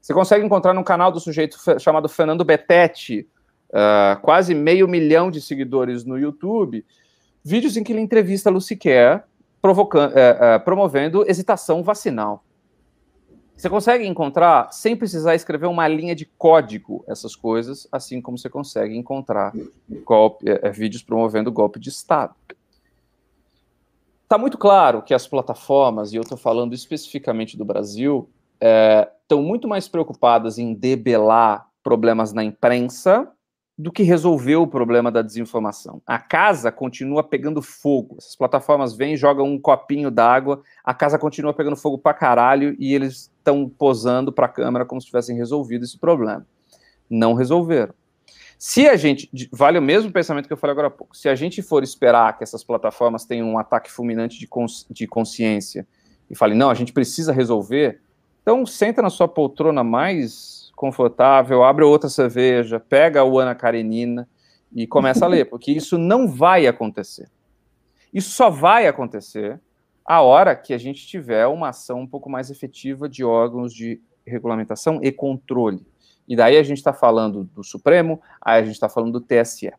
Você 0.00 0.14
consegue 0.14 0.44
encontrar 0.44 0.72
no 0.72 0.84
canal 0.84 1.12
do 1.12 1.20
sujeito 1.20 1.58
chamado 1.78 2.08
Fernando 2.08 2.44
Betete, 2.44 3.28
uh, 3.70 4.20
quase 4.22 4.54
meio 4.54 4.88
milhão 4.88 5.30
de 5.30 5.40
seguidores 5.40 6.04
no 6.04 6.18
YouTube, 6.18 6.86
vídeos 7.44 7.76
em 7.76 7.84
que 7.84 7.92
ele 7.92 8.00
entrevista 8.00 8.48
a 8.48 8.52
Lucy 8.52 8.78
uh, 8.82 9.68
uh, 9.68 10.64
promovendo 10.64 11.28
hesitação 11.28 11.82
vacinal. 11.82 12.45
Você 13.56 13.70
consegue 13.70 14.06
encontrar, 14.06 14.70
sem 14.70 14.94
precisar 14.94 15.34
escrever 15.34 15.66
uma 15.66 15.88
linha 15.88 16.14
de 16.14 16.26
código, 16.26 17.02
essas 17.08 17.34
coisas, 17.34 17.88
assim 17.90 18.20
como 18.20 18.36
você 18.36 18.50
consegue 18.50 18.94
encontrar 18.94 19.52
golpe, 20.04 20.44
é, 20.46 20.70
vídeos 20.70 21.02
promovendo 21.02 21.50
golpe 21.50 21.80
de 21.80 21.88
Estado. 21.88 22.34
Está 24.24 24.36
muito 24.36 24.58
claro 24.58 25.02
que 25.02 25.14
as 25.14 25.26
plataformas, 25.26 26.12
e 26.12 26.16
eu 26.16 26.22
estou 26.22 26.36
falando 26.36 26.74
especificamente 26.74 27.56
do 27.56 27.64
Brasil, 27.64 28.28
estão 29.22 29.40
é, 29.40 29.42
muito 29.42 29.66
mais 29.66 29.88
preocupadas 29.88 30.58
em 30.58 30.74
debelar 30.74 31.66
problemas 31.82 32.32
na 32.32 32.44
imprensa 32.44 33.32
do 33.78 33.92
que 33.92 34.02
resolver 34.02 34.56
o 34.56 34.66
problema 34.66 35.10
da 35.10 35.20
desinformação. 35.20 36.00
A 36.06 36.18
casa 36.18 36.72
continua 36.72 37.22
pegando 37.22 37.60
fogo. 37.60 38.16
Essas 38.18 38.34
plataformas 38.34 38.94
vêm, 38.94 39.16
jogam 39.16 39.46
um 39.46 39.58
copinho 39.58 40.10
d'água, 40.10 40.62
a 40.82 40.94
casa 40.94 41.18
continua 41.18 41.52
pegando 41.52 41.76
fogo 41.76 41.98
pra 41.98 42.14
caralho 42.14 42.74
e 42.78 42.94
eles 42.94 43.30
estão 43.38 43.68
posando 43.68 44.32
para 44.32 44.46
a 44.46 44.48
câmera 44.48 44.86
como 44.86 45.00
se 45.00 45.08
tivessem 45.08 45.36
resolvido 45.36 45.84
esse 45.84 45.98
problema. 45.98 46.46
Não 47.08 47.34
resolveram. 47.34 47.92
Se 48.58 48.88
a 48.88 48.96
gente, 48.96 49.28
vale 49.52 49.78
o 49.78 49.82
mesmo 49.82 50.10
pensamento 50.10 50.46
que 50.46 50.52
eu 50.52 50.56
falei 50.56 50.72
agora 50.72 50.88
há 50.88 50.90
pouco, 50.90 51.14
se 51.14 51.28
a 51.28 51.34
gente 51.34 51.60
for 51.60 51.82
esperar 51.82 52.38
que 52.38 52.42
essas 52.42 52.64
plataformas 52.64 53.26
tenham 53.26 53.46
um 53.50 53.58
ataque 53.58 53.92
fulminante 53.92 54.38
de, 54.38 54.48
de 54.90 55.06
consciência 55.06 55.86
e 56.30 56.34
fale, 56.34 56.54
não, 56.54 56.70
a 56.70 56.74
gente 56.74 56.92
precisa 56.94 57.32
resolver, 57.32 58.00
então 58.40 58.64
senta 58.64 59.02
na 59.02 59.10
sua 59.10 59.28
poltrona 59.28 59.84
mais 59.84 60.65
confortável, 60.76 61.64
abre 61.64 61.84
outra 61.84 62.10
cerveja, 62.10 62.78
pega 62.78 63.24
o 63.24 63.38
Ana 63.38 63.54
Karenina 63.54 64.28
e 64.72 64.86
começa 64.86 65.24
a 65.24 65.28
ler, 65.28 65.46
porque 65.50 65.72
isso 65.72 65.96
não 65.96 66.28
vai 66.28 66.66
acontecer. 66.66 67.28
Isso 68.12 68.30
só 68.30 68.50
vai 68.50 68.86
acontecer 68.86 69.60
a 70.04 70.20
hora 70.20 70.54
que 70.54 70.72
a 70.72 70.78
gente 70.78 71.06
tiver 71.06 71.46
uma 71.46 71.70
ação 71.70 72.00
um 72.00 72.06
pouco 72.06 72.30
mais 72.30 72.50
efetiva 72.50 73.08
de 73.08 73.24
órgãos 73.24 73.74
de 73.74 74.00
regulamentação 74.24 75.00
e 75.02 75.10
controle. 75.10 75.84
E 76.28 76.36
daí 76.36 76.56
a 76.56 76.62
gente 76.62 76.78
está 76.78 76.92
falando 76.92 77.44
do 77.44 77.64
Supremo, 77.64 78.20
aí 78.40 78.60
a 78.60 78.64
gente 78.64 78.74
está 78.74 78.88
falando 78.88 79.18
do 79.18 79.20
TSE. 79.20 79.72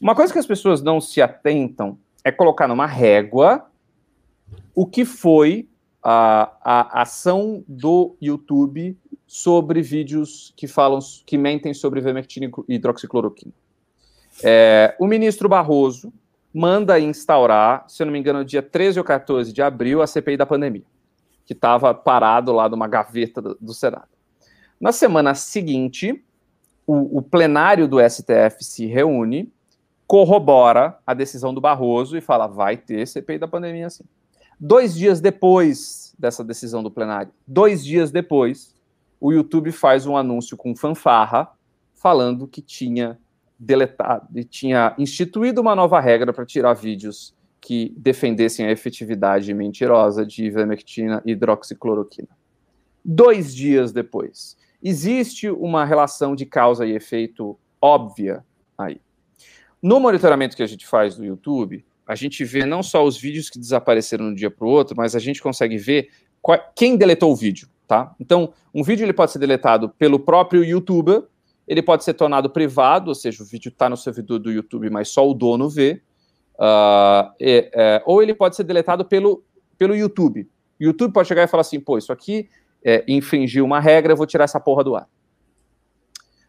Uma 0.00 0.14
coisa 0.14 0.32
que 0.32 0.38
as 0.38 0.46
pessoas 0.46 0.82
não 0.82 1.00
se 1.00 1.20
atentam 1.20 1.98
é 2.24 2.32
colocar 2.32 2.66
numa 2.66 2.86
régua 2.86 3.66
o 4.74 4.86
que 4.86 5.04
foi 5.04 5.68
a, 6.02 6.56
a 6.62 7.02
ação 7.02 7.64
do 7.68 8.16
YouTube 8.20 8.96
sobre 9.32 9.80
vídeos 9.80 10.52
que 10.56 10.66
falam, 10.66 10.98
que 11.24 11.38
mentem 11.38 11.72
sobre 11.72 12.00
vermectina 12.00 12.50
e 12.68 12.74
hidroxicloroquina. 12.74 13.52
É, 14.42 14.96
o 14.98 15.06
ministro 15.06 15.48
Barroso 15.48 16.12
manda 16.52 16.98
instaurar, 16.98 17.84
se 17.86 18.02
eu 18.02 18.06
não 18.06 18.12
me 18.12 18.18
engano, 18.18 18.40
no 18.40 18.44
dia 18.44 18.60
13 18.60 18.98
ou 18.98 19.04
14 19.04 19.52
de 19.52 19.62
abril, 19.62 20.02
a 20.02 20.06
CPI 20.08 20.36
da 20.36 20.44
pandemia, 20.44 20.82
que 21.46 21.52
estava 21.52 21.94
parado 21.94 22.50
lá 22.50 22.68
numa 22.68 22.88
gaveta 22.88 23.40
do, 23.40 23.56
do, 23.60 23.72
Senado. 23.72 24.08
Na 24.80 24.90
semana 24.90 25.32
seguinte, 25.32 26.24
o, 26.84 27.18
o 27.18 27.22
plenário 27.22 27.86
do 27.86 27.98
STF 28.00 28.64
se 28.64 28.86
reúne, 28.86 29.48
corrobora 30.08 30.98
a 31.06 31.14
decisão 31.14 31.54
do 31.54 31.60
Barroso 31.60 32.16
e 32.16 32.20
fala: 32.20 32.48
vai 32.48 32.76
ter 32.76 33.06
CPI 33.06 33.38
da 33.38 33.46
pandemia 33.46 33.90
sim. 33.90 34.02
Dois 34.58 34.92
dias 34.92 35.20
depois 35.20 36.16
dessa 36.18 36.42
decisão 36.42 36.82
do 36.82 36.90
plenário, 36.90 37.32
dois 37.46 37.84
dias 37.84 38.10
depois, 38.10 38.74
o 39.20 39.32
YouTube 39.32 39.70
faz 39.70 40.06
um 40.06 40.16
anúncio 40.16 40.56
com 40.56 40.74
fanfarra 40.74 41.50
falando 41.94 42.48
que 42.48 42.62
tinha 42.62 43.18
deletado 43.58 44.26
e 44.38 44.42
tinha 44.42 44.94
instituído 44.96 45.60
uma 45.60 45.76
nova 45.76 46.00
regra 46.00 46.32
para 46.32 46.46
tirar 46.46 46.72
vídeos 46.72 47.34
que 47.60 47.94
defendessem 47.96 48.64
a 48.64 48.72
efetividade 48.72 49.52
mentirosa 49.52 50.24
de 50.24 50.46
ivermectina 50.46 51.22
e 51.26 51.32
hidroxicloroquina. 51.32 52.28
Dois 53.04 53.54
dias 53.54 53.92
depois, 53.92 54.56
existe 54.82 55.50
uma 55.50 55.84
relação 55.84 56.34
de 56.34 56.46
causa 56.46 56.86
e 56.86 56.92
efeito 56.92 57.58
óbvia 57.80 58.44
aí. 58.78 59.00
no 59.82 60.00
monitoramento 60.00 60.56
que 60.56 60.62
a 60.62 60.66
gente 60.66 60.86
faz 60.86 61.16
do 61.16 61.24
YouTube, 61.24 61.84
a 62.06 62.14
gente 62.14 62.44
vê 62.44 62.64
não 62.64 62.82
só 62.82 63.04
os 63.04 63.16
vídeos 63.16 63.48
que 63.48 63.58
desapareceram 63.58 64.26
de 64.26 64.32
um 64.32 64.34
dia 64.34 64.50
para 64.50 64.66
o 64.66 64.70
outro, 64.70 64.96
mas 64.96 65.14
a 65.14 65.18
gente 65.18 65.42
consegue 65.42 65.76
ver 65.76 66.10
qual, 66.42 66.58
quem 66.74 66.96
deletou 66.96 67.30
o 67.30 67.36
vídeo, 67.36 67.68
tá? 67.90 68.14
Então, 68.20 68.52
um 68.72 68.84
vídeo 68.84 69.04
ele 69.04 69.12
pode 69.12 69.32
ser 69.32 69.40
deletado 69.40 69.88
pelo 69.88 70.20
próprio 70.20 70.62
YouTuber, 70.62 71.24
ele 71.66 71.82
pode 71.82 72.04
ser 72.04 72.14
tornado 72.14 72.48
privado, 72.48 73.08
ou 73.08 73.16
seja, 73.16 73.42
o 73.42 73.46
vídeo 73.46 73.68
está 73.68 73.88
no 73.88 73.96
servidor 73.96 74.38
do 74.38 74.52
YouTube, 74.52 74.88
mas 74.90 75.08
só 75.08 75.28
o 75.28 75.34
dono 75.34 75.68
vê, 75.68 76.00
uh, 76.54 77.34
e, 77.40 77.68
é, 77.74 78.00
ou 78.06 78.22
ele 78.22 78.32
pode 78.32 78.54
ser 78.54 78.62
deletado 78.62 79.04
pelo, 79.04 79.42
pelo 79.76 79.96
YouTube. 79.96 80.48
O 80.80 80.84
YouTube 80.84 81.12
pode 81.12 81.26
chegar 81.26 81.42
e 81.42 81.48
falar 81.48 81.62
assim, 81.62 81.80
pô, 81.80 81.98
isso 81.98 82.12
aqui 82.12 82.48
é, 82.84 83.04
infringiu 83.08 83.64
uma 83.64 83.80
regra, 83.80 84.12
eu 84.12 84.16
vou 84.16 84.24
tirar 84.24 84.44
essa 84.44 84.60
porra 84.60 84.84
do 84.84 84.94
ar. 84.94 85.08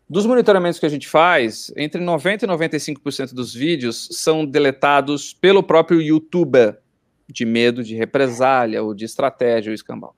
Dos 0.07 0.27
monitoramentos 0.27 0.79
que 0.79 0.85
a 0.85 0.89
gente 0.89 1.07
faz, 1.07 1.73
entre 1.75 1.99
90% 1.99 2.43
e 2.43 2.45
95% 2.45 3.33
dos 3.33 3.51
vídeos 3.51 4.09
são 4.11 4.45
deletados 4.45 5.33
pelo 5.33 5.63
próprio 5.63 5.99
YouTuber, 5.99 6.79
de 7.31 7.45
medo 7.45 7.83
de 7.83 7.95
represália, 7.95 8.83
ou 8.83 8.93
de 8.93 9.05
estratégia, 9.05 9.69
ou 9.69 9.73
escambau. 9.73 10.15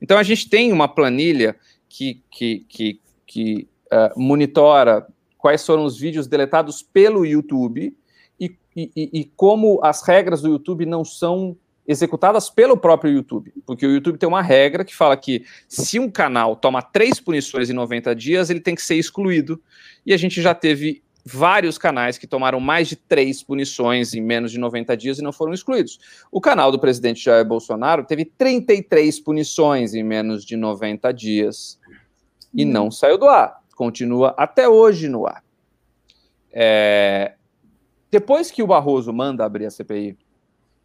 Então 0.00 0.18
a 0.18 0.22
gente 0.22 0.48
tem 0.48 0.72
uma 0.72 0.88
planilha 0.88 1.56
que, 1.88 2.22
que, 2.30 2.66
que, 2.68 3.00
que 3.26 3.68
uh, 3.86 4.20
monitora 4.20 5.06
quais 5.38 5.64
foram 5.64 5.84
os 5.84 5.98
vídeos 5.98 6.26
deletados 6.26 6.82
pelo 6.82 7.24
YouTube 7.24 7.96
e, 8.38 8.56
e, 8.76 8.90
e 8.96 9.24
como 9.36 9.80
as 9.82 10.02
regras 10.06 10.42
do 10.42 10.48
YouTube 10.48 10.84
não 10.84 11.04
são 11.04 11.56
executadas 11.86 12.50
pelo 12.50 12.76
próprio 12.76 13.12
YouTube, 13.12 13.52
porque 13.64 13.86
o 13.86 13.92
YouTube 13.92 14.18
tem 14.18 14.28
uma 14.28 14.42
regra 14.42 14.84
que 14.84 14.94
fala 14.94 15.16
que 15.16 15.44
se 15.68 16.00
um 16.00 16.10
canal 16.10 16.56
toma 16.56 16.82
três 16.82 17.20
punições 17.20 17.70
em 17.70 17.72
90 17.72 18.14
dias, 18.14 18.50
ele 18.50 18.60
tem 18.60 18.74
que 18.74 18.82
ser 18.82 18.96
excluído, 18.96 19.62
e 20.04 20.12
a 20.12 20.16
gente 20.16 20.42
já 20.42 20.52
teve 20.52 21.02
vários 21.28 21.76
canais 21.76 22.16
que 22.16 22.26
tomaram 22.26 22.60
mais 22.60 22.86
de 22.86 22.94
três 22.94 23.42
punições 23.42 24.14
em 24.14 24.20
menos 24.20 24.52
de 24.52 24.58
90 24.58 24.96
dias 24.96 25.18
e 25.18 25.22
não 25.22 25.32
foram 25.32 25.52
excluídos. 25.52 25.98
O 26.30 26.40
canal 26.40 26.70
do 26.70 26.78
presidente 26.78 27.24
Jair 27.24 27.44
Bolsonaro 27.44 28.04
teve 28.04 28.24
33 28.24 29.18
punições 29.18 29.92
em 29.92 30.04
menos 30.04 30.44
de 30.44 30.56
90 30.56 31.12
dias 31.12 31.80
e 32.54 32.64
uhum. 32.64 32.70
não 32.70 32.90
saiu 32.92 33.18
do 33.18 33.26
ar, 33.26 33.60
continua 33.74 34.34
até 34.38 34.68
hoje 34.68 35.08
no 35.08 35.26
ar. 35.26 35.42
É... 36.52 37.34
Depois 38.08 38.52
que 38.52 38.62
o 38.62 38.66
Barroso 38.68 39.12
manda 39.12 39.44
abrir 39.44 39.66
a 39.66 39.70
CPI, 39.70 40.16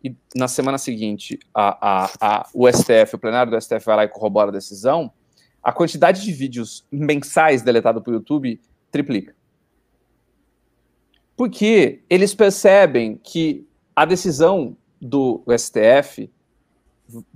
e 0.03 0.15
na 0.35 0.47
semana 0.47 0.79
seguinte 0.79 1.37
a, 1.53 2.05
a, 2.05 2.11
a, 2.19 2.49
o 2.51 2.67
STF, 2.67 3.15
o 3.15 3.19
plenário 3.19 3.51
do 3.51 3.61
STF 3.61 3.85
vai 3.85 3.95
lá 3.95 4.03
e 4.05 4.07
corrobora 4.07 4.49
a 4.49 4.53
decisão, 4.53 5.13
a 5.61 5.71
quantidade 5.71 6.23
de 6.23 6.33
vídeos 6.33 6.83
mensais 6.91 7.61
deletados 7.61 8.01
para 8.01 8.09
o 8.09 8.15
YouTube 8.15 8.59
triplica. 8.89 9.35
Porque 11.35 12.01
eles 12.09 12.33
percebem 12.33 13.19
que 13.23 13.65
a 13.95 14.05
decisão 14.05 14.75
do 15.01 15.43
STF 15.57 16.29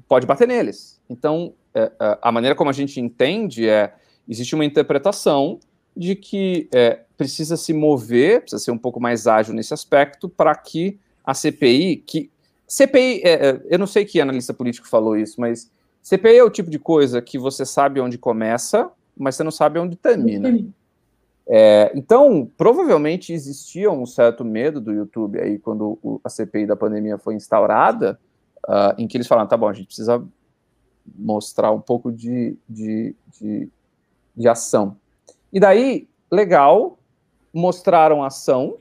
pode 0.07 0.25
bater 0.25 0.47
neles. 0.47 1.01
Então, 1.09 1.53
é, 1.73 1.91
é, 1.99 2.17
a 2.21 2.31
maneira 2.31 2.55
como 2.55 2.69
a 2.69 2.73
gente 2.73 2.99
entende 2.99 3.67
é: 3.67 3.93
existe 4.27 4.55
uma 4.55 4.65
interpretação 4.65 5.59
de 5.95 6.15
que 6.15 6.67
é, 6.73 7.01
precisa 7.17 7.57
se 7.57 7.73
mover, 7.73 8.41
precisa 8.41 8.63
ser 8.63 8.71
um 8.71 8.77
pouco 8.77 8.99
mais 8.99 9.27
ágil 9.27 9.53
nesse 9.53 9.73
aspecto, 9.73 10.27
para 10.27 10.53
que 10.55 10.99
a 11.23 11.33
CPI, 11.33 11.97
que 11.97 12.29
CPI, 12.67 13.21
é, 13.23 13.49
é, 13.49 13.61
eu 13.69 13.79
não 13.79 13.87
sei 13.87 14.05
que 14.05 14.19
analista 14.19 14.53
político 14.53 14.87
falou 14.87 15.17
isso, 15.17 15.39
mas 15.39 15.71
CPI 16.01 16.37
é 16.37 16.43
o 16.43 16.49
tipo 16.49 16.69
de 16.69 16.79
coisa 16.79 17.21
que 17.21 17.37
você 17.37 17.65
sabe 17.65 17.99
onde 17.99 18.17
começa, 18.17 18.91
mas 19.17 19.35
você 19.35 19.43
não 19.43 19.51
sabe 19.51 19.79
onde 19.79 19.95
termina. 19.95 20.49
É, 21.47 21.91
então, 21.95 22.49
provavelmente 22.57 23.31
existia 23.31 23.91
um 23.91 24.05
certo 24.05 24.43
medo 24.43 24.81
do 24.81 24.91
YouTube 24.91 25.39
aí 25.39 25.59
quando 25.59 25.99
o, 26.01 26.19
a 26.23 26.29
CPI 26.29 26.65
da 26.65 26.75
pandemia 26.75 27.17
foi 27.17 27.35
instaurada, 27.35 28.19
uh, 28.67 28.95
em 28.97 29.07
que 29.07 29.15
eles 29.15 29.27
falaram, 29.27 29.47
tá 29.47 29.55
bom, 29.55 29.67
a 29.67 29.73
gente 29.73 29.87
precisa 29.87 30.23
mostrar 31.15 31.71
um 31.71 31.79
pouco 31.79 32.11
de, 32.11 32.57
de, 32.67 33.15
de, 33.39 33.69
de 34.35 34.47
ação. 34.47 34.97
E 35.53 35.59
daí, 35.59 36.07
legal, 36.31 36.97
mostraram 37.53 38.23
ação, 38.23 38.77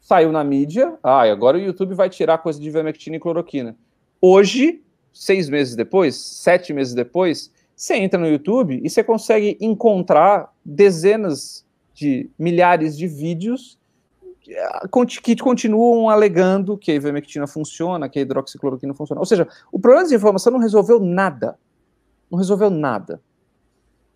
saiu 0.00 0.30
na 0.30 0.44
mídia, 0.44 0.96
ah, 1.02 1.22
agora 1.22 1.58
o 1.58 1.60
YouTube 1.60 1.94
vai 1.94 2.08
tirar 2.08 2.38
coisa 2.38 2.60
de 2.60 2.68
ivermectina 2.68 3.16
e 3.16 3.20
cloroquina. 3.20 3.76
Hoje, 4.20 4.82
seis 5.12 5.48
meses 5.48 5.74
depois, 5.74 6.16
sete 6.16 6.72
meses 6.72 6.94
depois, 6.94 7.52
você 7.74 7.96
entra 7.96 8.18
no 8.18 8.28
YouTube 8.28 8.80
e 8.82 8.88
você 8.88 9.02
consegue 9.02 9.58
encontrar 9.60 10.52
dezenas 10.64 11.66
de 12.00 12.30
milhares 12.38 12.96
de 12.96 13.06
vídeos 13.06 13.78
que 15.22 15.36
continuam 15.36 16.08
alegando 16.08 16.78
que 16.78 16.90
a 16.90 16.94
ivermectina 16.94 17.46
funciona, 17.46 18.08
que 18.08 18.18
a 18.18 18.22
hidroxicloroquina 18.22 18.94
funciona. 18.94 19.20
Ou 19.20 19.26
seja, 19.26 19.46
o 19.70 19.78
problema 19.78 20.08
de 20.08 20.14
informação 20.14 20.50
não 20.50 20.58
resolveu 20.58 20.98
nada. 20.98 21.58
Não 22.30 22.38
resolveu 22.38 22.70
nada. 22.70 23.20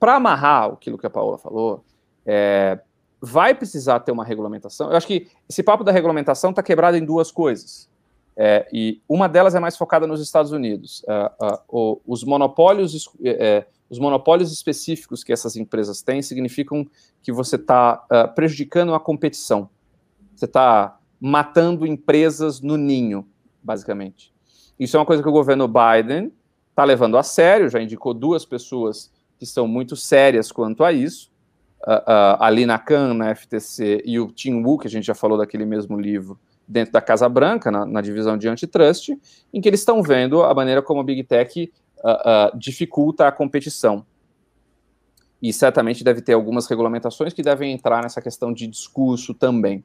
Para 0.01 0.17
amarrar 0.17 0.71
aquilo 0.73 0.97
que 0.97 1.07
a 1.07 1.11
Paola 1.11 1.37
falou, 1.37 1.85
é, 2.25 2.81
vai 3.21 3.55
precisar 3.55 4.01
ter 4.01 4.13
uma 4.13 4.25
regulamentação. 4.25 4.91
Eu 4.91 4.97
acho 4.97 5.07
que 5.07 5.29
esse 5.49 5.63
papo 5.63 5.85
da 5.85 5.93
regulamentação 5.93 6.51
está 6.51 6.63
quebrado 6.63 6.97
em 6.97 7.05
duas 7.05 7.31
coisas. 7.31 7.89
É, 8.37 8.69
e 8.73 9.01
uma 9.09 9.29
delas 9.29 9.55
é 9.55 9.61
mais 9.61 9.77
focada 9.77 10.07
nos 10.07 10.21
Estados 10.21 10.51
Unidos. 10.51 11.05
Uh, 11.41 11.67
uh, 11.69 12.03
os 12.07 12.25
monopólios, 12.25 13.07
uh, 13.07 13.65
os 13.89 13.99
monopólios 13.99 14.53
específicos 14.53 15.23
que 15.23 15.33
essas 15.33 15.57
empresas 15.57 16.03
têm 16.03 16.21
significam 16.21 16.87
que 17.23 17.33
você 17.33 17.57
está 17.57 17.97
prejudicando 18.35 18.95
a 18.95 19.01
competição. 19.01 19.69
Você 20.35 20.47
está 20.47 20.99
matando 21.21 21.87
empresas 21.87 22.61
no 22.61 22.77
ninho, 22.77 23.27
basicamente. 23.63 24.35
Isso 24.79 24.97
é 24.97 25.01
uma 25.01 25.07
coisa 25.07 25.23
que 25.23 25.29
o 25.29 25.33
governo 25.33 25.69
Biden 25.69 26.33
está 26.71 26.83
levando 26.83 27.17
a 27.17 27.23
sério. 27.23 27.69
Já 27.69 27.81
indicou 27.81 28.13
duas 28.13 28.45
pessoas 28.45 29.13
que 29.39 29.47
são 29.47 29.69
muito 29.69 29.95
sérias 29.95 30.51
quanto 30.51 30.83
a 30.83 30.93
isso 30.93 31.33
uh, 31.87 32.37
a 32.41 32.51
Lina 32.51 32.79
Khan 32.79 33.15
na 33.15 33.35
FTC 33.35 34.03
e 34.05 34.19
o 34.19 34.31
Tim 34.31 34.63
Wu, 34.63 34.79
que 34.79 34.87
a 34.87 34.91
gente 34.91 35.05
já 35.05 35.15
falou 35.15 35.39
daquele 35.39 35.67
mesmo 35.67 35.99
livro, 35.99 36.39
dentro 36.67 36.93
da 36.93 37.01
Casa 37.01 37.29
Branca, 37.29 37.71
na, 37.71 37.85
na 37.85 38.01
divisão 38.01 38.37
de 38.37 38.49
antitrust, 38.49 39.11
em 39.53 39.61
que 39.61 39.69
eles 39.69 39.81
estão 39.81 40.03
vendo 40.03 40.43
a 40.43 40.55
maneira 40.55 40.83
como 40.83 41.01
a 41.01 41.05
Big 41.05 41.23
Tech 41.25 41.73
uh, 41.99 42.55
uh, 42.55 42.59
dificulta 42.59 43.27
a 43.27 43.33
competição. 43.33 44.05
E 45.43 45.53
certamente 45.53 46.03
deve 46.03 46.23
ter 46.23 46.33
algumas 46.33 46.67
regulamentações 46.67 47.33
que 47.33 47.43
devem 47.43 47.73
entrar 47.73 48.03
nessa 48.03 48.21
questão 48.21 48.53
de 48.53 48.67
discurso 48.67 49.35
também. 49.35 49.85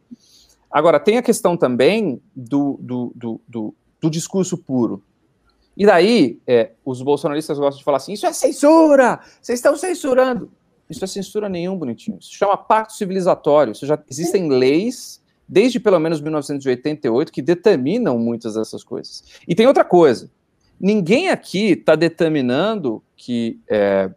Agora, 0.72 1.00
tem 1.00 1.18
a 1.18 1.22
questão 1.22 1.58
também 1.58 2.22
do, 2.36 2.78
do, 2.82 3.12
do, 3.16 3.42
do, 3.48 3.76
do 4.00 4.10
discurso 4.10 4.58
puro. 4.58 5.04
E 5.76 5.86
daí, 5.86 6.40
é, 6.46 6.72
os 6.86 7.02
bolsonaristas 7.02 7.58
gostam 7.58 7.80
de 7.80 7.84
falar 7.84 7.98
assim: 7.98 8.14
isso 8.14 8.26
é 8.26 8.34
censura! 8.34 9.20
Vocês 9.42 9.60
estão 9.60 9.76
censurando. 9.76 10.52
Isso 10.90 11.04
é 11.04 11.08
censura 11.08 11.48
nenhum, 11.48 11.78
bonitinho. 11.78 12.18
Isso 12.20 12.34
chama 12.34 12.58
pacto 12.58 12.94
civilizatório. 12.94 13.72
Isso 13.72 13.86
já 13.86 13.98
existem 14.10 14.50
leis 14.50 15.22
desde 15.50 15.80
pelo 15.80 16.00
menos 16.00 16.22
1988 16.22 17.32
que 17.32 17.42
determinam 17.42 18.20
muitas 18.20 18.54
dessas 18.54 18.84
coisas. 18.84 19.24
E 19.48 19.56
tem 19.56 19.66
outra 19.66 19.84
coisa. 19.84 20.30
Ninguém 20.80 21.30
aqui 21.30 21.72
está 21.72 21.96
determinando 21.96 23.04
que. 23.18 23.60
É, 23.68 24.12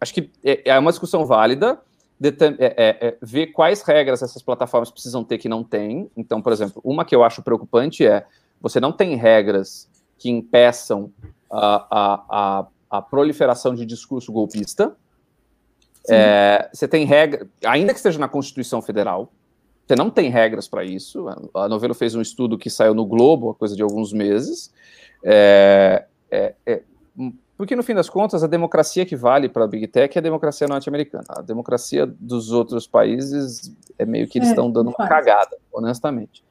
acho 0.00 0.14
que 0.14 0.30
é, 0.44 0.70
é, 0.70 0.78
uma 0.78 0.92
discussão 0.92 1.26
válida 1.26 1.80
é, 2.22 2.28
é, 2.28 3.08
é, 3.08 3.18
ver 3.20 3.48
quais 3.48 3.82
regras 3.82 4.22
essas 4.22 4.40
plataformas 4.42 4.90
precisam 4.90 5.24
ter 5.24 5.38
que 5.38 5.48
não 5.48 5.64
tem. 5.64 6.08
Então, 6.16 6.40
por 6.40 6.52
exemplo, 6.52 6.80
uma 6.84 7.04
que 7.04 7.14
eu 7.14 7.24
acho 7.24 7.42
preocupante 7.42 8.06
é 8.06 8.24
você 8.60 8.78
não 8.78 8.92
tem 8.92 9.16
regras 9.16 9.90
que 10.16 10.30
impeçam 10.30 11.12
a, 11.50 11.86
a, 11.90 12.24
a, 12.30 12.66
a 12.90 13.02
proliferação 13.02 13.74
de 13.74 13.84
discurso 13.84 14.32
golpista. 14.32 14.96
É, 16.08 16.70
você 16.72 16.86
tem 16.86 17.04
regra, 17.04 17.48
ainda 17.64 17.92
que 17.92 17.98
esteja 17.98 18.18
na 18.18 18.28
Constituição 18.28 18.80
Federal, 18.80 19.32
você 19.86 19.96
não 19.96 20.10
tem 20.10 20.30
regras 20.30 20.66
para 20.66 20.84
isso. 20.84 21.26
A 21.52 21.68
Novelo 21.68 21.94
fez 21.94 22.14
um 22.14 22.22
estudo 22.22 22.56
que 22.56 22.70
saiu 22.70 22.94
no 22.94 23.04
Globo, 23.04 23.50
há 23.50 23.54
coisa 23.54 23.76
de 23.76 23.82
alguns 23.82 24.12
meses. 24.12 24.72
É, 25.22 26.04
é, 26.30 26.54
é, 26.66 26.82
porque, 27.56 27.76
no 27.76 27.82
fim 27.82 27.94
das 27.94 28.08
contas, 28.08 28.42
a 28.42 28.46
democracia 28.46 29.06
que 29.06 29.14
vale 29.14 29.48
para 29.48 29.64
a 29.64 29.68
Big 29.68 29.86
Tech 29.86 30.16
é 30.16 30.18
a 30.18 30.22
democracia 30.22 30.66
norte-americana. 30.66 31.24
A 31.28 31.40
democracia 31.40 32.06
dos 32.06 32.50
outros 32.50 32.86
países 32.86 33.72
é 33.98 34.04
meio 34.04 34.26
que 34.26 34.38
eles 34.38 34.48
estão 34.48 34.68
é, 34.68 34.72
dando 34.72 34.88
uma 34.88 35.08
cagada, 35.08 35.56
honestamente. 35.72 36.44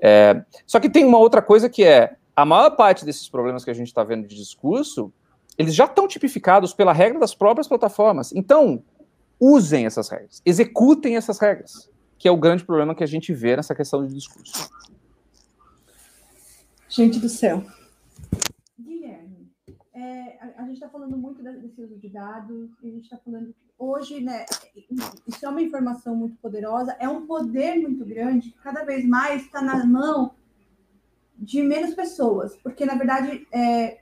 É, 0.00 0.44
só 0.66 0.78
que 0.78 0.90
tem 0.90 1.04
uma 1.04 1.18
outra 1.18 1.40
coisa 1.40 1.70
que 1.70 1.84
é: 1.84 2.16
a 2.36 2.44
maior 2.44 2.70
parte 2.70 3.04
desses 3.04 3.28
problemas 3.28 3.64
que 3.64 3.70
a 3.70 3.74
gente 3.74 3.86
está 3.86 4.04
vendo 4.04 4.26
de 4.26 4.36
discurso, 4.36 5.10
eles 5.56 5.74
já 5.74 5.86
estão 5.86 6.06
tipificados 6.06 6.74
pela 6.74 6.92
regra 6.92 7.18
das 7.18 7.34
próprias 7.34 7.66
plataformas. 7.66 8.32
Então, 8.32 8.82
usem 9.40 9.86
essas 9.86 10.08
regras, 10.08 10.42
executem 10.44 11.16
essas 11.16 11.38
regras, 11.38 11.90
que 12.22 12.28
é 12.28 12.30
o 12.30 12.36
grande 12.36 12.64
problema 12.64 12.94
que 12.94 13.02
a 13.02 13.06
gente 13.06 13.34
vê 13.34 13.56
nessa 13.56 13.74
questão 13.74 14.06
de 14.06 14.14
discurso. 14.14 14.70
Gente 16.88 17.18
do 17.18 17.28
céu. 17.28 17.64
Guilherme, 18.78 19.50
é, 19.92 20.38
a, 20.40 20.62
a, 20.62 20.66
gente 20.66 20.74
está 20.74 20.88
falando 20.88 21.16
muito 21.16 21.42
desse 21.42 21.66
esse 21.66 21.82
uso 21.82 21.98
de 21.98 22.08
dados, 22.08 22.70
a 22.80 22.86
gente 22.86 23.02
está 23.02 23.16
falando 23.16 23.46
que 23.46 23.72
hoje, 23.76 24.20
né, 24.20 24.46
isso 25.26 25.44
é 25.44 25.48
uma 25.48 25.60
informação 25.60 26.14
muito 26.14 26.36
poderosa, 26.36 26.96
é 27.00 27.08
um 27.08 27.26
poder 27.26 27.80
muito 27.80 28.04
grande, 28.04 28.52
que 28.52 28.58
cada 28.60 28.84
vez 28.84 29.04
mais 29.04 29.42
está 29.42 29.60
na 29.60 29.84
mão 29.84 30.32
de 31.36 31.60
menos 31.60 31.92
pessoas, 31.92 32.56
porque 32.58 32.86
na 32.86 32.94
verdade 32.94 33.48
é, 33.50 33.98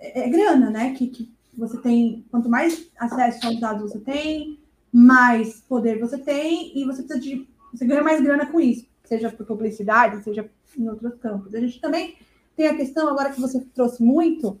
é, 0.00 0.24
é 0.24 0.28
grana, 0.28 0.68
né? 0.68 0.94
Que, 0.94 1.06
que 1.06 1.32
você 1.56 1.80
tem, 1.80 2.26
quanto 2.28 2.48
mais 2.48 2.90
acesso 2.98 3.46
aos 3.46 3.60
dados 3.60 3.92
você 3.92 4.00
tem, 4.00 4.58
mais 4.92 5.60
poder 5.62 5.98
você 5.98 6.18
tem, 6.18 6.78
e 6.78 6.84
você 6.84 7.02
precisa 7.02 7.18
de. 7.18 7.48
Você 7.72 7.84
ganha 7.86 8.02
mais 8.02 8.20
grana 8.20 8.46
com 8.46 8.60
isso, 8.60 8.86
seja 9.04 9.30
por 9.30 9.46
publicidade, 9.46 10.22
seja 10.22 10.48
em 10.76 10.88
outros 10.88 11.14
campos. 11.16 11.54
A 11.54 11.60
gente 11.60 11.80
também 11.80 12.16
tem 12.56 12.66
a 12.66 12.76
questão, 12.76 13.08
agora 13.08 13.32
que 13.32 13.40
você 13.40 13.60
trouxe 13.74 14.02
muito, 14.02 14.60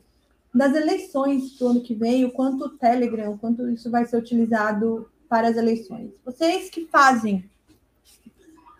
das 0.54 0.74
eleições 0.74 1.56
do 1.58 1.68
ano 1.68 1.80
que 1.80 1.94
vem, 1.94 2.24
o 2.24 2.32
quanto 2.32 2.66
o 2.66 2.70
Telegram, 2.70 3.32
o 3.32 3.38
quanto 3.38 3.68
isso 3.68 3.90
vai 3.90 4.04
ser 4.06 4.18
utilizado 4.18 5.08
para 5.28 5.48
as 5.48 5.56
eleições. 5.56 6.10
Vocês 6.24 6.68
que 6.68 6.86
fazem 6.86 7.48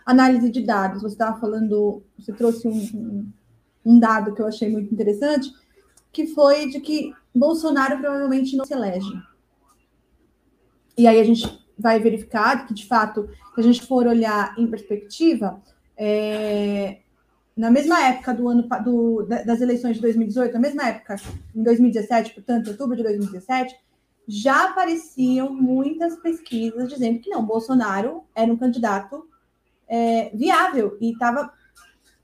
análise 0.04 0.50
de 0.50 0.62
dados, 0.62 1.02
você 1.02 1.14
estava 1.14 1.40
falando, 1.40 2.02
você 2.18 2.32
trouxe 2.32 2.68
um, 2.68 2.72
um, 2.94 3.32
um, 3.84 3.98
dado 3.98 4.34
que 4.34 4.42
eu 4.42 4.46
achei 4.46 4.68
muito 4.68 4.92
interessante, 4.92 5.50
que 6.12 6.26
foi 6.26 6.68
de 6.68 6.80
que 6.80 7.14
Bolsonaro 7.34 7.98
provavelmente 7.98 8.56
não 8.56 8.64
se 8.64 8.74
elege. 8.74 9.10
E 10.98 11.06
aí 11.06 11.18
a 11.18 11.24
gente 11.24 11.61
vai 11.78 11.98
verificar 11.98 12.66
que, 12.66 12.74
de 12.74 12.86
fato, 12.86 13.28
se 13.54 13.60
a 13.60 13.62
gente 13.62 13.86
for 13.86 14.06
olhar 14.06 14.54
em 14.58 14.66
perspectiva, 14.66 15.60
é, 15.96 16.98
na 17.56 17.70
mesma 17.70 18.00
época 18.06 18.34
do 18.34 18.48
ano 18.48 18.66
do, 18.84 19.26
das 19.26 19.60
eleições 19.60 19.96
de 19.96 20.02
2018, 20.02 20.54
na 20.54 20.60
mesma 20.60 20.88
época, 20.88 21.16
em 21.54 21.62
2017, 21.62 22.34
portanto, 22.34 22.68
outubro 22.68 22.96
de 22.96 23.02
2017, 23.02 23.74
já 24.26 24.70
apareciam 24.70 25.52
muitas 25.52 26.16
pesquisas 26.16 26.88
dizendo 26.88 27.18
que 27.18 27.30
não, 27.30 27.44
Bolsonaro 27.44 28.24
era 28.34 28.50
um 28.52 28.56
candidato 28.56 29.26
é, 29.88 30.30
viável 30.34 30.96
e 31.00 31.12
estava 31.12 31.52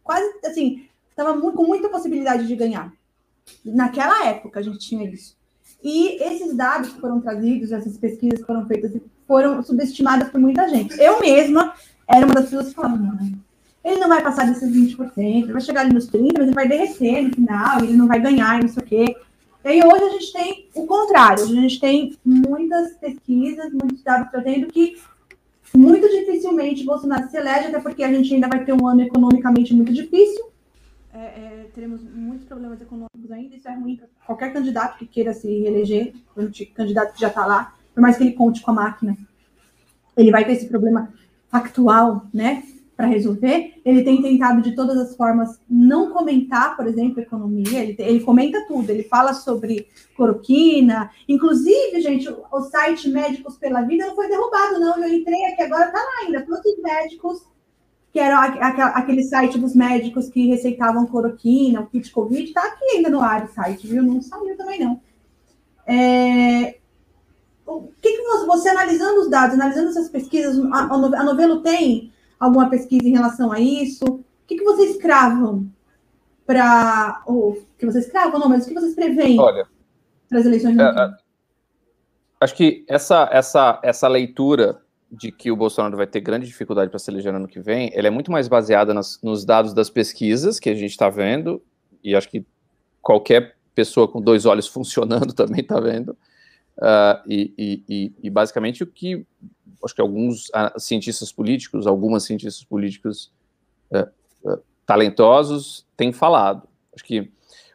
quase 0.03 0.27
assim, 0.45 0.89
estava 1.11 1.39
com 1.39 1.65
muita 1.65 1.89
possibilidade 1.89 2.47
de 2.47 2.57
ganhar. 2.57 2.93
Naquela 3.65 4.27
época 4.27 4.61
a 4.61 4.63
gente 4.63 4.79
tinha 4.79 5.09
isso. 5.11 5.37
E 5.83 6.23
esses 6.23 6.57
dados 6.57 6.93
que 6.93 7.01
foram 7.01 7.21
trazidos, 7.21 7.73
essas 7.73 7.99
pesquisas 7.99 8.41
que 8.41 8.47
foram 8.47 8.67
feitas, 8.67 8.93
foram 9.29 9.63
subestimadas 9.63 10.31
por 10.31 10.41
muita 10.41 10.67
gente. 10.69 10.99
Eu 10.99 11.21
mesma 11.21 11.75
era 12.09 12.25
uma 12.25 12.35
das 12.35 12.47
pessoas 12.47 12.69
que 12.71 12.75
falavam, 12.75 12.99
não, 12.99 13.19
ele 13.85 14.01
não 14.01 14.09
vai 14.09 14.23
passar 14.23 14.47
desses 14.47 14.75
20%, 14.75 15.13
ele 15.19 15.53
vai 15.53 15.61
chegar 15.61 15.83
ali 15.83 15.93
nos 15.93 16.09
30%, 16.11 16.33
mas 16.37 16.47
ele 16.47 16.55
vai 16.55 16.67
derreter 16.67 17.23
no 17.23 17.35
final, 17.35 17.85
ele 17.85 17.93
não 17.93 18.09
vai 18.09 18.21
ganhar, 18.21 18.61
não 18.61 18.69
sei 18.69 18.83
o 18.83 18.87
quê. 18.87 19.17
E 19.65 19.69
aí 19.69 19.83
hoje 19.83 20.05
a 20.05 20.11
gente 20.11 20.33
tem 20.33 20.69
o 20.75 20.87
contrário, 20.87 21.45
a 21.45 21.47
gente 21.47 21.79
tem 21.79 22.17
muitas 22.25 22.95
pesquisas, 22.95 23.71
muitos 23.73 24.03
dados 24.03 24.31
trazendo 24.31 24.67
que 24.69 24.97
muito 25.75 26.09
dificilmente 26.09 26.85
Bolsonaro 26.85 27.29
se 27.29 27.37
elege, 27.37 27.67
até 27.67 27.79
porque 27.79 28.03
a 28.03 28.13
gente 28.13 28.35
ainda 28.35 28.49
vai 28.49 28.65
ter 28.65 28.73
um 28.73 28.87
ano 28.87 29.03
economicamente 29.03 29.75
muito 29.75 29.93
difícil. 29.93 30.49
É, 31.13 31.19
é, 31.19 31.67
teremos 31.75 32.03
muitos 32.03 32.47
problemas 32.47 32.81
econômicos 32.81 33.31
ainda, 33.31 33.57
isso 33.57 33.69
é 33.69 33.75
ruim 33.75 33.97
para 33.97 34.09
qualquer 34.27 34.53
candidato 34.53 34.99
que 34.99 35.07
queira 35.07 35.35
se 35.35 35.49
reeleger, 35.49 36.15
candidato 36.75 37.15
que 37.15 37.21
já 37.21 37.29
está 37.29 37.45
lá, 37.45 37.75
por 37.99 38.03
mais 38.03 38.17
que 38.17 38.23
ele 38.23 38.33
conte 38.35 38.63
com 38.63 38.71
a 38.71 38.75
máquina, 38.75 39.19
ele 40.17 40.31
vai 40.31 40.45
ter 40.45 40.53
esse 40.53 40.69
problema 40.69 41.13
factual, 41.51 42.27
né? 42.33 42.63
para 42.97 43.07
resolver, 43.07 43.81
ele 43.85 44.03
tem 44.03 44.23
tentado 44.23 44.61
de 44.61 44.73
todas 44.73 44.97
as 44.97 45.17
formas 45.17 45.61
não 45.69 46.11
comentar, 46.11 46.77
por 46.77 46.87
exemplo, 46.87 47.21
economia, 47.21 47.83
ele, 47.83 47.97
ele 47.99 48.21
comenta 48.21 48.65
tudo, 48.67 48.91
ele 48.91 49.05
fala 49.05 49.35
sobre 49.35 49.87
cloroquina, 50.17 51.11
inclusive, 51.29 52.01
gente, 52.01 52.29
o, 52.29 52.61
site 52.63 53.09
Médicos 53.09 53.57
pela 53.57 53.83
Vida 53.83 54.07
não 54.07 54.17
foi 54.17 54.29
derrubado, 54.29 54.81
não, 54.81 54.99
eu 54.99 55.15
entrei 55.15 55.45
aqui 55.47 55.63
agora, 55.63 55.87
está 55.87 55.99
lá 55.99 56.27
ainda, 56.27 56.45
todos 56.45 56.65
os 56.65 56.83
médicos, 56.83 57.43
que 58.13 58.19
era 58.19 58.41
aquele 58.95 59.23
site 59.23 59.59
dos 59.59 59.77
médicos 59.77 60.29
que 60.29 60.49
receitavam 60.49 61.07
cloroquina, 61.07 61.81
o 61.81 61.87
kit 61.87 62.11
Covid, 62.11 62.45
está 62.45 62.63
aqui 62.63 62.97
ainda 62.97 63.11
no 63.11 63.21
ar 63.21 63.45
o 63.45 63.53
site, 63.53 63.87
viu? 63.87 64.03
Não 64.03 64.21
saiu 64.21 64.57
também, 64.57 64.81
não. 64.81 65.01
É, 65.87 66.79
o 67.69 67.93
que, 68.01 68.17
que 68.17 68.23
você, 68.23 68.47
você, 68.47 68.69
analisando 68.71 69.21
os 69.21 69.31
dados, 69.31 69.55
analisando 69.55 69.91
essas 69.91 70.09
pesquisas, 70.09 70.59
a, 70.73 70.85
a 70.85 71.25
novelo 71.25 71.61
tem 71.61 72.11
alguma 72.41 72.71
pesquisa 72.71 73.07
em 73.07 73.13
relação 73.13 73.53
a 73.53 73.61
isso? 73.61 74.05
O 74.05 74.25
que, 74.47 74.57
que 74.57 74.65
vocês 74.65 74.97
cravam 74.97 75.71
para. 76.47 77.23
Ou 77.27 77.63
que 77.79 77.85
vocês 77.85 78.11
cravam, 78.11 78.41
não, 78.41 78.49
mas 78.49 78.65
o 78.65 78.69
que 78.69 78.75
vocês 78.75 78.95
preveem 78.95 79.37
para 79.37 80.39
as 80.39 80.47
eleições 80.47 80.77
do 80.77 80.83
é, 80.83 80.87
é, 80.87 81.17
Acho 82.41 82.55
que 82.55 82.85
essa, 82.89 83.29
essa, 83.31 83.81
essa 83.83 84.09
leitura 84.09 84.81
de 85.11 85.31
que 85.31 85.51
o 85.51 85.57
Bolsonaro 85.57 85.97
vai 85.97 86.07
ter 86.07 86.21
grande 86.21 86.47
dificuldade 86.47 86.91
para 86.91 86.99
se 86.99 87.11
eleger 87.11 87.33
no 87.33 87.39
ano 87.39 87.49
que 87.49 87.61
vem, 87.61 87.91
ela 87.95 88.07
é 88.07 88.11
muito 88.11 88.31
mais 88.31 88.49
baseada 88.49 88.95
nas, 88.95 89.21
nos 89.23 89.45
dados 89.45 89.75
das 89.75 89.91
pesquisas 89.91 90.59
que 90.59 90.71
a 90.71 90.75
gente 90.75 90.91
está 90.91 91.09
vendo, 91.09 91.63
e 92.03 92.15
acho 92.15 92.29
que 92.29 92.47
qualquer 93.03 93.57
pessoa 93.75 94.09
com 94.09 94.21
dois 94.21 94.47
olhos 94.47 94.69
funcionando 94.69 95.33
também 95.35 95.61
está 95.61 95.81
vendo, 95.81 96.17
uh, 96.79 97.23
e, 97.27 97.83
e, 97.89 98.13
e, 98.23 98.31
basicamente 98.31 98.83
o 98.83 98.87
que 98.87 99.27
acho 99.85 99.95
que 99.95 100.01
alguns 100.01 100.49
uh, 100.49 100.79
cientistas 100.79 101.31
políticos, 101.33 101.87
algumas 101.87 102.25
cientistas 102.25 102.65
políticos 102.65 103.33
uh, 103.91 104.51
uh, 104.51 104.61
talentosos 104.85 105.87
têm 105.97 106.13
falado. 106.13 106.69
Acho 106.95 107.05
que 107.05 107.31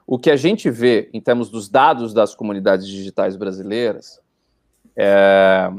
o 0.06 0.20
que 0.20 0.30
a 0.30 0.36
gente 0.36 0.70
vê 0.70 1.10
em 1.14 1.22
termos 1.22 1.50
dos 1.50 1.70
dados 1.70 2.14
das 2.14 2.36
comunidades 2.36 2.88
digitais 2.88 3.38
brasileiras 3.38 4.20
é, 4.96 5.70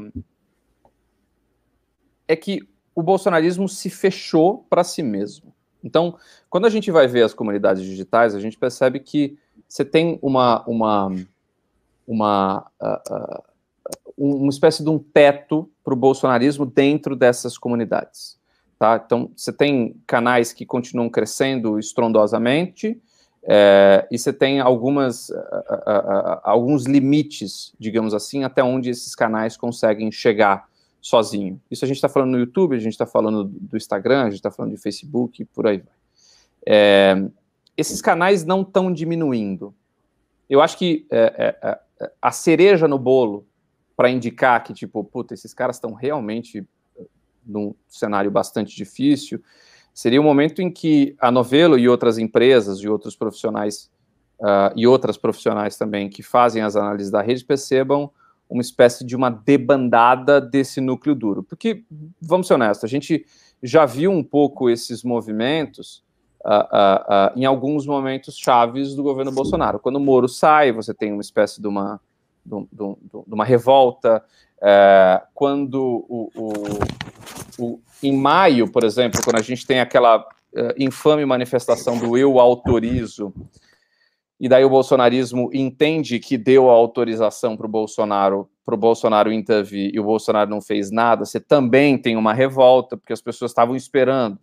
é 2.27 2.35
que 2.35 2.67
o 2.95 3.03
bolsonarismo 3.03 3.69
se 3.69 3.89
fechou 3.89 4.65
para 4.69 4.83
si 4.83 5.03
mesmo. 5.03 5.53
Então, 5.83 6.17
quando 6.49 6.65
a 6.65 6.69
gente 6.69 6.89
vai 6.89 7.07
ver 7.07 7.21
as 7.21 7.33
comunidades 7.33 7.83
digitais, 7.83 8.33
a 8.33 8.39
gente 8.39 8.57
percebe 8.57 8.99
que 8.99 9.37
você 9.67 9.85
tem 9.85 10.17
uma, 10.21 10.65
uma, 10.65 11.11
uma 12.07 12.65
uh, 12.81 13.13
uh, 13.13 13.55
uma 14.17 14.49
espécie 14.49 14.83
de 14.83 14.89
um 14.89 14.97
teto 14.97 15.69
para 15.83 15.93
o 15.93 15.97
bolsonarismo 15.97 16.65
dentro 16.65 17.15
dessas 17.15 17.57
comunidades. 17.57 18.37
Tá? 18.79 19.01
Então, 19.03 19.31
você 19.35 19.51
tem 19.51 19.95
canais 20.07 20.53
que 20.53 20.65
continuam 20.65 21.09
crescendo 21.09 21.77
estrondosamente, 21.79 23.01
é, 23.47 24.07
e 24.09 24.17
você 24.17 24.33
tem 24.33 24.59
algumas, 24.59 25.29
uh, 25.29 26.41
alguns 26.43 26.85
limites, 26.85 27.73
digamos 27.79 28.13
assim, 28.13 28.43
até 28.43 28.63
onde 28.63 28.89
esses 28.89 29.13
canais 29.13 29.55
conseguem 29.55 30.11
chegar 30.11 30.67
sozinho. 30.99 31.61
Isso 31.69 31.85
a 31.85 31.87
gente 31.87 31.97
está 31.97 32.09
falando 32.09 32.31
no 32.31 32.39
YouTube, 32.39 32.75
a 32.75 32.79
gente 32.79 32.93
está 32.93 33.05
falando 33.05 33.43
do 33.43 33.77
Instagram, 33.77 34.21
a 34.21 34.25
gente 34.25 34.35
está 34.35 34.49
falando 34.49 34.71
de 34.71 34.81
Facebook, 34.81 35.45
por 35.45 35.67
aí 35.67 35.77
vai. 35.77 35.93
É, 36.67 37.23
esses 37.77 38.01
canais 38.01 38.43
não 38.43 38.63
estão 38.63 38.91
diminuindo. 38.91 39.75
Eu 40.49 40.59
acho 40.59 40.75
que 40.77 41.05
é, 41.11 41.55
é 41.61 41.79
a 42.21 42.31
cereja 42.31 42.87
no 42.87 42.99
bolo 42.99 43.47
para 43.95 44.09
indicar 44.09 44.63
que, 44.63 44.73
tipo, 44.73 45.03
puta, 45.03 45.33
esses 45.33 45.53
caras 45.53 45.77
estão 45.77 45.93
realmente 45.93 46.67
num 47.45 47.73
cenário 47.87 48.29
bastante 48.29 48.75
difícil, 48.75 49.41
seria 49.93 50.19
o 50.19 50.23
um 50.23 50.27
momento 50.27 50.61
em 50.61 50.69
que 50.69 51.15
a 51.19 51.31
Novelo 51.31 51.77
e 51.77 51.87
outras 51.87 52.17
empresas 52.17 52.79
e 52.79 52.89
outros 52.89 53.15
profissionais 53.15 53.89
uh, 54.39 54.73
e 54.75 54.85
outras 54.85 55.17
profissionais 55.17 55.77
também 55.77 56.09
que 56.09 56.21
fazem 56.21 56.61
as 56.61 56.75
análises 56.75 57.11
da 57.11 57.21
rede 57.21 57.45
percebam 57.45 58.11
uma 58.49 58.61
espécie 58.61 59.05
de 59.05 59.15
uma 59.15 59.29
debandada 59.29 60.39
desse 60.39 60.79
núcleo 60.79 61.15
duro. 61.15 61.43
Porque, 61.43 61.83
vamos 62.21 62.47
ser 62.47 62.55
honestos, 62.55 62.83
a 62.83 62.87
gente 62.87 63.25
já 63.63 63.85
viu 63.85 64.11
um 64.11 64.23
pouco 64.23 64.69
esses 64.69 65.03
movimentos 65.03 66.04
uh, 66.45 67.33
uh, 67.33 67.39
em 67.39 67.43
alguns 67.43 67.85
momentos 67.85 68.37
chaves 68.37 68.95
do 68.95 69.03
governo 69.03 69.31
Bolsonaro. 69.31 69.79
Quando 69.79 69.95
o 69.95 69.99
Moro 69.99 70.27
sai, 70.27 70.71
você 70.71 70.93
tem 70.93 71.11
uma 71.11 71.21
espécie 71.21 71.61
de 71.61 71.67
uma 71.67 71.99
de, 72.45 73.33
uma 73.33 73.43
revolta, 73.43 74.23
é, 74.61 75.21
quando 75.33 76.05
o, 76.07 76.31
o, 76.35 76.53
o, 77.57 77.79
em 78.03 78.15
maio, 78.15 78.71
por 78.71 78.83
exemplo, 78.83 79.19
quando 79.23 79.39
a 79.39 79.41
gente 79.41 79.65
tem 79.65 79.79
aquela 79.79 80.23
é, 80.55 80.75
infame 80.77 81.25
manifestação 81.25 81.97
do 81.97 82.15
eu 82.15 82.39
autorizo, 82.39 83.33
e 84.39 84.47
daí 84.47 84.63
o 84.63 84.69
bolsonarismo 84.69 85.49
entende 85.53 86.19
que 86.19 86.37
deu 86.37 86.69
a 86.69 86.73
autorização 86.73 87.57
para 87.57 87.65
o 87.65 87.69
Bolsonaro, 87.69 88.47
para 88.63 88.75
o 88.75 88.77
Bolsonaro 88.77 89.31
intervir, 89.31 89.89
e 89.93 89.99
o 89.99 90.03
Bolsonaro 90.03 90.49
não 90.49 90.61
fez 90.61 90.91
nada, 90.91 91.25
você 91.25 91.39
também 91.39 91.97
tem 91.97 92.15
uma 92.15 92.33
revolta, 92.33 92.95
porque 92.95 93.13
as 93.13 93.21
pessoas 93.21 93.51
estavam 93.51 93.75
esperando 93.75 94.37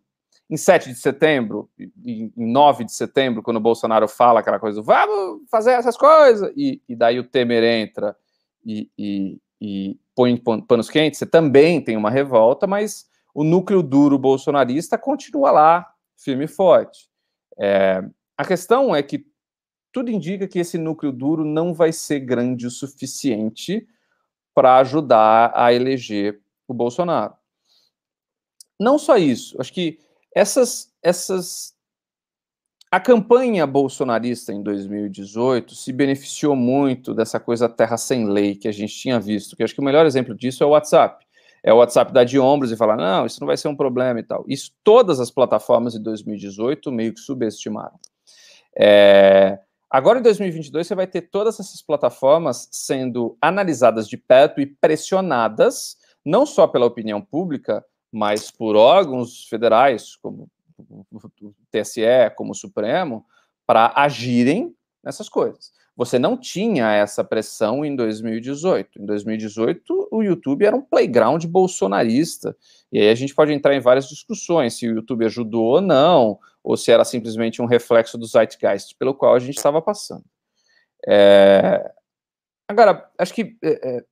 em 0.53 0.57
7 0.59 0.91
de 0.91 0.97
setembro, 0.97 1.71
em 2.05 2.31
9 2.37 2.85
de 2.85 2.93
setembro, 2.93 3.43
quando 3.43 3.57
o 3.57 3.61
Bolsonaro 3.61 4.07
fala 4.07 4.41
aquela 4.41 4.59
coisa, 4.59 4.83
vamos 4.83 5.49
fazer 5.51 5.71
essas 5.71 5.97
coisas, 5.97 6.53
e, 6.55 6.83
e 6.87 6.95
daí 6.95 7.19
o 7.19 7.25
Temer 7.25 7.65
entra 7.65 8.15
e, 8.63 8.91
e, 8.99 9.41
e 9.59 9.99
põe 10.15 10.37
panos 10.37 10.91
quentes, 10.91 11.19
você 11.19 11.25
também 11.25 11.81
tem 11.81 11.97
uma 11.97 12.11
revolta, 12.11 12.67
mas 12.67 13.07
o 13.35 13.43
núcleo 13.43 13.83
duro 13.83 14.19
bolsonarista 14.19 14.99
continua 14.99 15.51
lá, 15.51 15.91
firme 16.19 16.45
e 16.45 16.49
forte. 16.49 17.09
É, 17.59 18.05
a 18.37 18.45
questão 18.45 18.95
é 18.95 19.03
que 19.03 19.25
tudo 19.91 20.11
indica 20.11 20.47
que 20.47 20.59
esse 20.59 20.77
núcleo 20.77 21.13
duro 21.13 21.47
não 21.47 21.73
vai 21.73 21.93
ser 21.93 22.21
grande 22.21 22.67
o 22.67 22.71
suficiente 22.71 23.87
para 24.55 24.77
ajudar 24.81 25.51
a 25.55 25.73
eleger 25.73 26.43
o 26.69 26.75
Bolsonaro. 26.75 27.33
Não 28.79 28.99
só 28.99 29.17
isso, 29.17 29.59
acho 29.59 29.73
que 29.73 29.99
essas, 30.35 30.93
essas 31.03 31.75
a 32.91 33.01
campanha 33.01 33.67
bolsonarista 33.67 34.53
em 34.53 34.63
2018 34.63 35.75
se 35.75 35.93
beneficiou 35.93 36.55
muito 36.55 37.15
dessa 37.15 37.41
coisa 37.41 37.69
terra 37.69 37.97
sem 37.97 38.27
lei 38.27 38.55
que 38.55 38.69
a 38.69 38.73
gente 38.73 38.95
tinha 38.95 39.19
visto, 39.19 39.57
que 39.57 39.63
acho 39.63 39.75
que 39.75 39.81
o 39.81 39.85
melhor 39.85 40.05
exemplo 40.05 40.35
disso 40.35 40.63
é 40.63 40.67
o 40.67 40.71
WhatsApp. 40.71 41.25
É 41.65 41.73
o 41.73 41.77
WhatsApp 41.77 42.13
dar 42.13 42.25
de 42.25 42.39
ombros 42.39 42.73
e 42.73 42.77
falar, 42.77 42.97
não, 42.97 43.25
isso 43.25 43.41
não 43.41 43.47
vai 43.47 43.57
ser 43.57 43.69
um 43.69 43.77
problema 43.77 44.19
e 44.19 44.23
tal. 44.23 44.45
Isso 44.49 44.73
todas 44.83 45.21
as 45.21 45.31
plataformas 45.31 45.93
de 45.93 46.01
2018 46.01 46.91
meio 46.91 47.15
que 47.15 47.21
subestimaram. 47.21 47.99
É, 48.77 49.59
Agora, 49.93 50.19
em 50.19 50.23
2022, 50.23 50.87
você 50.87 50.95
vai 50.95 51.07
ter 51.07 51.21
todas 51.21 51.61
essas 51.61 51.83
plataformas 51.83 52.67
sendo 52.73 53.37
analisadas 53.43 54.09
de 54.09 54.17
perto 54.17 54.59
e 54.59 54.65
pressionadas, 54.65 55.99
não 56.25 56.47
só 56.47 56.67
pela 56.67 56.87
opinião 56.87 57.21
pública, 57.21 57.85
mas 58.13 58.51
por 58.51 58.77
órgãos 58.77 59.49
federais, 59.49 60.17
como 60.17 60.49
o 61.11 61.55
TSE, 61.71 62.31
como 62.37 62.53
o 62.53 62.55
Supremo, 62.55 63.25
para 63.67 63.93
agirem 63.97 64.75
nessas 65.03 65.29
coisas. 65.29 65.73
Você 65.97 66.19
não 66.19 66.37
tinha 66.37 66.93
essa 66.93 67.23
pressão 67.23 67.85
em 67.85 67.95
2018. 67.95 69.01
Em 69.01 69.07
2018, 69.07 70.09
o 70.11 70.23
YouTube 70.23 70.65
era 70.65 70.75
um 70.75 70.81
playground 70.81 71.45
bolsonarista. 71.45 72.57
E 72.91 72.99
aí 72.99 73.11
a 73.11 73.15
gente 73.15 73.35
pode 73.35 73.53
entrar 73.53 73.75
em 73.75 73.81
várias 73.81 74.09
discussões 74.09 74.75
se 74.75 74.89
o 74.89 74.95
YouTube 74.95 75.25
ajudou 75.27 75.65
ou 75.65 75.81
não, 75.81 76.39
ou 76.65 76.77
se 76.77 76.91
era 76.91 77.05
simplesmente 77.05 77.61
um 77.61 77.67
reflexo 77.67 78.17
do 78.17 78.27
zeitgeist 78.27 78.97
pelo 78.97 79.15
qual 79.15 79.35
a 79.35 79.39
gente 79.39 79.57
estava 79.57 79.83
passando. 79.83 80.25
É... 81.07 81.93
Agora, 82.67 83.11
acho 83.19 83.35
que 83.35 83.57
é, 83.63 83.97
é, 83.97 84.05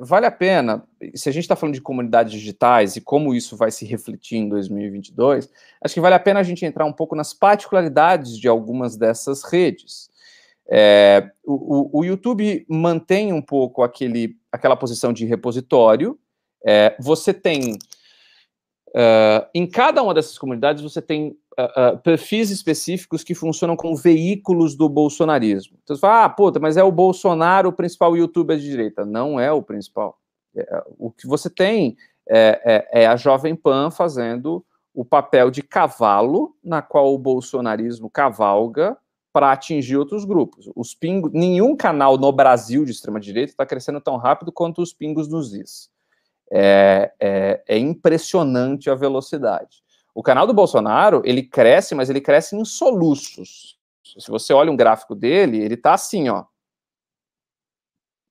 vale 0.00 0.26
a 0.26 0.30
pena, 0.30 0.82
se 1.14 1.28
a 1.28 1.32
gente 1.32 1.44
está 1.44 1.54
falando 1.54 1.74
de 1.74 1.80
comunidades 1.80 2.32
digitais 2.32 2.96
e 2.96 3.00
como 3.00 3.34
isso 3.34 3.56
vai 3.56 3.70
se 3.70 3.84
refletir 3.84 4.36
em 4.38 4.48
2022, 4.48 5.48
acho 5.80 5.94
que 5.94 6.00
vale 6.00 6.14
a 6.14 6.20
pena 6.20 6.40
a 6.40 6.42
gente 6.42 6.64
entrar 6.64 6.84
um 6.84 6.92
pouco 6.92 7.14
nas 7.14 7.32
particularidades 7.32 8.38
de 8.38 8.48
algumas 8.48 8.96
dessas 8.96 9.44
redes. 9.44 10.10
É, 10.68 11.30
o, 11.44 12.00
o, 12.00 12.04
YouTube 12.04 12.66
mantém 12.68 13.32
um 13.32 13.40
pouco 13.40 13.82
aquele, 13.82 14.36
aquela 14.50 14.76
posição 14.76 15.12
de 15.12 15.24
repositório. 15.24 16.18
É, 16.66 16.96
você 16.98 17.32
tem, 17.32 17.78
uh, 18.88 19.46
em 19.54 19.66
cada 19.66 20.02
uma 20.02 20.14
dessas 20.14 20.38
comunidades, 20.38 20.82
você 20.82 21.00
tem 21.00 21.36
uh, 21.58 21.94
uh, 21.94 21.98
perfis 21.98 22.50
específicos 22.50 23.24
que 23.24 23.34
funcionam 23.34 23.76
como 23.76 23.96
veículos 23.96 24.74
do 24.74 24.88
bolsonarismo. 24.88 25.78
Então 25.82 25.96
você 25.96 26.00
fala, 26.00 26.24
ah, 26.24 26.28
puta, 26.28 26.58
mas 26.58 26.76
é 26.76 26.82
o 26.82 26.92
Bolsonaro 26.92 27.70
o 27.70 27.72
principal 27.72 28.16
youtuber 28.16 28.58
de 28.58 28.64
direita. 28.64 29.04
Não 29.04 29.38
é 29.40 29.50
o 29.50 29.62
principal. 29.62 30.18
É, 30.56 30.84
o 30.98 31.10
que 31.10 31.26
você 31.26 31.50
tem 31.50 31.96
é, 32.28 32.86
é, 32.92 33.02
é 33.02 33.06
a 33.06 33.16
Jovem 33.16 33.54
Pan 33.54 33.90
fazendo 33.90 34.64
o 34.94 35.04
papel 35.04 35.50
de 35.50 35.62
cavalo 35.62 36.56
na 36.64 36.80
qual 36.80 37.14
o 37.14 37.18
bolsonarismo 37.18 38.08
cavalga 38.08 38.96
para 39.30 39.52
atingir 39.52 39.98
outros 39.98 40.24
grupos. 40.24 40.70
Os 40.74 40.94
pingos, 40.94 41.30
nenhum 41.30 41.76
canal 41.76 42.16
no 42.16 42.32
Brasil 42.32 42.86
de 42.86 42.92
extrema 42.92 43.20
direita 43.20 43.52
está 43.52 43.66
crescendo 43.66 44.00
tão 44.00 44.16
rápido 44.16 44.50
quanto 44.50 44.80
os 44.80 44.94
pingos 44.94 45.28
nos 45.28 45.52
is. 45.52 45.90
É, 46.50 47.12
é, 47.18 47.64
é, 47.66 47.78
impressionante 47.78 48.88
a 48.88 48.94
velocidade. 48.94 49.82
O 50.14 50.22
canal 50.22 50.46
do 50.46 50.54
Bolsonaro 50.54 51.20
ele 51.24 51.42
cresce, 51.42 51.94
mas 51.94 52.08
ele 52.08 52.20
cresce 52.20 52.56
em 52.56 52.64
soluços. 52.64 53.78
Se 54.18 54.30
você 54.30 54.52
olha 54.52 54.70
um 54.70 54.76
gráfico 54.76 55.14
dele, 55.14 55.58
ele 55.58 55.74
está 55.74 55.94
assim, 55.94 56.28
ó. 56.28 56.44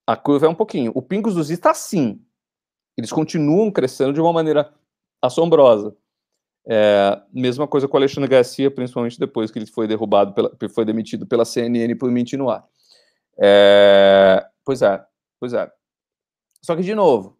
A 0.08 0.16
curva 0.16 0.46
é 0.46 0.50
um 0.50 0.56
pouquinho. 0.56 0.92
O 0.96 1.02
pingos 1.02 1.36
dos 1.36 1.50
está 1.50 1.72
assim. 1.72 2.24
Eles 2.98 3.12
continuam 3.12 3.72
crescendo 3.72 4.14
de 4.14 4.22
uma 4.22 4.32
maneira 4.32 4.74
assombrosa. 5.22 5.96
É, 6.68 7.22
mesma 7.32 7.68
coisa 7.68 7.88
com 7.88 7.96
o 7.96 8.00
Alexandre 8.00 8.30
Garcia, 8.30 8.72
principalmente 8.72 9.20
depois 9.20 9.52
que 9.52 9.60
ele 9.60 9.68
foi 9.68 9.88
derrubado, 9.88 10.34
pela, 10.34 10.52
foi 10.74 10.86
demitido 10.86 11.28
pela 11.28 11.46
CNN 11.46 11.94
por 11.96 12.10
mentir 12.10 12.40
no 12.40 12.50
ar. 12.50 12.66
É, 13.38 14.46
pois 14.64 14.82
é, 14.82 15.06
pois 15.40 15.54
é. 15.54 15.72
Só 16.62 16.76
que, 16.76 16.82
de 16.82 16.96
novo, 16.96 17.35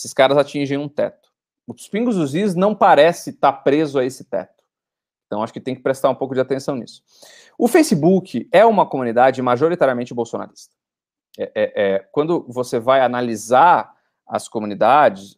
esses 0.00 0.14
caras 0.14 0.38
atingem 0.38 0.78
um 0.78 0.88
teto. 0.88 1.28
Os 1.66 1.86
pingos 1.86 2.16
dos 2.16 2.34
is 2.34 2.54
não 2.54 2.74
parece 2.74 3.30
estar 3.30 3.52
tá 3.52 3.58
preso 3.58 3.98
a 3.98 4.04
esse 4.04 4.24
teto. 4.24 4.64
Então, 5.26 5.42
acho 5.42 5.52
que 5.52 5.60
tem 5.60 5.74
que 5.74 5.82
prestar 5.82 6.10
um 6.10 6.14
pouco 6.14 6.34
de 6.34 6.40
atenção 6.40 6.74
nisso. 6.74 7.02
O 7.56 7.68
Facebook 7.68 8.48
é 8.50 8.64
uma 8.64 8.86
comunidade 8.86 9.40
majoritariamente 9.42 10.14
bolsonarista. 10.14 10.74
É, 11.38 11.52
é, 11.54 11.72
é, 11.76 11.98
quando 12.10 12.44
você 12.48 12.80
vai 12.80 13.02
analisar 13.02 13.94
as 14.26 14.48
comunidades, 14.48 15.34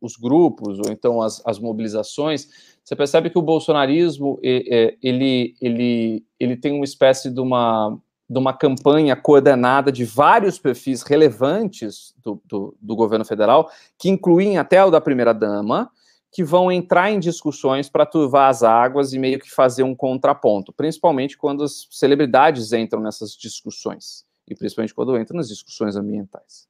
os 0.00 0.16
grupos, 0.16 0.78
ou 0.78 0.92
então 0.92 1.20
as, 1.20 1.42
as 1.46 1.58
mobilizações, 1.58 2.76
você 2.84 2.94
percebe 2.94 3.30
que 3.30 3.38
o 3.38 3.42
bolsonarismo 3.42 4.38
ele, 4.42 5.56
ele, 5.60 6.26
ele 6.38 6.56
tem 6.56 6.72
uma 6.72 6.84
espécie 6.84 7.30
de 7.30 7.40
uma, 7.40 7.98
de 8.28 8.38
uma 8.38 8.52
campanha 8.52 9.16
coordenada 9.16 9.90
de 9.90 10.04
vários 10.04 10.58
perfis 10.58 11.02
relevantes 11.02 12.14
do, 12.22 12.40
do, 12.44 12.76
do 12.80 12.94
governo 12.94 13.24
federal, 13.24 13.70
que 13.98 14.10
incluem 14.10 14.58
até 14.58 14.84
o 14.84 14.90
da 14.90 15.00
primeira-dama, 15.00 15.90
que 16.30 16.44
vão 16.44 16.70
entrar 16.70 17.10
em 17.10 17.18
discussões 17.18 17.88
para 17.88 18.04
turvar 18.04 18.50
as 18.50 18.62
águas 18.62 19.12
e 19.14 19.18
meio 19.18 19.38
que 19.38 19.50
fazer 19.50 19.82
um 19.82 19.94
contraponto, 19.94 20.72
principalmente 20.72 21.38
quando 21.38 21.64
as 21.64 21.88
celebridades 21.90 22.72
entram 22.72 23.00
nessas 23.00 23.32
discussões, 23.32 24.26
e 24.46 24.54
principalmente 24.54 24.94
quando 24.94 25.18
entram 25.18 25.38
nas 25.38 25.48
discussões 25.48 25.96
ambientais. 25.96 26.68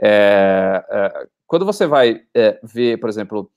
É, 0.00 0.82
é, 0.90 1.26
quando 1.46 1.66
você 1.66 1.86
vai 1.86 2.22
é, 2.34 2.58
ver, 2.62 2.98
por 2.98 3.10
exemplo, 3.10 3.50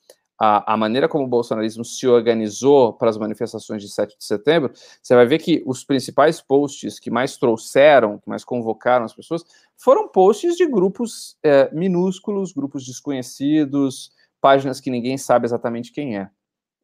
a, 0.44 0.74
a, 0.74 0.76
maneira 0.76 1.08
como 1.08 1.24
o 1.24 1.28
bolsonarismo 1.28 1.86
se 1.86 2.08
organizou 2.08 2.94
para 2.94 3.12
as 3.12 3.18
manifestações 3.18 3.84
de 3.84 3.88
7 3.88 4.18
de 4.18 4.26
setembro, 4.26 4.72
você 5.00 5.14
vai 5.14 5.28
ver 5.28 5.38
que 5.38 5.62
os 5.68 5.84
principais 5.84 6.42
posts 6.42 7.00
que 7.00 7.12
mais 7.12 7.38
trouxeram, 7.38 8.18
que 8.18 8.28
mais 8.28 8.44
convocaram 8.44 9.06
as 9.06 9.14
pessoas, 9.14 9.44
foram 9.78 10.08
posts 10.08 10.58
de 10.58 10.66
grupos 10.66 11.38
é, 11.44 11.70
minúsculos, 11.72 12.54
grupos 12.54 12.84
desconhecidos, 12.88 14.12
páginas 14.42 14.80
que 14.80 14.90
ninguém 14.90 15.16
sabe 15.16 15.46
exatamente 15.46 15.92
quem 15.92 16.18
é. 16.18 16.28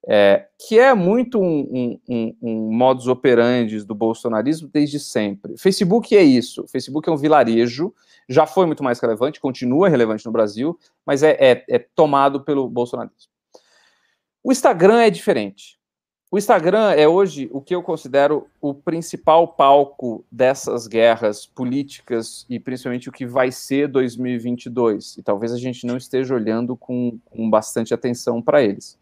É, 0.07 0.47
que 0.59 0.77
é 0.77 0.93
muito 0.93 1.39
um, 1.39 1.59
um, 1.59 1.99
um, 2.07 2.37
um, 2.43 2.71
modus 2.71 3.07
operandi 3.07 3.83
do 3.83 3.95
bolsonarismo 3.95 4.69
desde 4.71 4.99
sempre. 4.99 5.57
Facebook 5.57 6.15
é 6.15 6.21
isso. 6.21 6.67
Facebook 6.67 7.09
é 7.09 7.11
um 7.11 7.17
vilarejo, 7.17 7.91
já 8.29 8.45
foi 8.45 8.67
muito 8.67 8.83
mais 8.83 8.99
relevante, 8.99 9.39
continua 9.39 9.89
relevante 9.89 10.23
no 10.27 10.31
Brasil, 10.31 10.77
mas 11.03 11.23
é, 11.23 11.35
é, 11.39 11.65
é 11.67 11.79
tomado 11.79 12.43
pelo 12.43 12.69
bolsonarismo. 12.69 13.35
O 14.47 14.51
Instagram 14.53 15.01
é 15.01 15.09
diferente. 15.09 15.77
O 16.31 16.37
Instagram 16.37 16.91
é 16.91 17.05
hoje 17.05 17.49
o 17.51 17.59
que 17.59 17.75
eu 17.75 17.83
considero 17.83 18.47
o 18.61 18.73
principal 18.73 19.45
palco 19.45 20.23
dessas 20.31 20.87
guerras 20.87 21.45
políticas 21.45 22.45
e 22.49 22.57
principalmente 22.57 23.09
o 23.09 23.11
que 23.11 23.25
vai 23.25 23.51
ser 23.51 23.89
2022. 23.89 25.17
E 25.17 25.21
talvez 25.21 25.51
a 25.51 25.57
gente 25.57 25.85
não 25.85 25.97
esteja 25.97 26.33
olhando 26.33 26.77
com, 26.77 27.19
com 27.25 27.49
bastante 27.49 27.93
atenção 27.93 28.41
para 28.41 28.63
eles. 28.63 28.97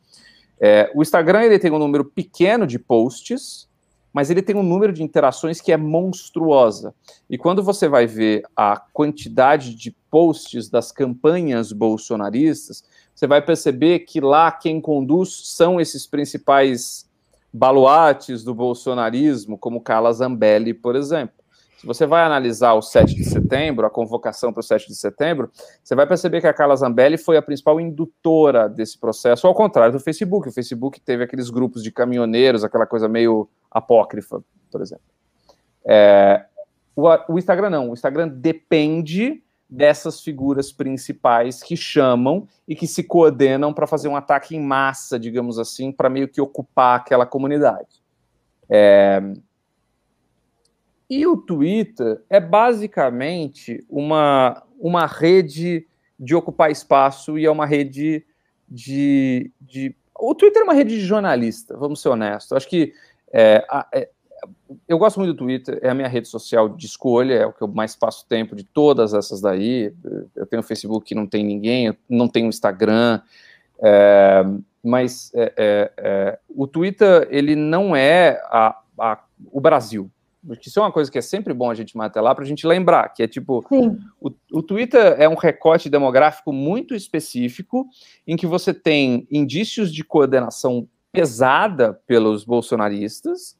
É, 0.59 0.91
o 0.95 1.03
Instagram 1.03 1.43
ele 1.43 1.59
tem 1.59 1.71
um 1.71 1.77
número 1.77 2.05
pequeno 2.05 2.65
de 2.65 2.79
posts, 2.79 3.69
mas 4.11 4.31
ele 4.31 4.41
tem 4.41 4.55
um 4.55 4.63
número 4.63 4.91
de 4.91 5.03
interações 5.03 5.61
que 5.61 5.71
é 5.71 5.77
monstruosa. 5.77 6.91
E 7.29 7.37
quando 7.37 7.61
você 7.61 7.87
vai 7.87 8.07
ver 8.07 8.41
a 8.55 8.77
quantidade 8.91 9.75
de 9.75 9.91
posts 10.09 10.69
das 10.71 10.91
campanhas 10.91 11.71
bolsonaristas, 11.71 12.83
você 13.15 13.25
vai 13.25 13.41
perceber 13.41 13.99
que 13.99 14.19
lá 14.19 14.51
quem 14.51 14.81
conduz 14.81 15.47
são 15.55 15.79
esses 15.79 16.05
principais 16.05 17.09
baluartes 17.51 18.43
do 18.43 18.53
bolsonarismo, 18.53 19.57
como 19.57 19.79
Carla 19.79 20.11
Zambelli, 20.11 20.73
por 20.73 20.97
exemplo. 20.97 21.33
Se 21.77 21.87
você 21.87 22.05
vai 22.05 22.23
analisar 22.25 22.73
o 22.73 22.81
7 22.81 23.15
de 23.15 23.23
setembro, 23.23 23.85
a 23.85 23.89
convocação 23.89 24.51
para 24.51 24.59
o 24.59 24.63
7 24.63 24.87
de 24.87 24.95
setembro, 24.95 25.49
você 25.81 25.95
vai 25.95 26.05
perceber 26.05 26.41
que 26.41 26.47
a 26.47 26.53
Carla 26.53 26.75
Zambelli 26.75 27.17
foi 27.17 27.37
a 27.37 27.41
principal 27.41 27.79
indutora 27.79 28.67
desse 28.67 28.97
processo, 28.97 29.47
ao 29.47 29.53
contrário 29.53 29.93
do 29.93 29.99
Facebook. 29.99 30.49
O 30.49 30.51
Facebook 30.51 30.99
teve 30.99 31.23
aqueles 31.23 31.49
grupos 31.49 31.81
de 31.81 31.91
caminhoneiros, 31.91 32.63
aquela 32.65 32.85
coisa 32.85 33.07
meio 33.07 33.47
apócrifa, 33.71 34.43
por 34.69 34.81
exemplo. 34.81 35.05
É, 35.85 36.45
o, 36.93 37.07
o 37.29 37.37
Instagram 37.37 37.69
não. 37.69 37.91
O 37.91 37.93
Instagram 37.93 38.27
depende 38.27 39.41
dessas 39.69 40.21
figuras 40.21 40.71
principais 40.71 41.61
que 41.61 41.75
chamam 41.75 42.47
e 42.67 42.75
que 42.75 42.87
se 42.87 43.03
coordenam 43.03 43.73
para 43.73 43.87
fazer 43.87 44.07
um 44.07 44.15
ataque 44.15 44.55
em 44.55 44.61
massa, 44.61 45.19
digamos 45.19 45.57
assim, 45.57 45.91
para 45.91 46.09
meio 46.09 46.27
que 46.27 46.39
ocupar 46.39 46.99
aquela 46.99 47.25
comunidade. 47.25 48.03
É, 48.69 49.21
e 51.09 51.25
o 51.27 51.37
Twitter 51.37 52.21
é 52.29 52.39
basicamente 52.39 53.83
uma, 53.89 54.63
uma 54.79 55.05
rede 55.05 55.87
de 56.19 56.33
ocupar 56.33 56.71
espaço 56.71 57.37
e 57.37 57.45
é 57.45 57.51
uma 57.51 57.65
rede 57.65 58.25
de, 58.67 59.51
de. 59.61 59.95
O 60.17 60.33
Twitter 60.33 60.61
é 60.61 60.63
uma 60.63 60.73
rede 60.73 60.95
de 60.95 61.05
jornalista, 61.05 61.77
vamos 61.77 62.01
ser 62.01 62.09
honestos. 62.09 62.53
Acho 62.53 62.67
que 62.67 62.93
é, 63.31 63.65
é, 63.93 64.09
eu 64.87 64.97
gosto 64.97 65.19
muito 65.19 65.33
do 65.33 65.37
Twitter, 65.37 65.79
é 65.81 65.89
a 65.89 65.93
minha 65.93 66.07
rede 66.07 66.27
social 66.27 66.69
de 66.69 66.85
escolha, 66.85 67.33
é 67.33 67.45
o 67.45 67.53
que 67.53 67.61
eu 67.61 67.67
mais 67.67 67.95
passo 67.95 68.25
tempo 68.27 68.55
de 68.55 68.63
todas 68.63 69.13
essas 69.13 69.41
daí. 69.41 69.93
Eu 70.35 70.45
tenho 70.45 70.61
o 70.61 70.65
Facebook 70.65 71.05
que 71.05 71.15
não 71.15 71.25
tem 71.25 71.43
ninguém, 71.43 71.95
não 72.09 72.27
tenho 72.27 72.47
Instagram, 72.47 73.21
é, 73.79 74.43
mas 74.83 75.31
é, 75.33 75.53
é, 75.57 75.91
é, 75.97 76.39
o 76.49 76.67
Twitter 76.67 77.27
ele 77.31 77.55
não 77.55 77.95
é 77.95 78.41
a, 78.45 78.79
a, 78.99 79.23
o 79.51 79.59
Brasil. 79.59 80.09
Isso 80.63 80.79
é 80.79 80.83
uma 80.83 80.91
coisa 80.91 81.11
que 81.11 81.17
é 81.17 81.21
sempre 81.21 81.55
bom 81.55 81.71
a 81.71 81.73
gente 81.73 81.97
lá 81.97 82.35
para 82.35 82.43
a 82.43 82.47
gente 82.47 82.67
lembrar, 82.67 83.09
que 83.09 83.23
é 83.23 83.27
tipo, 83.27 83.65
o, 84.21 84.31
o, 84.51 84.61
Twitter 84.61 85.15
é 85.17 85.27
um 85.27 85.33
recorte 85.33 85.89
demográfico 85.89 86.53
muito 86.53 86.93
específico, 86.93 87.87
em 88.27 88.35
que 88.35 88.45
você 88.45 88.71
tem 88.71 89.27
indícios 89.31 89.91
de 89.91 90.03
coordenação 90.03 90.87
pesada 91.11 91.99
pelos 92.05 92.43
bolsonaristas, 92.43 93.57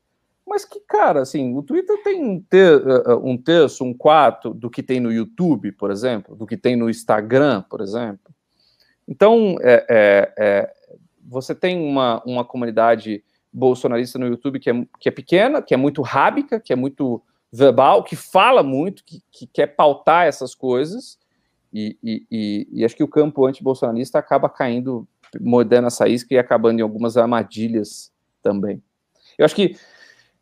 mas 0.48 0.64
que, 0.64 0.80
cara, 0.82 1.22
assim, 1.22 1.56
o 1.58 1.64
Twitter 1.64 2.02
tem 2.04 2.24
um, 2.24 2.38
uh, 2.38 3.14
uh, 3.14 3.30
um 3.30 3.36
terço, 3.36 3.84
um 3.84 3.94
quarto 3.94 4.54
do 4.54 4.70
que 4.70 4.84
tem 4.84 5.00
no 5.00 5.12
YouTube, 5.12 5.72
por 5.72 5.90
exemplo, 5.90 6.36
do 6.36 6.46
que 6.46 6.56
tem 6.56 6.76
no 6.76 6.90
Instagram, 6.90 7.64
por 7.64 7.82
exemplo. 7.82 8.34
Então, 9.08 9.58
é, 9.62 9.86
é, 9.90 10.34
é, 10.38 10.74
você 11.28 11.56
tem 11.56 11.80
uma, 11.80 12.22
uma 12.26 12.46
comunidade 12.46 13.24
bolsonarista 13.52 14.20
no 14.20 14.28
YouTube 14.28 14.60
que 14.60 14.70
é, 14.70 14.86
que 15.00 15.10
é 15.10 15.12
pequena, 15.12 15.62
que 15.62 15.74
é 15.74 15.78
muito 15.78 16.02
rábica, 16.02 16.60
que 16.60 16.74
é 16.74 16.76
muito 16.76 17.22
verbal, 17.52 18.04
que 18.04 18.16
fala 18.16 18.62
muito, 18.62 19.04
que, 19.04 19.24
que 19.32 19.48
quer 19.48 19.68
pautar 19.68 20.28
essas 20.28 20.54
coisas, 20.54 21.18
e, 21.74 21.98
e, 22.04 22.28
e, 22.32 22.68
e 22.72 22.86
acho 22.86 22.96
que 22.96 23.04
o 23.04 23.08
campo 23.08 23.46
anti-bolsonarista 23.46 24.20
acaba 24.20 24.48
caindo, 24.48 25.08
mordendo 25.42 25.88
essa 25.88 26.08
isca 26.08 26.34
e 26.34 26.38
acabando 26.38 26.80
em 26.80 26.84
algumas 26.84 27.18
armadilhas 27.18 28.12
também. 28.42 28.82
Eu 29.38 29.46
acho 29.46 29.56
que 29.56 29.76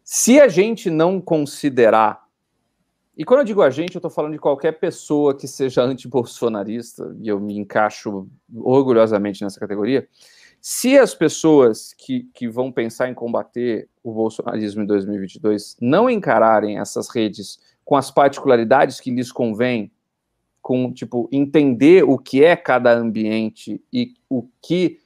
se 0.03 0.39
a 0.39 0.47
gente 0.47 0.89
não 0.89 1.21
considerar, 1.21 2.23
e 3.15 3.23
quando 3.23 3.41
eu 3.41 3.45
digo 3.45 3.61
a 3.61 3.69
gente, 3.69 3.95
eu 3.95 3.99
estou 3.99 4.11
falando 4.11 4.33
de 4.33 4.39
qualquer 4.39 4.73
pessoa 4.73 5.35
que 5.35 5.47
seja 5.47 5.83
anti-bolsonarista, 5.83 7.15
e 7.21 7.27
eu 7.27 7.39
me 7.39 7.57
encaixo 7.57 8.27
orgulhosamente 8.53 9.43
nessa 9.43 9.59
categoria, 9.59 10.07
se 10.59 10.97
as 10.97 11.13
pessoas 11.13 11.93
que, 11.93 12.29
que 12.33 12.47
vão 12.47 12.71
pensar 12.71 13.09
em 13.09 13.13
combater 13.13 13.89
o 14.01 14.13
bolsonarismo 14.13 14.81
em 14.81 14.85
2022 14.85 15.77
não 15.79 16.09
encararem 16.09 16.79
essas 16.79 17.09
redes 17.09 17.59
com 17.83 17.95
as 17.95 18.09
particularidades 18.09 18.99
que 18.99 19.11
lhes 19.11 19.31
convém, 19.31 19.91
com 20.61 20.91
tipo 20.93 21.27
entender 21.31 22.03
o 22.03 22.17
que 22.17 22.43
é 22.43 22.55
cada 22.55 22.93
ambiente 22.93 23.83
e 23.91 24.13
o 24.29 24.47
que 24.61 24.99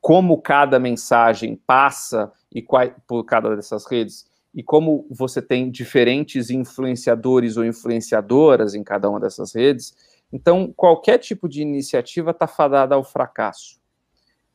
como 0.00 0.42
cada 0.42 0.78
mensagem 0.78 1.56
passa 1.64 2.32
e 2.52 2.60
qual, 2.60 2.88
por 3.06 3.24
cada 3.24 3.54
dessas 3.54 3.86
redes, 3.86 4.28
e 4.54 4.62
como 4.62 5.06
você 5.10 5.42
tem 5.42 5.70
diferentes 5.70 6.48
influenciadores 6.48 7.56
ou 7.56 7.64
influenciadoras 7.64 8.74
em 8.74 8.84
cada 8.84 9.10
uma 9.10 9.18
dessas 9.18 9.54
redes, 9.54 9.94
então 10.32 10.72
qualquer 10.76 11.18
tipo 11.18 11.48
de 11.48 11.60
iniciativa 11.60 12.30
está 12.30 12.46
fadada 12.46 12.94
ao 12.94 13.02
fracasso. 13.02 13.80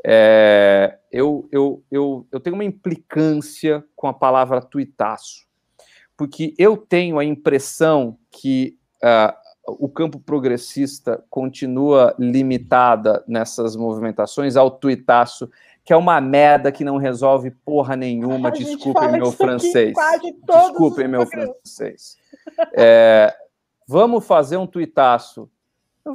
É, 0.06 0.98
eu, 1.12 1.50
eu, 1.52 1.84
eu, 1.92 2.26
eu 2.32 2.40
tenho 2.40 2.56
uma 2.56 2.64
implicância 2.64 3.84
com 3.96 4.08
a 4.08 4.14
palavra 4.14 4.62
tuitaço, 4.62 5.46
porque 6.16 6.54
eu 6.58 6.78
tenho 6.78 7.20
a 7.20 7.26
impressão 7.26 8.18
que 8.32 8.78
uh, 9.04 9.34
o 9.78 9.90
campo 9.90 10.20
progressista 10.20 11.24
continua 11.30 12.16
limitada 12.18 13.24
nessas 13.28 13.76
movimentações 13.76 14.56
ao 14.56 14.72
tuitaço 14.72 15.50
que 15.90 15.94
é 15.94 15.98
uma 15.98 16.22
merda 16.22 16.72
que 16.72 16.84
não 16.84 16.98
resolve 16.98 17.50
porra 17.50 17.96
nenhuma. 17.96 18.52
Desculpem 18.52 19.12
meu 19.12 19.32
francês. 19.32 19.96
Desculpem 20.46 21.08
meu 21.08 21.26
francês. 21.26 22.16
É, 22.76 23.36
vamos 23.88 24.24
fazer 24.24 24.58
um 24.58 24.68
tuitaço. 24.68 25.50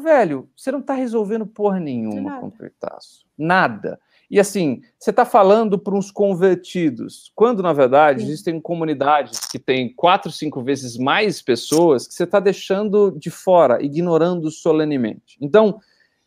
Velho, 0.00 0.48
você 0.56 0.70
não 0.70 0.78
está 0.78 0.94
resolvendo 0.94 1.44
porra 1.44 1.80
nenhuma 1.80 2.38
com 2.38 2.46
o 2.46 2.50
tuitaço. 2.52 3.26
Nada. 3.36 3.98
E 4.30 4.38
assim, 4.38 4.80
você 4.96 5.10
está 5.10 5.24
falando 5.24 5.76
para 5.76 5.96
uns 5.96 6.08
convertidos, 6.12 7.32
quando 7.34 7.60
na 7.60 7.72
verdade 7.72 8.20
Sim. 8.20 8.26
existem 8.26 8.60
comunidades 8.60 9.40
que 9.40 9.58
têm 9.58 9.92
quatro, 9.92 10.30
cinco 10.30 10.62
vezes 10.62 10.96
mais 10.96 11.42
pessoas 11.42 12.06
que 12.06 12.14
você 12.14 12.22
está 12.22 12.38
deixando 12.38 13.10
de 13.10 13.28
fora, 13.28 13.82
ignorando 13.82 14.52
solenemente. 14.52 15.36
Então, 15.40 15.80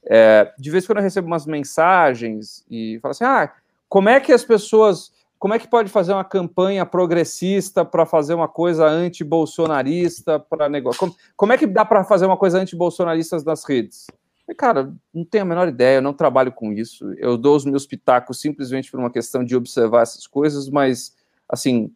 é, 0.09 0.53
de 0.57 0.71
vez 0.71 0.83
em 0.83 0.87
quando 0.87 0.99
eu 0.99 1.03
recebo 1.03 1.27
umas 1.27 1.45
mensagens 1.45 2.65
e 2.69 2.97
falo 3.01 3.11
assim: 3.11 3.25
ah, 3.25 3.53
como 3.89 4.09
é 4.09 4.19
que 4.19 4.31
as 4.31 4.43
pessoas. 4.43 5.15
Como 5.39 5.53
é 5.53 5.59
que 5.59 5.67
pode 5.67 5.91
fazer 5.91 6.13
uma 6.13 6.23
campanha 6.23 6.83
progressista 6.83 7.85
para 7.85 8.07
fazer 8.07 8.33
uma 8.33 8.47
coisa 8.47 8.87
anti-bolsonarista 8.87 10.39
para 10.39 10.67
negócio? 10.67 10.99
Como, 10.99 11.15
como, 11.35 11.53
é 11.53 11.57
que 11.59 11.67
dá 11.67 11.85
para 11.85 12.03
fazer 12.03 12.25
uma 12.25 12.37
coisa 12.37 12.57
anti-bolsonarista 12.57 13.37
nas 13.45 13.63
redes? 13.63 14.07
E, 14.49 14.55
cara, 14.55 14.91
não 15.13 15.23
tenho 15.23 15.43
a 15.43 15.45
menor 15.45 15.67
ideia, 15.67 15.97
eu 15.97 16.01
não 16.01 16.11
trabalho 16.11 16.51
com 16.51 16.73
isso. 16.73 17.13
Eu 17.19 17.37
dou 17.37 17.55
os 17.55 17.65
meus 17.65 17.85
pitacos 17.85 18.41
simplesmente 18.41 18.89
por 18.89 18.99
uma 18.99 19.11
questão 19.11 19.43
de 19.43 19.55
observar 19.55 20.01
essas 20.01 20.25
coisas, 20.25 20.71
mas, 20.71 21.15
assim, 21.47 21.93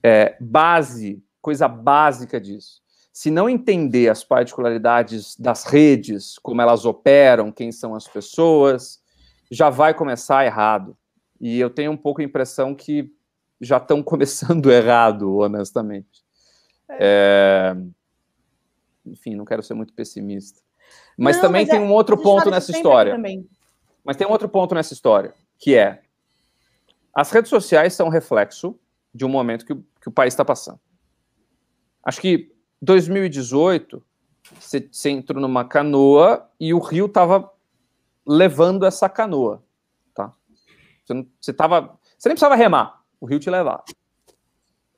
é, 0.00 0.36
base, 0.38 1.20
coisa 1.42 1.66
básica 1.66 2.40
disso 2.40 2.83
se 3.14 3.30
não 3.30 3.48
entender 3.48 4.08
as 4.08 4.24
particularidades 4.24 5.36
das 5.36 5.62
redes, 5.62 6.36
como 6.40 6.60
elas 6.60 6.84
operam, 6.84 7.52
quem 7.52 7.70
são 7.70 7.94
as 7.94 8.08
pessoas, 8.08 9.00
já 9.48 9.70
vai 9.70 9.94
começar 9.94 10.44
errado. 10.44 10.98
E 11.40 11.60
eu 11.60 11.70
tenho 11.70 11.92
um 11.92 11.96
pouco 11.96 12.20
a 12.20 12.24
impressão 12.24 12.74
que 12.74 13.14
já 13.60 13.76
estão 13.76 14.02
começando 14.02 14.68
errado, 14.68 15.36
honestamente. 15.36 16.24
É. 16.88 17.76
É... 17.76 17.76
Enfim, 19.06 19.36
não 19.36 19.44
quero 19.44 19.62
ser 19.62 19.74
muito 19.74 19.92
pessimista. 19.92 20.60
Mas 21.16 21.36
não, 21.36 21.42
também 21.42 21.62
mas 21.62 21.70
tem 21.70 21.78
é, 21.78 21.82
um 21.82 21.92
outro 21.92 22.20
ponto 22.20 22.50
nessa 22.50 22.72
história. 22.72 23.16
Mas 24.02 24.16
tem 24.16 24.26
um 24.26 24.32
outro 24.32 24.48
ponto 24.48 24.74
nessa 24.74 24.92
história, 24.92 25.32
que 25.56 25.76
é 25.76 26.02
as 27.14 27.30
redes 27.30 27.48
sociais 27.48 27.94
são 27.94 28.08
reflexo 28.08 28.76
de 29.14 29.24
um 29.24 29.28
momento 29.28 29.64
que, 29.64 29.76
que 30.00 30.08
o 30.08 30.12
país 30.12 30.34
está 30.34 30.44
passando. 30.44 30.80
Acho 32.02 32.20
que 32.20 32.53
2018, 32.84 34.02
você, 34.60 34.88
você 34.90 35.10
entrou 35.10 35.40
numa 35.40 35.64
canoa 35.64 36.48
e 36.60 36.74
o 36.74 36.78
rio 36.78 37.06
estava 37.06 37.50
levando 38.26 38.84
essa 38.84 39.08
canoa, 39.08 39.62
tá? 40.14 40.32
Você, 41.04 41.14
não, 41.14 41.26
você, 41.40 41.52
tava, 41.52 41.98
você 42.18 42.28
nem 42.28 42.34
precisava 42.34 42.54
remar, 42.54 43.02
o 43.20 43.26
rio 43.26 43.38
te 43.38 43.50
levava. 43.50 43.84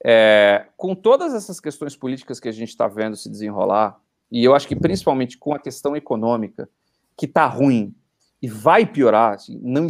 É, 0.05 0.67
com 0.77 0.95
todas 0.95 1.35
essas 1.35 1.59
questões 1.59 1.97
políticas 1.97 2.39
que 2.39 2.49
a 2.49 2.53
gente 2.53 2.69
está 2.69 2.87
vendo 2.87 3.17
se 3.17 3.29
desenrolar, 3.29 3.99
e 4.31 4.45
eu 4.45 4.55
acho 4.55 4.69
que 4.69 4.77
principalmente 4.77 5.39
com 5.39 5.55
a 5.55 5.59
questão 5.59 5.97
econômica, 5.97 6.69
que 7.17 7.27
está 7.27 7.47
ruim 7.47 7.95
e 8.41 8.49
vai 8.49 8.85
piorar, 8.85 9.35
assim, 9.35 9.59
não, 9.63 9.87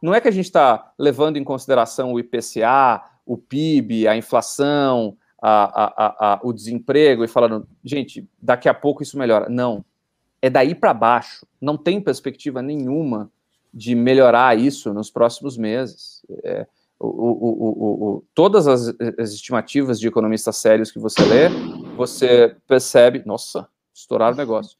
não 0.00 0.14
é 0.14 0.20
que 0.20 0.28
a 0.28 0.32
gente 0.32 0.44
está 0.44 0.92
levando 0.98 1.36
em 1.36 1.44
consideração 1.44 2.12
o 2.12 2.20
IPCA, 2.20 3.02
o 3.26 3.36
PIB, 3.36 4.06
a 4.06 4.16
inflação, 4.16 5.16
a, 5.40 5.84
a, 5.84 6.34
a, 6.34 6.40
o 6.42 6.52
desemprego 6.52 7.24
e 7.24 7.28
falando, 7.28 7.66
gente, 7.84 8.28
daqui 8.40 8.68
a 8.68 8.74
pouco 8.74 9.02
isso 9.02 9.18
melhora. 9.18 9.48
Não. 9.48 9.84
É 10.42 10.50
daí 10.50 10.74
para 10.74 10.92
baixo. 10.94 11.46
Não 11.60 11.76
tem 11.76 12.00
perspectiva 12.00 12.60
nenhuma 12.62 13.30
de 13.72 13.94
melhorar 13.94 14.58
isso 14.58 14.92
nos 14.92 15.10
próximos 15.10 15.56
meses. 15.56 16.22
É, 16.44 16.66
o, 16.98 17.06
o, 17.06 18.16
o, 18.16 18.24
todas 18.34 18.66
as, 18.66 18.88
as, 19.18 19.32
estimativas 19.32 20.00
de 20.00 20.08
economistas 20.08 20.56
sérios 20.56 20.90
que 20.90 20.98
você 20.98 21.24
lê, 21.24 21.48
você 21.96 22.56
percebe. 22.66 23.22
Nossa, 23.24 23.68
estouraram 23.94 24.34
o 24.34 24.38
negócio. 24.38 24.76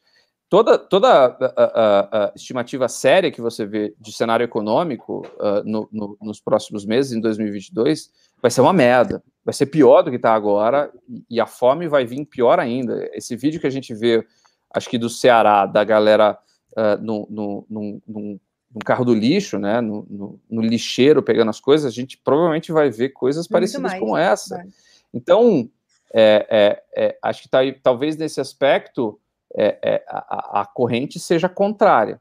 Toda, 0.49 0.79
toda 0.79 1.37
a, 1.57 2.33
estimativa 2.35 2.89
séria 2.89 3.31
que 3.31 3.41
você 3.41 3.67
vê 3.67 3.95
de 4.01 4.13
cenário 4.13 4.45
econômico 4.45 5.27
uh, 5.37 5.63
no, 5.63 5.89
no, 5.93 6.17
nos 6.23 6.41
próximos 6.41 6.87
meses, 6.87 7.13
em 7.13 7.21
2022, 7.21 8.11
vai 8.41 8.51
ser 8.51 8.63
uma 8.63 8.73
merda 8.73 9.23
vai 9.49 9.55
ser 9.55 9.65
pior 9.65 10.03
do 10.03 10.11
que 10.11 10.17
está 10.17 10.35
agora 10.35 10.93
e 11.31 11.41
a 11.41 11.47
fome 11.47 11.89
vai 11.89 12.05
vir 12.05 12.23
pior 12.27 12.61
ainda. 12.61 13.09
Esse 13.15 13.35
vídeo 13.35 13.59
que 13.59 13.67
a 13.67 13.71
gente 13.71 13.95
vê, 13.95 14.23
acho 14.75 14.91
que 14.91 14.99
do 14.99 15.09
Ceará, 15.09 15.65
da 15.65 15.83
galera 15.85 16.39
uh, 16.73 17.03
no, 17.03 17.27
no, 17.31 17.67
no, 17.67 18.03
no, 18.07 18.41
carro 18.85 19.07
do 19.07 19.15
lixo, 19.15 19.59
né, 19.59 19.81
no, 19.81 20.39
lixeiro 20.51 21.23
pegando 21.23 21.49
as 21.49 21.61
coisas, 21.61 21.91
a 21.91 21.95
gente 21.95 22.19
provavelmente 22.19 22.71
vai 22.71 22.91
ver 22.91 23.09
coisas 23.09 23.47
Muito 23.47 23.53
parecidas 23.53 23.93
mais, 23.93 23.99
com 23.99 24.19
essa. 24.19 24.63
Então, 25.15 25.71
é, 26.13 26.47
é, 26.51 26.83
é, 26.95 27.19
acho 27.23 27.41
que 27.41 27.49
tá, 27.49 27.61
talvez 27.83 28.19
nesse 28.19 28.43
aspecto 28.43 29.19
é, 29.57 29.79
é, 29.83 30.05
a, 30.11 30.61
a, 30.61 30.67
corrente 30.67 31.19
seja 31.19 31.49
contrária. 31.49 32.21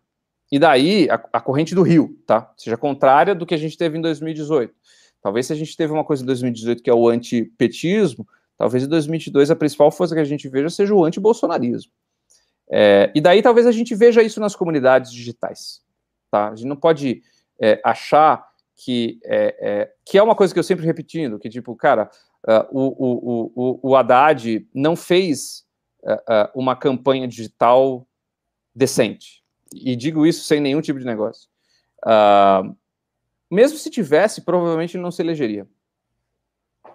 E 0.49 0.57
daí, 0.57 1.09
a, 1.09 1.15
a 1.34 1.41
corrente 1.41 1.75
do 1.75 1.82
Rio, 1.82 2.17
tá? 2.25 2.53
Seja 2.55 2.78
contrária 2.78 3.36
do 3.36 3.45
que 3.45 3.53
a 3.53 3.57
gente 3.57 3.78
teve 3.78 3.97
em 3.97 4.01
2018. 4.01 4.73
Talvez 5.28 5.45
se 5.45 5.51
a 5.51 5.57
gente 5.57 5.75
teve 5.75 5.91
uma 5.91 6.05
coisa 6.05 6.23
em 6.23 6.25
2018 6.25 6.82
que 6.82 6.89
é 6.89 6.93
o 6.93 7.09
antipetismo, 7.09 8.25
talvez 8.57 8.86
em 8.86 8.88
2022 8.88 9.51
a 9.51 9.57
principal 9.57 9.91
força 9.91 10.15
que 10.15 10.21
a 10.21 10.23
gente 10.23 10.47
veja 10.47 10.69
seja 10.69 10.95
o 10.95 11.03
antibolsonarismo. 11.03 11.91
É, 12.71 13.11
e 13.13 13.19
daí 13.19 13.41
talvez 13.41 13.67
a 13.67 13.73
gente 13.73 13.93
veja 13.93 14.23
isso 14.23 14.39
nas 14.39 14.55
comunidades 14.55 15.11
digitais. 15.11 15.82
Tá? 16.32 16.47
A 16.47 16.55
gente 16.55 16.69
não 16.69 16.78
pode 16.78 17.23
é, 17.59 17.78
achar 17.84 18.47
que 18.78 19.19
é, 19.25 19.57
é, 19.59 19.93
que 20.05 20.17
é 20.17 20.23
uma 20.23 20.34
coisa 20.34 20.53
que 20.53 20.59
eu 20.61 20.63
sempre 20.63 20.86
repetindo, 20.86 21.38
que 21.38 21.49
tipo, 21.49 21.75
cara, 21.75 22.09
uh, 22.47 22.65
o, 22.71 22.86
o, 23.05 23.51
o, 23.53 23.80
o 23.89 23.95
Haddad 23.97 24.65
não 24.73 24.95
fez 24.95 25.65
uh, 26.03 26.49
uma 26.55 26.73
campanha 26.73 27.28
digital 27.28 28.07
decente. 28.73 29.43
E 29.75 29.93
digo 29.93 30.25
isso 30.25 30.45
sem 30.45 30.61
nenhum 30.61 30.80
tipo 30.80 30.99
de 30.99 31.05
negócio. 31.05 31.49
Mesmo 33.50 33.78
se 33.78 33.89
tivesse, 33.89 34.41
provavelmente 34.41 34.98
não 34.98 35.12
se 35.12 35.22
elegeria. 35.22 35.68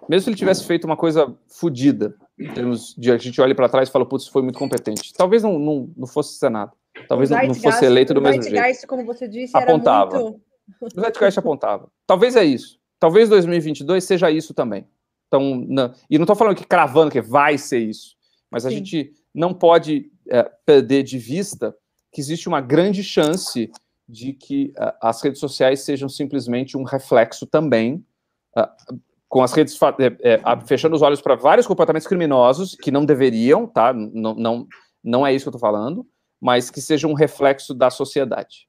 Mesmo 0.09 0.25
se 0.25 0.31
ele 0.31 0.37
tivesse 0.37 0.65
feito 0.65 0.85
uma 0.85 0.97
coisa 0.97 1.35
fodida, 1.49 2.15
em 2.39 2.53
termos 2.53 2.95
de 2.97 3.11
a 3.11 3.17
gente 3.17 3.41
olha 3.41 3.55
para 3.55 3.69
trás 3.69 3.89
e 3.89 3.93
fala, 3.93 4.07
putz, 4.07 4.27
foi 4.27 4.43
muito 4.43 4.59
competente. 4.59 5.13
Talvez 5.15 5.43
não, 5.43 5.59
não, 5.59 5.91
não 5.97 6.07
fosse 6.07 6.35
Senado. 6.35 6.73
Talvez 7.09 7.31
não, 7.31 7.47
não 7.47 7.55
fosse 7.55 7.85
eleito 7.85 8.13
do 8.13 8.21
mesmo 8.21 8.43
jeito. 8.43 8.87
como 8.87 9.05
você 9.05 9.29
disse, 9.29 9.57
apontava. 9.57 10.19
Muito... 10.19 10.41
O 10.81 11.01
Zeitgeist 11.01 11.39
apontava. 11.39 11.89
Talvez 12.07 12.37
é 12.37 12.45
isso. 12.45 12.79
Talvez 12.99 13.29
2022 13.29 14.05
seja 14.05 14.31
isso 14.31 14.55
também. 14.55 14.87
Então, 15.29 15.65
não, 15.69 15.93
e 16.11 16.19
não 16.19 16.25
estou 16.25 16.37
falando 16.37 16.57
que 16.57 16.67
cravando 16.67 17.11
que 17.11 17.21
vai 17.21 17.57
ser 17.57 17.79
isso, 17.79 18.17
mas 18.51 18.67
a 18.67 18.69
Sim. 18.69 18.77
gente 18.77 19.13
não 19.35 19.55
pode 19.55 20.11
é, 20.29 20.43
perder 20.67 21.03
de 21.03 21.19
vista 21.19 21.75
que 22.13 22.21
existe 22.21 22.49
uma 22.49 22.61
grande 22.61 23.03
chance 23.03 23.71
de 24.13 24.35
que 24.35 24.75
uh, 24.79 24.93
as 25.01 25.23
redes 25.23 25.41
sociais 25.41 25.81
sejam 25.81 26.07
simplesmente 26.07 26.77
um 26.77 26.83
reflexo 26.83 27.47
também 27.47 28.05
uh, 28.55 29.01
com 29.27 29.43
as 29.43 29.55
redes 29.55 29.79
é, 30.21 30.35
é, 30.35 30.41
fechando 30.67 30.95
os 30.95 31.01
olhos 31.01 31.23
para 31.23 31.35
vários 31.35 31.67
comportamentos 31.67 32.07
criminosos 32.07 32.75
que 32.75 32.91
não 32.91 33.07
deveriam, 33.07 33.67
tá? 33.67 33.91
Não, 33.95 34.35
não, 34.35 34.69
não 35.03 35.27
é 35.27 35.33
isso 35.33 35.47
que 35.47 35.49
eu 35.49 35.57
estou 35.57 35.61
falando, 35.61 36.07
mas 36.39 36.69
que 36.69 36.83
seja 36.83 37.09
um 37.09 37.15
reflexo 37.15 37.73
da 37.73 37.89
sociedade. 37.89 38.69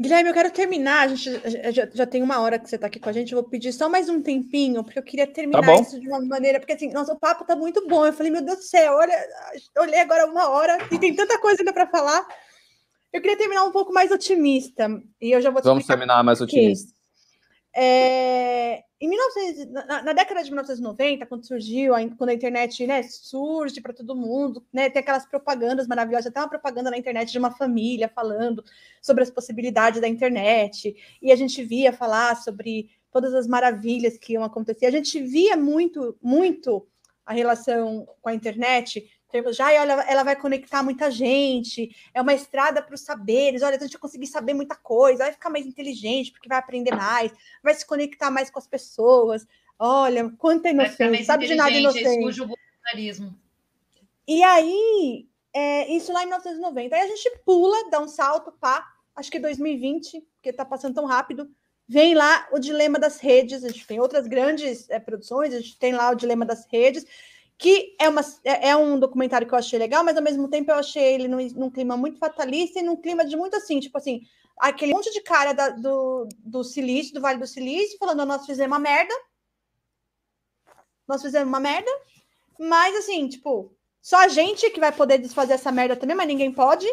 Guilherme, 0.00 0.30
eu 0.30 0.34
quero 0.34 0.52
terminar. 0.52 1.00
A 1.00 1.08
gente 1.08 1.72
já, 1.72 1.88
já 1.92 2.06
tem 2.06 2.22
uma 2.22 2.38
hora 2.38 2.56
que 2.56 2.68
você 2.68 2.76
está 2.76 2.86
aqui 2.86 3.00
com 3.00 3.08
a 3.08 3.12
gente. 3.12 3.32
Eu 3.32 3.40
vou 3.40 3.50
pedir 3.50 3.72
só 3.72 3.88
mais 3.88 4.08
um 4.08 4.22
tempinho, 4.22 4.84
porque 4.84 5.00
eu 5.00 5.02
queria 5.02 5.26
terminar 5.26 5.66
tá 5.66 5.74
isso 5.74 5.98
de 5.98 6.06
uma 6.06 6.20
maneira. 6.20 6.60
Porque 6.60 6.74
assim, 6.74 6.92
nosso 6.92 7.18
papo 7.18 7.42
está 7.42 7.56
muito 7.56 7.84
bom. 7.88 8.06
Eu 8.06 8.12
falei, 8.12 8.30
meu 8.30 8.42
Deus 8.42 8.58
do 8.58 8.62
céu, 8.62 8.92
olha, 8.92 9.28
olhei 9.76 9.98
agora 9.98 10.26
uma 10.26 10.50
hora 10.50 10.78
e 10.92 10.98
tem 11.00 11.12
tanta 11.16 11.36
coisa 11.40 11.62
ainda 11.62 11.72
para 11.72 11.88
falar. 11.88 12.24
Eu 13.18 13.22
queria 13.22 13.36
terminar 13.36 13.64
um 13.64 13.72
pouco 13.72 13.92
mais 13.92 14.12
otimista. 14.12 14.88
E 15.20 15.32
eu 15.32 15.40
já 15.40 15.50
vou 15.50 15.60
Vamos 15.60 15.84
terminar 15.84 16.22
mais 16.22 16.40
otimista. 16.40 16.92
É, 17.74 18.84
em 19.00 19.08
1900, 19.08 19.72
na, 19.72 20.02
na, 20.02 20.12
década 20.12 20.42
de 20.42 20.50
1990, 20.50 21.26
quando 21.26 21.44
surgiu, 21.44 21.96
a, 21.96 22.08
quando 22.16 22.30
a 22.30 22.34
internet 22.34 22.86
né, 22.86 23.02
surge 23.02 23.80
para 23.80 23.92
todo 23.92 24.14
mundo, 24.14 24.64
né, 24.72 24.88
tem 24.88 25.00
aquelas 25.00 25.26
propagandas 25.26 25.88
maravilhosas, 25.88 26.28
até 26.28 26.40
uma 26.40 26.48
propaganda 26.48 26.92
na 26.92 26.98
internet 26.98 27.32
de 27.32 27.38
uma 27.38 27.50
família 27.50 28.08
falando 28.08 28.64
sobre 29.02 29.24
as 29.24 29.30
possibilidades 29.30 30.00
da 30.00 30.08
internet, 30.08 30.96
e 31.20 31.32
a 31.32 31.36
gente 31.36 31.62
via 31.64 31.92
falar 31.92 32.36
sobre 32.36 32.88
todas 33.10 33.34
as 33.34 33.48
maravilhas 33.48 34.16
que 34.16 34.34
iam 34.34 34.44
acontecer. 34.44 34.86
A 34.86 34.92
gente 34.92 35.20
via 35.20 35.56
muito, 35.56 36.16
muito 36.22 36.86
a 37.26 37.32
relação 37.32 38.08
com 38.22 38.28
a 38.28 38.34
internet 38.34 39.08
já 39.52 39.66
olha, 39.66 39.92
ela 40.08 40.22
vai 40.22 40.34
conectar 40.34 40.82
muita 40.82 41.10
gente, 41.10 41.94
é 42.14 42.20
uma 42.20 42.32
estrada 42.32 42.82
para 42.82 42.94
os 42.94 43.02
saberes. 43.02 43.62
Olha, 43.62 43.76
a 43.76 43.80
gente 43.80 43.92
vai 43.92 44.00
conseguir 44.00 44.26
saber 44.26 44.54
muita 44.54 44.74
coisa, 44.74 45.24
vai 45.24 45.32
ficar 45.32 45.50
mais 45.50 45.66
inteligente, 45.66 46.32
porque 46.32 46.48
vai 46.48 46.58
aprender 46.58 46.94
mais, 46.94 47.32
vai 47.62 47.74
se 47.74 47.86
conectar 47.86 48.30
mais 48.30 48.50
com 48.50 48.58
as 48.58 48.66
pessoas. 48.66 49.46
Olha, 49.78 50.30
quanta 50.38 50.70
inocência, 50.70 51.24
sabe 51.24 51.46
de 51.46 51.54
nada 51.54 51.70
inocente. 51.70 52.06
E 54.26 54.42
aí, 54.42 55.28
é, 55.52 55.92
isso 55.92 56.12
lá 56.12 56.22
em 56.22 56.26
1990. 56.26 56.96
Aí 56.96 57.02
a 57.02 57.06
gente 57.06 57.38
pula, 57.44 57.90
dá 57.90 58.00
um 58.00 58.08
salto, 58.08 58.52
pá, 58.52 58.86
acho 59.14 59.30
que 59.30 59.38
2020, 59.38 60.20
porque 60.34 60.50
está 60.50 60.64
passando 60.64 60.94
tão 60.94 61.04
rápido. 61.04 61.50
Vem 61.86 62.14
lá 62.14 62.46
o 62.52 62.58
Dilema 62.58 62.98
das 62.98 63.18
Redes, 63.18 63.64
a 63.64 63.68
gente 63.68 63.86
tem 63.86 64.00
outras 64.00 64.26
grandes 64.26 64.88
é, 64.90 64.98
produções, 64.98 65.54
a 65.54 65.60
gente 65.60 65.78
tem 65.78 65.92
lá 65.92 66.10
o 66.10 66.14
Dilema 66.14 66.44
das 66.44 66.66
Redes 66.70 67.06
que 67.58 67.96
é, 67.98 68.08
uma, 68.08 68.20
é, 68.44 68.68
é 68.68 68.76
um 68.76 68.98
documentário 68.98 69.46
que 69.46 69.52
eu 69.52 69.58
achei 69.58 69.78
legal, 69.78 70.04
mas 70.04 70.16
ao 70.16 70.22
mesmo 70.22 70.48
tempo 70.48 70.70
eu 70.70 70.76
achei 70.76 71.02
ele 71.02 71.26
num, 71.26 71.44
num, 71.48 71.70
clima 71.70 71.96
muito 71.96 72.16
fatalista 72.18 72.78
e 72.78 72.82
num 72.82 72.96
clima 72.96 73.24
de 73.24 73.36
muito 73.36 73.56
assim, 73.56 73.80
tipo 73.80 73.98
assim, 73.98 74.22
aquele 74.60 74.94
monte 74.94 75.12
de 75.12 75.20
cara 75.20 75.52
da, 75.52 75.70
do, 75.70 76.28
do 76.38 76.62
Silício, 76.62 77.12
do 77.12 77.20
Vale 77.20 77.40
do 77.40 77.46
Silício, 77.48 77.98
falando, 77.98 78.24
nós 78.24 78.46
fizemos 78.46 78.76
uma 78.76 78.78
merda, 78.78 79.12
nós 81.06 81.20
fizemos 81.20 81.48
uma 81.48 81.58
merda, 81.58 81.90
mas 82.60 82.94
assim, 82.94 83.28
tipo, 83.28 83.76
só 84.00 84.18
a 84.18 84.28
gente 84.28 84.70
que 84.70 84.78
vai 84.78 84.92
poder 84.92 85.18
desfazer 85.18 85.54
essa 85.54 85.72
merda 85.72 85.96
também, 85.96 86.16
mas 86.16 86.28
ninguém 86.28 86.52
pode. 86.52 86.86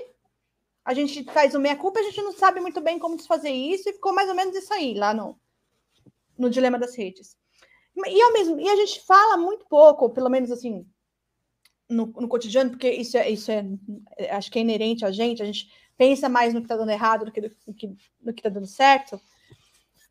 A 0.83 0.93
gente 0.93 1.23
faz 1.25 1.53
o 1.53 1.59
meia-culpa, 1.59 1.99
a 1.99 2.03
gente 2.03 2.21
não 2.21 2.31
sabe 2.31 2.59
muito 2.59 2.81
bem 2.81 2.97
como 2.97 3.17
desfazer 3.17 3.51
isso, 3.51 3.87
e 3.87 3.93
ficou 3.93 4.13
mais 4.13 4.29
ou 4.29 4.35
menos 4.35 4.55
isso 4.55 4.73
aí, 4.73 4.95
lá 4.95 5.13
no, 5.13 5.39
no 6.37 6.49
Dilema 6.49 6.79
das 6.79 6.95
Redes. 6.95 7.37
E, 7.97 8.21
ao 8.21 8.33
mesmo, 8.33 8.59
e 8.59 8.69
a 8.69 8.75
gente 8.75 9.01
fala 9.01 9.37
muito 9.37 9.65
pouco, 9.67 10.09
pelo 10.09 10.29
menos 10.29 10.51
assim, 10.51 10.85
no, 11.89 12.07
no 12.07 12.27
cotidiano, 12.27 12.71
porque 12.71 12.89
isso 12.89 13.17
é, 13.17 13.29
isso 13.29 13.51
é, 13.51 13.65
é, 14.17 14.35
acho 14.35 14.51
que 14.51 14.59
é 14.59 14.61
inerente 14.61 15.05
a 15.05 15.11
gente, 15.11 15.41
a 15.41 15.45
gente 15.45 15.69
pensa 15.97 16.27
mais 16.27 16.53
no 16.53 16.59
que 16.59 16.65
está 16.65 16.75
dando 16.75 16.91
errado 16.91 17.25
do 17.25 17.31
que 17.31 17.41
no 17.41 17.73
que, 17.73 17.87
no 18.21 18.33
que 18.33 18.39
está 18.39 18.49
dando 18.49 18.67
certo. 18.67 19.19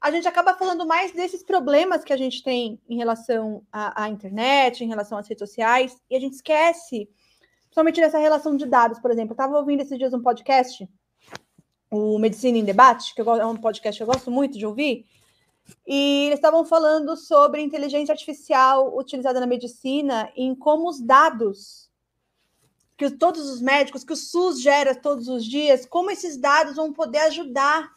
A 0.01 0.11
gente 0.11 0.28
acaba 0.28 0.55
falando 0.55 0.87
mais 0.87 1.12
desses 1.12 1.43
problemas 1.43 2.05
que 2.05 2.12
a 2.12 2.16
gente 2.16 2.43
tem 2.43 2.80
em 2.89 2.97
relação 2.97 3.62
à, 3.72 4.05
à 4.05 4.09
internet, 4.09 4.85
em 4.85 4.89
relação 4.89 5.16
às 5.16 5.26
redes 5.26 5.41
sociais, 5.41 5.97
e 6.11 6.16
a 6.16 6.20
gente 6.20 6.35
esquece, 6.35 7.09
principalmente 7.64 8.01
nessa 8.01 8.18
relação 8.18 8.57
de 8.57 8.66
dados, 8.66 8.99
por 8.99 9.11
exemplo. 9.11 9.30
Eu 9.30 9.35
estava 9.35 9.59
ouvindo 9.59 9.80
esses 9.80 9.97
dias 9.97 10.12
um 10.12 10.22
podcast, 10.22 10.87
o 11.91 12.18
Medicina 12.18 12.59
em 12.59 12.64
Debate, 12.64 13.14
que 13.14 13.22
eu, 13.22 13.35
é 13.35 13.47
um 13.47 13.57
podcast 13.57 13.99
que 13.99 14.03
eu 14.03 14.07
gosto 14.07 14.30
muito 14.30 14.59
de 14.59 14.66
ouvir, 14.66 15.07
e 15.86 16.26
eles 16.26 16.38
estavam 16.38 16.64
falando 16.64 17.16
sobre 17.16 17.60
inteligência 17.60 18.12
artificial 18.12 18.96
utilizada 18.96 19.40
na 19.40 19.46
medicina, 19.46 20.30
em 20.36 20.54
como 20.54 20.88
os 20.88 21.00
dados 21.00 21.90
que 22.96 23.10
todos 23.10 23.50
os 23.50 23.60
médicos, 23.60 24.04
que 24.04 24.12
o 24.12 24.16
SUS 24.16 24.60
gera 24.60 24.94
todos 24.94 25.28
os 25.28 25.44
dias, 25.44 25.84
como 25.84 26.10
esses 26.10 26.36
dados 26.36 26.76
vão 26.76 26.92
poder 26.92 27.18
ajudar 27.18 27.92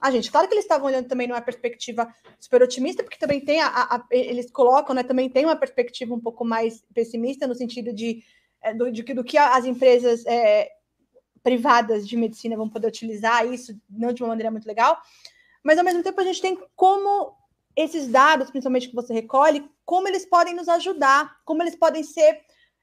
a 0.00 0.10
gente. 0.10 0.30
Claro 0.30 0.48
que 0.48 0.54
eles 0.54 0.64
estavam 0.64 0.86
olhando 0.86 1.08
também 1.08 1.26
numa 1.26 1.40
perspectiva 1.40 2.12
super 2.38 2.62
otimista, 2.62 3.02
porque 3.02 3.18
também 3.18 3.40
tem 3.40 3.60
a, 3.60 3.68
a, 3.68 4.06
eles 4.10 4.50
colocam, 4.50 4.94
né, 4.94 5.02
também 5.02 5.28
tem 5.28 5.44
uma 5.44 5.56
perspectiva 5.56 6.14
um 6.14 6.20
pouco 6.20 6.44
mais 6.44 6.84
pessimista 6.92 7.46
no 7.46 7.54
sentido 7.54 7.92
de 7.92 8.22
é, 8.60 8.74
do, 8.74 8.90
de, 8.90 9.02
do 9.02 9.22
que 9.22 9.38
as 9.38 9.64
empresas 9.64 10.26
é, 10.26 10.68
privadas 11.42 12.06
de 12.06 12.16
medicina 12.16 12.56
vão 12.56 12.68
poder 12.68 12.88
utilizar 12.88 13.46
isso, 13.46 13.80
não 13.88 14.12
de 14.12 14.22
uma 14.22 14.30
maneira 14.30 14.50
muito 14.50 14.66
legal 14.66 15.00
mas 15.62 15.78
ao 15.78 15.84
mesmo 15.84 16.02
tempo 16.02 16.20
a 16.20 16.24
gente 16.24 16.40
tem 16.40 16.58
como 16.74 17.36
esses 17.76 18.08
dados, 18.08 18.50
principalmente 18.50 18.88
que 18.88 18.94
você 18.94 19.12
recolhe, 19.12 19.68
como 19.84 20.08
eles 20.08 20.26
podem 20.26 20.54
nos 20.54 20.68
ajudar, 20.68 21.36
como 21.44 21.62
eles 21.62 21.76
podem 21.76 22.02
ser 22.02 22.40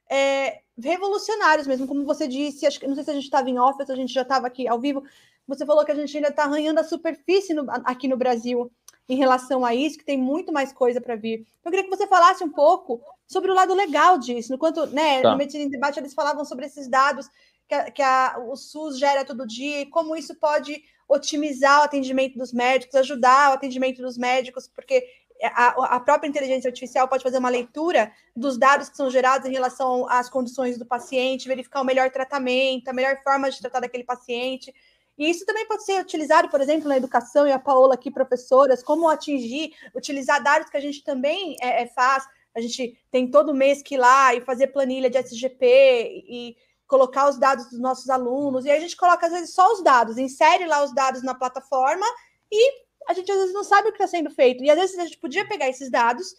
é, 0.09 0.61
revolucionários 0.77 1.67
mesmo, 1.67 1.87
como 1.87 2.05
você 2.05 2.27
disse, 2.27 2.65
acho 2.65 2.79
que 2.79 2.87
não 2.87 2.95
sei 2.95 3.03
se 3.03 3.11
a 3.11 3.13
gente 3.13 3.23
estava 3.23 3.49
em 3.49 3.59
off, 3.59 3.83
se 3.83 3.91
a 3.91 3.95
gente 3.95 4.13
já 4.13 4.21
estava 4.21 4.47
aqui 4.47 4.67
ao 4.67 4.79
vivo, 4.79 5.03
você 5.47 5.65
falou 5.65 5.83
que 5.85 5.91
a 5.91 5.95
gente 5.95 6.15
ainda 6.15 6.29
está 6.29 6.43
arranhando 6.43 6.79
a 6.79 6.83
superfície 6.83 7.53
no, 7.53 7.65
aqui 7.83 8.07
no 8.07 8.17
Brasil 8.17 8.71
em 9.07 9.15
relação 9.15 9.63
a 9.63 9.75
isso, 9.75 9.99
que 9.99 10.05
tem 10.05 10.17
muito 10.17 10.51
mais 10.51 10.73
coisa 10.73 10.99
para 10.99 11.15
vir. 11.15 11.45
Eu 11.63 11.71
queria 11.71 11.83
que 11.83 11.95
você 11.95 12.07
falasse 12.07 12.43
um 12.43 12.49
pouco 12.49 13.01
sobre 13.27 13.51
o 13.51 13.53
lado 13.53 13.73
legal 13.73 14.17
disso, 14.17 14.51
no 14.51 14.57
quanto, 14.57 14.87
né, 14.87 15.21
tá. 15.21 15.31
no 15.31 15.37
Medicina 15.37 15.63
em 15.63 15.69
Debate 15.69 15.99
eles 15.99 16.13
falavam 16.13 16.43
sobre 16.43 16.65
esses 16.65 16.87
dados 16.87 17.29
que, 17.67 17.75
a, 17.75 17.91
que 17.91 18.01
a, 18.01 18.37
o 18.47 18.55
SUS 18.55 18.97
gera 18.97 19.25
todo 19.25 19.47
dia 19.47 19.81
e 19.81 19.85
como 19.85 20.15
isso 20.15 20.35
pode 20.35 20.83
otimizar 21.07 21.81
o 21.81 21.83
atendimento 21.83 22.37
dos 22.37 22.51
médicos, 22.51 22.95
ajudar 22.95 23.51
o 23.51 23.53
atendimento 23.53 24.01
dos 24.01 24.17
médicos, 24.17 24.67
porque 24.67 25.07
a, 25.43 25.95
a, 25.95 25.99
própria 25.99 26.27
inteligência 26.27 26.69
artificial 26.69 27.07
pode 27.07 27.23
fazer 27.23 27.37
uma 27.37 27.49
leitura 27.49 28.11
dos 28.35 28.57
dados 28.57 28.89
que 28.89 28.97
são 28.97 29.09
gerados 29.09 29.47
em 29.47 29.51
relação 29.51 30.07
às 30.09 30.29
condições 30.29 30.77
do 30.77 30.85
paciente, 30.85 31.47
verificar 31.47 31.81
o 31.81 31.85
melhor 31.85 32.09
tratamento, 32.09 32.87
a 32.87 32.93
melhor 32.93 33.21
forma 33.23 33.51
de 33.51 33.59
tratar 33.59 33.81
daquele 33.81 34.03
paciente. 34.03 34.73
E 35.17 35.29
isso 35.29 35.45
também 35.45 35.65
pode 35.67 35.85
ser 35.85 36.01
utilizado, 36.01 36.49
por 36.49 36.61
exemplo, 36.61 36.89
na 36.89 36.97
educação, 36.97 37.47
e 37.47 37.51
a 37.51 37.59
Paola 37.59 37.93
aqui, 37.93 38.11
professoras, 38.11 38.83
como 38.83 39.07
atingir, 39.07 39.73
utilizar 39.93 40.43
dados 40.43 40.69
que 40.69 40.77
a 40.77 40.81
gente 40.81 41.03
também 41.03 41.55
é, 41.61 41.83
é, 41.83 41.87
faz. 41.87 42.25
A 42.53 42.61
gente 42.61 42.97
tem 43.11 43.29
todo 43.29 43.53
mês 43.53 43.81
que 43.81 43.95
ir 43.95 43.97
lá 43.97 44.33
e 44.33 44.41
fazer 44.41 44.67
planilha 44.67 45.09
de 45.09 45.17
SGP 45.17 46.23
e 46.27 46.57
colocar 46.87 47.29
os 47.29 47.37
dados 47.37 47.69
dos 47.69 47.79
nossos 47.79 48.09
alunos, 48.09 48.65
e 48.65 48.71
a 48.71 48.79
gente 48.79 48.95
coloca, 48.95 49.25
às 49.25 49.31
vezes, 49.31 49.53
só 49.53 49.73
os 49.73 49.83
dados, 49.83 50.17
insere 50.17 50.65
lá 50.65 50.83
os 50.83 50.93
dados 50.93 51.23
na 51.23 51.33
plataforma 51.33 52.05
e 52.51 52.85
a 53.07 53.13
gente, 53.13 53.31
às 53.31 53.37
vezes, 53.37 53.53
não 53.53 53.63
sabe 53.63 53.89
o 53.89 53.91
que 53.91 54.01
está 54.01 54.07
sendo 54.07 54.31
feito. 54.31 54.63
E, 54.63 54.69
às 54.69 54.77
vezes, 54.77 54.97
a 54.97 55.05
gente 55.05 55.17
podia 55.17 55.47
pegar 55.47 55.69
esses 55.69 55.89
dados, 55.89 56.35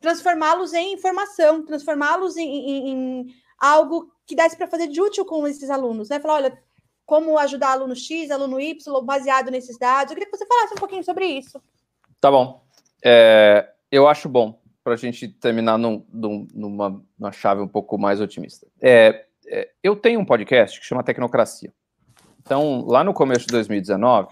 transformá-los 0.00 0.72
em 0.72 0.94
informação, 0.94 1.64
transformá-los 1.64 2.36
em, 2.36 2.48
em, 2.48 2.88
em, 2.88 3.34
algo 3.58 4.10
que 4.26 4.36
desse 4.36 4.56
para 4.56 4.68
fazer 4.68 4.86
de 4.86 5.00
útil 5.00 5.24
com 5.24 5.46
esses 5.46 5.68
alunos, 5.68 6.08
né? 6.08 6.20
Falar, 6.20 6.34
olha, 6.34 6.62
como 7.04 7.36
ajudar 7.38 7.72
aluno 7.72 7.96
X, 7.96 8.30
aluno 8.30 8.60
Y, 8.60 9.04
baseado 9.04 9.50
nesses 9.50 9.76
dados. 9.76 10.12
Eu 10.12 10.16
queria 10.16 10.30
que 10.30 10.36
você 10.36 10.46
falasse 10.46 10.74
um 10.74 10.78
pouquinho 10.78 11.02
sobre 11.02 11.26
isso. 11.26 11.60
Tá 12.20 12.30
bom. 12.30 12.64
É, 13.04 13.68
eu 13.90 14.06
acho 14.06 14.28
bom 14.28 14.60
para 14.84 14.94
a 14.94 14.96
gente 14.96 15.26
terminar 15.26 15.76
num, 15.76 16.06
num, 16.12 16.46
numa, 16.54 17.04
numa 17.18 17.32
chave 17.32 17.60
um 17.60 17.68
pouco 17.68 17.98
mais 17.98 18.20
otimista. 18.20 18.66
É, 18.80 19.26
eu 19.82 19.96
tenho 19.96 20.20
um 20.20 20.24
podcast 20.24 20.78
que 20.78 20.86
chama 20.86 21.02
Tecnocracia. 21.02 21.72
Então, 22.40 22.84
lá 22.86 23.04
no 23.04 23.12
começo 23.12 23.46
de 23.46 23.52
2019, 23.52 24.28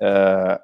é, 0.00 0.60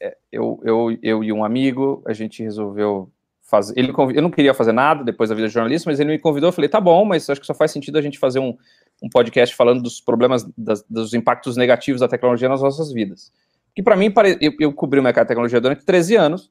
é, 0.00 0.16
eu, 0.32 0.60
eu, 0.64 0.98
eu 1.02 1.24
e 1.24 1.32
um 1.32 1.44
amigo, 1.44 2.02
a 2.06 2.12
gente 2.12 2.42
resolveu 2.42 3.10
fazer. 3.40 3.78
Ele, 3.78 3.92
eu 4.14 4.22
não 4.22 4.30
queria 4.30 4.54
fazer 4.54 4.72
nada 4.72 5.04
depois 5.04 5.28
da 5.28 5.36
vida 5.36 5.46
de 5.46 5.54
jornalista, 5.54 5.88
mas 5.88 6.00
ele 6.00 6.10
me 6.10 6.18
convidou. 6.18 6.48
Eu 6.48 6.52
falei, 6.52 6.68
tá 6.68 6.80
bom, 6.80 7.04
mas 7.04 7.28
acho 7.30 7.40
que 7.40 7.46
só 7.46 7.54
faz 7.54 7.70
sentido 7.70 7.98
a 7.98 8.02
gente 8.02 8.18
fazer 8.18 8.38
um, 8.38 8.56
um 9.02 9.08
podcast 9.08 9.54
falando 9.54 9.82
dos 9.82 10.00
problemas, 10.00 10.44
das, 10.56 10.82
dos 10.88 11.14
impactos 11.14 11.56
negativos 11.56 12.00
da 12.00 12.08
tecnologia 12.08 12.48
nas 12.48 12.62
nossas 12.62 12.92
vidas. 12.92 13.30
Que 13.74 13.82
para 13.82 13.94
mim, 13.94 14.12
eu, 14.40 14.52
eu 14.58 14.72
cobri 14.72 14.98
o 14.98 15.02
mercado 15.02 15.24
de 15.24 15.28
tecnologia 15.28 15.60
durante 15.60 15.84
13 15.84 16.16
anos. 16.16 16.50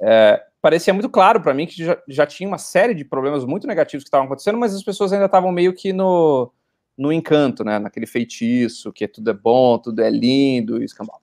É, 0.00 0.42
parecia 0.60 0.92
muito 0.92 1.08
claro 1.08 1.40
para 1.40 1.54
mim 1.54 1.66
que 1.66 1.84
já, 1.84 2.00
já 2.08 2.26
tinha 2.26 2.48
uma 2.48 2.58
série 2.58 2.94
de 2.94 3.04
problemas 3.04 3.44
muito 3.44 3.66
negativos 3.66 4.04
que 4.04 4.08
estavam 4.08 4.26
acontecendo, 4.26 4.58
mas 4.58 4.74
as 4.74 4.82
pessoas 4.82 5.12
ainda 5.12 5.26
estavam 5.26 5.52
meio 5.52 5.72
que 5.72 5.92
no, 5.92 6.52
no 6.96 7.12
encanto, 7.12 7.64
né? 7.64 7.78
Naquele 7.78 8.06
feitiço, 8.06 8.92
que 8.92 9.06
tudo 9.06 9.30
é 9.30 9.34
bom, 9.34 9.78
tudo 9.78 10.02
é 10.02 10.10
lindo, 10.10 10.82
escambau. 10.82 11.20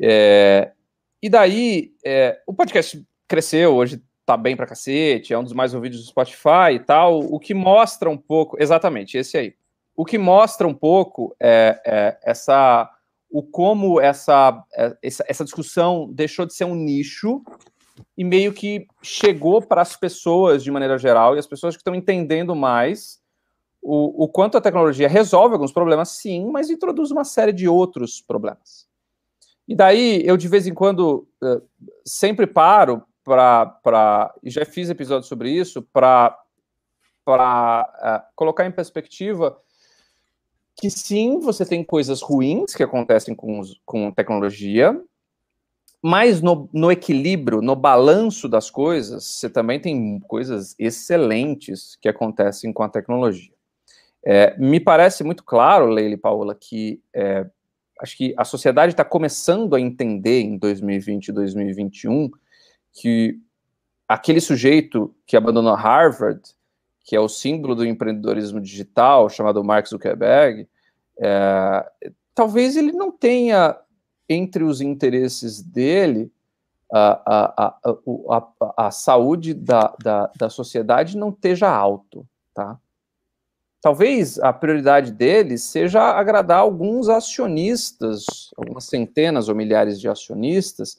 É, 0.00 0.72
e 1.22 1.28
daí, 1.28 1.94
é, 2.04 2.40
o 2.46 2.54
podcast 2.54 3.04
cresceu, 3.26 3.74
hoje 3.74 4.00
tá 4.24 4.36
bem 4.36 4.54
pra 4.54 4.66
cacete, 4.66 5.32
é 5.32 5.38
um 5.38 5.42
dos 5.42 5.52
mais 5.52 5.74
ouvidos 5.74 6.00
do 6.00 6.06
Spotify 6.06 6.74
e 6.74 6.78
tal, 6.78 7.20
o 7.20 7.40
que 7.40 7.54
mostra 7.54 8.08
um 8.08 8.16
pouco, 8.16 8.56
exatamente, 8.60 9.16
esse 9.16 9.38
aí, 9.38 9.54
o 9.96 10.04
que 10.04 10.18
mostra 10.18 10.68
um 10.68 10.74
pouco 10.74 11.34
é, 11.40 11.80
é 11.84 12.18
essa, 12.22 12.88
o 13.30 13.42
como 13.42 14.00
essa, 14.00 14.64
é, 14.74 14.96
essa, 15.02 15.24
essa 15.28 15.44
discussão 15.44 16.08
deixou 16.12 16.46
de 16.46 16.54
ser 16.54 16.64
um 16.64 16.74
nicho 16.74 17.42
e 18.16 18.24
meio 18.24 18.52
que 18.52 18.86
chegou 19.02 19.60
para 19.60 19.82
as 19.82 19.96
pessoas 19.96 20.62
de 20.62 20.70
maneira 20.70 20.98
geral, 20.98 21.34
e 21.34 21.38
as 21.38 21.46
pessoas 21.46 21.74
que 21.74 21.80
estão 21.80 21.94
entendendo 21.94 22.54
mais 22.54 23.20
o, 23.82 24.24
o 24.24 24.28
quanto 24.28 24.56
a 24.56 24.60
tecnologia 24.60 25.08
resolve 25.08 25.54
alguns 25.54 25.72
problemas, 25.72 26.10
sim, 26.10 26.50
mas 26.50 26.70
introduz 26.70 27.10
uma 27.10 27.24
série 27.24 27.52
de 27.52 27.68
outros 27.68 28.20
problemas. 28.20 28.86
E 29.66 29.74
daí 29.74 30.22
eu 30.24 30.36
de 30.36 30.48
vez 30.48 30.66
em 30.66 30.74
quando 30.74 31.28
uh, 31.42 31.62
sempre 32.04 32.46
paro 32.46 33.02
para 33.24 34.34
e 34.42 34.50
já 34.50 34.64
fiz 34.64 34.88
episódios 34.88 35.28
sobre 35.28 35.50
isso 35.50 35.82
para 35.92 36.36
para 37.24 38.24
uh, 38.24 38.32
colocar 38.34 38.64
em 38.64 38.72
perspectiva 38.72 39.60
que 40.80 40.88
sim, 40.88 41.40
você 41.40 41.66
tem 41.66 41.82
coisas 41.82 42.22
ruins 42.22 42.74
que 42.74 42.84
acontecem 42.84 43.34
com, 43.34 43.60
com 43.84 44.12
tecnologia, 44.12 44.98
mas 46.00 46.40
no, 46.40 46.70
no, 46.72 46.92
equilíbrio, 46.92 47.60
no 47.60 47.74
balanço 47.74 48.48
das 48.48 48.70
coisas, 48.70 49.24
você 49.24 49.50
também 49.50 49.80
tem 49.80 50.20
coisas 50.20 50.76
excelentes 50.78 51.96
que 52.00 52.08
acontecem 52.08 52.72
com 52.72 52.84
a 52.84 52.88
tecnologia. 52.88 53.52
É, 54.24 54.56
me 54.56 54.78
parece 54.78 55.24
muito 55.24 55.42
claro, 55.42 55.86
Leila 55.86 56.14
e 56.14 56.16
Paula, 56.16 56.54
que 56.54 57.02
é, 57.12 57.44
acho 58.00 58.16
que 58.16 58.32
a 58.36 58.44
sociedade 58.44 58.92
está 58.92 59.04
começando 59.04 59.74
a 59.74 59.80
entender 59.80 60.42
em 60.42 60.56
2020 60.56 61.28
e 61.28 61.32
2021 61.32 62.30
que 62.92 63.36
aquele 64.06 64.40
sujeito 64.40 65.12
que 65.26 65.36
abandonou 65.36 65.74
Harvard, 65.74 66.40
que 67.04 67.16
é 67.16 67.20
o 67.20 67.28
símbolo 67.28 67.74
do 67.74 67.86
empreendedorismo 67.86 68.60
digital, 68.60 69.28
chamado 69.28 69.64
Mark 69.64 69.86
Zuckerberg, 69.86 70.68
é, 71.18 71.90
talvez 72.34 72.76
ele 72.76 72.92
não 72.92 73.10
tenha 73.10 73.76
entre 74.28 74.62
os 74.62 74.80
interesses 74.80 75.62
dele 75.62 76.30
a, 76.92 77.22
a, 77.26 77.78
a, 78.30 78.86
a, 78.86 78.90
saúde 78.90 79.52
da, 79.54 79.94
da, 80.02 80.30
da 80.38 80.50
sociedade 80.50 81.16
não 81.16 81.30
esteja 81.30 81.68
alto, 81.68 82.26
tá? 82.54 82.78
talvez 83.80 84.38
a 84.40 84.52
prioridade 84.52 85.12
deles 85.12 85.62
seja 85.62 86.02
agradar 86.02 86.58
alguns 86.58 87.08
acionistas, 87.08 88.24
algumas 88.56 88.84
centenas 88.84 89.48
ou 89.48 89.54
milhares 89.54 90.00
de 90.00 90.08
acionistas, 90.08 90.98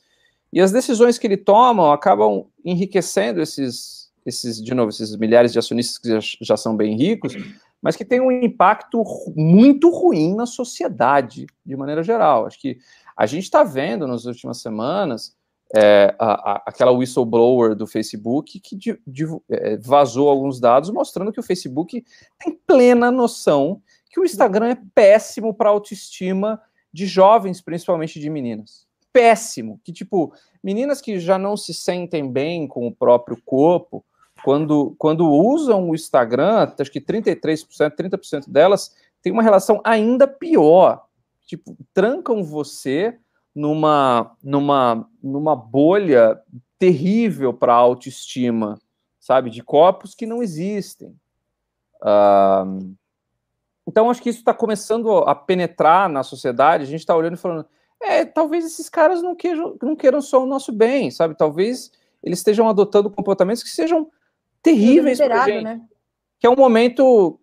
e 0.52 0.60
as 0.60 0.72
decisões 0.72 1.18
que 1.18 1.28
ele 1.28 1.38
toma 1.38 1.94
acabam 1.94 2.46
enriquecendo 2.64 3.42
esses, 3.42 3.99
esses 4.26 4.62
de 4.62 4.74
novo, 4.74 4.90
esses 4.90 5.16
milhares 5.16 5.52
de 5.52 5.60
acionistas 5.60 5.98
que 5.98 6.10
já, 6.10 6.20
já 6.42 6.58
são 6.58 6.76
bem 6.76 6.96
ricos, 6.96 7.36
mas 7.82 7.96
que 7.96 8.06
tem 8.06 8.20
um 8.20 8.32
impacto 8.32 9.04
muito 9.36 9.90
ruim 9.90 10.36
na 10.36 10.46
sociedade, 10.46 11.48
de 11.66 11.76
maneira 11.76 12.04
geral. 12.04 12.46
Acho 12.46 12.60
que 12.60 12.78
a 13.16 13.26
gente 13.26 13.44
está 13.44 13.64
vendo 13.64 14.08
nas 14.08 14.26
últimas 14.26 14.62
semanas 14.62 15.36
é, 15.76 16.16
a, 16.18 16.52
a, 16.52 16.64
aquela 16.66 16.92
whistleblower 16.92 17.76
do 17.76 17.86
Facebook 17.86 18.60
que 18.60 18.76
de, 18.76 19.00
de, 19.06 19.26
é, 19.50 19.78
vazou 19.78 20.28
alguns 20.28 20.60
dados 20.60 20.90
mostrando 20.90 21.32
que 21.32 21.40
o 21.40 21.44
Facebook 21.44 22.04
tem 22.40 22.60
plena 22.66 23.12
noção 23.12 23.82
que 24.10 24.20
o 24.20 24.26
Instagram 24.26 24.70
é 24.70 24.78
péssimo 24.94 25.54
para 25.54 25.70
autoestima 25.70 26.62
de 26.92 27.06
jovens, 27.06 27.62
principalmente 27.62 28.20
de 28.20 28.30
meninas. 28.30 28.88
Péssimo. 29.14 29.80
Que, 29.84 29.94
tipo, 29.94 30.34
meninas 30.64 31.00
que 31.00 31.20
já 31.20 31.38
não 31.38 31.56
se 31.56 31.74
sentem 31.74 32.30
bem 32.30 32.68
com 32.68 32.88
o 32.88 32.96
próprio 32.96 33.40
corpo, 33.46 34.04
quando, 34.44 34.96
quando 34.98 35.30
usam 35.30 35.90
o 35.90 35.96
Instagram, 35.96 36.72
acho 36.78 36.92
que 36.92 37.02
33%, 37.02 37.66
30% 37.96 38.50
delas 38.50 38.96
tem 39.22 39.32
uma 39.32 39.44
relação 39.44 39.82
ainda 39.84 40.28
pior. 40.28 41.06
Tipo, 41.46 41.76
trancam 41.94 42.44
você 42.44 43.18
numa, 43.54 44.36
numa, 44.44 45.10
numa 45.22 45.56
bolha 45.56 46.40
terrível 46.78 47.54
para 47.54 47.74
a 47.74 47.78
autoestima, 47.78 48.80
sabe? 49.20 49.50
De 49.50 49.62
corpos 49.62 50.16
que 50.16 50.26
não 50.26 50.42
existem. 50.42 51.10
Uh, 52.02 52.96
então, 53.86 54.10
acho 54.10 54.22
que 54.22 54.30
isso 54.30 54.40
está 54.40 54.54
começando 54.54 55.12
a 55.20 55.34
penetrar 55.34 56.08
na 56.08 56.24
sociedade. 56.24 56.84
A 56.84 56.88
gente 56.88 57.02
está 57.02 57.16
olhando 57.16 57.34
e 57.34 57.38
falando: 57.38 57.66
é, 58.02 58.24
talvez 58.24 58.66
esses 58.66 58.88
caras 58.88 59.22
não 59.22 59.36
queiram, 59.36 59.76
não 59.82 59.96
queiram 59.96 60.22
só 60.22 60.44
o 60.44 60.48
nosso 60.48 60.72
bem, 60.72 61.12
sabe? 61.12 61.36
Talvez 61.36 61.92
eles 62.24 62.40
estejam 62.40 62.70
adotando 62.70 63.10
comportamentos 63.10 63.64
que 63.64 63.70
sejam 63.70 64.10
terríveis 64.62 65.18
para 65.18 65.46
gente. 65.46 65.64
Né? 65.64 65.82
Que 66.40 66.48
é 66.48 66.50
um 66.50 66.56
momento 66.56 67.40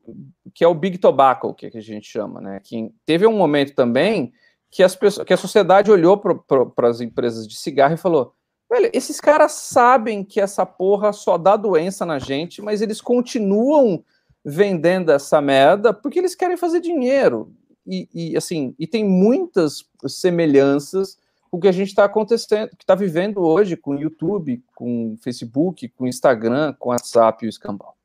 que 0.55 0.64
é 0.64 0.68
o 0.68 0.74
Big 0.74 0.98
Tobacco, 0.98 1.55
que 1.55 1.66
a 1.66 1.80
gente 1.80 2.09
chama, 2.09 2.40
né? 2.40 2.60
Que 2.62 2.90
teve 3.05 3.26
um 3.26 3.36
momento 3.36 3.74
também 3.74 4.32
que, 4.70 4.82
as 4.82 4.97
pessoas, 4.97 5.26
que 5.26 5.34
a 5.34 5.36
sociedade 5.36 5.90
olhou 5.90 6.16
para 6.18 6.88
as 6.88 7.01
empresas 7.01 7.47
de 7.47 7.56
cigarro 7.56 7.94
e 7.94 7.98
falou: 7.98 8.34
velho, 8.70 8.90
esses 8.93 9.20
caras 9.20 9.52
sabem 9.52 10.24
que 10.24 10.40
essa 10.40 10.64
porra 10.64 11.12
só 11.12 11.36
dá 11.36 11.56
doença 11.56 12.05
na 12.06 12.18
gente, 12.18 12.62
mas 12.62 12.80
eles 12.80 13.01
continuam 13.01 14.02
vendendo 14.44 15.10
essa 15.10 15.40
merda 15.40 15.93
porque 15.93 16.18
eles 16.18 16.34
querem 16.34 16.56
fazer 16.56 16.80
dinheiro. 16.80 17.52
E, 17.86 18.09
e 18.12 18.36
assim, 18.36 18.74
e 18.78 18.86
tem 18.86 19.05
muitas 19.05 19.84
semelhanças 20.09 21.18
o 21.51 21.60
que 21.60 21.68
a 21.68 21.73
gente 21.73 21.89
está 21.89 22.05
acontecendo, 22.05 22.70
que 22.70 22.82
está 22.82 22.94
vivendo 22.94 23.40
hoje 23.40 23.77
com 23.77 23.93
o 23.93 24.01
YouTube, 24.01 24.62
com 24.74 25.14
o 25.14 25.16
Facebook, 25.18 25.89
com 25.90 26.05
o 26.05 26.09
Instagram, 26.09 26.74
com 26.78 26.89
o 26.89 26.93
WhatsApp 26.93 27.44
e 27.44 27.48
o 27.48 27.51
escambau. 27.51 27.97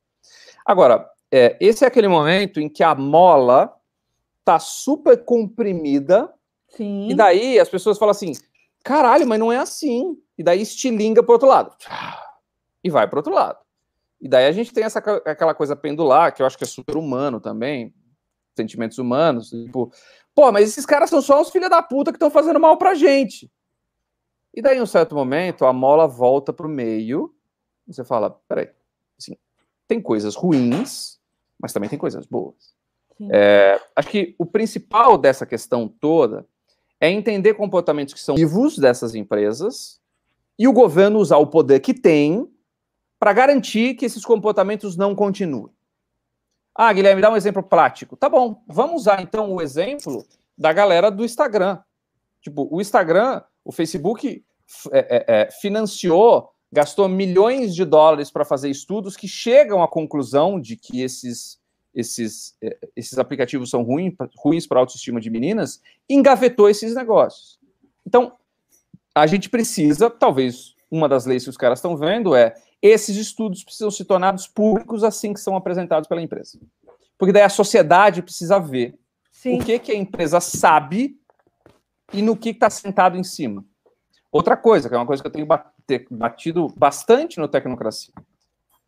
Agora, 0.64 1.08
é, 1.30 1.56
esse 1.60 1.84
é 1.84 1.88
aquele 1.88 2.08
momento 2.08 2.60
em 2.60 2.68
que 2.68 2.82
a 2.82 2.94
mola 2.94 3.74
está 4.40 4.58
super 4.58 5.24
comprimida 5.24 6.32
Sim. 6.76 7.08
E 7.10 7.14
daí 7.14 7.58
as 7.58 7.68
pessoas 7.68 7.98
falam 7.98 8.10
assim: 8.10 8.32
caralho, 8.82 9.26
mas 9.26 9.38
não 9.38 9.52
é 9.52 9.58
assim. 9.58 10.16
E 10.36 10.42
daí 10.42 10.62
estilinga 10.62 11.22
para 11.22 11.32
outro 11.32 11.48
lado. 11.48 11.74
E 12.82 12.90
vai 12.90 13.06
para 13.06 13.18
outro 13.18 13.32
lado. 13.32 13.58
E 14.20 14.28
daí 14.28 14.46
a 14.46 14.52
gente 14.52 14.72
tem 14.72 14.84
essa, 14.84 14.98
aquela 14.98 15.54
coisa 15.54 15.76
pendular, 15.76 16.34
que 16.34 16.42
eu 16.42 16.46
acho 16.46 16.56
que 16.56 16.64
é 16.64 16.66
super 16.66 16.96
humano 16.96 17.40
também, 17.40 17.92
sentimentos 18.56 18.98
humanos. 18.98 19.50
Tipo, 19.50 19.92
pô, 20.34 20.50
mas 20.52 20.68
esses 20.68 20.86
caras 20.86 21.10
são 21.10 21.22
só 21.22 21.40
os 21.40 21.50
filha 21.50 21.68
da 21.68 21.82
puta 21.82 22.12
que 22.12 22.16
estão 22.16 22.30
fazendo 22.30 22.60
mal 22.60 22.76
pra 22.76 22.94
gente. 22.94 23.50
E 24.54 24.60
daí, 24.60 24.78
em 24.78 24.82
um 24.82 24.86
certo 24.86 25.14
momento, 25.14 25.64
a 25.64 25.72
mola 25.72 26.06
volta 26.06 26.52
pro 26.52 26.68
meio. 26.68 27.34
Você 27.86 28.04
fala: 28.04 28.30
peraí, 28.48 28.68
assim, 29.18 29.36
tem 29.88 30.00
coisas 30.00 30.34
ruins, 30.34 31.18
mas 31.60 31.72
também 31.72 31.88
tem 31.88 31.98
coisas 31.98 32.26
boas. 32.26 32.74
É, 33.30 33.80
acho 33.94 34.08
que 34.08 34.34
o 34.38 34.44
principal 34.44 35.16
dessa 35.16 35.46
questão 35.46 35.86
toda 35.86 36.46
é 37.00 37.10
entender 37.10 37.54
comportamentos 37.54 38.14
que 38.14 38.20
são 38.20 38.34
vivos 38.34 38.78
dessas 38.78 39.14
empresas 39.14 40.00
e 40.58 40.66
o 40.66 40.72
governo 40.72 41.18
usar 41.18 41.36
o 41.36 41.46
poder 41.46 41.80
que 41.80 41.94
tem 41.94 42.48
para 43.18 43.32
garantir 43.32 43.94
que 43.94 44.04
esses 44.04 44.24
comportamentos 44.24 44.96
não 44.96 45.14
continuem. 45.14 45.72
Ah, 46.74 46.92
Guilherme, 46.92 47.20
dá 47.20 47.30
um 47.30 47.36
exemplo 47.36 47.62
prático. 47.62 48.16
Tá 48.16 48.28
bom, 48.28 48.62
vamos 48.66 49.02
usar 49.02 49.22
então 49.22 49.52
o 49.52 49.60
exemplo 49.60 50.26
da 50.56 50.72
galera 50.72 51.10
do 51.10 51.24
Instagram. 51.24 51.78
Tipo, 52.40 52.68
o 52.70 52.80
Instagram, 52.80 53.42
o 53.64 53.70
Facebook 53.70 54.44
é, 54.90 54.98
é, 54.98 55.24
é, 55.28 55.50
financiou, 55.50 56.50
gastou 56.72 57.08
milhões 57.08 57.74
de 57.74 57.84
dólares 57.84 58.30
para 58.30 58.44
fazer 58.44 58.70
estudos 58.70 59.16
que 59.16 59.28
chegam 59.28 59.82
à 59.82 59.88
conclusão 59.88 60.60
de 60.60 60.76
que 60.76 61.02
esses 61.02 61.60
esses, 61.94 62.56
é, 62.62 62.78
esses 62.96 63.18
aplicativos 63.18 63.68
são 63.68 63.82
ruins, 63.82 64.14
ruins 64.38 64.66
para 64.66 64.78
a 64.78 64.80
autoestima 64.80 65.20
de 65.20 65.28
meninas, 65.28 65.80
engavetou 66.08 66.68
esses 66.70 66.94
negócios. 66.94 67.58
Então, 68.06 68.32
a 69.14 69.26
gente 69.26 69.50
precisa, 69.50 70.08
talvez 70.08 70.74
uma 70.90 71.08
das 71.08 71.26
leis 71.26 71.44
que 71.44 71.50
os 71.50 71.56
caras 71.56 71.78
estão 71.78 71.96
vendo 71.96 72.34
é 72.34 72.54
esses 72.82 73.16
estudos 73.16 73.62
precisam 73.62 73.90
ser 73.90 74.04
tornados 74.04 74.48
públicos 74.48 75.04
assim 75.04 75.32
que 75.32 75.40
são 75.40 75.56
apresentados 75.56 76.08
pela 76.08 76.20
empresa. 76.20 76.58
Porque 77.16 77.32
daí 77.32 77.42
a 77.42 77.48
sociedade 77.48 78.20
precisa 78.20 78.58
ver 78.58 78.98
Sim. 79.30 79.60
o 79.60 79.64
que, 79.64 79.78
que 79.78 79.92
a 79.92 79.96
empresa 79.96 80.40
sabe 80.40 81.16
e 82.12 82.20
no 82.20 82.36
que 82.36 82.50
está 82.50 82.68
sentado 82.68 83.16
em 83.16 83.22
cima. 83.22 83.64
Outra 84.30 84.56
coisa, 84.56 84.88
que 84.88 84.94
é 84.94 84.98
uma 84.98 85.06
coisa 85.06 85.22
que 85.22 85.28
eu 85.28 85.32
tenho 85.32 85.46
batido 86.10 86.68
bastante 86.76 87.38
no 87.38 87.46
Tecnocracia. 87.46 88.12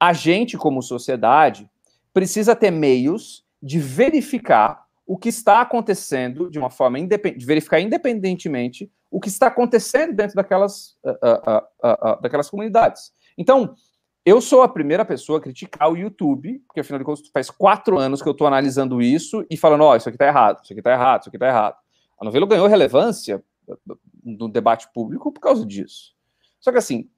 A 0.00 0.12
gente, 0.12 0.56
como 0.56 0.82
sociedade, 0.82 1.70
precisa 2.12 2.56
ter 2.56 2.70
meios 2.70 3.44
de 3.62 3.78
verificar 3.78 4.84
o 5.06 5.18
que 5.18 5.28
está 5.28 5.60
acontecendo 5.60 6.50
de 6.50 6.58
uma 6.58 6.70
forma 6.70 6.98
independente, 6.98 7.40
de 7.40 7.46
verificar 7.46 7.80
independentemente 7.80 8.90
o 9.10 9.20
que 9.20 9.28
está 9.28 9.46
acontecendo 9.46 10.14
dentro 10.14 10.34
daquelas, 10.34 10.96
uh, 11.04 11.10
uh, 11.10 12.16
uh, 12.16 12.20
daquelas 12.22 12.50
comunidades. 12.50 13.12
Então, 13.36 13.74
eu 14.24 14.40
sou 14.40 14.62
a 14.62 14.68
primeira 14.68 15.04
pessoa 15.04 15.38
a 15.38 15.40
criticar 15.40 15.90
o 15.90 15.96
YouTube, 15.96 16.62
porque 16.66 16.80
afinal 16.80 16.98
de 16.98 17.04
contas 17.04 17.28
faz 17.28 17.50
quatro 17.50 17.98
anos 17.98 18.22
que 18.22 18.28
eu 18.28 18.32
estou 18.32 18.46
analisando 18.46 19.02
isso 19.02 19.44
e 19.50 19.56
falando, 19.56 19.82
ó, 19.82 19.92
oh, 19.92 19.96
isso 19.96 20.08
aqui 20.08 20.16
está 20.16 20.26
errado, 20.26 20.60
isso 20.62 20.72
aqui 20.72 20.80
está 20.80 20.92
errado, 20.92 21.20
isso 21.20 21.28
aqui 21.28 21.36
está 21.36 21.48
errado. 21.48 21.76
A 22.18 22.24
novela 22.24 22.46
ganhou 22.46 22.66
relevância 22.66 23.44
no 24.24 24.48
debate 24.48 24.88
público 24.94 25.30
por 25.30 25.40
causa 25.40 25.66
disso. 25.66 26.14
Só 26.58 26.72
que 26.72 26.78
assim, 26.78 27.08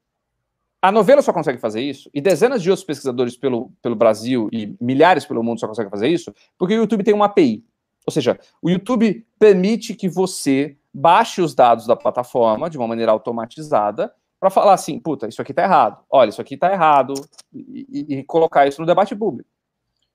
a 0.82 0.90
novela 0.90 1.22
só 1.22 1.32
consegue 1.32 1.59
fazer 1.59 1.80
isso, 1.80 2.10
e 2.12 2.20
dezenas 2.20 2.62
de 2.62 2.70
outros 2.70 2.84
pesquisadores 2.84 3.36
pelo, 3.36 3.72
pelo 3.80 3.94
Brasil 3.94 4.48
e 4.52 4.76
milhares 4.80 5.24
pelo 5.24 5.43
mundo 5.43 5.60
só 5.60 5.68
conseguem 5.68 5.90
fazer 5.90 6.09
isso, 6.09 6.34
porque 6.59 6.74
o 6.74 6.78
YouTube 6.78 7.05
tem 7.05 7.14
uma 7.14 7.26
API. 7.26 7.64
Ou 8.06 8.12
seja, 8.12 8.38
o 8.62 8.70
YouTube 8.70 9.26
permite 9.38 9.94
que 9.94 10.09
você 10.09 10.76
baixe 10.93 11.40
os 11.43 11.55
dados 11.55 11.86
da 11.86 11.97
plataforma 11.97 12.70
de 12.70 12.78
uma 12.78 12.86
maneira 12.86 13.12
automatizada 13.12 14.12
para 14.38 14.50
falar 14.50 14.74
assim, 14.74 14.98
puta, 14.98 15.28
isso 15.28 15.40
aqui 15.40 15.54
tá 15.54 15.62
errado, 15.62 16.02
olha, 16.10 16.28
isso 16.28 16.40
aqui 16.40 16.56
tá 16.56 16.72
errado, 16.72 17.14
e, 17.52 18.18
e, 18.18 18.24
colocar 18.24 18.66
isso 18.66 18.80
no 18.80 18.86
debate 18.86 19.16
público. 19.16 19.48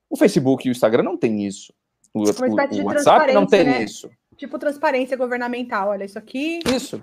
O 0.10 0.16
Facebook 0.16 0.68
e 0.68 0.72
o 0.72 0.74
Instagram 0.74 1.04
não 1.04 1.18
tem 1.18 1.46
isso. 1.46 1.74
O, 2.14 2.20
o, 2.20 2.24
o 2.24 2.86
WhatsApp 2.86 3.34
não 3.34 3.46
tem 3.46 3.64
né? 3.64 3.84
isso. 3.84 4.10
Tipo 4.36 4.58
transparência 4.58 5.16
governamental, 5.16 5.90
olha, 5.90 6.04
isso 6.04 6.18
aqui. 6.18 6.60
Isso. 6.66 7.02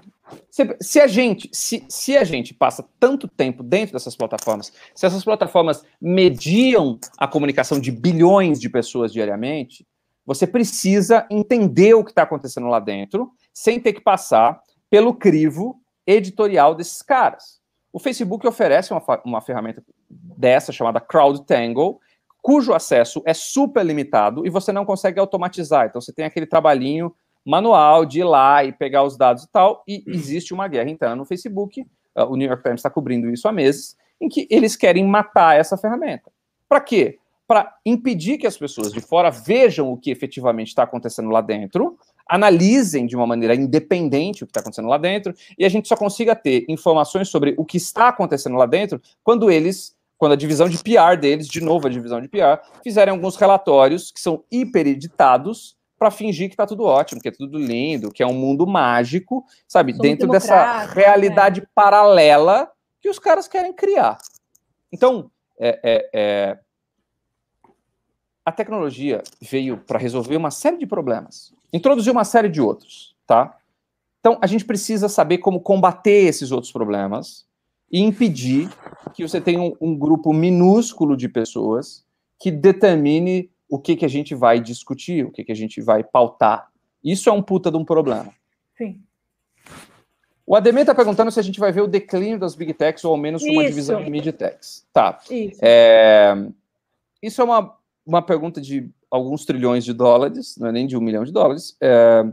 Se, 0.51 0.77
se, 0.81 1.01
a 1.01 1.07
gente, 1.07 1.49
se, 1.53 1.85
se 1.89 2.16
a 2.16 2.24
gente 2.24 2.53
passa 2.53 2.85
tanto 2.99 3.28
tempo 3.28 3.62
dentro 3.62 3.93
dessas 3.93 4.16
plataformas, 4.16 4.73
se 4.95 5.07
essas 5.07 5.24
plataformas 5.24 5.85
mediam 6.01 6.99
a 7.16 7.28
comunicação 7.28 7.81
de 7.81 7.93
bilhões 7.93 8.61
de 8.61 8.69
pessoas 8.69 9.12
diariamente, 9.12 9.86
você 10.27 10.47
precisa 10.47 11.27
entender 11.31 11.95
o 11.95 12.05
que 12.05 12.11
está 12.11 12.23
acontecendo 12.23 12.66
lá 12.66 12.81
dentro, 12.81 13.31
sem 13.55 13.81
ter 13.81 13.93
que 13.93 14.01
passar 14.01 14.61
pelo 14.90 15.15
crivo 15.15 15.81
editorial 16.09 16.74
desses 16.74 17.02
caras. 17.02 17.60
O 17.93 17.98
Facebook 17.98 18.47
oferece 18.47 18.93
uma, 18.93 19.02
uma 19.24 19.40
ferramenta 19.43 19.82
dessa 20.09 20.72
chamada 20.72 21.01
CrowdTangle, 21.01 21.98
cujo 22.40 22.72
acesso 22.72 23.22
é 23.26 23.35
super 23.35 23.85
limitado 23.85 24.47
e 24.47 24.51
você 24.51 24.72
não 24.72 24.85
consegue 24.85 25.20
automatizar. 25.20 25.86
Então 25.86 26.01
você 26.01 26.12
tem 26.12 26.24
aquele 26.24 26.47
trabalhinho 26.47 27.14
manual 27.44 28.05
de 28.05 28.20
ir 28.20 28.24
lá 28.24 28.64
e 28.64 28.72
pegar 28.72 29.05
os 29.05 29.16
dados 29.16 29.44
e 29.44 29.48
tal, 29.51 29.82
e 29.86 30.02
existe 30.06 30.52
uma 30.52 30.68
guerra 30.68 30.90
interna 30.90 31.16
no 31.16 31.24
Facebook, 31.24 31.80
uh, 32.16 32.24
o 32.24 32.36
New 32.36 32.47
York 32.47 32.62
Times 32.62 32.80
está 32.80 32.90
cobrindo 32.90 33.30
isso 33.30 33.48
há 33.48 33.52
meses, 33.52 33.97
em 34.20 34.28
que 34.28 34.47
eles 34.51 34.76
querem 34.76 35.06
matar 35.06 35.59
essa 35.59 35.76
ferramenta. 35.76 36.30
Para 36.68 36.80
quê? 36.80 37.18
Para 37.47 37.74
impedir 37.86 38.36
que 38.36 38.47
as 38.47 38.59
pessoas 38.59 38.93
de 38.93 39.01
fora 39.01 39.30
vejam 39.30 39.90
o 39.90 39.97
que 39.97 40.10
efetivamente 40.10 40.68
está 40.68 40.82
acontecendo 40.82 41.30
lá 41.30 41.40
dentro, 41.40 41.98
analisem 42.29 43.07
de 43.07 43.17
uma 43.17 43.27
maneira 43.27 43.55
independente 43.55 44.45
o 44.45 44.47
que 44.47 44.51
está 44.51 44.61
acontecendo 44.61 44.89
lá 44.89 44.99
dentro, 44.99 45.35
e 45.59 45.65
a 45.65 45.69
gente 45.69 45.89
só 45.89 45.97
consiga 45.97 46.37
ter 46.37 46.67
informações 46.69 47.29
sobre 47.29 47.55
o 47.57 47.65
que 47.65 47.79
está 47.79 48.09
acontecendo 48.09 48.57
lá 48.57 48.67
dentro 48.67 49.01
quando 49.25 49.51
eles, 49.51 49.97
quando 50.19 50.33
a 50.33 50.37
divisão 50.37 50.69
de 50.69 50.77
PR 50.83 51.17
deles, 51.19 51.49
de 51.49 51.61
novo 51.63 51.87
a 51.87 51.91
divisão 51.91 52.21
de 52.21 52.29
PR, 52.29 52.61
fizerem 52.85 53.13
alguns 53.15 53.37
relatórios 53.37 54.13
que 54.13 54.21
são 54.21 54.45
hipereditados 54.53 55.77
para 55.99 56.11
fingir 56.11 56.49
que 56.49 56.55
está 56.55 56.67
tudo 56.67 56.85
ótimo, 56.85 57.21
que 57.21 57.29
é 57.29 57.33
tudo 57.33 57.59
lindo, 57.59 58.13
que 58.13 58.23
é 58.23 58.27
um 58.27 58.35
mundo 58.35 58.67
mágico, 58.67 59.45
sabe? 59.67 59.93
Somos 59.93 60.03
dentro 60.03 60.29
dessa 60.29 60.85
né? 60.85 60.93
realidade 60.95 61.63
né? 61.63 61.67
paralela 61.75 62.71
que 63.01 63.09
os 63.09 63.19
caras 63.19 63.49
querem 63.49 63.73
criar. 63.73 64.19
Então, 64.93 65.31
é, 65.59 65.81
é, 65.83 66.11
é... 66.13 66.59
a 68.45 68.53
tecnologia 68.53 69.25
veio 69.41 69.79
para 69.79 69.99
resolver 69.99 70.37
uma 70.37 70.53
série 70.53 70.79
de 70.79 70.87
problemas 70.87 71.53
introduzir 71.73 72.11
uma 72.11 72.24
série 72.24 72.49
de 72.49 72.61
outros, 72.61 73.15
tá? 73.27 73.59
Então, 74.20 74.39
a 74.40 74.47
gente 74.47 74.65
precisa 74.65 75.09
saber 75.09 75.39
como 75.39 75.61
combater 75.61 76.27
esses 76.27 76.51
outros 76.51 76.73
problemas 76.73 77.47
e 77.90 78.01
impedir 78.01 78.69
que 79.15 79.27
você 79.27 79.40
tenha 79.40 79.61
um, 79.61 79.77
um 79.81 79.97
grupo 79.97 80.32
minúsculo 80.32 81.16
de 81.16 81.28
pessoas 81.28 82.05
que 82.39 82.51
determine 82.51 83.51
o 83.69 83.78
que, 83.78 83.97
que 83.97 84.05
a 84.05 84.09
gente 84.09 84.35
vai 84.35 84.61
discutir, 84.61 85.24
o 85.24 85.31
que, 85.31 85.45
que 85.45 85.53
a 85.53 85.57
gente 85.57 85.81
vai 85.81 86.03
pautar. 86.03 86.69
Isso 87.03 87.28
é 87.28 87.32
um 87.32 87.43
puta 87.43 87.70
de 87.70 87.77
um 87.77 87.85
problema. 87.85 88.32
Sim. 88.77 89.01
O 90.47 90.57
Ademir 90.57 90.81
está 90.81 90.95
perguntando 90.95 91.31
se 91.31 91.39
a 91.39 91.43
gente 91.43 91.61
vai 91.61 91.70
ver 91.70 91.82
o 91.82 91.86
declínio 91.86 92.39
das 92.39 92.55
big 92.55 92.73
techs 92.73 93.05
ou 93.05 93.12
ao 93.12 93.19
menos 93.19 93.43
uma 93.43 93.66
divisão 93.66 94.03
de 94.03 94.11
mid 94.11 94.27
techs. 94.32 94.86
Tá. 94.93 95.19
Isso 95.31 95.61
é, 95.62 96.35
isso 97.23 97.40
é 97.43 97.45
uma, 97.45 97.77
uma 98.07 98.23
pergunta 98.23 98.59
de 98.59 98.90
alguns 99.10 99.44
trilhões 99.44 99.85
de 99.85 99.93
dólares, 99.93 100.56
não 100.59 100.68
é 100.68 100.72
nem 100.72 100.86
de 100.86 100.97
um 100.97 101.01
milhão 101.01 101.24
de 101.24 101.32
dólares. 101.32 101.76
É, 101.80 102.24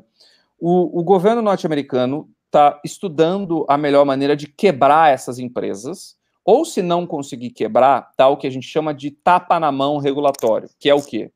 o, 0.59 0.99
o 0.99 1.03
governo 1.03 1.41
norte-americano 1.41 2.29
está 2.45 2.79
estudando 2.83 3.65
a 3.67 3.77
melhor 3.77 4.05
maneira 4.05 4.35
de 4.35 4.47
quebrar 4.47 5.13
essas 5.13 5.39
empresas, 5.39 6.15
ou 6.43 6.63
se 6.63 6.81
não 6.81 7.07
conseguir 7.07 7.49
quebrar, 7.49 8.11
tá 8.15 8.27
o 8.27 8.37
que 8.37 8.47
a 8.47 8.49
gente 8.49 8.67
chama 8.67 8.93
de 8.93 9.11
tapa 9.11 9.59
na 9.59 9.71
mão 9.71 9.97
regulatório, 9.97 10.69
que 10.79 10.89
é 10.89 10.93
o 10.93 11.03
quê? 11.03 11.31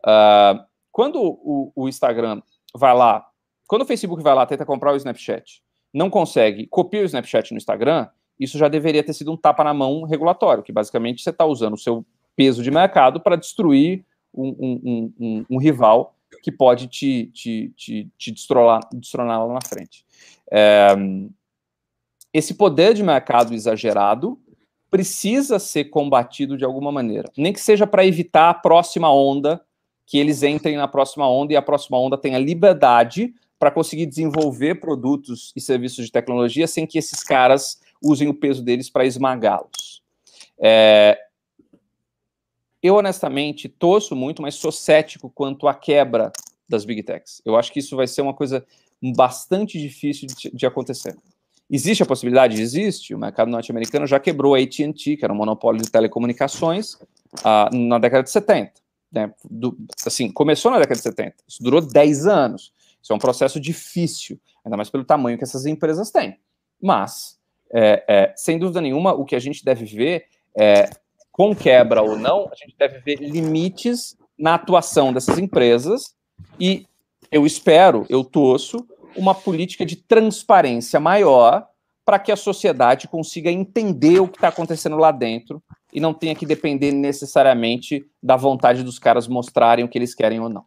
Uh, 0.00 0.64
quando 0.92 1.20
o, 1.20 1.72
o, 1.74 1.88
Instagram 1.88 2.40
vai 2.74 2.94
lá, 2.94 3.26
quando 3.66 3.82
o 3.82 3.86
Facebook 3.86 4.22
vai 4.22 4.34
lá, 4.34 4.46
tenta 4.46 4.64
comprar 4.64 4.92
o 4.92 4.96
Snapchat, 4.96 5.60
não 5.92 6.08
consegue, 6.08 6.66
copia 6.66 7.02
o 7.02 7.04
Snapchat 7.04 7.52
no 7.52 7.58
Instagram, 7.58 8.06
isso 8.38 8.56
já 8.58 8.68
deveria 8.68 9.02
ter 9.02 9.12
sido 9.12 9.32
um 9.32 9.36
tapa 9.36 9.64
na 9.64 9.74
mão 9.74 10.04
regulatório, 10.04 10.62
que 10.62 10.72
basicamente 10.72 11.22
você 11.22 11.30
está 11.30 11.44
usando 11.44 11.74
o 11.74 11.78
seu 11.78 12.04
peso 12.36 12.62
de 12.62 12.70
mercado 12.70 13.20
para 13.20 13.36
destruir 13.36 14.04
um, 14.34 14.56
um, 14.58 15.12
um, 15.18 15.46
um 15.50 15.58
rival 15.58 16.14
que 16.42 16.50
pode 16.50 16.88
te, 16.88 17.30
te, 17.32 17.72
te, 17.76 18.08
te 18.18 18.32
destronar, 18.32 18.80
destronar 18.92 19.46
lá 19.46 19.54
na 19.54 19.60
frente. 19.66 20.04
É, 20.50 20.88
esse 22.32 22.54
poder 22.54 22.94
de 22.94 23.02
mercado 23.02 23.54
exagerado 23.54 24.38
precisa 24.90 25.58
ser 25.58 25.84
combatido 25.86 26.56
de 26.56 26.64
alguma 26.64 26.92
maneira, 26.92 27.30
nem 27.36 27.52
que 27.52 27.60
seja 27.60 27.86
para 27.86 28.06
evitar 28.06 28.50
a 28.50 28.54
próxima 28.54 29.12
onda, 29.12 29.60
que 30.06 30.18
eles 30.18 30.42
entrem 30.42 30.76
na 30.76 30.86
próxima 30.86 31.28
onda 31.28 31.52
e 31.52 31.56
a 31.56 31.62
próxima 31.62 31.98
onda 31.98 32.18
tenha 32.18 32.38
liberdade 32.38 33.34
para 33.58 33.70
conseguir 33.70 34.06
desenvolver 34.06 34.76
produtos 34.76 35.52
e 35.56 35.60
serviços 35.60 36.04
de 36.04 36.12
tecnologia 36.12 36.66
sem 36.66 36.86
que 36.86 36.98
esses 36.98 37.22
caras 37.22 37.80
usem 38.02 38.28
o 38.28 38.34
peso 38.34 38.62
deles 38.62 38.90
para 38.90 39.06
esmagá-los. 39.06 40.02
É, 40.58 41.18
eu, 42.84 42.96
honestamente, 42.96 43.66
torço 43.66 44.14
muito, 44.14 44.42
mas 44.42 44.56
sou 44.56 44.70
cético 44.70 45.30
quanto 45.30 45.66
à 45.66 45.72
quebra 45.72 46.30
das 46.68 46.84
big 46.84 47.02
techs. 47.02 47.40
Eu 47.42 47.56
acho 47.56 47.72
que 47.72 47.78
isso 47.78 47.96
vai 47.96 48.06
ser 48.06 48.20
uma 48.20 48.34
coisa 48.34 48.62
bastante 49.16 49.80
difícil 49.80 50.28
de, 50.28 50.50
de 50.50 50.66
acontecer. 50.66 51.16
Existe 51.70 52.02
a 52.02 52.06
possibilidade? 52.06 52.60
Existe. 52.60 53.14
O 53.14 53.18
mercado 53.18 53.50
norte-americano 53.50 54.06
já 54.06 54.20
quebrou 54.20 54.54
a 54.54 54.58
AT&T, 54.58 55.16
que 55.16 55.24
era 55.24 55.32
um 55.32 55.36
monopólio 55.36 55.80
de 55.80 55.90
telecomunicações, 55.90 56.92
uh, 57.40 57.74
na 57.74 57.98
década 57.98 58.22
de 58.22 58.30
70. 58.30 58.74
Né? 59.10 59.32
Do, 59.50 59.74
assim, 60.06 60.30
começou 60.30 60.70
na 60.70 60.78
década 60.78 60.96
de 60.96 61.04
70. 61.04 61.36
Isso 61.48 61.62
durou 61.62 61.80
10 61.80 62.26
anos. 62.26 62.70
Isso 63.02 63.14
é 63.14 63.16
um 63.16 63.18
processo 63.18 63.58
difícil, 63.58 64.38
ainda 64.62 64.76
mais 64.76 64.90
pelo 64.90 65.04
tamanho 65.04 65.38
que 65.38 65.44
essas 65.44 65.64
empresas 65.64 66.10
têm. 66.10 66.38
Mas, 66.82 67.38
é, 67.72 68.04
é, 68.06 68.34
sem 68.36 68.58
dúvida 68.58 68.82
nenhuma, 68.82 69.14
o 69.14 69.24
que 69.24 69.34
a 69.34 69.40
gente 69.40 69.64
deve 69.64 69.86
ver 69.86 70.26
é 70.54 70.90
com 71.34 71.52
quebra 71.52 72.00
ou 72.00 72.16
não, 72.16 72.48
a 72.48 72.54
gente 72.54 72.76
deve 72.78 73.00
ver 73.00 73.16
limites 73.16 74.16
na 74.38 74.54
atuação 74.54 75.12
dessas 75.12 75.36
empresas 75.36 76.14
e 76.60 76.86
eu 77.28 77.44
espero, 77.44 78.06
eu 78.08 78.22
torço, 78.22 78.86
uma 79.16 79.34
política 79.34 79.84
de 79.84 79.96
transparência 79.96 81.00
maior 81.00 81.66
para 82.04 82.20
que 82.20 82.30
a 82.30 82.36
sociedade 82.36 83.08
consiga 83.08 83.50
entender 83.50 84.20
o 84.20 84.28
que 84.28 84.36
está 84.36 84.46
acontecendo 84.46 84.96
lá 84.96 85.10
dentro 85.10 85.60
e 85.92 85.98
não 85.98 86.14
tenha 86.14 86.36
que 86.36 86.46
depender 86.46 86.92
necessariamente 86.92 88.06
da 88.22 88.36
vontade 88.36 88.84
dos 88.84 89.00
caras 89.00 89.26
mostrarem 89.26 89.84
o 89.84 89.88
que 89.88 89.98
eles 89.98 90.14
querem 90.14 90.38
ou 90.38 90.48
não. 90.48 90.64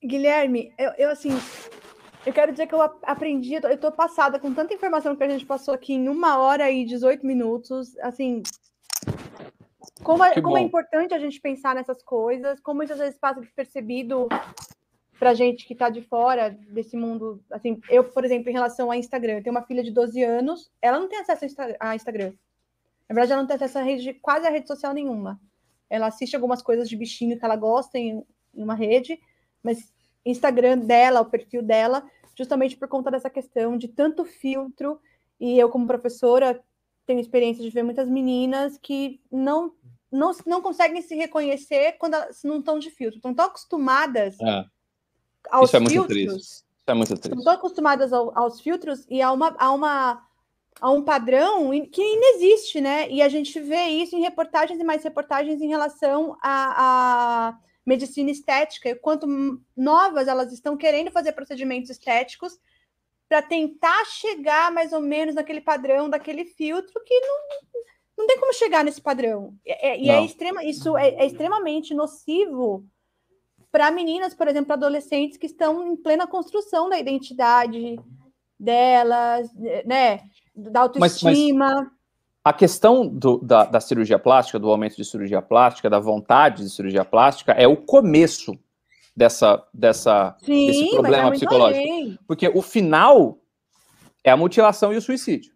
Guilherme, 0.00 0.72
eu, 0.78 0.92
eu 0.96 1.10
assim, 1.10 1.36
eu 2.24 2.32
quero 2.32 2.52
dizer 2.52 2.66
que 2.66 2.74
eu 2.74 2.82
aprendi, 2.82 3.54
eu 3.54 3.78
tô 3.78 3.90
passada 3.90 4.38
com 4.38 4.54
tanta 4.54 4.74
informação 4.74 5.16
que 5.16 5.24
a 5.24 5.28
gente 5.28 5.44
passou 5.44 5.74
aqui 5.74 5.94
em 5.94 6.08
uma 6.08 6.38
hora 6.38 6.70
e 6.70 6.84
18 6.84 7.26
minutos. 7.26 7.98
Assim, 7.98 8.42
como 10.02 10.22
é, 10.22 10.40
como 10.40 10.56
é 10.56 10.60
importante 10.60 11.14
a 11.14 11.18
gente 11.18 11.40
pensar 11.40 11.74
nessas 11.74 12.02
coisas, 12.02 12.60
como 12.60 12.78
muitas 12.78 12.98
vezes 12.98 13.18
passa 13.18 13.40
despercebido 13.40 14.28
para 15.18 15.34
gente 15.34 15.66
que 15.66 15.72
está 15.72 15.88
de 15.88 16.02
fora 16.02 16.50
desse 16.68 16.96
mundo. 16.96 17.42
Assim, 17.50 17.80
eu, 17.88 18.04
por 18.04 18.24
exemplo, 18.24 18.50
em 18.50 18.52
relação 18.52 18.90
ao 18.90 18.98
Instagram, 18.98 19.34
eu 19.34 19.42
tenho 19.42 19.54
uma 19.54 19.66
filha 19.66 19.82
de 19.82 19.90
12 19.90 20.22
anos, 20.22 20.70
ela 20.80 20.98
não 20.98 21.08
tem 21.08 21.20
acesso 21.20 21.44
a 21.78 21.94
Instagram. 21.94 22.32
Na 23.08 23.14
verdade, 23.14 23.32
ela 23.32 23.42
não 23.42 23.46
tem 23.46 23.56
acesso 23.56 23.78
a 23.78 23.82
rede, 23.82 24.14
quase 24.14 24.46
a 24.46 24.50
rede 24.50 24.66
social 24.66 24.94
nenhuma. 24.94 25.40
Ela 25.90 26.06
assiste 26.06 26.34
algumas 26.34 26.62
coisas 26.62 26.88
de 26.88 26.96
bichinho 26.96 27.38
que 27.38 27.44
ela 27.44 27.56
gosta 27.56 27.98
em, 27.98 28.24
em 28.54 28.62
uma 28.62 28.74
rede, 28.74 29.20
mas 29.62 29.91
Instagram 30.24 30.78
dela, 30.78 31.20
o 31.20 31.24
perfil 31.26 31.62
dela, 31.62 32.02
justamente 32.36 32.76
por 32.76 32.88
conta 32.88 33.10
dessa 33.10 33.28
questão 33.30 33.76
de 33.76 33.88
tanto 33.88 34.24
filtro. 34.24 35.00
E 35.40 35.58
eu, 35.58 35.68
como 35.68 35.86
professora, 35.86 36.62
tenho 37.06 37.20
experiência 37.20 37.62
de 37.62 37.70
ver 37.70 37.82
muitas 37.82 38.08
meninas 38.08 38.78
que 38.80 39.20
não 39.30 39.72
não, 40.14 40.30
não 40.44 40.60
conseguem 40.60 41.00
se 41.00 41.14
reconhecer 41.14 41.92
quando 41.92 42.12
elas 42.14 42.42
não 42.44 42.58
estão 42.58 42.78
de 42.78 42.90
filtro. 42.90 43.16
Estão 43.16 43.32
tão 43.32 43.46
acostumadas 43.46 44.38
É. 44.40 44.64
aos 45.50 45.70
Isso 45.70 45.76
é 45.76 45.80
muito 45.80 45.92
filtros. 45.92 46.14
triste. 46.18 46.38
Isso 46.42 46.64
é 46.86 46.92
muito 46.94 47.14
Estão 47.14 47.30
triste. 47.30 47.44
tão 47.44 47.52
acostumadas 47.54 48.12
ao- 48.12 48.38
aos 48.38 48.60
filtros 48.60 49.06
e 49.08 49.22
a 49.22 49.32
uma, 49.32 49.56
a 49.58 49.72
uma 49.72 50.26
a 50.80 50.90
um 50.90 51.02
padrão 51.02 51.70
que 51.90 52.02
inexiste, 52.02 52.80
né? 52.80 53.08
E 53.10 53.22
a 53.22 53.28
gente 53.28 53.58
vê 53.60 53.84
isso 53.84 54.14
em 54.16 54.20
reportagens 54.20 54.78
e 54.80 54.84
mais 54.84 55.02
reportagens 55.04 55.60
em 55.62 55.68
relação 55.68 56.36
à, 56.42 57.48
à 57.50 57.58
medicina 57.84 58.30
estética. 58.30 58.88
E 58.90 58.94
quanto 58.94 59.26
novas 59.76 60.28
elas 60.28 60.52
estão 60.52 60.76
querendo 60.76 61.10
fazer 61.10 61.32
procedimentos 61.32 61.90
estéticos 61.90 62.58
para 63.28 63.42
tentar 63.42 64.04
chegar 64.06 64.70
mais 64.70 64.92
ou 64.92 65.00
menos 65.00 65.34
naquele 65.34 65.60
padrão, 65.60 66.08
daquele 66.10 66.44
filtro 66.44 67.02
que 67.04 67.18
não, 67.20 67.38
não 68.18 68.26
tem 68.26 68.38
como 68.38 68.52
chegar 68.52 68.84
nesse 68.84 69.00
padrão. 69.00 69.54
E 69.64 69.72
é, 69.72 70.00
e 70.00 70.08
é 70.10 70.16
Não. 70.16 70.24
extrema, 70.24 70.64
isso 70.64 70.96
é, 70.96 71.08
é 71.14 71.26
extremamente 71.26 71.94
nocivo 71.94 72.84
para 73.70 73.90
meninas, 73.90 74.34
por 74.34 74.48
exemplo, 74.48 74.74
adolescentes 74.74 75.38
que 75.38 75.46
estão 75.46 75.86
em 75.86 75.96
plena 75.96 76.26
construção 76.26 76.90
da 76.90 76.98
identidade 76.98 77.98
delas, 78.60 79.50
né? 79.86 80.18
Da 80.54 80.80
Mas- 80.98 80.98
mas- 80.98 81.24
autoestima. 81.24 81.90
A 82.44 82.52
questão 82.52 83.06
do- 83.06 83.38
da, 83.38 83.64
da 83.64 83.80
cirurgia 83.80 84.18
plástica, 84.18 84.58
do 84.58 84.70
aumento 84.70 84.96
de 84.96 85.04
cirurgia 85.04 85.40
plástica, 85.40 85.88
da 85.88 86.00
vontade 86.00 86.64
de 86.64 86.70
cirurgia 86.70 87.04
plástica, 87.04 87.52
é 87.52 87.68
o 87.68 87.76
começo 87.76 88.58
dessa, 89.16 89.62
dessa, 89.72 90.36
Sim, 90.42 90.66
desse 90.66 90.90
problema 90.90 91.16
é 91.18 91.26
muito 91.26 91.34
psicológico. 91.38 91.80
além. 91.88 92.18
Porque 92.26 92.48
o 92.48 92.60
final 92.62 93.38
é 94.24 94.30
a 94.30 94.36
mutilação 94.36 94.92
e 94.92 94.96
o 94.96 95.02
suicídio. 95.02 95.52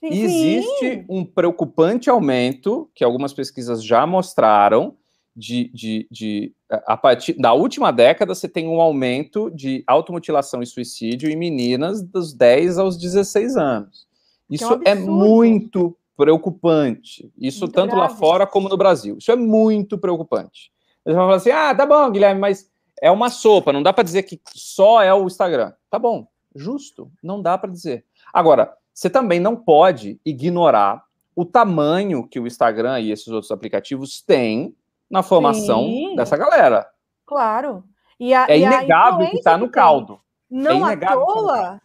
Sim, 0.00 0.08
E 0.10 0.22
existe 0.22 1.04
um 1.08 1.24
preocupante 1.24 2.10
aumento, 2.10 2.90
que 2.94 3.04
algumas 3.04 3.32
pesquisas 3.32 3.82
já 3.82 4.06
mostraram, 4.06 4.96
de, 5.34 5.70
de, 5.72 6.06
de 6.10 6.52
a 6.86 6.96
partir 6.96 7.34
da 7.34 7.52
última 7.54 7.92
década, 7.92 8.34
você 8.34 8.48
tem 8.48 8.66
um 8.68 8.80
aumento 8.80 9.50
de 9.50 9.82
automutilação 9.86 10.60
e 10.62 10.66
suicídio 10.66 11.30
em 11.30 11.36
meninas 11.36 12.02
dos 12.02 12.34
10 12.34 12.78
aos 12.78 12.98
16 12.98 13.56
anos. 13.56 14.06
Isso 14.50 14.64
é, 14.84 14.90
absurdo. 14.92 15.12
muito 15.12 15.96
preocupante. 16.20 17.32
Isso 17.38 17.60
Muito 17.60 17.74
tanto 17.74 17.96
lá 17.96 18.04
grave. 18.04 18.18
fora 18.20 18.46
como 18.46 18.68
no 18.68 18.76
Brasil. 18.76 19.16
Isso 19.18 19.32
é 19.32 19.36
muito 19.36 19.96
preocupante. 19.96 20.70
Eles 21.04 21.16
vão 21.16 21.24
falar 21.24 21.36
assim: 21.36 21.50
ah, 21.50 21.74
tá 21.74 21.86
bom, 21.86 22.10
Guilherme, 22.10 22.38
mas 22.38 22.70
é 23.00 23.10
uma 23.10 23.30
sopa, 23.30 23.72
não 23.72 23.82
dá 23.82 23.90
para 23.90 24.04
dizer 24.04 24.24
que 24.24 24.38
só 24.54 25.02
é 25.02 25.14
o 25.14 25.26
Instagram. 25.26 25.72
Tá 25.88 25.98
bom, 25.98 26.26
justo, 26.54 27.10
não 27.22 27.40
dá 27.40 27.56
para 27.56 27.70
dizer. 27.70 28.04
Agora, 28.34 28.70
você 28.92 29.08
também 29.08 29.40
não 29.40 29.56
pode 29.56 30.20
ignorar 30.26 31.02
o 31.34 31.46
tamanho 31.46 32.28
que 32.28 32.38
o 32.38 32.46
Instagram 32.46 33.00
e 33.00 33.10
esses 33.10 33.28
outros 33.28 33.50
aplicativos 33.50 34.20
têm 34.20 34.76
na 35.10 35.22
formação 35.22 35.84
Sim. 35.84 36.16
dessa 36.16 36.36
galera. 36.36 36.86
Claro. 37.24 37.82
E 38.18 38.34
a, 38.34 38.46
É 38.46 38.58
inegável 38.58 39.26
que 39.30 39.38
está 39.38 39.56
no 39.56 39.70
caldo. 39.70 40.20
Não 40.50 40.86
É 40.86 40.92
à 40.92 40.96
tá 40.98 41.14
toa, 41.14 41.80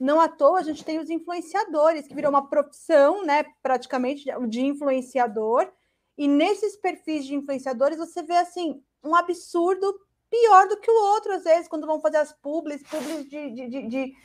não 0.00 0.18
à 0.18 0.28
toa 0.28 0.60
a 0.60 0.62
gente 0.62 0.82
tem 0.82 0.98
os 0.98 1.10
influenciadores, 1.10 2.08
que 2.08 2.14
virou 2.14 2.30
uma 2.30 2.48
profissão, 2.48 3.22
né, 3.24 3.44
praticamente, 3.62 4.24
de- 4.48 4.60
influenciador. 4.62 5.70
E 6.16 6.26
nesses 6.26 6.74
perfis 6.74 7.26
de 7.26 7.34
influenciadores 7.34 7.98
você 7.98 8.22
vê 8.22 8.36
assim 8.36 8.82
um 9.04 9.14
absurdo 9.14 10.00
pior 10.30 10.68
do 10.68 10.78
que 10.78 10.90
o 10.90 11.04
outro, 11.12 11.32
às 11.34 11.44
vezes, 11.44 11.68
quando 11.68 11.86
vão 11.86 12.00
fazer 12.00 12.16
as 12.16 12.32
publis, 12.32 12.82
publis 12.82 13.28
de, 13.28 13.50
de, 13.50 13.88
de, 13.88 14.16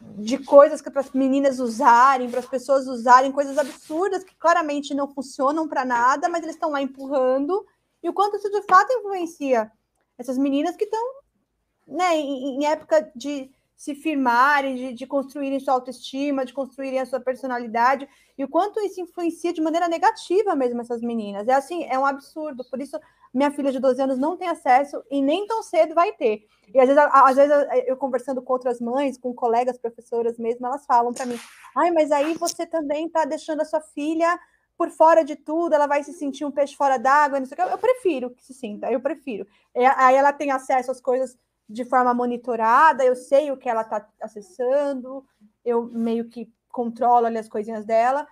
de, 0.00 0.38
coisas 0.38 0.82
para 0.82 1.00
as 1.00 1.12
meninas 1.12 1.60
usarem, 1.60 2.30
para 2.30 2.40
as 2.40 2.46
pessoas 2.46 2.88
usarem, 2.88 3.30
coisas 3.30 3.56
absurdas 3.56 4.24
que 4.24 4.34
claramente 4.34 4.94
não 4.94 5.12
funcionam 5.12 5.68
para 5.68 5.84
nada, 5.84 6.28
mas 6.28 6.42
eles 6.42 6.56
estão 6.56 6.70
lá 6.70 6.82
empurrando. 6.82 7.64
E 8.02 8.08
o 8.08 8.12
quanto 8.12 8.36
isso 8.36 8.50
de 8.50 8.62
fato 8.62 8.92
influencia 8.92 9.70
essas 10.18 10.38
meninas 10.38 10.76
que 10.76 10.84
estão 10.84 11.20
né, 11.86 12.16
em, 12.16 12.56
em 12.56 12.66
época 12.66 13.12
de 13.14 13.50
se 13.80 13.94
firmarem, 13.94 14.74
de, 14.74 14.92
de 14.92 15.06
construírem 15.06 15.58
sua 15.58 15.72
autoestima, 15.72 16.44
de 16.44 16.52
construírem 16.52 17.00
a 17.00 17.06
sua 17.06 17.18
personalidade, 17.18 18.06
e 18.36 18.44
o 18.44 18.48
quanto 18.48 18.78
isso 18.78 19.00
influencia 19.00 19.54
de 19.54 19.62
maneira 19.62 19.88
negativa 19.88 20.54
mesmo 20.54 20.82
essas 20.82 21.00
meninas. 21.00 21.48
É 21.48 21.54
assim, 21.54 21.84
é 21.84 21.98
um 21.98 22.04
absurdo. 22.04 22.62
Por 22.68 22.78
isso, 22.78 23.00
minha 23.32 23.50
filha 23.50 23.72
de 23.72 23.78
12 23.78 24.02
anos 24.02 24.18
não 24.18 24.36
tem 24.36 24.48
acesso 24.48 25.02
e 25.10 25.22
nem 25.22 25.46
tão 25.46 25.62
cedo 25.62 25.94
vai 25.94 26.12
ter. 26.12 26.46
E 26.74 26.78
às 26.78 26.88
vezes, 26.88 27.02
às 27.10 27.36
vezes 27.36 27.52
eu 27.86 27.96
conversando 27.96 28.42
com 28.42 28.52
outras 28.52 28.82
mães, 28.82 29.16
com 29.16 29.32
colegas 29.32 29.78
professoras 29.78 30.36
mesmo, 30.36 30.66
elas 30.66 30.84
falam 30.84 31.14
para 31.14 31.24
mim: 31.24 31.40
ai, 31.74 31.90
mas 31.90 32.12
aí 32.12 32.34
você 32.34 32.66
também 32.66 33.06
está 33.06 33.24
deixando 33.24 33.62
a 33.62 33.64
sua 33.64 33.80
filha 33.80 34.38
por 34.76 34.90
fora 34.90 35.24
de 35.24 35.36
tudo, 35.36 35.74
ela 35.74 35.86
vai 35.86 36.04
se 36.04 36.12
sentir 36.12 36.44
um 36.44 36.50
peixe 36.50 36.76
fora 36.76 36.98
d'água, 36.98 37.40
não 37.40 37.46
sei 37.46 37.54
o 37.54 37.66
que. 37.66 37.72
Eu 37.72 37.78
prefiro 37.78 38.28
que 38.28 38.44
se 38.44 38.52
sinta, 38.52 38.92
eu 38.92 39.00
prefiro. 39.00 39.46
É, 39.74 39.86
aí 39.86 40.16
ela 40.16 40.34
tem 40.34 40.50
acesso 40.50 40.90
às 40.90 41.00
coisas 41.00 41.38
de 41.70 41.84
forma 41.84 42.12
monitorada, 42.12 43.04
eu 43.04 43.14
sei 43.14 43.52
o 43.52 43.56
que 43.56 43.68
ela 43.68 43.82
está 43.82 44.04
acessando, 44.20 45.24
eu 45.64 45.84
meio 45.84 46.28
que 46.28 46.52
controlo 46.68 47.26
ali 47.26 47.38
as 47.38 47.48
coisinhas 47.48 47.84
dela, 47.84 48.26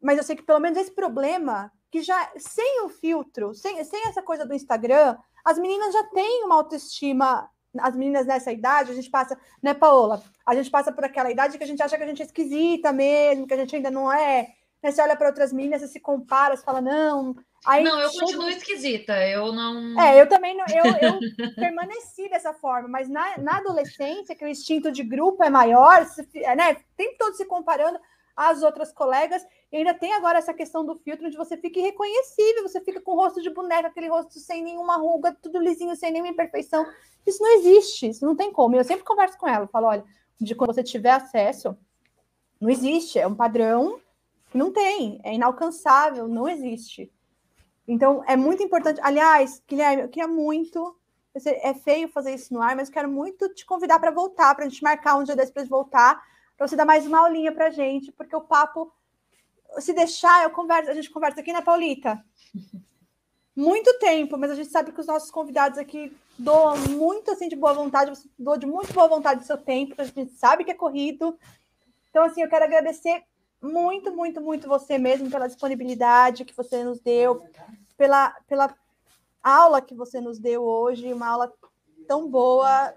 mas 0.00 0.18
eu 0.18 0.24
sei 0.24 0.36
que 0.36 0.42
pelo 0.42 0.60
menos 0.60 0.78
esse 0.78 0.90
problema, 0.90 1.72
que 1.90 2.02
já 2.02 2.30
sem 2.36 2.82
o 2.84 2.90
filtro, 2.90 3.54
sem, 3.54 3.82
sem 3.82 4.06
essa 4.06 4.22
coisa 4.22 4.44
do 4.44 4.52
Instagram, 4.52 5.16
as 5.42 5.58
meninas 5.58 5.92
já 5.94 6.04
têm 6.04 6.44
uma 6.44 6.56
autoestima, 6.56 7.48
as 7.78 7.96
meninas 7.96 8.26
nessa 8.26 8.52
idade, 8.52 8.92
a 8.92 8.94
gente 8.94 9.10
passa, 9.10 9.38
né, 9.62 9.72
Paola? 9.72 10.22
A 10.44 10.54
gente 10.54 10.70
passa 10.70 10.92
por 10.92 11.04
aquela 11.04 11.30
idade 11.30 11.56
que 11.56 11.64
a 11.64 11.66
gente 11.66 11.82
acha 11.82 11.96
que 11.96 12.02
a 12.02 12.06
gente 12.06 12.20
é 12.20 12.26
esquisita 12.26 12.92
mesmo, 12.92 13.46
que 13.46 13.54
a 13.54 13.56
gente 13.56 13.74
ainda 13.74 13.90
não 13.90 14.12
é. 14.12 14.54
Né? 14.82 14.90
Você 14.90 15.00
olha 15.00 15.16
para 15.16 15.28
outras 15.28 15.52
meninas, 15.52 15.80
você 15.80 15.88
se 15.88 16.00
compara, 16.00 16.56
você 16.56 16.64
fala, 16.64 16.80
não. 16.80 17.36
Aí 17.64 17.84
Não, 17.84 18.00
eu 18.00 18.10
chega- 18.10 18.24
continuo 18.26 18.48
esquisita. 18.48 19.12
Eu 19.28 19.52
não. 19.52 20.00
é, 20.00 20.20
eu 20.20 20.28
também 20.28 20.56
não, 20.56 20.64
eu, 20.68 20.84
eu 21.00 21.20
permaneci 21.54 22.28
dessa 22.28 22.52
forma, 22.52 22.88
mas 22.88 23.08
na, 23.08 23.38
na 23.38 23.58
adolescência, 23.58 24.34
que 24.34 24.44
o 24.44 24.48
instinto 24.48 24.90
de 24.90 25.04
grupo 25.04 25.44
é 25.44 25.50
maior, 25.50 26.04
se 26.06 26.26
é, 26.42 26.56
né? 26.56 26.72
O 26.72 26.96
tempo 26.96 27.16
todo 27.18 27.34
se 27.36 27.44
comparando 27.44 28.00
às 28.34 28.62
outras 28.62 28.90
colegas, 28.92 29.46
e 29.70 29.76
ainda 29.76 29.94
tem 29.94 30.12
agora 30.14 30.38
essa 30.38 30.52
questão 30.54 30.84
do 30.84 30.96
filtro, 30.96 31.26
onde 31.26 31.36
você 31.36 31.56
fica 31.56 31.78
irreconhecível, 31.78 32.62
você 32.62 32.80
fica 32.80 33.00
com 33.00 33.12
o 33.12 33.16
rosto 33.16 33.40
de 33.40 33.50
boneca, 33.50 33.88
aquele 33.88 34.08
rosto 34.08 34.38
sem 34.40 34.62
nenhuma 34.62 34.96
ruga, 34.96 35.36
tudo 35.40 35.60
lisinho, 35.60 35.94
sem 35.94 36.10
nenhuma 36.10 36.30
imperfeição. 36.32 36.84
Isso 37.26 37.40
não 37.42 37.54
existe, 37.58 38.08
isso 38.08 38.24
não 38.26 38.34
tem 38.34 38.50
como. 38.50 38.74
E 38.74 38.78
eu 38.78 38.84
sempre 38.84 39.04
converso 39.04 39.38
com 39.38 39.46
ela, 39.46 39.68
falo, 39.68 39.86
olha, 39.86 40.04
de 40.40 40.54
quando 40.54 40.74
você 40.74 40.82
tiver 40.82 41.10
acesso, 41.10 41.76
não 42.60 42.68
existe, 42.70 43.18
é 43.18 43.26
um 43.26 43.34
padrão 43.34 44.00
não 44.54 44.72
tem, 44.72 45.20
é 45.22 45.34
inalcançável, 45.34 46.28
não 46.28 46.48
existe. 46.48 47.12
Então, 47.86 48.22
é 48.26 48.36
muito 48.36 48.62
importante. 48.62 49.00
Aliás, 49.02 49.62
Guilherme, 49.68 50.02
eu 50.02 50.08
queria 50.08 50.28
muito. 50.28 50.96
É 51.34 51.72
feio 51.72 52.08
fazer 52.08 52.34
isso 52.34 52.52
no 52.52 52.60
ar, 52.60 52.76
mas 52.76 52.88
eu 52.88 52.94
quero 52.94 53.08
muito 53.10 53.48
te 53.54 53.64
convidar 53.64 53.98
para 53.98 54.10
voltar, 54.10 54.54
para 54.54 54.66
a 54.66 54.68
gente 54.68 54.82
marcar 54.82 55.16
um 55.16 55.24
dia 55.24 55.34
desse 55.34 55.50
para 55.50 55.64
voltar, 55.64 56.22
para 56.58 56.68
você 56.68 56.76
dar 56.76 56.84
mais 56.84 57.06
uma 57.06 57.20
aulinha 57.20 57.50
para 57.50 57.70
gente, 57.70 58.12
porque 58.12 58.36
o 58.36 58.42
papo, 58.42 58.92
se 59.78 59.94
deixar, 59.94 60.42
eu 60.42 60.50
converso, 60.50 60.90
a 60.90 60.94
gente 60.94 61.10
conversa 61.10 61.40
aqui, 61.40 61.50
né, 61.50 61.62
Paulita? 61.62 62.22
Muito 63.56 63.98
tempo, 63.98 64.36
mas 64.36 64.50
a 64.50 64.54
gente 64.54 64.68
sabe 64.68 64.92
que 64.92 65.00
os 65.00 65.06
nossos 65.06 65.30
convidados 65.30 65.78
aqui 65.78 66.14
doam 66.38 66.76
muito 66.90 67.30
assim 67.30 67.48
de 67.48 67.56
boa 67.56 67.72
vontade, 67.72 68.10
você 68.10 68.28
doa 68.38 68.58
de 68.58 68.66
muito 68.66 68.92
boa 68.92 69.08
vontade 69.08 69.40
do 69.40 69.46
seu 69.46 69.56
tempo, 69.56 69.94
a 69.96 70.04
gente 70.04 70.32
sabe 70.32 70.64
que 70.64 70.70
é 70.70 70.74
corrido. 70.74 71.38
Então, 72.10 72.24
assim, 72.24 72.42
eu 72.42 72.48
quero 72.48 72.66
agradecer 72.66 73.24
muito, 73.62 74.14
muito, 74.14 74.40
muito 74.40 74.68
você 74.68 74.98
mesmo 74.98 75.30
pela 75.30 75.46
disponibilidade 75.46 76.44
que 76.44 76.56
você 76.56 76.82
nos 76.82 77.00
deu, 77.00 77.42
pela, 77.96 78.30
pela 78.48 78.74
aula 79.42 79.80
que 79.80 79.94
você 79.94 80.20
nos 80.20 80.38
deu 80.38 80.62
hoje, 80.62 81.12
uma 81.12 81.28
aula 81.28 81.52
tão 82.06 82.28
boa. 82.28 82.94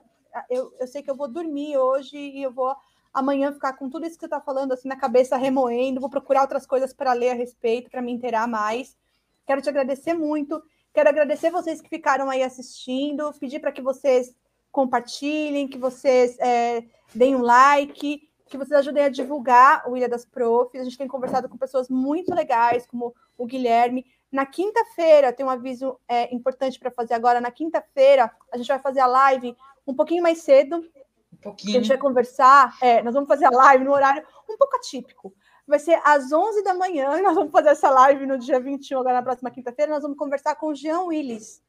Eu, 0.49 0.73
eu 0.79 0.87
sei 0.87 1.03
que 1.03 1.09
eu 1.09 1.15
vou 1.15 1.27
dormir 1.27 1.77
hoje 1.77 2.17
e 2.17 2.41
eu 2.41 2.51
vou 2.51 2.75
amanhã 3.13 3.53
ficar 3.53 3.73
com 3.73 3.89
tudo 3.89 4.05
isso 4.05 4.15
que 4.15 4.21
você 4.21 4.25
está 4.25 4.41
falando 4.41 4.73
assim 4.73 4.89
na 4.89 4.97
cabeça 4.97 5.37
remoendo, 5.37 6.01
vou 6.01 6.09
procurar 6.09 6.41
outras 6.41 6.65
coisas 6.65 6.91
para 6.91 7.13
ler 7.13 7.29
a 7.29 7.35
respeito, 7.35 7.89
para 7.89 8.01
me 8.01 8.11
inteirar 8.11 8.47
mais. 8.47 8.97
Quero 9.45 9.61
te 9.61 9.69
agradecer 9.69 10.13
muito. 10.13 10.61
Quero 10.93 11.09
agradecer 11.09 11.51
vocês 11.51 11.79
que 11.79 11.89
ficaram 11.89 12.29
aí 12.29 12.41
assistindo, 12.41 13.33
pedir 13.39 13.59
para 13.59 13.71
que 13.71 13.81
vocês 13.81 14.35
compartilhem, 14.71 15.67
que 15.67 15.77
vocês 15.77 16.37
é, 16.39 16.83
deem 17.13 17.35
um 17.35 17.41
like, 17.41 18.27
que 18.57 18.65
vocês 18.65 18.79
ajudem 18.79 19.03
a 19.03 19.09
divulgar 19.09 19.87
o 19.89 19.95
Ilha 19.97 20.07
das 20.07 20.25
Profs. 20.25 20.79
A 20.79 20.83
gente 20.83 20.97
tem 20.97 21.07
conversado 21.07 21.49
com 21.49 21.57
pessoas 21.57 21.89
muito 21.89 22.33
legais, 22.33 22.85
como 22.87 23.13
o 23.37 23.45
Guilherme. 23.45 24.05
Na 24.31 24.45
quinta-feira, 24.45 25.33
tem 25.33 25.45
um 25.45 25.49
aviso 25.49 25.99
é, 26.07 26.33
importante 26.33 26.79
para 26.79 26.89
fazer 26.91 27.13
agora. 27.13 27.41
Na 27.41 27.51
quinta-feira, 27.51 28.31
a 28.51 28.57
gente 28.57 28.67
vai 28.67 28.79
fazer 28.79 29.01
a 29.01 29.07
live 29.07 29.55
um 29.85 29.93
pouquinho 29.93 30.23
mais 30.23 30.39
cedo. 30.39 30.77
Um 30.77 31.37
A 31.39 31.43
pouquinho. 31.43 31.73
gente 31.73 31.87
vai 31.87 31.97
conversar. 31.97 32.75
é, 32.81 33.01
nós 33.03 33.13
vamos 33.13 33.27
fazer 33.27 33.45
a 33.45 33.51
live 33.51 33.83
no 33.83 33.91
horário 33.91 34.25
um 34.49 34.57
pouco 34.57 34.75
atípico. 34.77 35.33
Vai 35.67 35.79
ser 35.79 35.99
às 36.03 36.31
11 36.31 36.63
da 36.63 36.73
manhã. 36.73 37.21
Nós 37.21 37.35
vamos 37.35 37.51
fazer 37.51 37.69
essa 37.69 37.89
live 37.89 38.25
no 38.25 38.37
dia 38.37 38.59
21, 38.59 38.99
agora 38.99 39.15
na 39.15 39.23
próxima 39.23 39.51
quinta-feira. 39.51 39.91
Nós 39.91 40.03
vamos 40.03 40.17
conversar 40.17 40.55
com 40.55 40.67
o 40.67 40.75
Jean 40.75 41.01
Willis. 41.01 41.61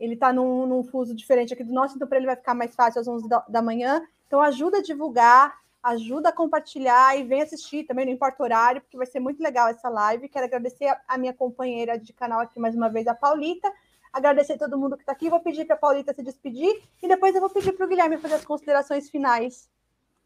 Ele 0.00 0.14
está 0.14 0.32
num, 0.32 0.66
num 0.66 0.82
fuso 0.82 1.14
diferente 1.14 1.54
aqui 1.54 1.62
do 1.62 1.72
nosso, 1.72 1.94
então 1.94 2.08
para 2.08 2.16
ele 2.16 2.26
vai 2.26 2.34
ficar 2.34 2.54
mais 2.54 2.74
fácil 2.74 3.00
às 3.00 3.06
11 3.06 3.28
da, 3.28 3.44
da 3.48 3.62
manhã. 3.62 4.02
Então 4.26 4.40
ajuda 4.40 4.78
a 4.78 4.82
divulgar, 4.82 5.61
ajuda 5.82 6.28
a 6.28 6.32
compartilhar 6.32 7.18
e 7.18 7.24
vem 7.24 7.42
assistir 7.42 7.84
também, 7.84 8.06
não 8.06 8.12
importa 8.12 8.42
o 8.42 8.46
horário, 8.46 8.80
porque 8.80 8.96
vai 8.96 9.06
ser 9.06 9.20
muito 9.20 9.42
legal 9.42 9.68
essa 9.68 9.88
live. 9.88 10.28
Quero 10.28 10.46
agradecer 10.46 10.94
a 11.08 11.18
minha 11.18 11.32
companheira 11.32 11.98
de 11.98 12.12
canal 12.12 12.40
aqui 12.40 12.60
mais 12.60 12.74
uma 12.74 12.88
vez, 12.88 13.06
a 13.06 13.14
Paulita. 13.14 13.72
Agradecer 14.12 14.52
a 14.52 14.58
todo 14.58 14.78
mundo 14.78 14.96
que 14.96 15.02
está 15.02 15.12
aqui. 15.12 15.28
Vou 15.28 15.40
pedir 15.40 15.64
para 15.64 15.74
a 15.74 15.78
Paulita 15.78 16.14
se 16.14 16.22
despedir 16.22 16.82
e 17.02 17.08
depois 17.08 17.34
eu 17.34 17.40
vou 17.40 17.50
pedir 17.50 17.72
para 17.72 17.86
o 17.86 17.88
Guilherme 17.88 18.18
fazer 18.18 18.34
as 18.34 18.44
considerações 18.44 19.10
finais 19.10 19.70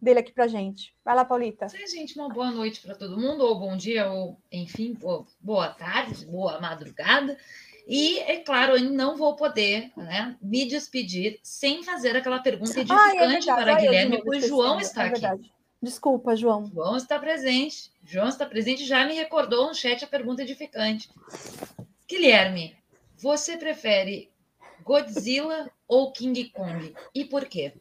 dele 0.01 0.21
aqui 0.21 0.33
para 0.33 0.47
gente. 0.47 0.95
Vai 1.05 1.15
lá, 1.15 1.25
Paulita. 1.25 1.69
Sim, 1.69 1.87
gente, 1.87 2.19
uma 2.19 2.29
boa 2.29 2.51
noite 2.51 2.83
para 2.83 2.95
todo 2.95 3.19
mundo, 3.19 3.45
ou 3.45 3.59
bom 3.59 3.77
dia, 3.77 4.11
ou 4.11 4.39
enfim, 4.53 4.97
boa 5.41 5.71
tarde, 5.71 6.27
boa 6.27 6.61
madrugada. 6.61 7.39
E, 7.87 8.19
é 8.19 8.39
claro, 8.39 8.77
eu 8.77 8.91
não 8.91 9.17
vou 9.17 9.37
poder 9.37 9.93
né, 9.97 10.37
me 10.43 10.67
despedir 10.67 11.39
sem 11.43 11.85
fazer 11.85 12.17
aquela 12.17 12.41
pergunta 12.41 12.81
edificante 12.81 13.49
ah, 13.49 13.53
é 13.53 13.57
para 13.63 13.75
Ai, 13.75 13.81
Guilherme, 13.81 14.23
pois 14.25 14.49
João 14.49 14.81
está 14.81 15.05
é 15.05 15.09
aqui. 15.09 15.53
Desculpa, 15.81 16.35
João. 16.35 16.67
João 16.67 16.97
está 16.97 17.17
presente. 17.17 17.93
João 18.05 18.29
está 18.29 18.45
presente 18.45 18.85
já 18.85 19.07
me 19.07 19.15
recordou 19.15 19.69
no 19.69 19.75
chat 19.75 20.05
a 20.05 20.09
pergunta 20.09 20.43
edificante. 20.43 21.09
Guilherme, 22.09 22.75
você 23.17 23.57
prefere 23.57 24.31
Godzilla 24.83 25.71
ou 25.87 26.11
King 26.13 26.51
Kong? 26.51 26.93
E 27.15 27.25
por 27.25 27.45
quê? 27.45 27.73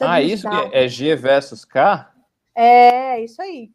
Ah, 0.00 0.20
isso 0.20 0.48
que 0.48 0.76
é 0.76 0.88
G 0.88 1.14
versus 1.14 1.64
K? 1.64 2.12
É, 2.56 3.22
isso 3.22 3.40
aí. 3.40 3.70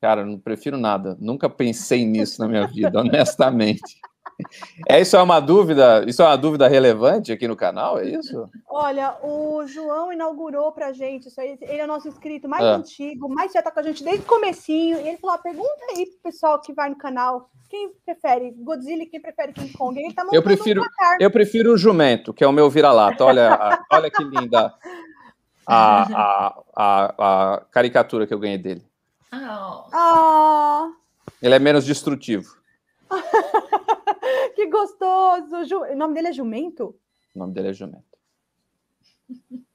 Cara, 0.00 0.24
não 0.24 0.38
prefiro 0.38 0.76
nada. 0.76 1.16
Nunca 1.18 1.50
pensei 1.50 2.04
nisso 2.04 2.40
na 2.40 2.46
minha 2.46 2.66
vida, 2.68 2.98
honestamente. 3.00 3.98
É 4.88 5.00
isso 5.00 5.16
é 5.16 5.22
uma 5.22 5.40
dúvida, 5.40 6.04
isso 6.06 6.22
é 6.22 6.26
uma 6.26 6.36
dúvida 6.36 6.68
relevante 6.68 7.32
aqui 7.32 7.48
no 7.48 7.56
canal, 7.56 7.98
é 7.98 8.04
isso? 8.04 8.48
Olha, 8.68 9.16
o 9.22 9.66
João 9.66 10.12
inaugurou 10.12 10.70
pra 10.72 10.92
gente 10.92 11.28
isso 11.28 11.40
aí, 11.40 11.56
ele 11.62 11.80
é 11.80 11.84
o 11.84 11.88
nosso 11.88 12.06
inscrito 12.06 12.48
mais 12.48 12.62
é. 12.62 12.68
antigo, 12.68 13.28
mais 13.28 13.52
já 13.52 13.62
tá 13.62 13.70
com 13.70 13.80
a 13.80 13.82
gente 13.82 14.04
desde 14.04 14.22
o 14.22 14.28
comecinho, 14.28 14.98
e 14.98 15.08
ele 15.08 15.16
falou: 15.16 15.36
ah, 15.36 15.38
pergunta 15.38 15.86
aí 15.90 16.06
pro 16.06 16.30
pessoal 16.30 16.60
que 16.60 16.72
vai 16.72 16.90
no 16.90 16.96
canal, 16.96 17.48
quem 17.68 17.90
prefere 18.04 18.52
Godzilla 18.58 19.02
e 19.02 19.06
quem 19.06 19.20
prefere 19.20 19.52
King 19.52 19.72
Kong? 19.72 19.98
Ele 19.98 20.14
tá 20.14 20.26
eu 20.32 20.42
prefiro, 20.42 20.82
um 20.82 20.86
eu 21.18 21.30
prefiro 21.30 21.72
o 21.72 21.78
jumento, 21.78 22.32
que 22.32 22.44
é 22.44 22.46
o 22.46 22.52
meu 22.52 22.70
vira-lata. 22.70 23.24
Olha, 23.24 23.84
olha 23.90 24.10
que 24.10 24.22
linda 24.22 24.72
a, 25.66 26.02
a, 26.02 26.62
a, 26.76 27.54
a, 27.54 27.60
caricatura 27.70 28.26
que 28.26 28.32
eu 28.32 28.38
ganhei 28.38 28.58
dele. 28.58 28.84
Oh. 29.32 30.92
Ele 31.42 31.54
é 31.54 31.58
menos 31.58 31.84
destrutivo. 31.84 32.56
gostoso! 34.76 35.78
O 35.78 35.96
nome 35.96 36.14
dele 36.14 36.28
é 36.28 36.32
Jumento? 36.32 36.94
O 37.34 37.38
nome 37.38 37.52
dele 37.52 37.68
é 37.68 37.72
Jumento. 37.72 38.04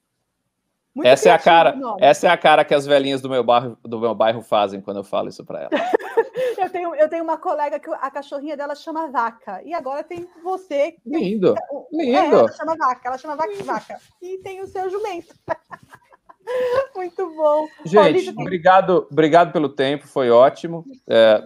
Muito 0.94 1.08
essa 1.08 1.30
é 1.30 1.32
a 1.32 1.40
cara, 1.40 1.80
essa 2.02 2.28
é 2.28 2.30
a 2.30 2.38
cara 2.38 2.66
que 2.66 2.74
as 2.74 2.86
velhinhas 2.86 3.22
do 3.22 3.30
meu 3.30 3.42
bairro, 3.46 3.78
do 3.82 3.98
meu 3.98 4.14
bairro 4.14 4.42
fazem 4.42 4.82
quando 4.82 4.98
eu 4.98 5.06
falo 5.06 5.30
isso 5.30 5.46
para 5.46 5.62
elas. 5.62 5.72
eu, 6.60 6.70
tenho, 6.70 6.94
eu 6.96 7.08
tenho 7.08 7.24
uma 7.24 7.38
colega 7.38 7.80
que 7.80 7.90
a 7.90 8.12
cachorrinha 8.12 8.58
dela 8.58 8.76
chama 8.76 9.08
Vaca 9.08 9.64
e 9.64 9.74
agora 9.74 10.04
tem 10.04 10.28
você. 10.44 10.98
Lindo, 11.06 11.56
lindo. 11.94 12.18
É, 12.18 12.26
ela 12.26 12.52
chama 12.52 12.76
Vaca, 12.76 13.08
ela 13.08 13.18
chama 13.18 13.38
Vaca, 13.38 13.64
vaca 13.64 14.02
e 14.22 14.38
tem 14.40 14.60
o 14.60 14.68
seu 14.68 14.90
jumento. 14.90 15.34
Muito 16.94 17.36
bom. 17.36 17.68
Gente, 17.86 18.30
obrigado, 18.32 19.08
obrigado 19.10 19.54
pelo 19.54 19.70
tempo, 19.70 20.06
foi 20.08 20.30
ótimo. 20.30 20.84
É, 21.08 21.42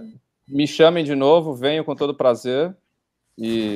me 0.47 0.65
chamem 0.65 1.03
de 1.03 1.13
novo, 1.13 1.53
venho 1.53 1.85
com 1.85 1.95
todo 1.95 2.15
prazer. 2.15 2.75
E 3.37 3.75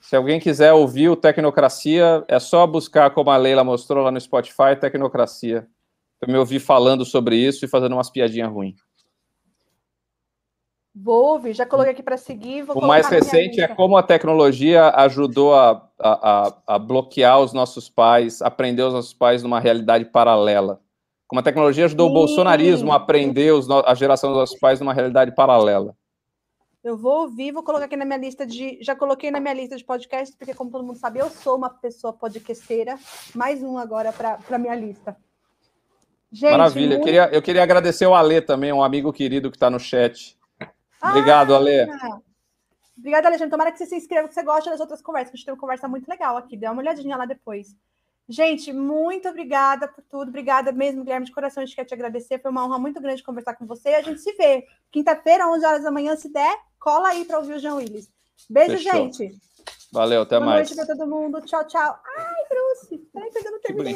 se 0.00 0.14
alguém 0.16 0.38
quiser 0.38 0.72
ouvir 0.72 1.08
o 1.08 1.16
Tecnocracia, 1.16 2.24
é 2.28 2.38
só 2.38 2.66
buscar, 2.66 3.10
como 3.10 3.30
a 3.30 3.36
Leila 3.36 3.64
mostrou 3.64 4.04
lá 4.04 4.10
no 4.10 4.20
Spotify, 4.20 4.76
Tecnocracia. 4.78 5.66
Eu 6.20 6.28
me 6.28 6.38
ouvi 6.38 6.58
falando 6.58 7.04
sobre 7.04 7.36
isso 7.36 7.64
e 7.64 7.68
fazendo 7.68 7.92
umas 7.92 8.10
piadinhas 8.10 8.50
ruins. 8.50 8.80
Vou 10.94 11.32
ouvir, 11.32 11.54
já 11.54 11.66
coloquei 11.66 11.92
aqui 11.92 12.02
para 12.04 12.16
seguir. 12.16 12.64
o 12.68 12.86
mais 12.86 13.08
recente 13.08 13.60
é 13.60 13.66
como 13.66 13.96
a 13.96 14.02
tecnologia 14.02 14.90
ajudou 14.90 15.52
a, 15.52 15.88
a, 15.98 16.54
a, 16.66 16.78
bloquear 16.78 17.40
os 17.40 17.52
nossos 17.52 17.88
pais, 17.88 18.40
aprender 18.40 18.82
os 18.82 18.92
nossos 18.92 19.12
pais 19.12 19.42
numa 19.42 19.58
realidade 19.58 20.04
paralela. 20.04 20.80
Como 21.26 21.40
a 21.40 21.42
tecnologia 21.42 21.86
ajudou 21.86 22.06
Sim. 22.06 22.12
o 22.12 22.14
bolsonarismo 22.14 22.92
a 22.92 22.96
aprender 22.96 23.52
os, 23.52 23.68
a 23.68 23.94
geração 23.94 24.30
dos 24.30 24.38
nossos 24.38 24.58
pais 24.60 24.78
numa 24.78 24.94
realidade 24.94 25.34
paralela. 25.34 25.96
Eu 26.84 26.98
vou 26.98 27.22
ouvir, 27.22 27.50
vou 27.50 27.62
colocar 27.62 27.86
aqui 27.86 27.96
na 27.96 28.04
minha 28.04 28.18
lista 28.18 28.46
de. 28.46 28.78
Já 28.82 28.94
coloquei 28.94 29.30
na 29.30 29.40
minha 29.40 29.54
lista 29.54 29.74
de 29.74 29.82
podcasts, 29.82 30.36
porque, 30.36 30.52
como 30.52 30.70
todo 30.70 30.84
mundo 30.84 30.98
sabe, 30.98 31.18
eu 31.18 31.30
sou 31.30 31.56
uma 31.56 31.70
pessoa 31.70 32.12
podcasteira. 32.12 32.98
Mais 33.34 33.62
um 33.62 33.78
agora 33.78 34.12
para 34.12 34.38
a 34.50 34.58
minha 34.58 34.74
lista. 34.74 35.16
Gente, 36.30 36.50
Maravilha. 36.50 36.88
Muito... 36.88 37.00
Eu, 37.00 37.04
queria, 37.04 37.28
eu 37.32 37.42
queria 37.42 37.62
agradecer 37.62 38.06
o 38.06 38.14
Alê 38.14 38.42
também, 38.42 38.70
um 38.70 38.84
amigo 38.84 39.14
querido 39.14 39.50
que 39.50 39.56
está 39.56 39.70
no 39.70 39.80
chat. 39.80 40.38
Obrigado, 41.02 41.54
ah, 41.54 41.56
Alê. 41.56 41.86
Obrigada, 42.98 43.28
Alexandre. 43.28 43.50
Tomara 43.50 43.72
que 43.72 43.78
você 43.78 43.86
se 43.86 43.96
inscreva, 43.96 44.28
que 44.28 44.34
você 44.34 44.42
goste 44.42 44.68
das 44.68 44.80
outras 44.80 45.00
conversas, 45.00 45.30
que 45.30 45.36
a 45.36 45.38
gente 45.38 45.46
tem 45.46 45.54
uma 45.54 45.60
conversa 45.60 45.88
muito 45.88 46.06
legal 46.06 46.36
aqui. 46.36 46.54
Dê 46.54 46.68
uma 46.68 46.82
olhadinha 46.82 47.16
lá 47.16 47.24
depois. 47.24 47.74
Gente, 48.28 48.72
muito 48.72 49.28
obrigada 49.28 49.86
por 49.86 50.02
tudo. 50.02 50.28
Obrigada 50.28 50.72
mesmo, 50.72 51.02
Guilherme, 51.04 51.26
de 51.26 51.32
coração. 51.32 51.62
A 51.62 51.66
gente 51.66 51.76
quer 51.76 51.84
te 51.84 51.92
agradecer. 51.92 52.40
Foi 52.40 52.50
uma 52.50 52.64
honra 52.64 52.78
muito 52.78 53.00
grande 53.00 53.22
conversar 53.22 53.54
com 53.54 53.66
você. 53.66 53.90
A 53.90 54.02
gente 54.02 54.20
se 54.20 54.32
vê 54.32 54.66
quinta-feira, 54.90 55.48
11 55.48 55.66
horas 55.66 55.82
da 55.82 55.90
manhã, 55.90 56.16
se 56.16 56.32
der. 56.32 56.56
Cola 56.78 57.08
aí 57.08 57.24
para 57.24 57.38
ouvir 57.38 57.54
o 57.54 57.58
João 57.58 57.76
Willis. 57.76 58.10
Beijo, 58.48 58.78
Fechou. 58.78 58.92
gente. 58.92 59.30
Valeu, 59.92 60.22
até 60.22 60.38
Boa 60.38 60.50
mais. 60.50 60.68
Boa 60.68 60.76
noite 60.76 60.86
para 60.86 60.96
todo 60.96 61.08
mundo. 61.08 61.40
Tchau, 61.42 61.66
tchau. 61.66 61.98
Ai, 62.16 62.44
Bruce. 62.48 62.98
Peraí, 63.12 63.30
pegando 63.30 63.56
o 63.56 63.60
terminei 63.60 63.94